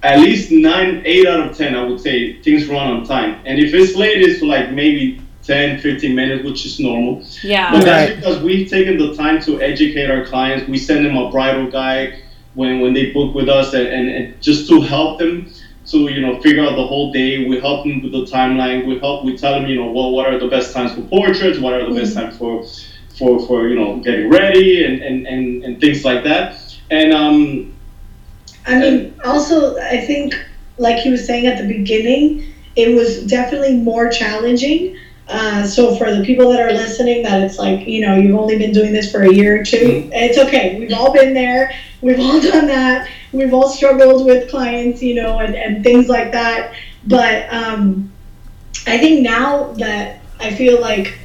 at 0.03 0.19
least 0.19 0.51
nine, 0.51 1.01
eight 1.05 1.25
out 1.27 1.49
of 1.49 1.57
ten, 1.57 1.75
I 1.75 1.83
would 1.83 1.99
say 1.99 2.41
things 2.41 2.67
run 2.67 2.87
on 2.87 3.05
time. 3.05 3.41
And 3.45 3.59
if 3.59 3.73
it's 3.73 3.95
late, 3.95 4.21
it's 4.21 4.41
like 4.41 4.71
maybe 4.71 5.21
10, 5.43 5.79
15 5.79 6.13
minutes, 6.13 6.43
which 6.43 6.65
is 6.65 6.79
normal. 6.79 7.23
Yeah. 7.41 7.71
But 7.71 7.79
yeah, 7.79 7.83
that's 7.85 8.09
Right. 8.11 8.15
because 8.19 8.41
we've 8.43 8.69
taken 8.69 8.97
the 8.97 9.15
time 9.15 9.41
to 9.43 9.61
educate 9.61 10.09
our 10.09 10.25
clients. 10.25 10.67
We 10.67 10.77
send 10.77 11.05
them 11.05 11.15
a 11.17 11.31
bridal 11.31 11.71
guide 11.71 12.19
when, 12.53 12.81
when 12.81 12.93
they 12.93 13.11
book 13.11 13.33
with 13.33 13.47
us, 13.49 13.73
and, 13.73 13.87
and, 13.87 14.09
and 14.09 14.41
just 14.41 14.67
to 14.69 14.81
help 14.81 15.19
them 15.19 15.49
to 15.87 16.11
you 16.11 16.19
know 16.19 16.41
figure 16.41 16.63
out 16.63 16.75
the 16.75 16.85
whole 16.85 17.13
day. 17.13 17.47
We 17.47 17.59
help 17.61 17.85
them 17.85 18.01
with 18.03 18.11
the 18.11 18.25
timeline. 18.25 18.85
We 18.85 18.99
help. 18.99 19.23
We 19.23 19.37
tell 19.37 19.53
them 19.53 19.67
you 19.67 19.77
know 19.77 19.89
well 19.89 20.11
what 20.11 20.27
are 20.27 20.37
the 20.37 20.47
best 20.49 20.73
times 20.73 20.93
for 20.93 21.01
portraits, 21.03 21.59
what 21.59 21.73
are 21.73 21.87
the 21.87 21.97
best 21.97 22.13
times 22.13 22.37
for 22.37 22.65
for 23.17 23.39
for 23.47 23.69
you 23.69 23.75
know 23.75 23.97
getting 23.97 24.29
ready 24.29 24.83
and 24.85 25.01
and, 25.01 25.25
and, 25.27 25.63
and 25.63 25.79
things 25.79 26.03
like 26.03 26.25
that. 26.25 26.59
And 26.91 27.13
um, 27.13 27.73
I 28.67 28.79
mean, 28.79 29.19
also, 29.23 29.77
I 29.77 30.01
think, 30.01 30.35
like 30.77 30.97
he 30.97 31.09
was 31.09 31.25
saying 31.25 31.47
at 31.47 31.57
the 31.57 31.67
beginning, 31.67 32.53
it 32.75 32.93
was 32.93 33.25
definitely 33.25 33.75
more 33.75 34.09
challenging. 34.09 34.97
Uh, 35.27 35.65
so 35.65 35.95
for 35.95 36.13
the 36.13 36.23
people 36.23 36.51
that 36.51 36.61
are 36.61 36.71
listening, 36.71 37.23
that 37.23 37.41
it's 37.41 37.57
like 37.57 37.87
you 37.87 38.05
know 38.05 38.15
you've 38.15 38.37
only 38.37 38.57
been 38.57 38.71
doing 38.71 38.93
this 38.93 39.11
for 39.11 39.23
a 39.23 39.33
year 39.33 39.61
or 39.61 39.63
2 39.63 40.09
it's 40.13 40.37
okay. 40.37 40.79
We've 40.79 40.93
all 40.93 41.11
been 41.11 41.33
there. 41.33 41.73
We've 42.01 42.19
all 42.19 42.39
done 42.51 42.67
that. 42.67 43.09
We've 43.33 43.53
all 43.53 43.69
struggled 43.69 44.25
with 44.25 44.49
clients, 44.49 45.01
you 45.01 45.15
know, 45.15 45.39
and, 45.39 45.55
and 45.55 45.83
things 45.83 46.07
like 46.07 46.31
that. 46.31 46.75
But 47.05 47.51
um, 47.53 48.11
I 48.85 48.97
think 48.97 49.21
now 49.21 49.73
that 49.73 50.21
I 50.39 50.53
feel 50.53 50.79
like, 50.79 51.17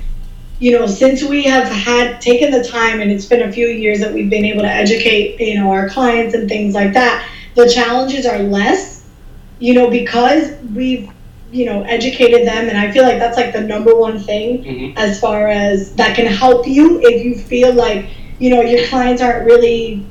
you 0.63 0.71
know, 0.71 0.87
since 0.87 1.25
we 1.25 1.43
have 1.43 1.67
had 1.67 2.21
taken 2.21 2.53
the 2.53 2.63
time 2.63 3.01
and 3.01 3.11
it's 3.11 3.27
been 3.27 3.43
a 3.43 3.51
few 3.51 3.67
years 3.67 3.99
that 3.99 4.15
we've 4.15 4.31
been 4.31 4.45
able 4.45 4.63
to 4.63 4.69
educate, 4.69 5.41
you 5.41 5.57
know, 5.57 5.73
our 5.73 5.89
clients 5.89 6.37
and 6.37 6.49
things 6.49 6.73
like 6.73 6.93
that, 6.93 7.29
the 7.57 7.69
challenges 7.69 8.25
are 8.27 8.39
less, 8.39 9.05
you 9.59 9.75
know, 9.75 9.91
because 9.91 10.53
we've 10.73 11.11
you 11.51 11.67
know 11.67 11.83
educated 11.83 12.47
them 12.47 12.71
and 12.71 12.79
i 12.79 12.91
feel 12.91 13.03
like 13.03 13.19
that's 13.19 13.37
like 13.37 13.53
the 13.53 13.61
number 13.61 13.95
one 13.95 14.19
thing 14.19 14.65
mm-hmm. 14.65 14.97
as 14.97 15.21
far 15.21 15.49
as 15.49 15.95
that 15.97 16.17
can 16.17 16.25
help 16.25 16.67
you 16.67 16.99
if 17.03 17.23
you 17.23 17.37
feel 17.37 17.75
like 17.75 18.09
you 18.39 18.49
know 18.49 18.63
your 18.63 18.89
clients 18.89 19.21
aren't 19.21 19.45
really 19.45 20.03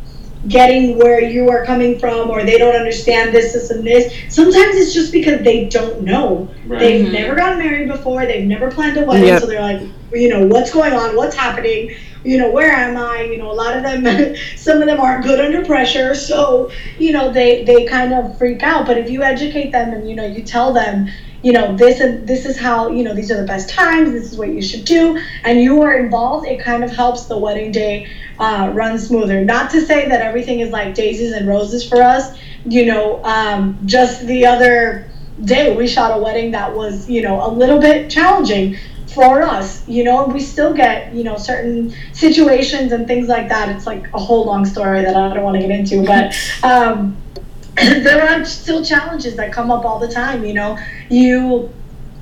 getting 0.47 0.97
where 0.97 1.21
you 1.21 1.49
are 1.49 1.65
coming 1.65 1.99
from 1.99 2.29
or 2.29 2.43
they 2.43 2.57
don't 2.57 2.75
understand 2.75 3.33
this 3.33 3.53
this 3.53 3.69
and 3.69 3.85
this. 3.85 4.13
Sometimes 4.33 4.75
it's 4.75 4.93
just 4.93 5.11
because 5.11 5.41
they 5.41 5.65
don't 5.65 6.01
know. 6.01 6.49
Right. 6.65 6.79
they've 6.79 7.05
mm-hmm. 7.05 7.13
never 7.13 7.35
gotten 7.35 7.59
married 7.59 7.87
before. 7.87 8.25
They've 8.25 8.47
never 8.47 8.71
planned 8.71 8.97
a 8.97 9.05
wedding. 9.05 9.27
Yep. 9.27 9.41
so 9.41 9.47
they're 9.47 9.61
like 9.61 9.81
you 10.13 10.29
know 10.29 10.45
what's 10.45 10.73
going 10.73 10.93
on? 10.93 11.15
What's 11.15 11.35
happening? 11.35 11.95
You 12.23 12.37
know 12.37 12.51
where 12.51 12.71
am 12.71 12.97
i? 12.97 13.23
You 13.23 13.37
know 13.37 13.51
a 13.51 13.53
lot 13.53 13.75
of 13.75 13.83
them 13.83 14.35
some 14.55 14.81
of 14.81 14.87
them 14.87 14.99
aren't 14.99 15.23
good 15.23 15.39
under 15.39 15.63
pressure. 15.65 16.15
So 16.15 16.71
you 16.97 17.11
know 17.11 17.31
they 17.31 17.63
they 17.63 17.85
kind 17.85 18.13
of 18.13 18.37
freak 18.37 18.63
out. 18.63 18.85
But 18.85 18.97
if 18.97 19.09
you 19.09 19.23
educate 19.23 19.71
them 19.71 19.93
and 19.93 20.09
you 20.09 20.15
know 20.15 20.25
you 20.25 20.43
tell 20.43 20.73
them 20.73 21.09
you 21.43 21.51
know 21.51 21.75
this 21.75 21.99
and 21.99 22.27
this 22.27 22.45
is 22.45 22.57
how 22.57 22.89
you 22.89 23.03
know 23.03 23.13
these 23.13 23.31
are 23.31 23.37
the 23.37 23.47
best 23.47 23.69
times 23.69 24.11
this 24.11 24.31
is 24.31 24.37
what 24.37 24.49
you 24.49 24.61
should 24.61 24.85
do. 24.85 25.19
And 25.43 25.61
you 25.61 25.81
are 25.81 25.97
involved 25.97 26.47
it 26.47 26.61
kind 26.61 26.83
of 26.83 26.91
helps 26.91 27.25
the 27.25 27.37
wedding 27.37 27.71
day 27.71 28.07
uh, 28.39 28.71
run 28.73 28.97
smoother. 28.99 29.43
Not 29.43 29.71
to 29.71 29.81
say 29.81 30.07
that 30.07 30.21
everything 30.21 30.59
is 30.59 30.71
like 30.71 30.95
daisies 30.95 31.31
and 31.31 31.47
roses 31.47 31.87
for 31.87 32.01
us 32.01 32.37
you 32.65 32.85
know 32.85 33.23
um, 33.23 33.79
just 33.85 34.25
the 34.27 34.45
other 34.45 35.09
day 35.45 35.75
we 35.75 35.87
shot 35.87 36.17
a 36.17 36.21
wedding 36.21 36.51
that 36.51 36.75
was 36.75 37.09
you 37.09 37.21
know 37.21 37.45
a 37.45 37.49
little 37.49 37.79
bit 37.79 38.09
challenging 38.09 38.77
for 39.07 39.41
us. 39.41 39.87
You 39.87 40.03
know 40.03 40.25
we 40.25 40.39
still 40.39 40.73
get 40.73 41.13
you 41.13 41.23
know 41.23 41.37
certain 41.37 41.93
situations 42.13 42.91
and 42.91 43.07
things 43.07 43.27
like 43.27 43.49
that. 43.49 43.69
It's 43.75 43.87
like 43.87 44.07
a 44.13 44.19
whole 44.19 44.45
long 44.45 44.65
story 44.65 45.01
that 45.01 45.15
i 45.15 45.33
don't 45.33 45.43
want 45.43 45.55
to 45.55 45.61
get 45.61 45.71
into 45.71 46.05
but 46.05 46.35
um, 46.63 47.17
there 47.75 48.21
are 48.21 48.43
still 48.45 48.83
challenges 48.83 49.35
that 49.37 49.53
come 49.53 49.71
up 49.71 49.85
all 49.85 49.99
the 49.99 50.07
time. 50.07 50.43
You 50.45 50.53
know, 50.53 50.77
you 51.09 51.71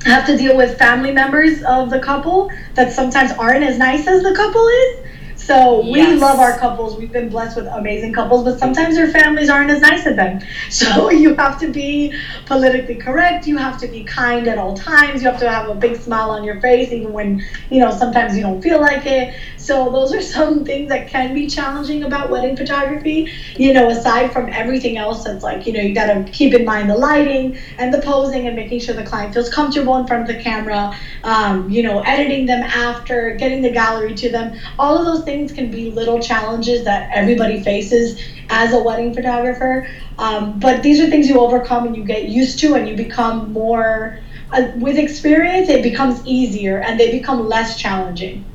have 0.05 0.25
to 0.27 0.37
deal 0.37 0.55
with 0.55 0.77
family 0.77 1.11
members 1.11 1.63
of 1.63 1.89
the 1.89 1.99
couple 1.99 2.51
that 2.75 2.93
sometimes 2.93 3.31
aren't 3.31 3.63
as 3.63 3.77
nice 3.77 4.07
as 4.07 4.23
the 4.23 4.33
couple 4.35 4.65
is. 4.67 5.09
So 5.35 5.81
we 5.81 5.97
yes. 5.97 6.21
love 6.21 6.37
our 6.39 6.59
couples. 6.59 6.95
We've 6.95 7.11
been 7.11 7.29
blessed 7.29 7.55
with 7.55 7.65
amazing 7.67 8.13
couples, 8.13 8.43
but 8.43 8.59
sometimes 8.59 8.95
their 8.95 9.09
families 9.09 9.49
aren't 9.49 9.71
as 9.71 9.81
nice 9.81 10.05
as 10.05 10.15
them. 10.15 10.41
So 10.69 11.09
you 11.09 11.33
have 11.35 11.59
to 11.61 11.71
be 11.71 12.13
politically 12.45 12.95
correct. 12.95 13.47
You 13.47 13.57
have 13.57 13.79
to 13.79 13.87
be 13.87 14.03
kind 14.03 14.47
at 14.47 14.59
all 14.59 14.75
times. 14.75 15.23
You 15.23 15.29
have 15.29 15.39
to 15.39 15.49
have 15.49 15.67
a 15.67 15.73
big 15.73 15.95
smile 15.95 16.29
on 16.29 16.43
your 16.43 16.61
face, 16.61 16.91
even 16.91 17.13
when 17.13 17.43
you 17.71 17.79
know 17.79 17.89
sometimes 17.89 18.35
you 18.35 18.43
don't 18.43 18.61
feel 18.61 18.79
like 18.79 19.07
it. 19.07 19.33
So 19.69 19.91
those 19.91 20.11
are 20.15 20.21
some 20.23 20.65
things 20.65 20.89
that 20.89 21.09
can 21.09 21.35
be 21.35 21.45
challenging 21.45 22.03
about 22.03 22.31
wedding 22.31 22.57
photography. 22.57 23.29
You 23.55 23.71
know, 23.71 23.89
aside 23.89 24.33
from 24.33 24.49
everything 24.49 24.97
else, 24.97 25.23
that's 25.23 25.43
like 25.43 25.67
you 25.67 25.73
know 25.73 25.79
you 25.79 25.93
got 25.93 26.07
to 26.07 26.23
keep 26.31 26.55
in 26.55 26.65
mind 26.65 26.89
the 26.89 26.97
lighting 26.97 27.55
and 27.77 27.93
the 27.93 28.01
posing 28.01 28.47
and 28.47 28.55
making 28.55 28.79
sure 28.79 28.95
the 28.95 29.03
client 29.03 29.31
feels 29.31 29.47
comfortable 29.47 29.95
in 29.97 30.07
front 30.07 30.27
of 30.27 30.35
the 30.35 30.41
camera. 30.41 30.97
Um, 31.23 31.69
you 31.69 31.83
know, 31.83 31.99
editing 31.99 32.47
them 32.47 32.63
after, 32.63 33.35
getting 33.35 33.61
the 33.61 33.69
gallery 33.69 34.15
to 34.15 34.31
them. 34.31 34.57
All 34.79 34.97
of 34.97 35.05
those 35.05 35.23
things 35.23 35.51
can 35.51 35.69
be 35.69 35.91
little 35.91 36.19
challenges 36.19 36.83
that 36.85 37.11
everybody 37.13 37.61
faces 37.61 38.19
as 38.49 38.73
a 38.73 38.81
wedding 38.81 39.13
photographer. 39.13 39.87
Um, 40.17 40.57
but 40.57 40.81
these 40.81 40.99
are 40.99 41.11
things 41.11 41.27
you 41.27 41.39
overcome 41.39 41.85
and 41.85 41.95
you 41.95 42.03
get 42.03 42.23
used 42.23 42.57
to, 42.61 42.73
and 42.73 42.87
you 42.87 42.95
become 42.95 43.53
more. 43.53 44.17
Uh, 44.51 44.71
with 44.77 44.97
experience, 44.97 45.69
it 45.69 45.83
becomes 45.83 46.25
easier 46.25 46.79
and 46.79 46.99
they 46.99 47.11
become 47.11 47.47
less 47.47 47.77
challenging. 47.77 48.48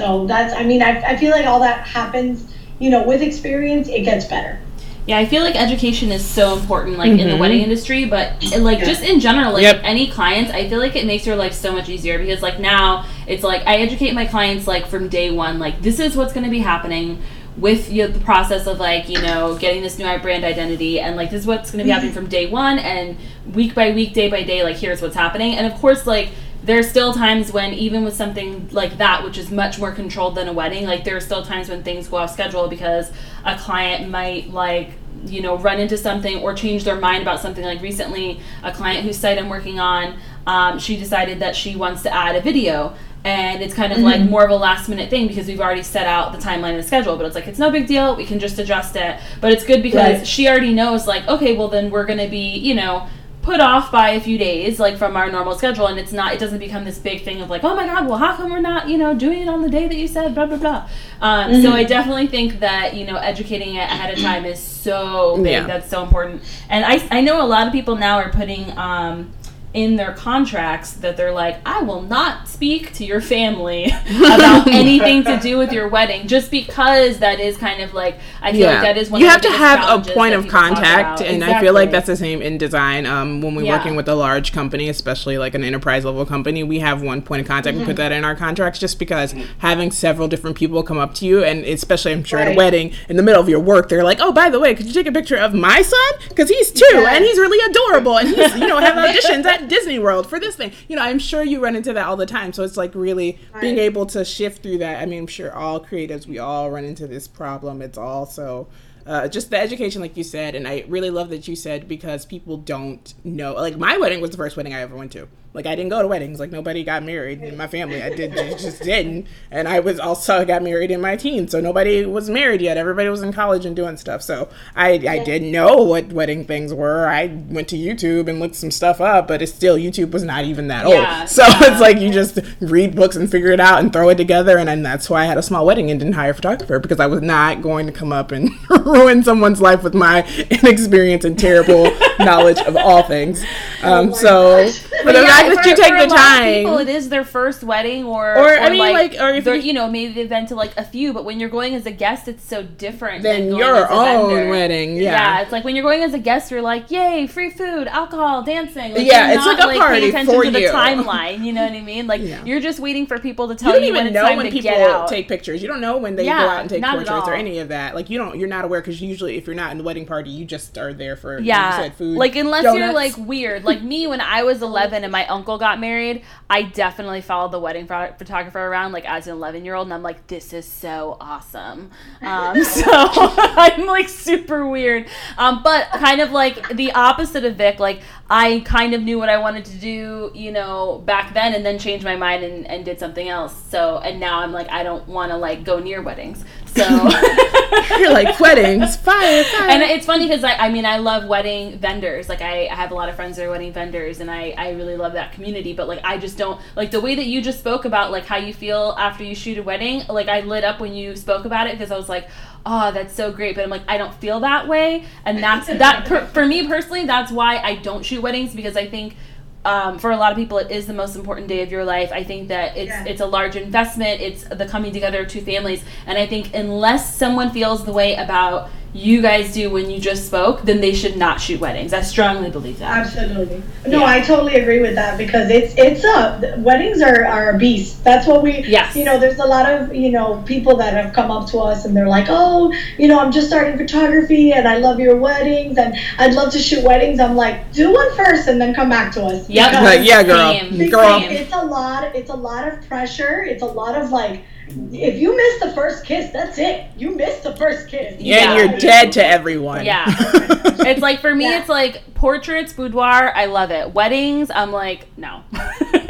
So 0.00 0.26
that's, 0.26 0.54
I 0.54 0.64
mean, 0.64 0.82
I, 0.82 0.98
I 1.02 1.16
feel 1.18 1.30
like 1.30 1.44
all 1.44 1.60
that 1.60 1.86
happens, 1.86 2.50
you 2.78 2.88
know, 2.88 3.02
with 3.02 3.20
experience, 3.20 3.86
it 3.88 4.02
gets 4.02 4.24
better. 4.24 4.58
Yeah, 5.06 5.18
I 5.18 5.26
feel 5.26 5.42
like 5.42 5.56
education 5.56 6.10
is 6.10 6.24
so 6.24 6.56
important, 6.56 6.96
like 6.96 7.10
mm-hmm. 7.10 7.20
in 7.20 7.26
the 7.26 7.32
mm-hmm. 7.32 7.40
wedding 7.40 7.60
industry, 7.62 8.04
but 8.04 8.42
like 8.58 8.78
yeah. 8.78 8.84
just 8.84 9.02
in 9.02 9.20
general, 9.20 9.52
like 9.54 9.62
yep. 9.62 9.80
any 9.82 10.10
clients, 10.10 10.52
I 10.52 10.68
feel 10.68 10.78
like 10.78 10.96
it 10.96 11.06
makes 11.06 11.26
your 11.26 11.36
life 11.36 11.52
so 11.52 11.72
much 11.72 11.88
easier 11.88 12.18
because 12.18 12.42
like 12.42 12.60
now 12.60 13.06
it's 13.26 13.42
like 13.42 13.66
I 13.66 13.76
educate 13.76 14.14
my 14.14 14.24
clients 14.26 14.66
like 14.66 14.86
from 14.86 15.08
day 15.08 15.30
one, 15.30 15.58
like 15.58 15.82
this 15.82 16.00
is 16.00 16.16
what's 16.16 16.32
going 16.32 16.44
to 16.44 16.50
be 16.50 16.60
happening 16.60 17.20
with 17.56 17.90
you 17.90 18.06
know, 18.06 18.12
the 18.12 18.20
process 18.20 18.66
of 18.66 18.78
like 18.78 19.08
you 19.08 19.20
know 19.20 19.56
getting 19.58 19.82
this 19.82 19.98
new 19.98 20.18
brand 20.20 20.44
identity 20.44 21.00
and 21.00 21.16
like 21.16 21.30
this 21.30 21.40
is 21.40 21.46
what's 21.46 21.70
going 21.70 21.78
to 21.78 21.84
be 21.84 21.90
happening 21.90 22.12
from 22.12 22.26
day 22.26 22.48
one 22.48 22.78
and 22.78 23.18
week 23.52 23.74
by 23.74 23.90
week, 23.92 24.12
day 24.12 24.30
by 24.30 24.42
day, 24.42 24.62
like 24.62 24.76
here's 24.76 25.02
what's 25.02 25.16
happening, 25.16 25.56
and 25.56 25.66
of 25.66 25.78
course 25.80 26.06
like 26.06 26.30
there's 26.62 26.88
still 26.88 27.12
times 27.12 27.52
when 27.52 27.72
even 27.72 28.04
with 28.04 28.14
something 28.14 28.68
like 28.70 28.98
that 28.98 29.24
which 29.24 29.38
is 29.38 29.50
much 29.50 29.78
more 29.78 29.92
controlled 29.92 30.34
than 30.34 30.48
a 30.48 30.52
wedding 30.52 30.84
like 30.84 31.04
there 31.04 31.16
are 31.16 31.20
still 31.20 31.42
times 31.42 31.68
when 31.68 31.82
things 31.82 32.08
go 32.08 32.18
off 32.18 32.32
schedule 32.32 32.68
because 32.68 33.10
a 33.44 33.56
client 33.58 34.08
might 34.10 34.50
like 34.50 34.90
you 35.24 35.40
know 35.40 35.56
run 35.56 35.80
into 35.80 35.96
something 35.96 36.38
or 36.42 36.54
change 36.54 36.84
their 36.84 36.96
mind 36.96 37.22
about 37.22 37.40
something 37.40 37.64
like 37.64 37.80
recently 37.80 38.40
a 38.62 38.72
client 38.72 39.04
whose 39.04 39.16
site 39.16 39.38
i'm 39.38 39.48
working 39.48 39.78
on 39.78 40.18
um, 40.46 40.78
she 40.78 40.96
decided 40.96 41.38
that 41.40 41.54
she 41.54 41.76
wants 41.76 42.02
to 42.02 42.12
add 42.12 42.34
a 42.34 42.40
video 42.40 42.94
and 43.24 43.62
it's 43.62 43.74
kind 43.74 43.92
of 43.92 43.98
mm-hmm. 43.98 44.06
like 44.06 44.22
more 44.22 44.44
of 44.44 44.50
a 44.50 44.56
last 44.56 44.88
minute 44.88 45.10
thing 45.10 45.28
because 45.28 45.46
we've 45.46 45.60
already 45.60 45.82
set 45.82 46.06
out 46.06 46.32
the 46.32 46.38
timeline 46.38 46.70
and 46.70 46.78
the 46.78 46.82
schedule 46.82 47.16
but 47.16 47.26
it's 47.26 47.34
like 47.34 47.46
it's 47.46 47.58
no 47.58 47.70
big 47.70 47.86
deal 47.86 48.16
we 48.16 48.24
can 48.24 48.38
just 48.38 48.58
adjust 48.58 48.96
it 48.96 49.20
but 49.40 49.52
it's 49.52 49.64
good 49.64 49.82
because 49.82 50.18
right. 50.18 50.26
she 50.26 50.48
already 50.48 50.72
knows 50.72 51.06
like 51.06 51.26
okay 51.28 51.56
well 51.56 51.68
then 51.68 51.90
we're 51.90 52.06
going 52.06 52.18
to 52.18 52.28
be 52.28 52.56
you 52.56 52.74
know 52.74 53.06
put 53.50 53.58
off 53.58 53.90
by 53.90 54.10
a 54.10 54.20
few 54.20 54.38
days 54.38 54.78
like 54.78 54.96
from 54.96 55.16
our 55.16 55.28
normal 55.28 55.56
schedule 55.58 55.88
and 55.88 55.98
it's 55.98 56.12
not 56.12 56.32
it 56.32 56.38
doesn't 56.38 56.60
become 56.60 56.84
this 56.84 56.98
big 56.98 57.24
thing 57.24 57.40
of 57.40 57.50
like 57.50 57.64
oh 57.64 57.74
my 57.74 57.84
god 57.84 58.06
well 58.06 58.16
how 58.16 58.32
come 58.36 58.48
we're 58.48 58.60
not 58.60 58.88
you 58.88 58.96
know 58.96 59.12
doing 59.12 59.42
it 59.42 59.48
on 59.48 59.60
the 59.60 59.68
day 59.68 59.88
that 59.88 59.96
you 59.96 60.06
said 60.06 60.32
blah 60.36 60.46
blah 60.46 60.56
blah 60.56 60.88
um, 61.20 61.50
mm-hmm. 61.50 61.60
so 61.60 61.72
i 61.72 61.82
definitely 61.82 62.28
think 62.28 62.60
that 62.60 62.94
you 62.94 63.04
know 63.04 63.16
educating 63.16 63.74
it 63.74 63.82
ahead 63.82 64.14
of 64.14 64.20
time 64.20 64.44
is 64.44 64.60
so 64.60 65.36
big 65.38 65.50
yeah. 65.50 65.66
that's 65.66 65.90
so 65.90 66.00
important 66.04 66.40
and 66.68 66.84
i 66.84 67.04
i 67.10 67.20
know 67.20 67.44
a 67.44 67.48
lot 67.48 67.66
of 67.66 67.72
people 67.72 67.96
now 67.96 68.18
are 68.18 68.30
putting 68.30 68.70
um 68.78 69.28
in 69.72 69.94
their 69.94 70.12
contracts 70.12 70.94
that 70.94 71.16
they're 71.16 71.32
like, 71.32 71.60
I 71.64 71.82
will 71.82 72.02
not 72.02 72.48
speak 72.48 72.92
to 72.94 73.04
your 73.04 73.20
family 73.20 73.84
about 74.10 74.66
anything 74.68 75.22
to 75.24 75.38
do 75.38 75.58
with 75.58 75.72
your 75.72 75.88
wedding, 75.88 76.26
just 76.26 76.50
because 76.50 77.18
that 77.18 77.38
is 77.38 77.56
kind 77.56 77.80
of 77.80 77.94
like 77.94 78.18
I 78.42 78.52
feel 78.52 78.62
yeah. 78.62 78.72
like 78.72 78.82
that 78.82 78.96
is 78.96 79.10
one. 79.10 79.20
You 79.20 79.28
have 79.28 79.40
to 79.42 79.50
have 79.50 80.08
a 80.08 80.12
point 80.12 80.34
of 80.34 80.48
contact, 80.48 81.20
and 81.20 81.36
exactly. 81.36 81.54
I 81.54 81.60
feel 81.60 81.72
like 81.72 81.90
that's 81.92 82.08
the 82.08 82.16
same 82.16 82.42
in 82.42 82.58
design. 82.58 83.06
Um, 83.06 83.40
when 83.40 83.54
we're 83.54 83.62
yeah. 83.62 83.76
working 83.76 83.94
with 83.94 84.08
a 84.08 84.14
large 84.14 84.52
company, 84.52 84.88
especially 84.88 85.38
like 85.38 85.54
an 85.54 85.62
enterprise 85.62 86.04
level 86.04 86.26
company, 86.26 86.64
we 86.64 86.80
have 86.80 87.02
one 87.02 87.22
point 87.22 87.40
of 87.40 87.46
contact. 87.46 87.76
Mm-hmm. 87.76 87.86
We 87.86 87.86
put 87.86 87.96
that 87.96 88.12
in 88.12 88.24
our 88.24 88.34
contracts, 88.34 88.80
just 88.80 88.98
because 88.98 89.34
having 89.58 89.92
several 89.92 90.26
different 90.26 90.56
people 90.56 90.82
come 90.82 90.98
up 90.98 91.14
to 91.14 91.26
you, 91.26 91.44
and 91.44 91.64
especially 91.64 92.12
I'm 92.12 92.24
sure 92.24 92.40
right. 92.40 92.48
at 92.48 92.54
a 92.54 92.56
wedding 92.56 92.92
in 93.08 93.16
the 93.16 93.22
middle 93.22 93.40
of 93.40 93.48
your 93.48 93.60
work, 93.60 93.88
they're 93.88 94.04
like, 94.04 94.18
Oh, 94.20 94.32
by 94.32 94.50
the 94.50 94.58
way, 94.58 94.74
could 94.74 94.86
you 94.86 94.92
take 94.92 95.06
a 95.06 95.12
picture 95.12 95.36
of 95.36 95.54
my 95.54 95.80
son 95.80 96.12
because 96.28 96.48
he's 96.48 96.72
two 96.72 97.06
and 97.08 97.24
he's 97.24 97.38
really 97.38 97.70
adorable, 97.70 98.18
and 98.18 98.28
he's 98.28 98.54
you 98.56 98.66
know 98.66 98.78
have 98.78 98.96
auditions 98.96 99.44
at 99.44 99.59
Disney 99.68 99.98
World 99.98 100.28
for 100.28 100.40
this 100.40 100.56
thing. 100.56 100.72
You 100.88 100.96
know, 100.96 101.02
I'm 101.02 101.18
sure 101.18 101.42
you 101.42 101.62
run 101.62 101.76
into 101.76 101.92
that 101.92 102.06
all 102.06 102.16
the 102.16 102.26
time. 102.26 102.52
So 102.52 102.62
it's 102.62 102.76
like 102.76 102.94
really 102.94 103.38
right. 103.52 103.60
being 103.60 103.78
able 103.78 104.06
to 104.06 104.24
shift 104.24 104.62
through 104.62 104.78
that. 104.78 105.00
I 105.00 105.06
mean, 105.06 105.20
I'm 105.20 105.26
sure 105.26 105.52
all 105.52 105.80
creatives, 105.80 106.26
we 106.26 106.38
all 106.38 106.70
run 106.70 106.84
into 106.84 107.06
this 107.06 107.28
problem. 107.28 107.82
It's 107.82 107.98
also 107.98 108.68
uh, 109.06 109.28
just 109.28 109.50
the 109.50 109.58
education, 109.58 110.00
like 110.00 110.16
you 110.16 110.24
said, 110.24 110.54
and 110.54 110.68
I 110.68 110.84
really 110.88 111.10
love 111.10 111.30
that 111.30 111.48
you 111.48 111.56
said 111.56 111.88
because 111.88 112.26
people 112.26 112.56
don't 112.56 113.12
know. 113.24 113.54
Like 113.54 113.76
my 113.76 113.96
wedding 113.96 114.20
was 114.20 114.30
the 114.30 114.36
first 114.36 114.56
wedding 114.56 114.74
I 114.74 114.80
ever 114.80 114.94
went 114.94 115.12
to. 115.12 115.28
Like 115.52 115.66
I 115.66 115.74
didn't 115.74 115.90
go 115.90 116.00
to 116.00 116.06
weddings. 116.06 116.38
Like 116.38 116.52
nobody 116.52 116.84
got 116.84 117.02
married 117.02 117.42
in 117.42 117.56
my 117.56 117.66
family. 117.66 118.02
I 118.02 118.10
did 118.10 118.32
just 118.58 118.82
didn't. 118.82 119.26
And 119.50 119.66
I 119.66 119.80
was 119.80 119.98
also 119.98 120.44
got 120.44 120.62
married 120.62 120.90
in 120.90 121.00
my 121.00 121.16
teens, 121.16 121.50
so 121.50 121.60
nobody 121.60 122.04
was 122.06 122.30
married 122.30 122.60
yet. 122.60 122.76
Everybody 122.76 123.08
was 123.08 123.22
in 123.22 123.32
college 123.32 123.66
and 123.66 123.74
doing 123.74 123.96
stuff. 123.96 124.22
So 124.22 124.48
I 124.76 124.92
I 124.92 125.24
didn't 125.24 125.50
know 125.50 125.78
what 125.78 126.12
wedding 126.12 126.44
things 126.44 126.72
were. 126.72 127.08
I 127.08 127.26
went 127.48 127.68
to 127.68 127.76
YouTube 127.76 128.28
and 128.28 128.38
looked 128.38 128.54
some 128.54 128.70
stuff 128.70 129.00
up, 129.00 129.26
but 129.26 129.42
it's 129.42 129.52
still 129.52 129.76
YouTube 129.76 130.12
was 130.12 130.22
not 130.22 130.44
even 130.44 130.68
that 130.68 130.88
yeah, 130.88 131.20
old. 131.20 131.28
So 131.28 131.42
yeah. 131.42 131.72
it's 131.72 131.80
like 131.80 131.98
you 131.98 132.12
just 132.12 132.38
read 132.60 132.94
books 132.94 133.16
and 133.16 133.28
figure 133.30 133.50
it 133.50 133.60
out 133.60 133.80
and 133.80 133.92
throw 133.92 134.08
it 134.10 134.16
together. 134.16 134.56
And, 134.56 134.68
and 134.68 134.86
that's 134.86 135.10
why 135.10 135.22
I 135.22 135.24
had 135.24 135.38
a 135.38 135.42
small 135.42 135.66
wedding 135.66 135.90
and 135.90 135.98
didn't 135.98 136.14
hire 136.14 136.30
a 136.30 136.34
photographer 136.34 136.78
because 136.78 137.00
I 137.00 137.06
was 137.06 137.22
not 137.22 137.60
going 137.60 137.86
to 137.86 137.92
come 137.92 138.12
up 138.12 138.30
and 138.30 138.50
ruin 138.70 139.24
someone's 139.24 139.60
life 139.60 139.82
with 139.82 139.94
my 139.94 140.24
inexperience 140.50 141.24
and 141.24 141.38
terrible 141.38 141.90
knowledge 142.20 142.58
of 142.60 142.76
all 142.76 143.02
things. 143.02 143.42
Um, 143.82 144.10
oh 144.10 144.12
so. 144.12 144.70
Yeah, 145.04 145.39
fact 145.40 145.54
that 145.56 145.66
you 145.66 145.76
take 145.76 145.92
the 145.92 146.06
a 146.06 146.06
lot 146.06 146.12
of 146.12 146.16
time. 146.16 146.54
people, 146.54 146.78
it 146.78 146.88
is 146.88 147.08
their 147.08 147.24
first 147.24 147.62
wedding, 147.62 148.04
or 148.04 148.36
Or, 148.36 148.58
I 148.58 148.70
mean, 148.70 148.78
like, 148.78 149.14
or 149.20 149.30
if 149.34 149.46
you- 149.46 149.54
you 149.54 149.72
know, 149.72 149.88
maybe 149.88 150.12
they've 150.12 150.28
been 150.28 150.46
to 150.46 150.54
like 150.54 150.76
a 150.76 150.84
few, 150.84 151.12
but 151.12 151.24
when 151.24 151.38
you're 151.40 151.48
going 151.48 151.74
as 151.74 151.86
a 151.86 151.90
guest, 151.90 152.28
it's 152.28 152.44
so 152.44 152.62
different 152.62 153.22
Than 153.22 153.54
your 153.54 153.90
own 153.90 154.30
vendor. 154.34 154.50
wedding, 154.50 154.96
yeah. 154.96 155.40
it's 155.42 155.52
like 155.52 155.64
when 155.64 155.74
you're 155.76 155.84
going 155.84 156.02
as 156.02 156.14
a 156.14 156.18
guest, 156.18 156.50
you're 156.50 156.62
like, 156.62 156.90
yay, 156.90 157.26
free 157.26 157.50
food, 157.50 157.86
alcohol, 157.88 158.42
dancing. 158.42 158.94
Like, 158.94 159.06
Yeah, 159.06 159.32
it's 159.32 159.44
not, 159.44 159.58
like 159.58 159.76
a 159.76 159.78
party 159.78 160.00
paying 160.00 160.08
attention 160.10 160.34
for 160.34 160.44
to 160.44 160.50
the 160.50 160.60
you. 160.62 160.68
timeline. 160.70 161.44
You 161.44 161.52
know 161.52 161.62
what 161.62 161.72
I 161.72 161.80
mean? 161.80 162.06
Like 162.06 162.20
Yeah. 162.22 162.44
you're 162.44 162.60
just 162.60 162.80
waiting 162.80 163.06
for 163.06 163.18
people 163.18 163.48
to 163.48 163.54
tell 163.54 163.70
you 163.74 163.80
tell 163.80 163.94
don't 163.94 164.00
even 164.06 164.12
know 164.12 164.36
when 164.36 164.50
people 164.50 165.04
take 165.08 165.28
pictures. 165.28 165.62
You 165.62 165.68
don't 165.68 165.80
know 165.80 165.96
when 165.98 166.16
they 166.16 166.24
Yeah, 166.24 166.42
go 166.42 166.48
out 166.48 166.60
and 166.62 166.70
take 166.70 166.82
portraits 166.82 167.10
or 167.28 167.34
any 167.34 167.58
of 167.58 167.68
that. 167.68 167.94
Like 167.94 168.10
you 168.10 168.18
don't, 168.18 168.38
you're 168.38 168.48
not 168.48 168.64
aware 168.64 168.80
because 168.80 169.00
usually 169.00 169.36
if 169.36 169.46
you're 169.46 169.56
not 169.56 169.72
in 169.72 169.78
the 169.78 169.84
wedding 169.84 170.06
party, 170.06 170.30
you 170.30 170.44
just 170.44 170.76
are 170.78 170.92
there 170.92 171.16
for 171.16 171.38
yeah, 171.40 171.84
you 171.84 171.90
food. 171.90 172.16
like 172.16 172.36
unless 172.36 172.64
you're 172.64 172.92
like 172.92 173.16
weird, 173.16 173.64
like 173.64 173.82
me 173.82 174.06
when 174.06 174.20
I 174.20 174.42
was 174.42 174.62
11 174.62 175.02
and 175.04 175.12
my 175.12 175.26
uncle 175.30 175.58
got 175.58 175.80
married, 175.80 176.22
I 176.48 176.62
definitely 176.62 177.20
followed 177.20 177.52
the 177.52 177.60
wedding 177.60 177.86
pho- 177.86 178.14
photographer 178.18 178.58
around 178.58 178.92
like 178.92 179.08
as 179.08 179.26
an 179.26 179.34
11 179.34 179.64
year 179.64 179.74
old, 179.74 179.86
and 179.86 179.94
I'm 179.94 180.02
like, 180.02 180.26
this 180.26 180.52
is 180.52 180.66
so 180.66 181.16
awesome. 181.20 181.90
Um, 182.20 182.62
so 182.64 182.82
I'm 182.92 183.86
like 183.86 184.08
super 184.08 184.66
weird, 184.66 185.08
um, 185.38 185.62
but 185.62 185.88
kind 185.90 186.20
of 186.20 186.32
like 186.32 186.68
the 186.76 186.92
opposite 186.92 187.44
of 187.44 187.56
Vic. 187.56 187.78
Like 187.78 188.02
I 188.28 188.60
kind 188.64 188.94
of 188.94 189.02
knew 189.02 189.18
what 189.18 189.28
I 189.28 189.38
wanted 189.38 189.64
to 189.66 189.78
do, 189.78 190.30
you 190.34 190.52
know, 190.52 191.02
back 191.06 191.34
then, 191.34 191.54
and 191.54 191.64
then 191.64 191.78
changed 191.78 192.04
my 192.04 192.16
mind 192.16 192.44
and, 192.44 192.66
and 192.66 192.84
did 192.84 192.98
something 192.98 193.28
else. 193.28 193.54
So 193.70 193.98
and 193.98 194.20
now 194.20 194.40
I'm 194.40 194.52
like, 194.52 194.70
I 194.70 194.82
don't 194.82 195.06
want 195.08 195.30
to 195.30 195.36
like 195.36 195.64
go 195.64 195.78
near 195.78 196.02
weddings. 196.02 196.44
So 196.74 197.08
you're 197.98 198.12
like 198.12 198.38
weddings, 198.40 198.96
fire, 198.96 199.44
fire. 199.44 199.68
and 199.68 199.82
it's 199.82 200.06
funny 200.06 200.26
because 200.26 200.44
I, 200.44 200.54
I 200.54 200.68
mean 200.70 200.84
I 200.84 200.98
love 200.98 201.26
wedding 201.26 201.78
vendors 201.78 202.28
like 202.28 202.40
I, 202.40 202.66
I 202.66 202.74
have 202.74 202.90
a 202.90 202.94
lot 202.94 203.08
of 203.08 203.16
friends 203.16 203.36
that 203.36 203.46
are 203.46 203.50
wedding 203.50 203.72
vendors 203.72 204.20
and 204.20 204.30
I, 204.30 204.50
I 204.56 204.70
really 204.70 204.96
love 204.96 205.12
that 205.12 205.32
community 205.32 205.72
but 205.72 205.88
like 205.88 206.00
I 206.04 206.18
just 206.18 206.36
don't 206.36 206.60
like 206.76 206.90
the 206.90 207.00
way 207.00 207.14
that 207.14 207.26
you 207.26 207.42
just 207.42 207.58
spoke 207.58 207.84
about 207.84 208.10
like 208.10 208.26
how 208.26 208.36
you 208.36 208.52
feel 208.52 208.94
after 208.98 209.24
you 209.24 209.34
shoot 209.34 209.58
a 209.58 209.62
wedding 209.62 210.02
like 210.08 210.28
I 210.28 210.40
lit 210.40 210.64
up 210.64 210.80
when 210.80 210.94
you 210.94 211.16
spoke 211.16 211.44
about 211.44 211.66
it 211.66 211.72
because 211.72 211.90
I 211.90 211.96
was 211.96 212.08
like 212.08 212.28
oh 212.66 212.90
that's 212.92 213.14
so 213.14 213.32
great 213.32 213.54
but 213.54 213.64
I'm 213.64 213.70
like 213.70 213.82
I 213.88 213.98
don't 213.98 214.14
feel 214.14 214.40
that 214.40 214.66
way 214.66 215.04
and 215.24 215.42
that's 215.42 215.66
that 215.66 216.06
per, 216.06 216.26
for 216.26 216.46
me 216.46 216.66
personally 216.66 217.06
that's 217.06 217.30
why 217.30 217.58
I 217.58 217.76
don't 217.76 218.04
shoot 218.04 218.22
weddings 218.22 218.54
because 218.54 218.76
I 218.76 218.86
think 218.88 219.16
um, 219.64 219.98
for 219.98 220.10
a 220.10 220.16
lot 220.16 220.32
of 220.32 220.38
people 220.38 220.58
it 220.58 220.70
is 220.70 220.86
the 220.86 220.94
most 220.94 221.16
important 221.16 221.46
day 221.48 221.62
of 221.62 221.70
your 221.70 221.84
life. 221.84 222.10
I 222.12 222.24
think 222.24 222.48
that 222.48 222.76
it's 222.76 222.88
Yeah. 222.88 223.04
it's 223.04 223.20
a 223.20 223.26
large 223.26 223.56
investment. 223.56 224.20
It's 224.20 224.44
the 224.44 224.66
coming 224.66 224.92
together 224.92 225.20
of 225.22 225.28
two 225.28 225.40
families. 225.42 225.82
And 226.06 226.16
i 226.18 226.26
think 226.26 226.54
unless 226.54 227.14
someone 227.14 227.50
feels 227.50 227.84
the 227.84 227.92
way 227.92 228.14
about 228.14 228.70
you 228.92 229.22
guys 229.22 229.54
do 229.54 229.70
when 229.70 229.88
you 229.88 230.00
just 230.00 230.26
spoke 230.26 230.62
then 230.62 230.80
they 230.80 230.92
should 230.92 231.16
not 231.16 231.40
shoot 231.40 231.60
weddings 231.60 231.92
i 231.92 232.00
strongly 232.00 232.50
believe 232.50 232.78
that 232.80 233.06
Absolutely. 233.06 233.62
No, 233.86 234.00
Yeah. 234.00 234.04
I 234.06 234.20
totally 234.20 234.56
agree 234.56 234.80
with 234.80 234.94
that 234.96 235.16
because 235.16 235.48
it's 235.48 235.72
it's 235.78 236.04
a 236.04 236.54
weddings 236.58 237.00
are, 237.00 237.24
are 237.24 237.50
a 237.50 237.58
beast. 237.58 238.04
That's 238.04 238.26
what 238.26 238.42
we 238.42 238.62
Yes. 238.66 238.94
you 238.94 239.04
know, 239.04 239.18
there's 239.18 239.38
a 239.38 239.46
lot 239.46 239.70
of, 239.70 239.94
you 239.94 240.10
know, 240.10 240.42
people 240.44 240.76
that 240.76 240.92
have 240.92 241.14
come 241.14 241.30
up 241.30 241.48
to 241.50 241.58
us 241.60 241.86
and 241.86 241.96
they're 241.96 242.08
like, 242.08 242.26
"Oh, 242.28 242.72
you 242.98 243.08
know, 243.08 243.18
I'm 243.18 243.32
just 243.32 243.46
starting 243.46 243.78
photography 243.78 244.52
and 244.52 244.68
I 244.68 244.76
love 244.78 245.00
your 245.00 245.16
weddings 245.16 245.78
and 245.78 245.94
I'd 246.18 246.34
love 246.34 246.52
to 246.52 246.58
shoot 246.58 246.84
weddings." 246.84 247.20
I'm 247.20 247.36
like, 247.36 247.72
"Do 247.72 247.92
one 247.92 248.14
first 248.16 248.48
and 248.48 248.60
then 248.60 248.74
come 248.74 248.90
back 248.90 249.12
to 249.12 249.22
us." 249.24 249.48
Yep. 249.48 249.70
Because- 249.70 249.84
like, 249.84 250.06
yeah, 250.06 250.22
girl, 250.24 250.52
Same. 250.52 250.90
girl. 250.90 251.22
It's 251.22 251.52
a 251.54 251.64
lot. 251.64 252.14
It's 252.14 252.30
a 252.30 252.36
lot 252.36 252.68
of 252.68 252.86
pressure. 252.86 253.42
It's 253.48 253.62
a 253.62 253.66
lot 253.66 253.94
of 253.96 254.10
like, 254.10 254.42
if 254.92 255.18
you 255.18 255.36
miss 255.36 255.60
the 255.60 255.72
first 255.74 256.04
kiss, 256.04 256.30
that's 256.32 256.58
it. 256.58 256.86
You 256.96 257.10
missed 257.10 257.42
the 257.42 257.56
first 257.56 257.88
kiss. 257.88 258.14
and 258.14 258.22
Yeah. 258.22 258.56
you're 258.56 258.78
dead 258.78 259.12
to 259.12 259.24
everyone. 259.26 259.84
Yeah. 259.84 260.04
it's 260.08 261.00
like 261.00 261.20
for 261.20 261.34
me 261.34 261.44
Yeah. 261.44 261.60
it's 261.60 261.68
like 261.68 262.02
portraits 262.20 262.74
boudoir 262.74 263.32
i 263.34 263.46
love 263.46 263.70
it 263.70 263.94
weddings 263.94 264.50
i'm 264.54 264.70
like 264.70 265.06
no 265.16 265.42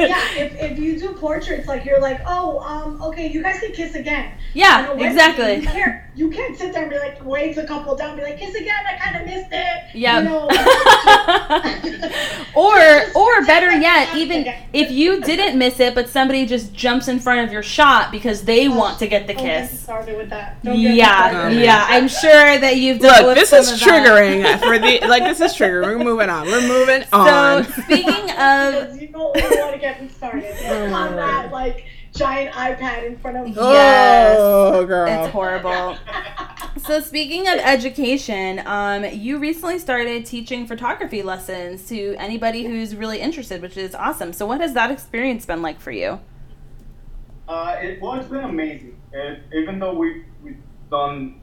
yeah, 0.08 0.24
if, 0.36 0.54
if 0.60 0.78
you 0.78 0.98
do 0.98 1.12
portraits, 1.12 1.68
like 1.68 1.84
you're 1.84 2.00
like, 2.00 2.20
oh, 2.26 2.58
um, 2.60 3.02
okay, 3.02 3.30
you 3.30 3.42
guys 3.42 3.60
can 3.60 3.72
kiss 3.72 3.94
again. 3.94 4.32
Yeah, 4.54 4.90
wedding, 4.92 5.06
exactly. 5.06 5.54
You 5.56 5.62
can't, 5.62 6.02
you 6.14 6.30
can't 6.30 6.56
sit 6.56 6.72
there 6.72 6.82
and 6.82 6.90
be 6.90 6.98
like, 6.98 7.22
wave 7.24 7.54
the 7.54 7.66
couple 7.66 7.94
down, 7.96 8.16
be 8.16 8.22
like, 8.22 8.38
kiss 8.38 8.54
again, 8.54 8.74
I 8.88 8.96
kind 8.96 9.16
of 9.16 9.26
missed 9.26 9.48
it. 9.52 9.84
Yeah. 9.94 10.20
You 10.20 10.28
know, 10.28 10.48
or 12.54 12.78
or 13.14 13.44
better 13.46 13.70
yet, 13.72 14.14
even 14.16 14.40
again. 14.42 14.68
if 14.72 14.90
you 14.90 15.20
didn't 15.20 15.58
miss 15.58 15.80
it, 15.80 15.94
but 15.94 16.08
somebody 16.08 16.46
just 16.46 16.72
jumps 16.72 17.08
in 17.08 17.18
front 17.20 17.46
of 17.46 17.52
your 17.52 17.62
shot 17.62 18.10
because 18.10 18.42
they 18.44 18.68
want 18.68 18.98
to 19.00 19.06
get 19.06 19.26
the 19.26 19.34
Don't 19.34 19.44
get 19.44 19.68
kiss. 19.70 19.80
started 19.80 20.16
with 20.16 20.30
that. 20.30 20.62
Don't 20.64 20.80
get 20.80 20.94
Yeah, 20.94 21.30
started. 21.30 21.58
Oh, 21.58 21.62
yeah. 21.62 21.86
I'm 21.88 22.08
sure 22.08 22.58
that 22.58 22.76
you've 22.76 23.00
dealt 23.00 23.18
Look, 23.24 23.26
with 23.28 23.36
this 23.36 23.50
some 23.50 23.60
is 23.60 23.72
of 23.72 23.80
that. 23.80 24.06
triggering 24.06 24.58
for 24.60 24.78
the 24.78 25.06
like. 25.08 25.22
This 25.24 25.40
is 25.40 25.52
triggering. 25.54 25.99
We're 26.00 26.04
moving 26.12 26.30
on. 26.30 26.46
We're 26.46 26.66
moving 26.66 27.02
So 27.02 27.18
on. 27.18 27.64
speaking 27.84 28.30
of 28.30 29.00
you 29.00 29.08
don't 29.08 29.36
want 29.36 29.72
to 29.74 29.78
get 29.78 30.02
me 30.02 30.08
started 30.08 30.50
on 30.92 31.16
that 31.16 31.52
like 31.52 31.84
giant 32.14 32.54
iPad 32.54 33.04
in 33.06 33.18
front 33.18 33.36
of 33.36 33.44
me. 33.44 33.52
Yes. 33.52 34.36
Oh, 34.40 34.86
girl. 34.86 35.24
It's 35.24 35.32
horrible. 35.32 35.96
So 36.86 37.00
speaking 37.00 37.46
of 37.46 37.58
education, 37.58 38.62
um, 38.64 39.04
you 39.04 39.38
recently 39.38 39.78
started 39.78 40.24
teaching 40.24 40.66
photography 40.66 41.22
lessons 41.22 41.86
to 41.88 42.14
anybody 42.16 42.64
who's 42.64 42.96
really 42.96 43.20
interested, 43.20 43.60
which 43.60 43.76
is 43.76 43.94
awesome. 43.94 44.32
So 44.32 44.46
what 44.46 44.60
has 44.60 44.72
that 44.74 44.90
experience 44.90 45.44
been 45.44 45.62
like 45.62 45.80
for 45.80 45.90
you? 45.90 46.20
Uh, 47.48 47.76
it, 47.80 48.00
well, 48.00 48.14
it's 48.14 48.28
been 48.28 48.44
amazing. 48.44 48.96
It, 49.12 49.42
even 49.52 49.78
though 49.78 49.94
we 49.94 50.24
we've 50.42 50.56
done 50.90 51.40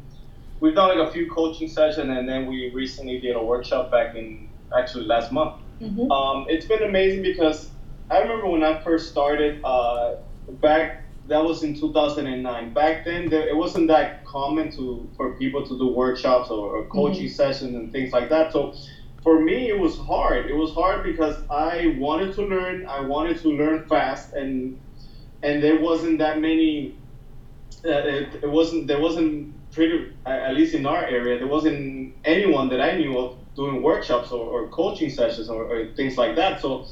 we've 0.60 0.74
done 0.74 0.97
like 0.97 1.08
a 1.08 1.12
few 1.12 1.30
coaching 1.30 1.68
sessions, 1.68 2.10
and 2.10 2.28
then 2.28 2.47
we 2.47 2.72
recently 2.74 3.20
did 3.20 3.36
a 3.36 3.43
workshop 3.43 3.91
back 3.91 4.16
in 4.16 4.47
actually 4.76 5.05
last 5.05 5.32
month. 5.32 5.55
Mhm. 5.82 6.09
Um, 6.11 6.45
it's 6.49 6.65
been 6.65 6.84
amazing 6.84 7.22
because 7.22 7.72
I 8.09 8.20
remember 8.20 8.47
when 8.47 8.63
I 8.63 8.80
first 8.80 9.09
started 9.09 9.59
uh, 9.63 10.15
back. 10.49 11.03
That 11.28 11.43
was 11.43 11.61
in 11.61 11.74
2009. 11.76 12.72
Back 12.74 13.03
then, 13.03 13.28
there, 13.30 13.45
it 13.49 13.55
wasn't 13.55 13.89
that 13.89 14.24
common 14.24 14.72
to 14.78 15.09
for 15.18 15.36
people 15.36 15.61
to 15.68 15.78
do 15.78 15.88
workshops 15.89 16.49
or, 16.49 16.78
or 16.78 16.86
coaching 16.86 17.28
sessions 17.28 17.76
and 17.76 17.91
things 17.91 18.13
like 18.13 18.30
that. 18.30 18.53
So 18.53 18.74
for 19.24 19.41
me, 19.41 19.68
it 19.68 19.78
was 19.78 19.97
hard. 19.97 20.45
It 20.49 20.53
was 20.55 20.72
hard 20.72 21.03
because 21.03 21.36
I 21.49 21.95
wanted 21.99 22.34
to 22.36 22.43
learn. 22.43 22.86
I 22.88 23.01
wanted 23.01 23.39
to 23.41 23.49
learn 23.49 23.86
fast, 23.88 24.34
and 24.34 24.80
and 25.43 25.61
there 25.61 25.82
wasn't 25.82 26.18
that 26.20 26.39
many. 26.39 26.95
Uh, 27.86 27.89
it, 27.89 28.39
it 28.43 28.49
wasn't 28.49 28.88
there 28.88 28.99
wasn't 29.01 29.53
pretty 29.72 30.13
at 30.26 30.53
least 30.55 30.74
in 30.74 30.86
our 30.86 31.05
area 31.05 31.38
there 31.38 31.47
wasn't 31.47 32.13
anyone 32.26 32.70
that 32.70 32.82
I 32.82 32.97
knew 32.97 33.18
of 33.20 33.36
doing 33.58 33.82
workshops 33.82 34.32
or, 34.32 34.45
or 34.45 34.68
coaching 34.68 35.10
sessions 35.10 35.49
or, 35.49 35.66
or 35.66 35.86
things 35.97 36.18
like 36.18 36.36
that. 36.38 36.62
So 36.62 36.86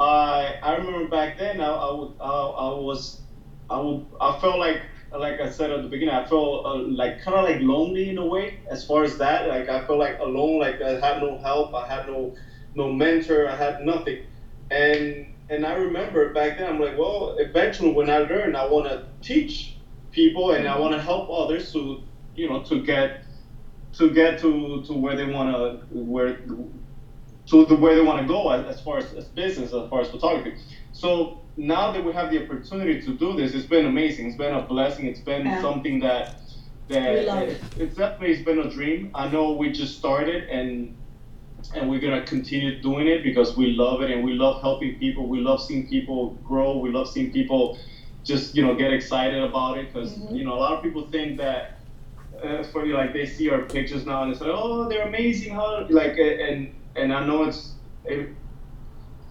I 0.00 0.56
I 0.62 0.72
remember 0.74 1.08
back 1.08 1.38
then 1.38 1.60
I, 1.60 1.68
I, 1.70 1.90
would, 1.92 2.10
I, 2.20 2.30
I 2.30 2.70
was 2.70 3.18
I 3.70 3.78
would 3.78 4.02
I 4.20 4.32
felt 4.32 4.58
like 4.58 4.82
like 5.18 5.40
I 5.40 5.48
said 5.48 5.72
at 5.72 5.82
the 5.82 5.88
beginning 5.88 6.14
I 6.14 6.24
felt 6.24 6.66
uh, 6.66 6.80
like 6.84 7.18
kind 7.18 7.36
of 7.36 7.44
like 7.44 7.58
lonely 7.60 8.08
in 8.10 8.18
a 8.18 8.24
way 8.24 8.56
as 8.70 8.84
far 8.84 9.04
as 9.04 9.16
that 9.18 9.46
like 9.46 9.68
I 9.68 9.80
felt 9.80 9.98
like 9.98 10.18
alone 10.20 10.58
like 10.58 10.80
I 10.80 10.96
had 10.96 11.18
no 11.18 11.36
help 11.36 11.74
I 11.74 11.86
had 11.86 12.06
no 12.06 12.32
no 12.74 12.88
mentor 12.88 13.46
I 13.48 13.54
had 13.54 13.78
nothing 13.80 14.18
and 14.70 15.26
and 15.50 15.64
I 15.66 15.72
remember 15.72 16.32
back 16.32 16.56
then 16.56 16.66
I'm 16.66 16.80
like 16.80 16.96
well 16.96 17.34
eventually 17.38 17.92
when 17.92 18.10
I 18.10 18.18
learn 18.18 18.56
I 18.56 18.64
want 18.64 18.86
to 18.86 19.02
teach 19.22 19.74
people 20.10 20.52
and 20.52 20.66
I 20.68 20.76
want 20.76 20.92
to 20.94 21.00
help 21.00 21.28
others 21.30 21.72
to 21.72 21.98
you 22.34 22.48
know 22.48 22.60
to 22.60 22.78
get 22.80 23.21
to 23.94 24.10
get 24.12 24.38
to 24.40 24.82
to 24.84 24.94
where 24.94 25.16
they 25.16 25.24
want 25.26 25.48
to 25.50 25.86
where 25.90 26.38
to 27.46 27.64
the 27.66 27.76
where 27.76 27.94
they 27.94 28.02
want 28.02 28.20
to 28.20 28.26
go 28.26 28.50
as, 28.50 28.64
as 28.76 28.80
far 28.80 28.98
as, 28.98 29.12
as 29.12 29.26
business 29.26 29.72
as 29.72 29.88
far 29.88 30.00
as 30.00 30.08
photography. 30.08 30.54
So 30.92 31.40
now 31.56 31.92
that 31.92 32.04
we 32.04 32.12
have 32.12 32.30
the 32.30 32.42
opportunity 32.44 33.00
to 33.02 33.16
do 33.16 33.36
this 33.36 33.54
it's 33.54 33.66
been 33.66 33.86
amazing. 33.86 34.26
It's 34.26 34.36
been 34.36 34.52
a 34.54 34.62
blessing. 34.62 35.06
It's 35.06 35.20
been 35.20 35.46
Yeah. 35.46 35.60
something 35.60 36.00
that 36.00 36.40
that 36.88 37.14
it, 37.14 37.62
it's 37.76 37.94
definitely 37.96 38.32
it's 38.32 38.42
been 38.44 38.58
a 38.58 38.68
dream. 38.68 39.10
I 39.14 39.26
know 39.26 39.52
we 39.52 39.70
just 39.72 39.96
started 39.96 40.44
and 40.48 40.94
and 41.74 41.88
we're 41.88 42.00
gonna 42.00 42.22
continue 42.24 42.80
doing 42.80 43.06
it 43.06 43.22
because 43.22 43.56
we 43.56 43.68
love 43.68 44.02
it 44.02 44.10
and 44.10 44.22
we 44.22 44.32
love 44.34 44.60
helping 44.60 44.96
people. 44.96 45.28
We 45.28 45.40
love 45.40 45.60
seeing 45.60 45.86
people 45.86 46.38
grow. 46.44 46.78
We 46.78 46.90
love 46.90 47.08
seeing 47.08 47.30
people 47.32 47.76
just 48.24 48.54
you 48.54 48.62
know 48.62 48.74
get 48.74 48.90
excited 48.92 49.42
about 49.42 49.78
it 49.78 49.92
because 49.92 50.12
Mhm. 50.16 50.36
you 50.36 50.44
know 50.44 50.54
a 50.54 50.60
lot 50.64 50.72
of 50.74 50.82
people 50.82 51.06
think 51.08 51.38
that 51.38 51.81
uh, 52.42 52.62
for 52.64 52.84
you 52.84 52.94
like 52.94 53.12
they 53.12 53.26
see 53.26 53.50
our 53.50 53.62
pictures 53.62 54.04
now 54.06 54.22
and 54.22 54.32
it's 54.32 54.40
like 54.40 54.50
oh 54.52 54.88
they're 54.88 55.06
amazing 55.06 55.54
how 55.54 55.86
like 55.90 56.18
uh, 56.18 56.22
and 56.22 56.74
and 56.96 57.12
I 57.12 57.24
know 57.24 57.44
it's 57.44 57.72
it, 58.04 58.30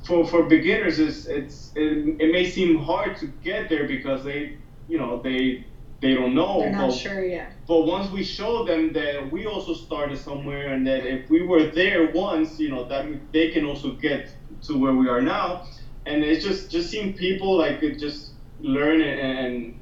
for 0.05 0.25
for 0.25 0.43
beginners 0.43 0.99
it's 0.99 1.25
it's 1.25 1.71
it, 1.75 2.15
it 2.19 2.31
may 2.31 2.49
seem 2.49 2.79
hard 2.79 3.17
to 3.17 3.27
get 3.43 3.69
there 3.69 3.87
because 3.87 4.23
they 4.23 4.57
you 4.87 4.97
know 4.97 5.21
they 5.21 5.65
they 6.01 6.15
don't 6.15 6.33
know 6.33 6.61
They're 6.61 6.71
not 6.71 6.89
but, 6.89 6.95
sure 6.95 7.23
yet. 7.23 7.53
but 7.67 7.81
once 7.85 8.09
we 8.11 8.23
show 8.23 8.65
them 8.65 8.91
that 8.93 9.31
we 9.31 9.45
also 9.45 9.73
started 9.73 10.17
somewhere 10.17 10.73
and 10.73 10.85
that 10.87 11.05
if 11.05 11.29
we 11.29 11.43
were 11.43 11.67
there 11.67 12.11
once 12.11 12.59
you 12.59 12.69
know 12.69 12.87
that 12.87 13.05
they 13.31 13.51
can 13.51 13.65
also 13.65 13.91
get 13.93 14.29
to 14.63 14.77
where 14.77 14.93
we 14.93 15.07
are 15.07 15.21
now 15.21 15.67
and 16.05 16.23
it's 16.23 16.43
just 16.43 16.71
just 16.71 16.89
seeing 16.89 17.13
people 17.13 17.55
like 17.57 17.83
it 17.83 17.99
just 17.99 18.31
learn 18.59 19.01
and 19.01 19.19
and, 19.19 19.79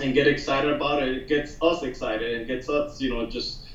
and 0.00 0.14
get 0.14 0.26
excited 0.26 0.72
about 0.72 1.02
it 1.02 1.14
it 1.14 1.28
gets 1.28 1.56
us 1.62 1.82
excited 1.82 2.34
and 2.34 2.46
gets 2.46 2.68
us 2.68 3.00
you 3.00 3.08
know 3.08 3.26
just 3.26 3.68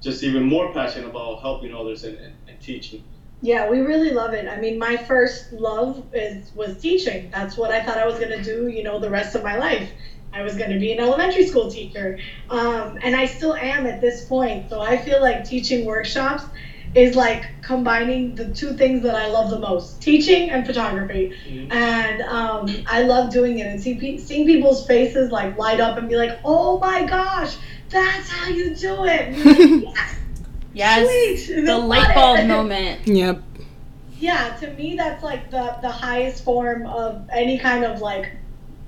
just 0.00 0.22
even 0.22 0.42
more 0.44 0.72
passionate 0.72 1.08
about 1.08 1.40
helping 1.40 1.74
others 1.74 2.04
and, 2.04 2.16
and, 2.18 2.34
and 2.48 2.60
teaching 2.60 3.02
Yeah, 3.40 3.68
we 3.70 3.78
really 3.78 4.10
love 4.10 4.34
it. 4.34 4.48
I 4.48 4.56
mean, 4.56 4.78
my 4.78 4.96
first 4.96 5.52
love 5.52 6.02
is 6.12 6.50
was 6.54 6.76
teaching. 6.76 7.30
That's 7.30 7.56
what 7.56 7.70
I 7.70 7.80
thought 7.84 7.98
I 7.98 8.04
was 8.04 8.18
gonna 8.18 8.42
do. 8.42 8.66
You 8.66 8.82
know, 8.82 8.98
the 8.98 9.10
rest 9.10 9.36
of 9.36 9.42
my 9.42 9.56
life. 9.56 9.88
I 10.32 10.42
was 10.42 10.56
going 10.56 10.70
to 10.70 10.76
be 10.76 10.92
an 10.92 11.00
elementary 11.00 11.46
school 11.46 11.68
teacher. 11.68 12.18
Um, 12.50 12.98
and 13.02 13.16
I 13.16 13.24
still 13.24 13.54
am 13.54 13.86
at 13.86 14.00
this 14.00 14.24
point. 14.24 14.68
So 14.68 14.80
I 14.80 14.96
feel 14.96 15.20
like 15.20 15.44
teaching 15.44 15.84
workshops 15.84 16.44
is 16.98 17.14
like 17.14 17.62
combining 17.62 18.34
the 18.34 18.52
two 18.52 18.74
things 18.74 19.02
that 19.04 19.14
I 19.14 19.28
love 19.28 19.50
the 19.50 19.58
most 19.58 20.02
teaching 20.02 20.50
and 20.50 20.66
photography. 20.66 21.32
Mm-hmm. 21.46 21.72
And 21.72 22.22
um, 22.22 22.84
I 22.88 23.02
love 23.02 23.32
doing 23.32 23.60
it 23.60 23.66
and 23.66 23.80
see, 23.80 24.18
seeing 24.18 24.46
people's 24.46 24.86
faces 24.86 25.30
like 25.30 25.56
light 25.56 25.80
up 25.80 25.96
and 25.96 26.08
be 26.08 26.16
like, 26.16 26.40
oh 26.44 26.78
my 26.80 27.04
gosh, 27.04 27.56
that's 27.88 28.28
how 28.28 28.50
you 28.50 28.74
do 28.74 29.04
it. 29.04 29.84
Like, 29.84 29.96
yes. 30.74 31.46
Sweet. 31.46 31.64
The 31.66 31.78
light 31.78 32.14
bulb 32.14 32.46
moment. 32.48 33.06
Yep. 33.06 33.42
Yeah, 34.18 34.56
to 34.56 34.72
me, 34.72 34.96
that's 34.96 35.22
like 35.22 35.52
the, 35.52 35.78
the 35.80 35.90
highest 35.90 36.42
form 36.42 36.84
of 36.86 37.28
any 37.32 37.58
kind 37.58 37.84
of 37.84 38.00
like 38.00 38.32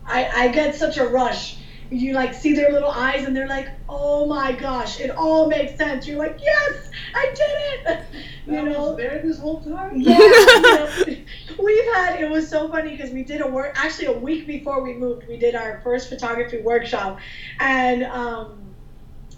I, 0.04 0.26
I 0.26 0.48
get 0.48 0.74
such 0.74 0.96
a 0.96 1.06
rush. 1.06 1.56
You 1.90 2.12
like 2.12 2.34
see 2.34 2.54
their 2.54 2.70
little 2.70 2.90
eyes 2.90 3.26
and 3.26 3.36
they're 3.36 3.48
like, 3.48 3.68
oh 3.88 4.26
my 4.26 4.52
gosh, 4.52 5.00
it 5.00 5.10
all 5.10 5.48
makes 5.48 5.76
sense. 5.76 6.06
You're 6.06 6.18
like, 6.18 6.38
yes, 6.40 6.90
I 7.14 7.34
did 7.34 7.90
it. 7.90 8.04
You 8.46 8.58
I 8.58 8.62
know, 8.62 8.96
there 8.96 9.20
this 9.22 9.38
whole 9.38 9.60
time. 9.60 10.00
Yeah, 10.00 10.18
you 10.18 10.62
know, 10.62 11.16
we've 11.58 11.94
had. 11.94 12.20
It 12.20 12.30
was 12.30 12.48
so 12.48 12.68
funny 12.68 12.96
because 12.96 13.10
we 13.10 13.22
did 13.22 13.40
a 13.40 13.46
work. 13.46 13.74
Actually, 13.76 14.06
a 14.06 14.18
week 14.18 14.46
before 14.46 14.82
we 14.82 14.94
moved, 14.94 15.26
we 15.28 15.36
did 15.36 15.54
our 15.54 15.80
first 15.82 16.08
photography 16.08 16.60
workshop, 16.60 17.18
and 17.58 18.04
um, 18.04 18.74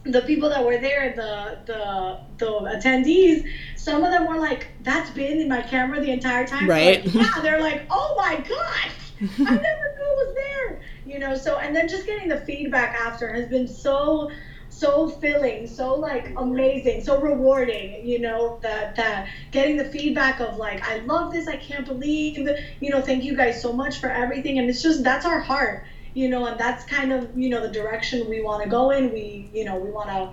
the 0.04 0.22
people 0.22 0.48
that 0.48 0.64
were 0.64 0.78
there, 0.78 1.14
the 1.14 1.58
the 1.72 2.20
the 2.38 2.46
attendees, 2.46 3.48
some 3.76 4.02
of 4.04 4.10
them 4.10 4.26
were 4.26 4.38
like, 4.38 4.68
"That's 4.82 5.10
been 5.10 5.40
in 5.40 5.48
my 5.48 5.62
camera 5.62 6.00
the 6.00 6.10
entire 6.10 6.46
time." 6.46 6.68
Right. 6.68 7.04
Like, 7.04 7.14
yeah, 7.14 7.42
they're 7.42 7.60
like, 7.60 7.82
"Oh 7.90 8.14
my 8.16 8.36
gosh." 8.36 8.92
I 9.22 9.24
never 9.38 9.54
knew 9.54 9.60
it 9.60 10.26
was 10.26 10.34
there. 10.34 10.82
You 11.12 11.18
know, 11.18 11.34
so 11.34 11.58
and 11.58 11.76
then 11.76 11.88
just 11.88 12.06
getting 12.06 12.28
the 12.28 12.38
feedback 12.38 12.94
after 12.94 13.32
has 13.34 13.46
been 13.46 13.68
so 13.68 14.30
so 14.70 15.08
filling, 15.08 15.66
so 15.66 15.94
like 15.94 16.32
amazing, 16.38 17.02
so 17.02 17.20
rewarding, 17.20 18.06
you 18.06 18.18
know, 18.18 18.58
that 18.62 18.96
that 18.96 19.26
getting 19.50 19.76
the 19.76 19.84
feedback 19.84 20.40
of 20.40 20.56
like, 20.56 20.80
I 20.88 20.96
love 20.96 21.30
this, 21.30 21.46
I 21.46 21.56
can't 21.56 21.84
believe, 21.84 22.48
you 22.80 22.90
know, 22.90 23.02
thank 23.02 23.24
you 23.24 23.36
guys 23.36 23.60
so 23.60 23.72
much 23.74 24.00
for 24.00 24.08
everything. 24.08 24.58
And 24.58 24.70
it's 24.70 24.80
just 24.80 25.02
that's 25.02 25.26
our 25.26 25.38
heart, 25.38 25.82
you 26.14 26.28
know, 26.28 26.46
and 26.46 26.58
that's 26.58 26.84
kind 26.84 27.12
of, 27.12 27.28
you 27.36 27.50
know, 27.50 27.60
the 27.60 27.68
direction 27.68 28.26
we 28.26 28.40
want 28.40 28.62
to 28.62 28.68
go 28.68 28.90
in. 28.90 29.12
We, 29.12 29.50
you 29.52 29.64
know, 29.64 29.76
we 29.76 29.90
want 29.90 30.08
to, 30.08 30.30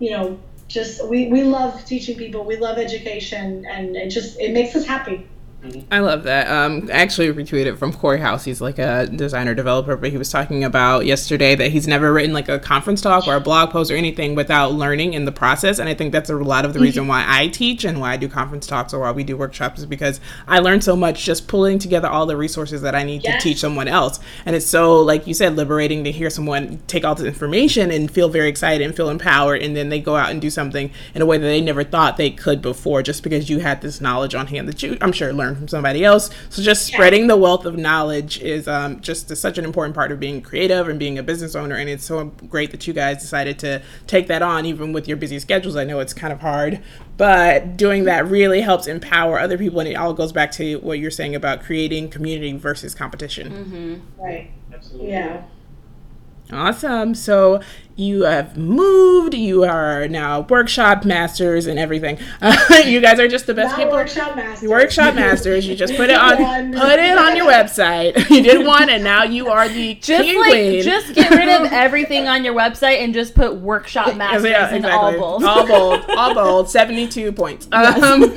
you 0.00 0.10
know, 0.10 0.36
just 0.68 1.06
we, 1.06 1.26
we 1.28 1.44
love 1.44 1.84
teaching 1.84 2.16
people, 2.16 2.44
we 2.44 2.56
love 2.56 2.78
education 2.78 3.64
and 3.70 3.94
it 3.94 4.08
just 4.10 4.36
it 4.40 4.50
makes 4.50 4.74
us 4.74 4.84
happy. 4.84 5.24
Mm-hmm. 5.68 5.92
I 5.92 6.00
love 6.00 6.24
that. 6.24 6.48
Um, 6.48 6.88
I 6.92 6.96
actually 6.96 7.32
retweeted 7.32 7.78
from 7.78 7.92
Cory 7.92 8.20
House. 8.20 8.44
He's 8.44 8.60
like 8.60 8.78
a 8.78 9.06
designer 9.06 9.54
developer, 9.54 9.96
but 9.96 10.10
he 10.10 10.18
was 10.18 10.30
talking 10.30 10.64
about 10.64 11.06
yesterday 11.06 11.54
that 11.54 11.70
he's 11.70 11.86
never 11.86 12.12
written 12.12 12.32
like 12.32 12.48
a 12.48 12.58
conference 12.58 13.00
talk 13.00 13.26
or 13.26 13.36
a 13.36 13.40
blog 13.40 13.70
post 13.70 13.90
or 13.90 13.96
anything 13.96 14.34
without 14.34 14.72
learning 14.72 15.14
in 15.14 15.24
the 15.24 15.32
process. 15.32 15.78
And 15.78 15.88
I 15.88 15.94
think 15.94 16.12
that's 16.12 16.30
a 16.30 16.36
lot 16.36 16.64
of 16.64 16.74
the 16.74 16.80
reason 16.80 17.02
mm-hmm. 17.02 17.10
why 17.10 17.24
I 17.26 17.48
teach 17.48 17.84
and 17.84 18.00
why 18.00 18.12
I 18.12 18.16
do 18.16 18.28
conference 18.28 18.66
talks 18.66 18.92
or 18.92 19.00
why 19.00 19.12
we 19.12 19.24
do 19.24 19.36
workshops 19.36 19.80
is 19.80 19.86
because 19.86 20.20
I 20.46 20.58
learn 20.58 20.80
so 20.80 20.96
much 20.96 21.24
just 21.24 21.48
pulling 21.48 21.78
together 21.78 22.08
all 22.08 22.26
the 22.26 22.36
resources 22.36 22.82
that 22.82 22.94
I 22.94 23.02
need 23.02 23.24
yes. 23.24 23.42
to 23.42 23.48
teach 23.48 23.58
someone 23.58 23.88
else. 23.88 24.20
And 24.44 24.56
it's 24.56 24.66
so, 24.66 25.00
like 25.00 25.26
you 25.26 25.34
said, 25.34 25.56
liberating 25.56 26.04
to 26.04 26.12
hear 26.12 26.30
someone 26.30 26.80
take 26.86 27.04
all 27.04 27.14
this 27.14 27.26
information 27.26 27.90
and 27.90 28.10
feel 28.10 28.28
very 28.28 28.48
excited 28.48 28.84
and 28.84 28.94
feel 28.96 29.08
empowered, 29.08 29.62
and 29.62 29.76
then 29.76 29.88
they 29.88 30.00
go 30.00 30.16
out 30.16 30.30
and 30.30 30.40
do 30.40 30.50
something 30.50 30.90
in 31.14 31.22
a 31.22 31.26
way 31.26 31.38
that 31.38 31.46
they 31.46 31.60
never 31.60 31.84
thought 31.84 32.16
they 32.16 32.30
could 32.30 32.62
before, 32.62 33.02
just 33.02 33.22
because 33.22 33.50
you 33.50 33.58
had 33.58 33.82
this 33.82 34.00
knowledge 34.00 34.34
on 34.34 34.46
hand 34.46 34.68
that 34.68 34.82
you, 34.82 34.96
I'm 35.00 35.12
sure, 35.12 35.32
learned 35.32 35.55
from 35.56 35.68
somebody 35.68 36.04
else. 36.04 36.30
So 36.50 36.62
just 36.62 36.86
spreading 36.86 37.22
yeah. 37.22 37.28
the 37.28 37.36
wealth 37.36 37.64
of 37.64 37.76
knowledge 37.76 38.40
is 38.40 38.68
um, 38.68 39.00
just 39.00 39.30
a, 39.30 39.36
such 39.36 39.58
an 39.58 39.64
important 39.64 39.94
part 39.94 40.12
of 40.12 40.20
being 40.20 40.40
creative 40.42 40.88
and 40.88 40.98
being 40.98 41.18
a 41.18 41.22
business 41.22 41.54
owner. 41.54 41.76
And 41.76 41.88
it's 41.88 42.04
so 42.04 42.26
great 42.48 42.70
that 42.70 42.86
you 42.86 42.92
guys 42.92 43.20
decided 43.20 43.58
to 43.60 43.82
take 44.06 44.26
that 44.28 44.42
on, 44.42 44.66
even 44.66 44.92
with 44.92 45.08
your 45.08 45.16
busy 45.16 45.38
schedules. 45.38 45.76
I 45.76 45.84
know 45.84 46.00
it's 46.00 46.14
kind 46.14 46.32
of 46.32 46.40
hard, 46.40 46.80
but 47.16 47.76
doing 47.76 48.04
that 48.04 48.26
really 48.26 48.60
helps 48.60 48.86
empower 48.86 49.38
other 49.38 49.58
people. 49.58 49.80
And 49.80 49.88
it 49.88 49.94
all 49.94 50.14
goes 50.14 50.32
back 50.32 50.52
to 50.52 50.76
what 50.80 50.98
you're 50.98 51.10
saying 51.10 51.34
about 51.34 51.62
creating 51.62 52.10
community 52.10 52.56
versus 52.56 52.94
competition. 52.94 53.52
Mm-hmm. 53.52 54.22
Right. 54.22 54.50
Absolutely. 54.72 55.10
Yeah. 55.10 55.44
Awesome. 56.52 57.14
So 57.14 57.60
you 57.96 58.24
have 58.24 58.56
moved. 58.56 59.34
You 59.34 59.64
are 59.64 60.06
now 60.06 60.42
workshop 60.42 61.04
masters 61.04 61.66
and 61.66 61.78
everything. 61.78 62.18
Uh, 62.42 62.82
you 62.84 63.00
guys 63.00 63.18
are 63.18 63.26
just 63.26 63.46
the 63.46 63.54
best 63.54 63.70
Not 63.70 63.78
people. 63.78 63.92
Workshop 63.94 64.36
masters. 64.36 64.68
Workshop 64.68 65.14
masters. 65.14 65.66
You 65.66 65.74
just 65.74 65.96
put 65.96 66.10
it 66.10 66.16
on. 66.16 66.36
put 66.72 66.98
it 66.98 67.18
on 67.18 67.36
your 67.36 67.46
website. 67.46 68.14
You 68.36 68.42
did 68.42 68.66
one, 68.66 68.90
and 68.90 69.02
now 69.02 69.22
you 69.22 69.48
are 69.48 69.66
the 69.66 69.94
just 70.00 70.22
king 70.22 70.38
like 70.38 70.50
queen. 70.50 70.82
just 70.82 71.14
get 71.14 71.30
rid 71.30 71.48
of 71.48 71.72
everything 71.72 72.28
on 72.28 72.44
your 72.44 72.54
website 72.54 72.98
and 73.02 73.14
just 73.14 73.34
put 73.34 73.56
workshop 73.56 74.14
masters 74.14 74.44
yeah, 74.44 74.74
exactly. 74.74 74.78
in 74.78 74.84
all 74.84 75.12
bold. 75.12 75.44
All 75.44 75.66
bold. 75.66 76.04
All 76.10 76.34
bold. 76.34 76.68
Seventy-two 76.68 77.32
points. 77.32 77.66
Yes. 77.72 78.02
Um, 78.02 78.34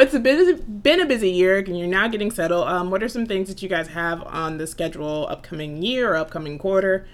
it's 0.00 0.14
a 0.14 0.20
bit, 0.20 0.82
been 0.82 1.00
a 1.00 1.06
busy 1.06 1.30
year, 1.30 1.58
and 1.58 1.78
you're 1.78 1.86
now 1.86 2.08
getting 2.08 2.30
settled. 2.30 2.66
Um, 2.66 2.90
what 2.90 3.02
are 3.02 3.08
some 3.08 3.26
things 3.26 3.48
that 3.48 3.60
you 3.60 3.68
guys 3.68 3.88
have 3.88 4.22
on 4.22 4.56
the 4.56 4.66
schedule 4.66 5.26
upcoming 5.28 5.82
year 5.82 6.12
or 6.12 6.16
upcoming 6.16 6.58
quarter? 6.58 7.06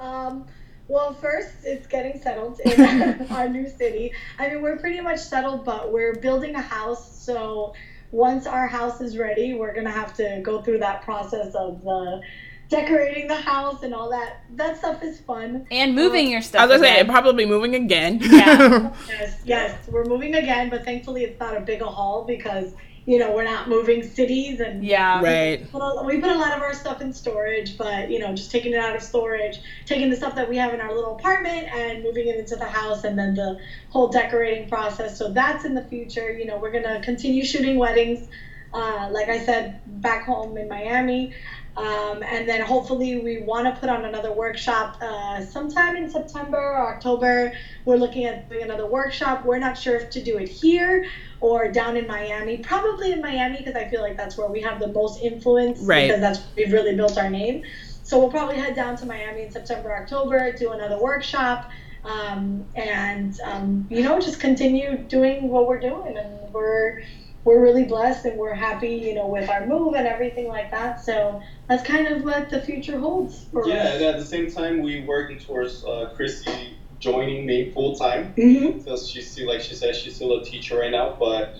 Um, 0.00 0.46
well, 0.88 1.12
first, 1.12 1.50
it's 1.64 1.86
getting 1.86 2.20
settled 2.20 2.60
in 2.64 3.26
our 3.30 3.48
new 3.48 3.68
city. 3.68 4.12
I 4.38 4.48
mean, 4.48 4.62
we're 4.62 4.78
pretty 4.78 5.00
much 5.00 5.20
settled, 5.20 5.64
but 5.64 5.92
we're 5.92 6.14
building 6.14 6.54
a 6.54 6.62
house. 6.62 7.22
So 7.22 7.74
once 8.10 8.46
our 8.46 8.66
house 8.66 9.00
is 9.00 9.18
ready, 9.18 9.54
we're 9.54 9.74
gonna 9.74 9.90
have 9.90 10.14
to 10.14 10.40
go 10.42 10.62
through 10.62 10.78
that 10.78 11.02
process 11.02 11.54
of 11.54 11.82
the 11.82 12.22
decorating 12.68 13.26
the 13.28 13.36
house 13.36 13.82
and 13.82 13.94
all 13.94 14.10
that. 14.10 14.44
That 14.56 14.78
stuff 14.78 15.02
is 15.02 15.20
fun. 15.20 15.66
And 15.70 15.94
moving 15.94 16.26
um, 16.26 16.32
your 16.32 16.42
stuff. 16.42 16.62
I 16.62 16.66
was 16.66 16.80
gonna 16.80 16.94
say 16.94 17.04
probably 17.04 17.44
moving 17.44 17.74
again. 17.74 18.18
Yeah. 18.22 18.94
yes, 19.08 19.40
yes, 19.44 19.88
we're 19.88 20.04
moving 20.04 20.34
again, 20.36 20.70
but 20.70 20.84
thankfully 20.84 21.24
it's 21.24 21.38
not 21.38 21.56
a 21.56 21.60
big 21.60 21.82
a 21.82 21.86
haul 21.86 22.24
because 22.24 22.72
you 23.08 23.18
know, 23.18 23.32
we're 23.32 23.42
not 23.42 23.70
moving 23.70 24.02
cities 24.02 24.60
and 24.60 24.84
yeah, 24.84 25.22
right. 25.22 25.60
We 25.60 25.66
put, 25.66 25.78
a, 25.78 26.04
we 26.04 26.20
put 26.20 26.30
a 26.30 26.36
lot 26.36 26.54
of 26.54 26.60
our 26.60 26.74
stuff 26.74 27.00
in 27.00 27.14
storage, 27.14 27.78
but 27.78 28.10
you 28.10 28.18
know, 28.18 28.34
just 28.34 28.50
taking 28.50 28.74
it 28.74 28.78
out 28.78 28.94
of 28.94 29.00
storage, 29.00 29.60
taking 29.86 30.10
the 30.10 30.16
stuff 30.16 30.34
that 30.34 30.46
we 30.46 30.58
have 30.58 30.74
in 30.74 30.80
our 30.82 30.94
little 30.94 31.16
apartment 31.16 31.68
and 31.72 32.02
moving 32.02 32.28
it 32.28 32.36
into 32.36 32.54
the 32.54 32.66
house, 32.66 33.04
and 33.04 33.18
then 33.18 33.32
the 33.32 33.58
whole 33.88 34.08
decorating 34.08 34.68
process. 34.68 35.16
So 35.16 35.32
that's 35.32 35.64
in 35.64 35.74
the 35.74 35.84
future. 35.84 36.30
You 36.30 36.44
know, 36.44 36.58
we're 36.58 36.70
gonna 36.70 37.00
continue 37.02 37.46
shooting 37.46 37.78
weddings, 37.78 38.28
uh, 38.74 39.08
like 39.10 39.30
I 39.30 39.42
said, 39.42 39.80
back 39.86 40.26
home 40.26 40.58
in 40.58 40.68
Miami. 40.68 41.32
Um, 41.78 42.24
and 42.24 42.48
then 42.48 42.60
hopefully 42.60 43.20
we 43.20 43.42
want 43.42 43.72
to 43.72 43.80
put 43.80 43.88
on 43.88 44.04
another 44.04 44.32
workshop 44.32 44.96
uh, 45.00 45.40
sometime 45.44 45.94
in 45.94 46.10
September 46.10 46.58
or 46.58 46.92
October. 46.92 47.52
We're 47.84 47.98
looking 47.98 48.24
at 48.24 48.48
doing 48.48 48.62
another 48.62 48.86
workshop. 48.86 49.44
We're 49.44 49.58
not 49.58 49.78
sure 49.78 49.94
if 49.94 50.10
to 50.10 50.22
do 50.22 50.38
it 50.38 50.48
here 50.48 51.06
or 51.40 51.70
down 51.70 51.96
in 51.96 52.08
Miami. 52.08 52.58
Probably 52.58 53.12
in 53.12 53.20
Miami 53.20 53.58
because 53.58 53.76
I 53.76 53.88
feel 53.88 54.00
like 54.00 54.16
that's 54.16 54.36
where 54.36 54.48
we 54.48 54.60
have 54.60 54.80
the 54.80 54.88
most 54.88 55.22
influence. 55.22 55.78
Right. 55.80 56.08
Because 56.08 56.20
that's 56.20 56.38
where 56.40 56.66
we've 56.66 56.72
really 56.72 56.96
built 56.96 57.16
our 57.16 57.30
name. 57.30 57.62
So 58.02 58.18
we'll 58.18 58.30
probably 58.30 58.56
head 58.56 58.74
down 58.74 58.96
to 58.96 59.06
Miami 59.06 59.42
in 59.42 59.52
September, 59.52 59.94
October, 59.94 60.50
do 60.52 60.72
another 60.72 60.98
workshop, 60.98 61.70
um, 62.04 62.64
and 62.74 63.38
um, 63.44 63.86
you 63.90 64.02
know 64.02 64.18
just 64.18 64.40
continue 64.40 64.96
doing 64.96 65.50
what 65.50 65.68
we're 65.68 65.78
doing. 65.78 66.16
And 66.16 66.52
we're 66.52 67.02
we're 67.48 67.62
really 67.62 67.84
blessed 67.84 68.26
and 68.26 68.36
we're 68.36 68.52
happy, 68.52 68.90
you 68.90 69.14
know, 69.14 69.26
with 69.26 69.48
our 69.48 69.66
move 69.66 69.94
and 69.94 70.06
everything 70.06 70.48
like 70.48 70.70
that. 70.70 71.02
So 71.02 71.40
that's 71.66 71.82
kind 71.82 72.06
of 72.06 72.22
what 72.22 72.50
the 72.50 72.60
future 72.60 72.98
holds 73.00 73.46
for 73.50 73.66
yeah, 73.66 73.74
us. 73.74 73.84
Yeah, 73.84 73.94
and 73.94 74.04
at 74.04 74.18
the 74.18 74.24
same 74.24 74.50
time, 74.50 74.82
we 74.82 75.00
working 75.00 75.38
towards 75.38 75.82
uh, 75.82 76.12
Chrissy 76.14 76.76
joining 77.00 77.46
me 77.46 77.70
full 77.70 77.96
time 77.96 78.34
mm-hmm. 78.34 78.78
because 78.78 79.08
she's 79.08 79.30
still, 79.30 79.46
like 79.46 79.62
she 79.62 79.74
said, 79.74 79.96
she's 79.96 80.16
still 80.16 80.38
a 80.38 80.44
teacher 80.44 80.78
right 80.78 80.90
now. 80.90 81.16
But 81.18 81.54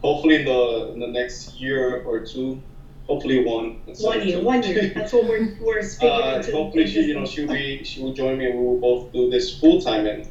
hopefully, 0.00 0.36
in 0.36 0.46
the 0.46 0.92
in 0.94 0.98
the 0.98 1.08
next 1.08 1.60
year 1.60 2.02
or 2.04 2.24
two, 2.24 2.62
hopefully 3.06 3.44
one. 3.44 3.82
One 4.00 4.26
year, 4.26 4.40
one 4.40 4.62
year. 4.62 4.92
That's 4.94 5.12
what 5.12 5.24
we're 5.24 5.58
we're 5.60 5.82
speaking 5.94 6.08
uh, 6.08 6.42
Hopefully, 6.52 6.86
she 6.86 7.02
you 7.02 7.20
know 7.20 7.26
she'll 7.26 7.48
be 7.48 7.84
she 7.84 8.00
will 8.00 8.14
join 8.14 8.38
me 8.38 8.46
and 8.46 8.58
we 8.58 8.64
will 8.64 8.80
both 8.80 9.12
do 9.12 9.28
this 9.28 9.58
full 9.60 9.82
time 9.82 10.06
and. 10.06 10.26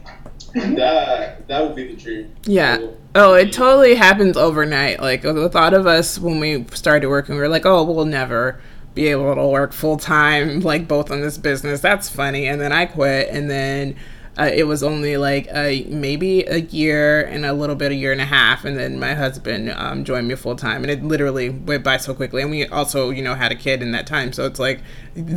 That 0.75 1.47
that 1.47 1.63
would 1.63 1.75
be 1.75 1.87
the 1.87 1.99
dream. 1.99 2.35
Yeah. 2.45 2.77
So, 2.77 2.97
oh, 3.15 3.33
it 3.33 3.51
totally 3.51 3.95
happens 3.95 4.37
overnight. 4.37 4.99
Like 4.99 5.23
the 5.23 5.49
thought 5.49 5.73
of 5.73 5.87
us 5.87 6.19
when 6.19 6.39
we 6.39 6.65
started 6.73 7.09
working, 7.09 7.35
we 7.35 7.41
were 7.41 7.47
like, 7.47 7.65
"Oh, 7.65 7.83
we'll 7.83 8.05
never 8.05 8.61
be 8.93 9.07
able 9.07 9.33
to 9.33 9.47
work 9.47 9.73
full 9.73 9.97
time, 9.97 10.59
like 10.59 10.87
both 10.87 11.09
on 11.09 11.21
this 11.21 11.39
business." 11.39 11.81
That's 11.81 12.07
funny. 12.07 12.45
And 12.45 12.61
then 12.61 12.71
I 12.71 12.85
quit, 12.85 13.29
and 13.29 13.49
then 13.49 13.95
uh, 14.37 14.49
it 14.51 14.63
was 14.63 14.81
only 14.83 15.15
like 15.17 15.47
a, 15.53 15.85
maybe 15.89 16.43
a 16.45 16.57
year 16.57 17.21
and 17.25 17.45
a 17.45 17.53
little 17.53 17.75
bit 17.75 17.91
a 17.91 17.95
year 17.95 18.11
and 18.11 18.21
a 18.21 18.25
half 18.25 18.65
and 18.65 18.77
then 18.77 18.99
my 18.99 19.13
husband 19.13 19.69
um, 19.71 20.03
joined 20.03 20.27
me 20.27 20.35
full 20.35 20.55
time 20.55 20.83
and 20.83 20.89
it 20.91 21.03
literally 21.03 21.49
went 21.49 21.83
by 21.83 21.97
so 21.97 22.13
quickly 22.13 22.41
and 22.41 22.49
we 22.51 22.65
also 22.67 23.09
you 23.09 23.21
know 23.21 23.35
had 23.35 23.51
a 23.51 23.55
kid 23.55 23.81
in 23.81 23.91
that 23.91 24.07
time 24.07 24.33
so 24.33 24.45
it's 24.45 24.59
like 24.59 24.81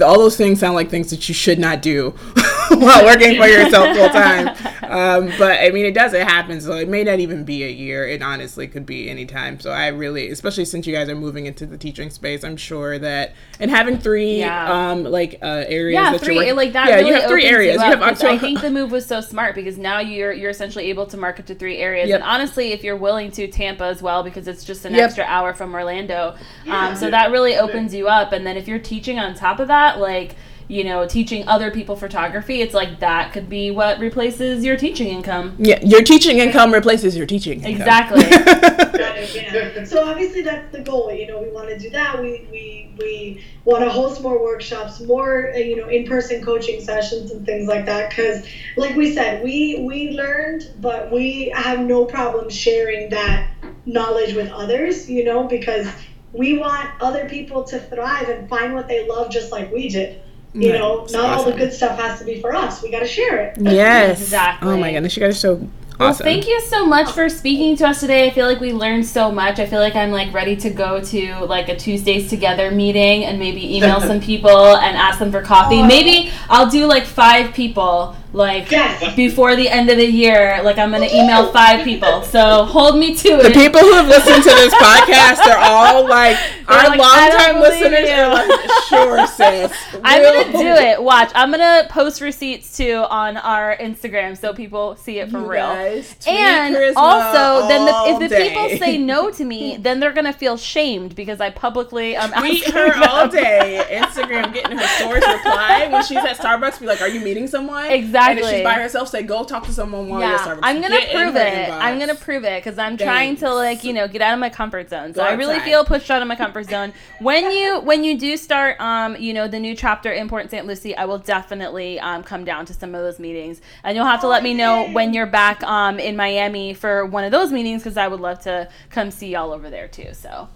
all 0.02 0.18
those 0.18 0.36
things 0.36 0.60
sound 0.60 0.74
like 0.74 0.88
things 0.88 1.10
that 1.10 1.28
you 1.28 1.34
should 1.34 1.58
not 1.58 1.82
do 1.82 2.10
while 2.70 3.04
working 3.04 3.38
for 3.38 3.46
yourself 3.46 3.96
full 3.96 4.08
time. 4.08 4.48
Um, 4.82 5.30
but 5.38 5.60
I 5.60 5.70
mean, 5.70 5.84
it 5.84 5.94
does. 5.94 6.12
It 6.14 6.26
happens. 6.26 6.64
So 6.64 6.72
it 6.72 6.88
may 6.88 7.04
not 7.04 7.18
even 7.20 7.44
be 7.44 7.64
a 7.64 7.68
year. 7.70 8.06
It 8.06 8.22
honestly 8.22 8.66
could 8.68 8.86
be 8.86 9.10
any 9.10 9.26
time. 9.26 9.60
So 9.60 9.70
I 9.70 9.88
really, 9.88 10.30
especially 10.30 10.64
since 10.64 10.86
you 10.86 10.94
guys 10.94 11.08
are 11.08 11.14
moving 11.14 11.46
into 11.46 11.66
the 11.66 11.76
teaching 11.76 12.10
space, 12.10 12.42
I'm 12.44 12.56
sure 12.56 12.98
that 12.98 13.34
and 13.60 13.70
having 13.70 13.98
three 13.98 14.38
Yeah. 14.38 14.90
um 14.90 15.04
like 15.04 15.38
uh 15.42 15.64
areas 15.66 15.94
yeah, 16.00 16.12
that 16.12 16.20
three 16.20 16.34
you're 16.34 16.44
working, 16.44 16.56
like 16.56 16.72
that. 16.72 16.88
Yeah, 16.88 16.94
really 16.96 17.08
you 17.08 17.14
have 17.14 17.28
three 17.28 17.44
areas. 17.44 17.76
You, 17.76 17.88
You, 17.88 17.96
have 17.96 18.18
to 18.18 18.28
I 18.28 18.38
think 18.38 18.60
the 18.60 18.70
move 18.76 18.85
was 18.90 19.06
so 19.06 19.20
smart 19.20 19.54
because 19.54 19.78
now 19.78 20.00
you're 20.00 20.32
you're 20.32 20.50
essentially 20.50 20.86
able 20.90 21.06
to 21.06 21.16
market 21.16 21.46
to 21.46 21.54
three 21.54 21.78
areas. 21.78 22.08
Yep. 22.08 22.20
And 22.20 22.24
honestly, 22.28 22.72
if 22.72 22.82
you're 22.84 22.96
willing 22.96 23.30
to, 23.32 23.46
Tampa 23.48 23.84
as 23.84 24.02
well 24.02 24.22
because 24.22 24.48
it's 24.48 24.64
just 24.64 24.84
an 24.84 24.94
Yep. 24.94 25.04
extra 25.04 25.24
hour 25.24 25.54
from 25.54 25.74
Orlando. 25.74 26.34
Yeah. 26.64 26.88
Um, 26.88 26.96
so 26.96 27.10
that 27.10 27.30
really 27.30 27.56
opens 27.56 27.94
you 27.94 28.08
up. 28.08 28.32
And 28.32 28.46
then 28.46 28.56
if 28.56 28.66
you're 28.68 28.78
teaching 28.78 29.18
on 29.18 29.34
top 29.34 29.60
of 29.60 29.68
that, 29.68 29.98
like 30.00 30.36
you 30.68 30.82
know, 30.82 31.06
teaching 31.06 31.46
other 31.46 31.70
people 31.70 31.96
photography, 31.96 32.60
it's 32.60 32.74
like 32.74 33.00
that 33.00 33.32
could 33.32 33.48
be 33.48 33.70
what 33.70 33.98
replaces 33.98 34.64
your 34.64 34.76
teaching 34.76 35.08
income. 35.08 35.54
yeah, 35.58 35.78
your 35.82 36.02
teaching 36.02 36.38
income 36.38 36.72
replaces 36.72 37.16
your 37.16 37.26
teaching 37.26 37.62
income. 37.62 37.72
Exactly. 37.72 38.86
Right, 38.96 39.34
yeah. 39.34 39.84
So 39.84 40.04
obviously 40.08 40.42
that's 40.42 40.72
the 40.72 40.80
goal. 40.80 41.12
You 41.12 41.26
know, 41.26 41.40
we 41.40 41.50
want 41.50 41.68
to 41.68 41.78
do 41.78 41.90
that. 41.90 42.20
We 42.20 42.46
we 42.50 42.94
we 42.98 43.44
want 43.64 43.84
to 43.84 43.90
host 43.90 44.22
more 44.22 44.42
workshops, 44.42 45.00
more 45.00 45.52
uh, 45.54 45.58
you 45.58 45.76
know 45.76 45.88
in-person 45.88 46.42
coaching 46.42 46.80
sessions 46.80 47.30
and 47.30 47.44
things 47.44 47.68
like 47.68 47.84
that. 47.86 48.10
Because, 48.10 48.46
like 48.76 48.96
we 48.96 49.14
said, 49.14 49.44
we 49.44 49.84
we 49.86 50.12
learned, 50.12 50.72
but 50.80 51.12
we 51.12 51.52
have 51.54 51.80
no 51.80 52.04
problem 52.04 52.48
sharing 52.48 53.10
that 53.10 53.50
knowledge 53.84 54.34
with 54.34 54.50
others. 54.50 55.10
You 55.10 55.24
know, 55.24 55.44
because 55.44 55.86
we 56.32 56.58
want 56.58 56.90
other 57.00 57.28
people 57.28 57.64
to 57.64 57.78
thrive 57.78 58.28
and 58.28 58.48
find 58.48 58.74
what 58.74 58.88
they 58.88 59.06
love, 59.06 59.30
just 59.30 59.52
like 59.52 59.72
we 59.72 59.88
did. 59.88 60.22
You 60.56 60.72
Right. 60.72 60.80
know, 60.80 61.02
It's 61.04 61.12
not 61.12 61.36
all 61.38 61.44
the 61.44 61.52
good 61.52 61.72
stuff 61.72 61.98
has 61.98 62.18
to 62.18 62.24
be 62.24 62.40
for 62.40 62.54
us. 62.54 62.82
We 62.82 62.90
got 62.90 63.00
to 63.00 63.06
share 63.06 63.36
it. 63.38 63.56
Yes. 63.60 64.20
Exactly. 64.26 64.68
Oh 64.72 64.76
my 64.76 64.92
goodness, 64.92 65.16
you 65.16 65.20
guys 65.22 65.36
are 65.36 65.38
so 65.38 65.68
Well, 65.98 66.08
awesome. 66.10 66.24
thank 66.24 66.46
you 66.48 66.60
so 66.62 66.84
much 66.86 67.10
for 67.12 67.28
speaking 67.28 67.76
to 67.76 67.86
us 67.88 68.00
today. 68.00 68.26
I 68.26 68.30
feel 68.30 68.46
like 68.46 68.60
we 68.60 68.72
learned 68.72 69.06
so 69.06 69.30
much. 69.30 69.58
I 69.58 69.66
feel 69.66 69.80
like 69.80 69.94
I'm 69.96 70.10
like 70.12 70.32
ready 70.32 70.56
to 70.56 70.70
go 70.70 71.00
to 71.02 71.34
like 71.44 71.68
a 71.68 71.76
Tuesdays 71.76 72.28
together 72.30 72.70
meeting 72.70 73.24
and 73.24 73.38
maybe 73.38 73.76
email 73.76 74.00
some 74.10 74.20
people 74.20 74.76
and 74.76 74.96
ask 74.96 75.18
them 75.18 75.30
for 75.30 75.42
coffee. 75.42 75.76
Oh. 75.80 75.86
Maybe 75.86 76.30
I'll 76.48 76.70
do 76.70 76.86
like 76.86 77.04
five 77.04 77.52
people 77.54 78.16
like 78.36 78.70
Yes. 78.70 79.14
before 79.16 79.56
the 79.56 79.68
end 79.68 79.88
of 79.88 79.96
the 79.96 80.06
year. 80.06 80.60
Like 80.62 80.76
I'm 80.78 80.90
gonna 80.90 81.06
email 81.06 81.50
five 81.52 81.84
people. 81.84 82.22
So 82.22 82.64
hold 82.66 82.98
me 82.98 83.14
to 83.16 83.28
it. 83.40 83.42
The 83.44 83.50
people 83.50 83.80
who 83.80 83.94
have 83.94 84.06
listened 84.08 84.42
to 84.44 84.50
this 84.50 84.74
podcast 84.74 85.38
are 85.46 85.58
all 85.58 86.06
like 86.06 86.36
They're 86.68 86.76
our 86.76 86.88
like, 86.88 87.00
"I 87.00 87.28
don't 87.30 87.38
longtime 87.38 87.54
believe 87.62 87.92
listeners 87.92 88.08
you." 88.10 88.16
are 88.16 88.32
like, 88.34 88.70
sure, 88.88 89.26
sis. 89.28 89.72
I'm 90.04 90.22
gonna 90.22 90.52
do 90.52 90.66
it. 90.84 91.02
Watch. 91.02 91.30
I'm 91.34 91.50
gonna 91.50 91.86
post 91.88 92.20
receipts 92.20 92.76
too 92.76 93.04
on 93.08 93.36
our 93.38 93.76
Instagram 93.76 94.36
so 94.36 94.52
people 94.52 94.96
see 94.96 95.18
it 95.20 95.30
for 95.30 95.38
You 95.40 95.46
real. 95.50 95.66
guys 95.68 96.16
And 96.26 96.74
charisma 96.76 96.92
also, 96.96 97.68
then 97.68 97.86
the, 97.86 98.12
if 98.12 98.18
the 98.18 98.28
day. 98.28 98.48
people 98.50 98.68
say 98.78 98.98
no 98.98 99.30
to 99.30 99.44
me, 99.44 99.76
then 99.80 99.98
they're 100.00 100.12
gonna 100.12 100.32
feel 100.32 100.56
shamed 100.58 101.14
because 101.14 101.40
I 101.40 101.50
publicly 101.50 102.16
um 102.16 102.32
Tweet 102.32 102.64
her 102.66 102.92
them. 102.92 103.02
all 103.08 103.28
day. 103.28 103.82
Instagram 103.88 104.52
getting 104.52 104.76
her 104.76 104.86
stories 104.98 105.24
reply 105.26 105.88
when 105.90 106.04
she's 106.04 106.18
at 106.18 106.36
Starbucks. 106.36 106.80
Be 106.80 106.86
like, 106.86 107.00
"Are 107.00 107.08
you 107.08 107.20
meeting 107.20 107.46
someone?" 107.46 107.86
And 108.30 108.38
if 108.38 108.44
she's 108.48 108.62
by 108.62 108.74
herself, 108.74 109.08
say, 109.08 109.22
"Go 109.22 109.44
talk 109.44 109.64
to 109.66 109.72
someone 109.72 110.08
while 110.08 110.20
you're 110.20 110.28
at 110.28 110.40
Yeah, 110.40 110.46
Starbucks." 110.54 110.60
I'm 110.62 110.80
gonna 110.82 111.00
Get 111.00 111.10
prove 111.12 111.36
it. 111.36 111.68
inbox. 111.70 111.78
I'm 111.80 111.98
gonna 111.98 112.14
prove 112.14 112.44
it 112.44 112.64
because 112.64 112.78
I'm 112.78 112.96
trying 112.96 113.36
to 113.38 113.52
like 113.54 113.84
you 113.84 113.92
know 113.92 114.08
get 114.08 114.22
out 114.22 114.34
of 114.34 114.38
my 114.40 114.50
comfort 114.50 114.90
zone. 114.90 115.14
So 115.14 115.22
Go 115.22 115.26
I 115.28 115.32
really 115.34 115.54
outside. 115.56 115.64
feel 115.64 115.84
pushed 115.84 116.10
out 116.10 116.22
of 116.22 116.28
my 116.28 116.36
comfort 116.36 116.64
zone. 116.68 116.92
When 117.20 117.50
you 117.50 117.80
when 117.80 118.04
you 118.04 118.18
do 118.18 118.36
start 118.36 118.80
um 118.80 119.16
you 119.16 119.32
know 119.34 119.48
the 119.48 119.58
new 119.60 119.74
chapter 119.74 120.12
in 120.12 120.28
Port 120.28 120.50
St. 120.50 120.66
Lucie, 120.66 120.96
I 120.96 121.04
will 121.04 121.18
definitely 121.18 122.00
um 122.00 122.22
come 122.22 122.44
down 122.44 122.66
to 122.66 122.74
some 122.74 122.94
of 122.94 123.02
those 123.02 123.18
meetings, 123.18 123.60
and 123.84 123.96
you'll 123.96 124.06
have 124.06 124.20
to 124.20 124.28
let 124.28 124.42
me 124.42 124.54
know 124.54 124.88
when 124.88 125.12
you're 125.14 125.26
back 125.26 125.62
um 125.64 125.98
in 125.98 126.16
Miami 126.16 126.74
for 126.74 127.06
one 127.06 127.24
of 127.24 127.30
those 127.32 127.52
meetings 127.52 127.82
because 127.82 127.96
I 127.96 128.08
would 128.08 128.20
love 128.20 128.40
to 128.40 128.68
come 128.90 129.10
see 129.10 129.28
y'all 129.28 129.52
over 129.52 129.70
there 129.70 129.88
too. 129.88 130.12
So 130.14 130.48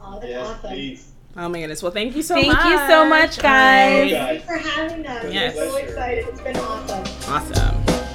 Oh, 0.00 0.14
that's 0.20 0.26
Yes, 0.30 0.46
awesome. 0.46 0.70
please. 0.70 1.12
Oh 1.40 1.48
my 1.48 1.60
goodness. 1.60 1.84
Well, 1.84 1.92
thank 1.92 2.16
you 2.16 2.22
so 2.22 2.34
Thank 2.34 2.48
much. 2.48 2.62
Thank 2.62 2.80
you 2.80 2.88
so 2.88 3.08
much, 3.08 3.38
guys. 3.38 4.10
Thank 4.10 4.40
you 4.40 4.46
for 4.46 4.56
having 4.56 5.06
us. 5.06 5.32
Yes. 5.32 5.54
We're 5.54 5.70
so 5.70 5.76
excited. 5.76 6.26
It's 6.26 6.40
been 6.40 6.56
awesome. 6.56 7.32
Awesome. 7.32 8.07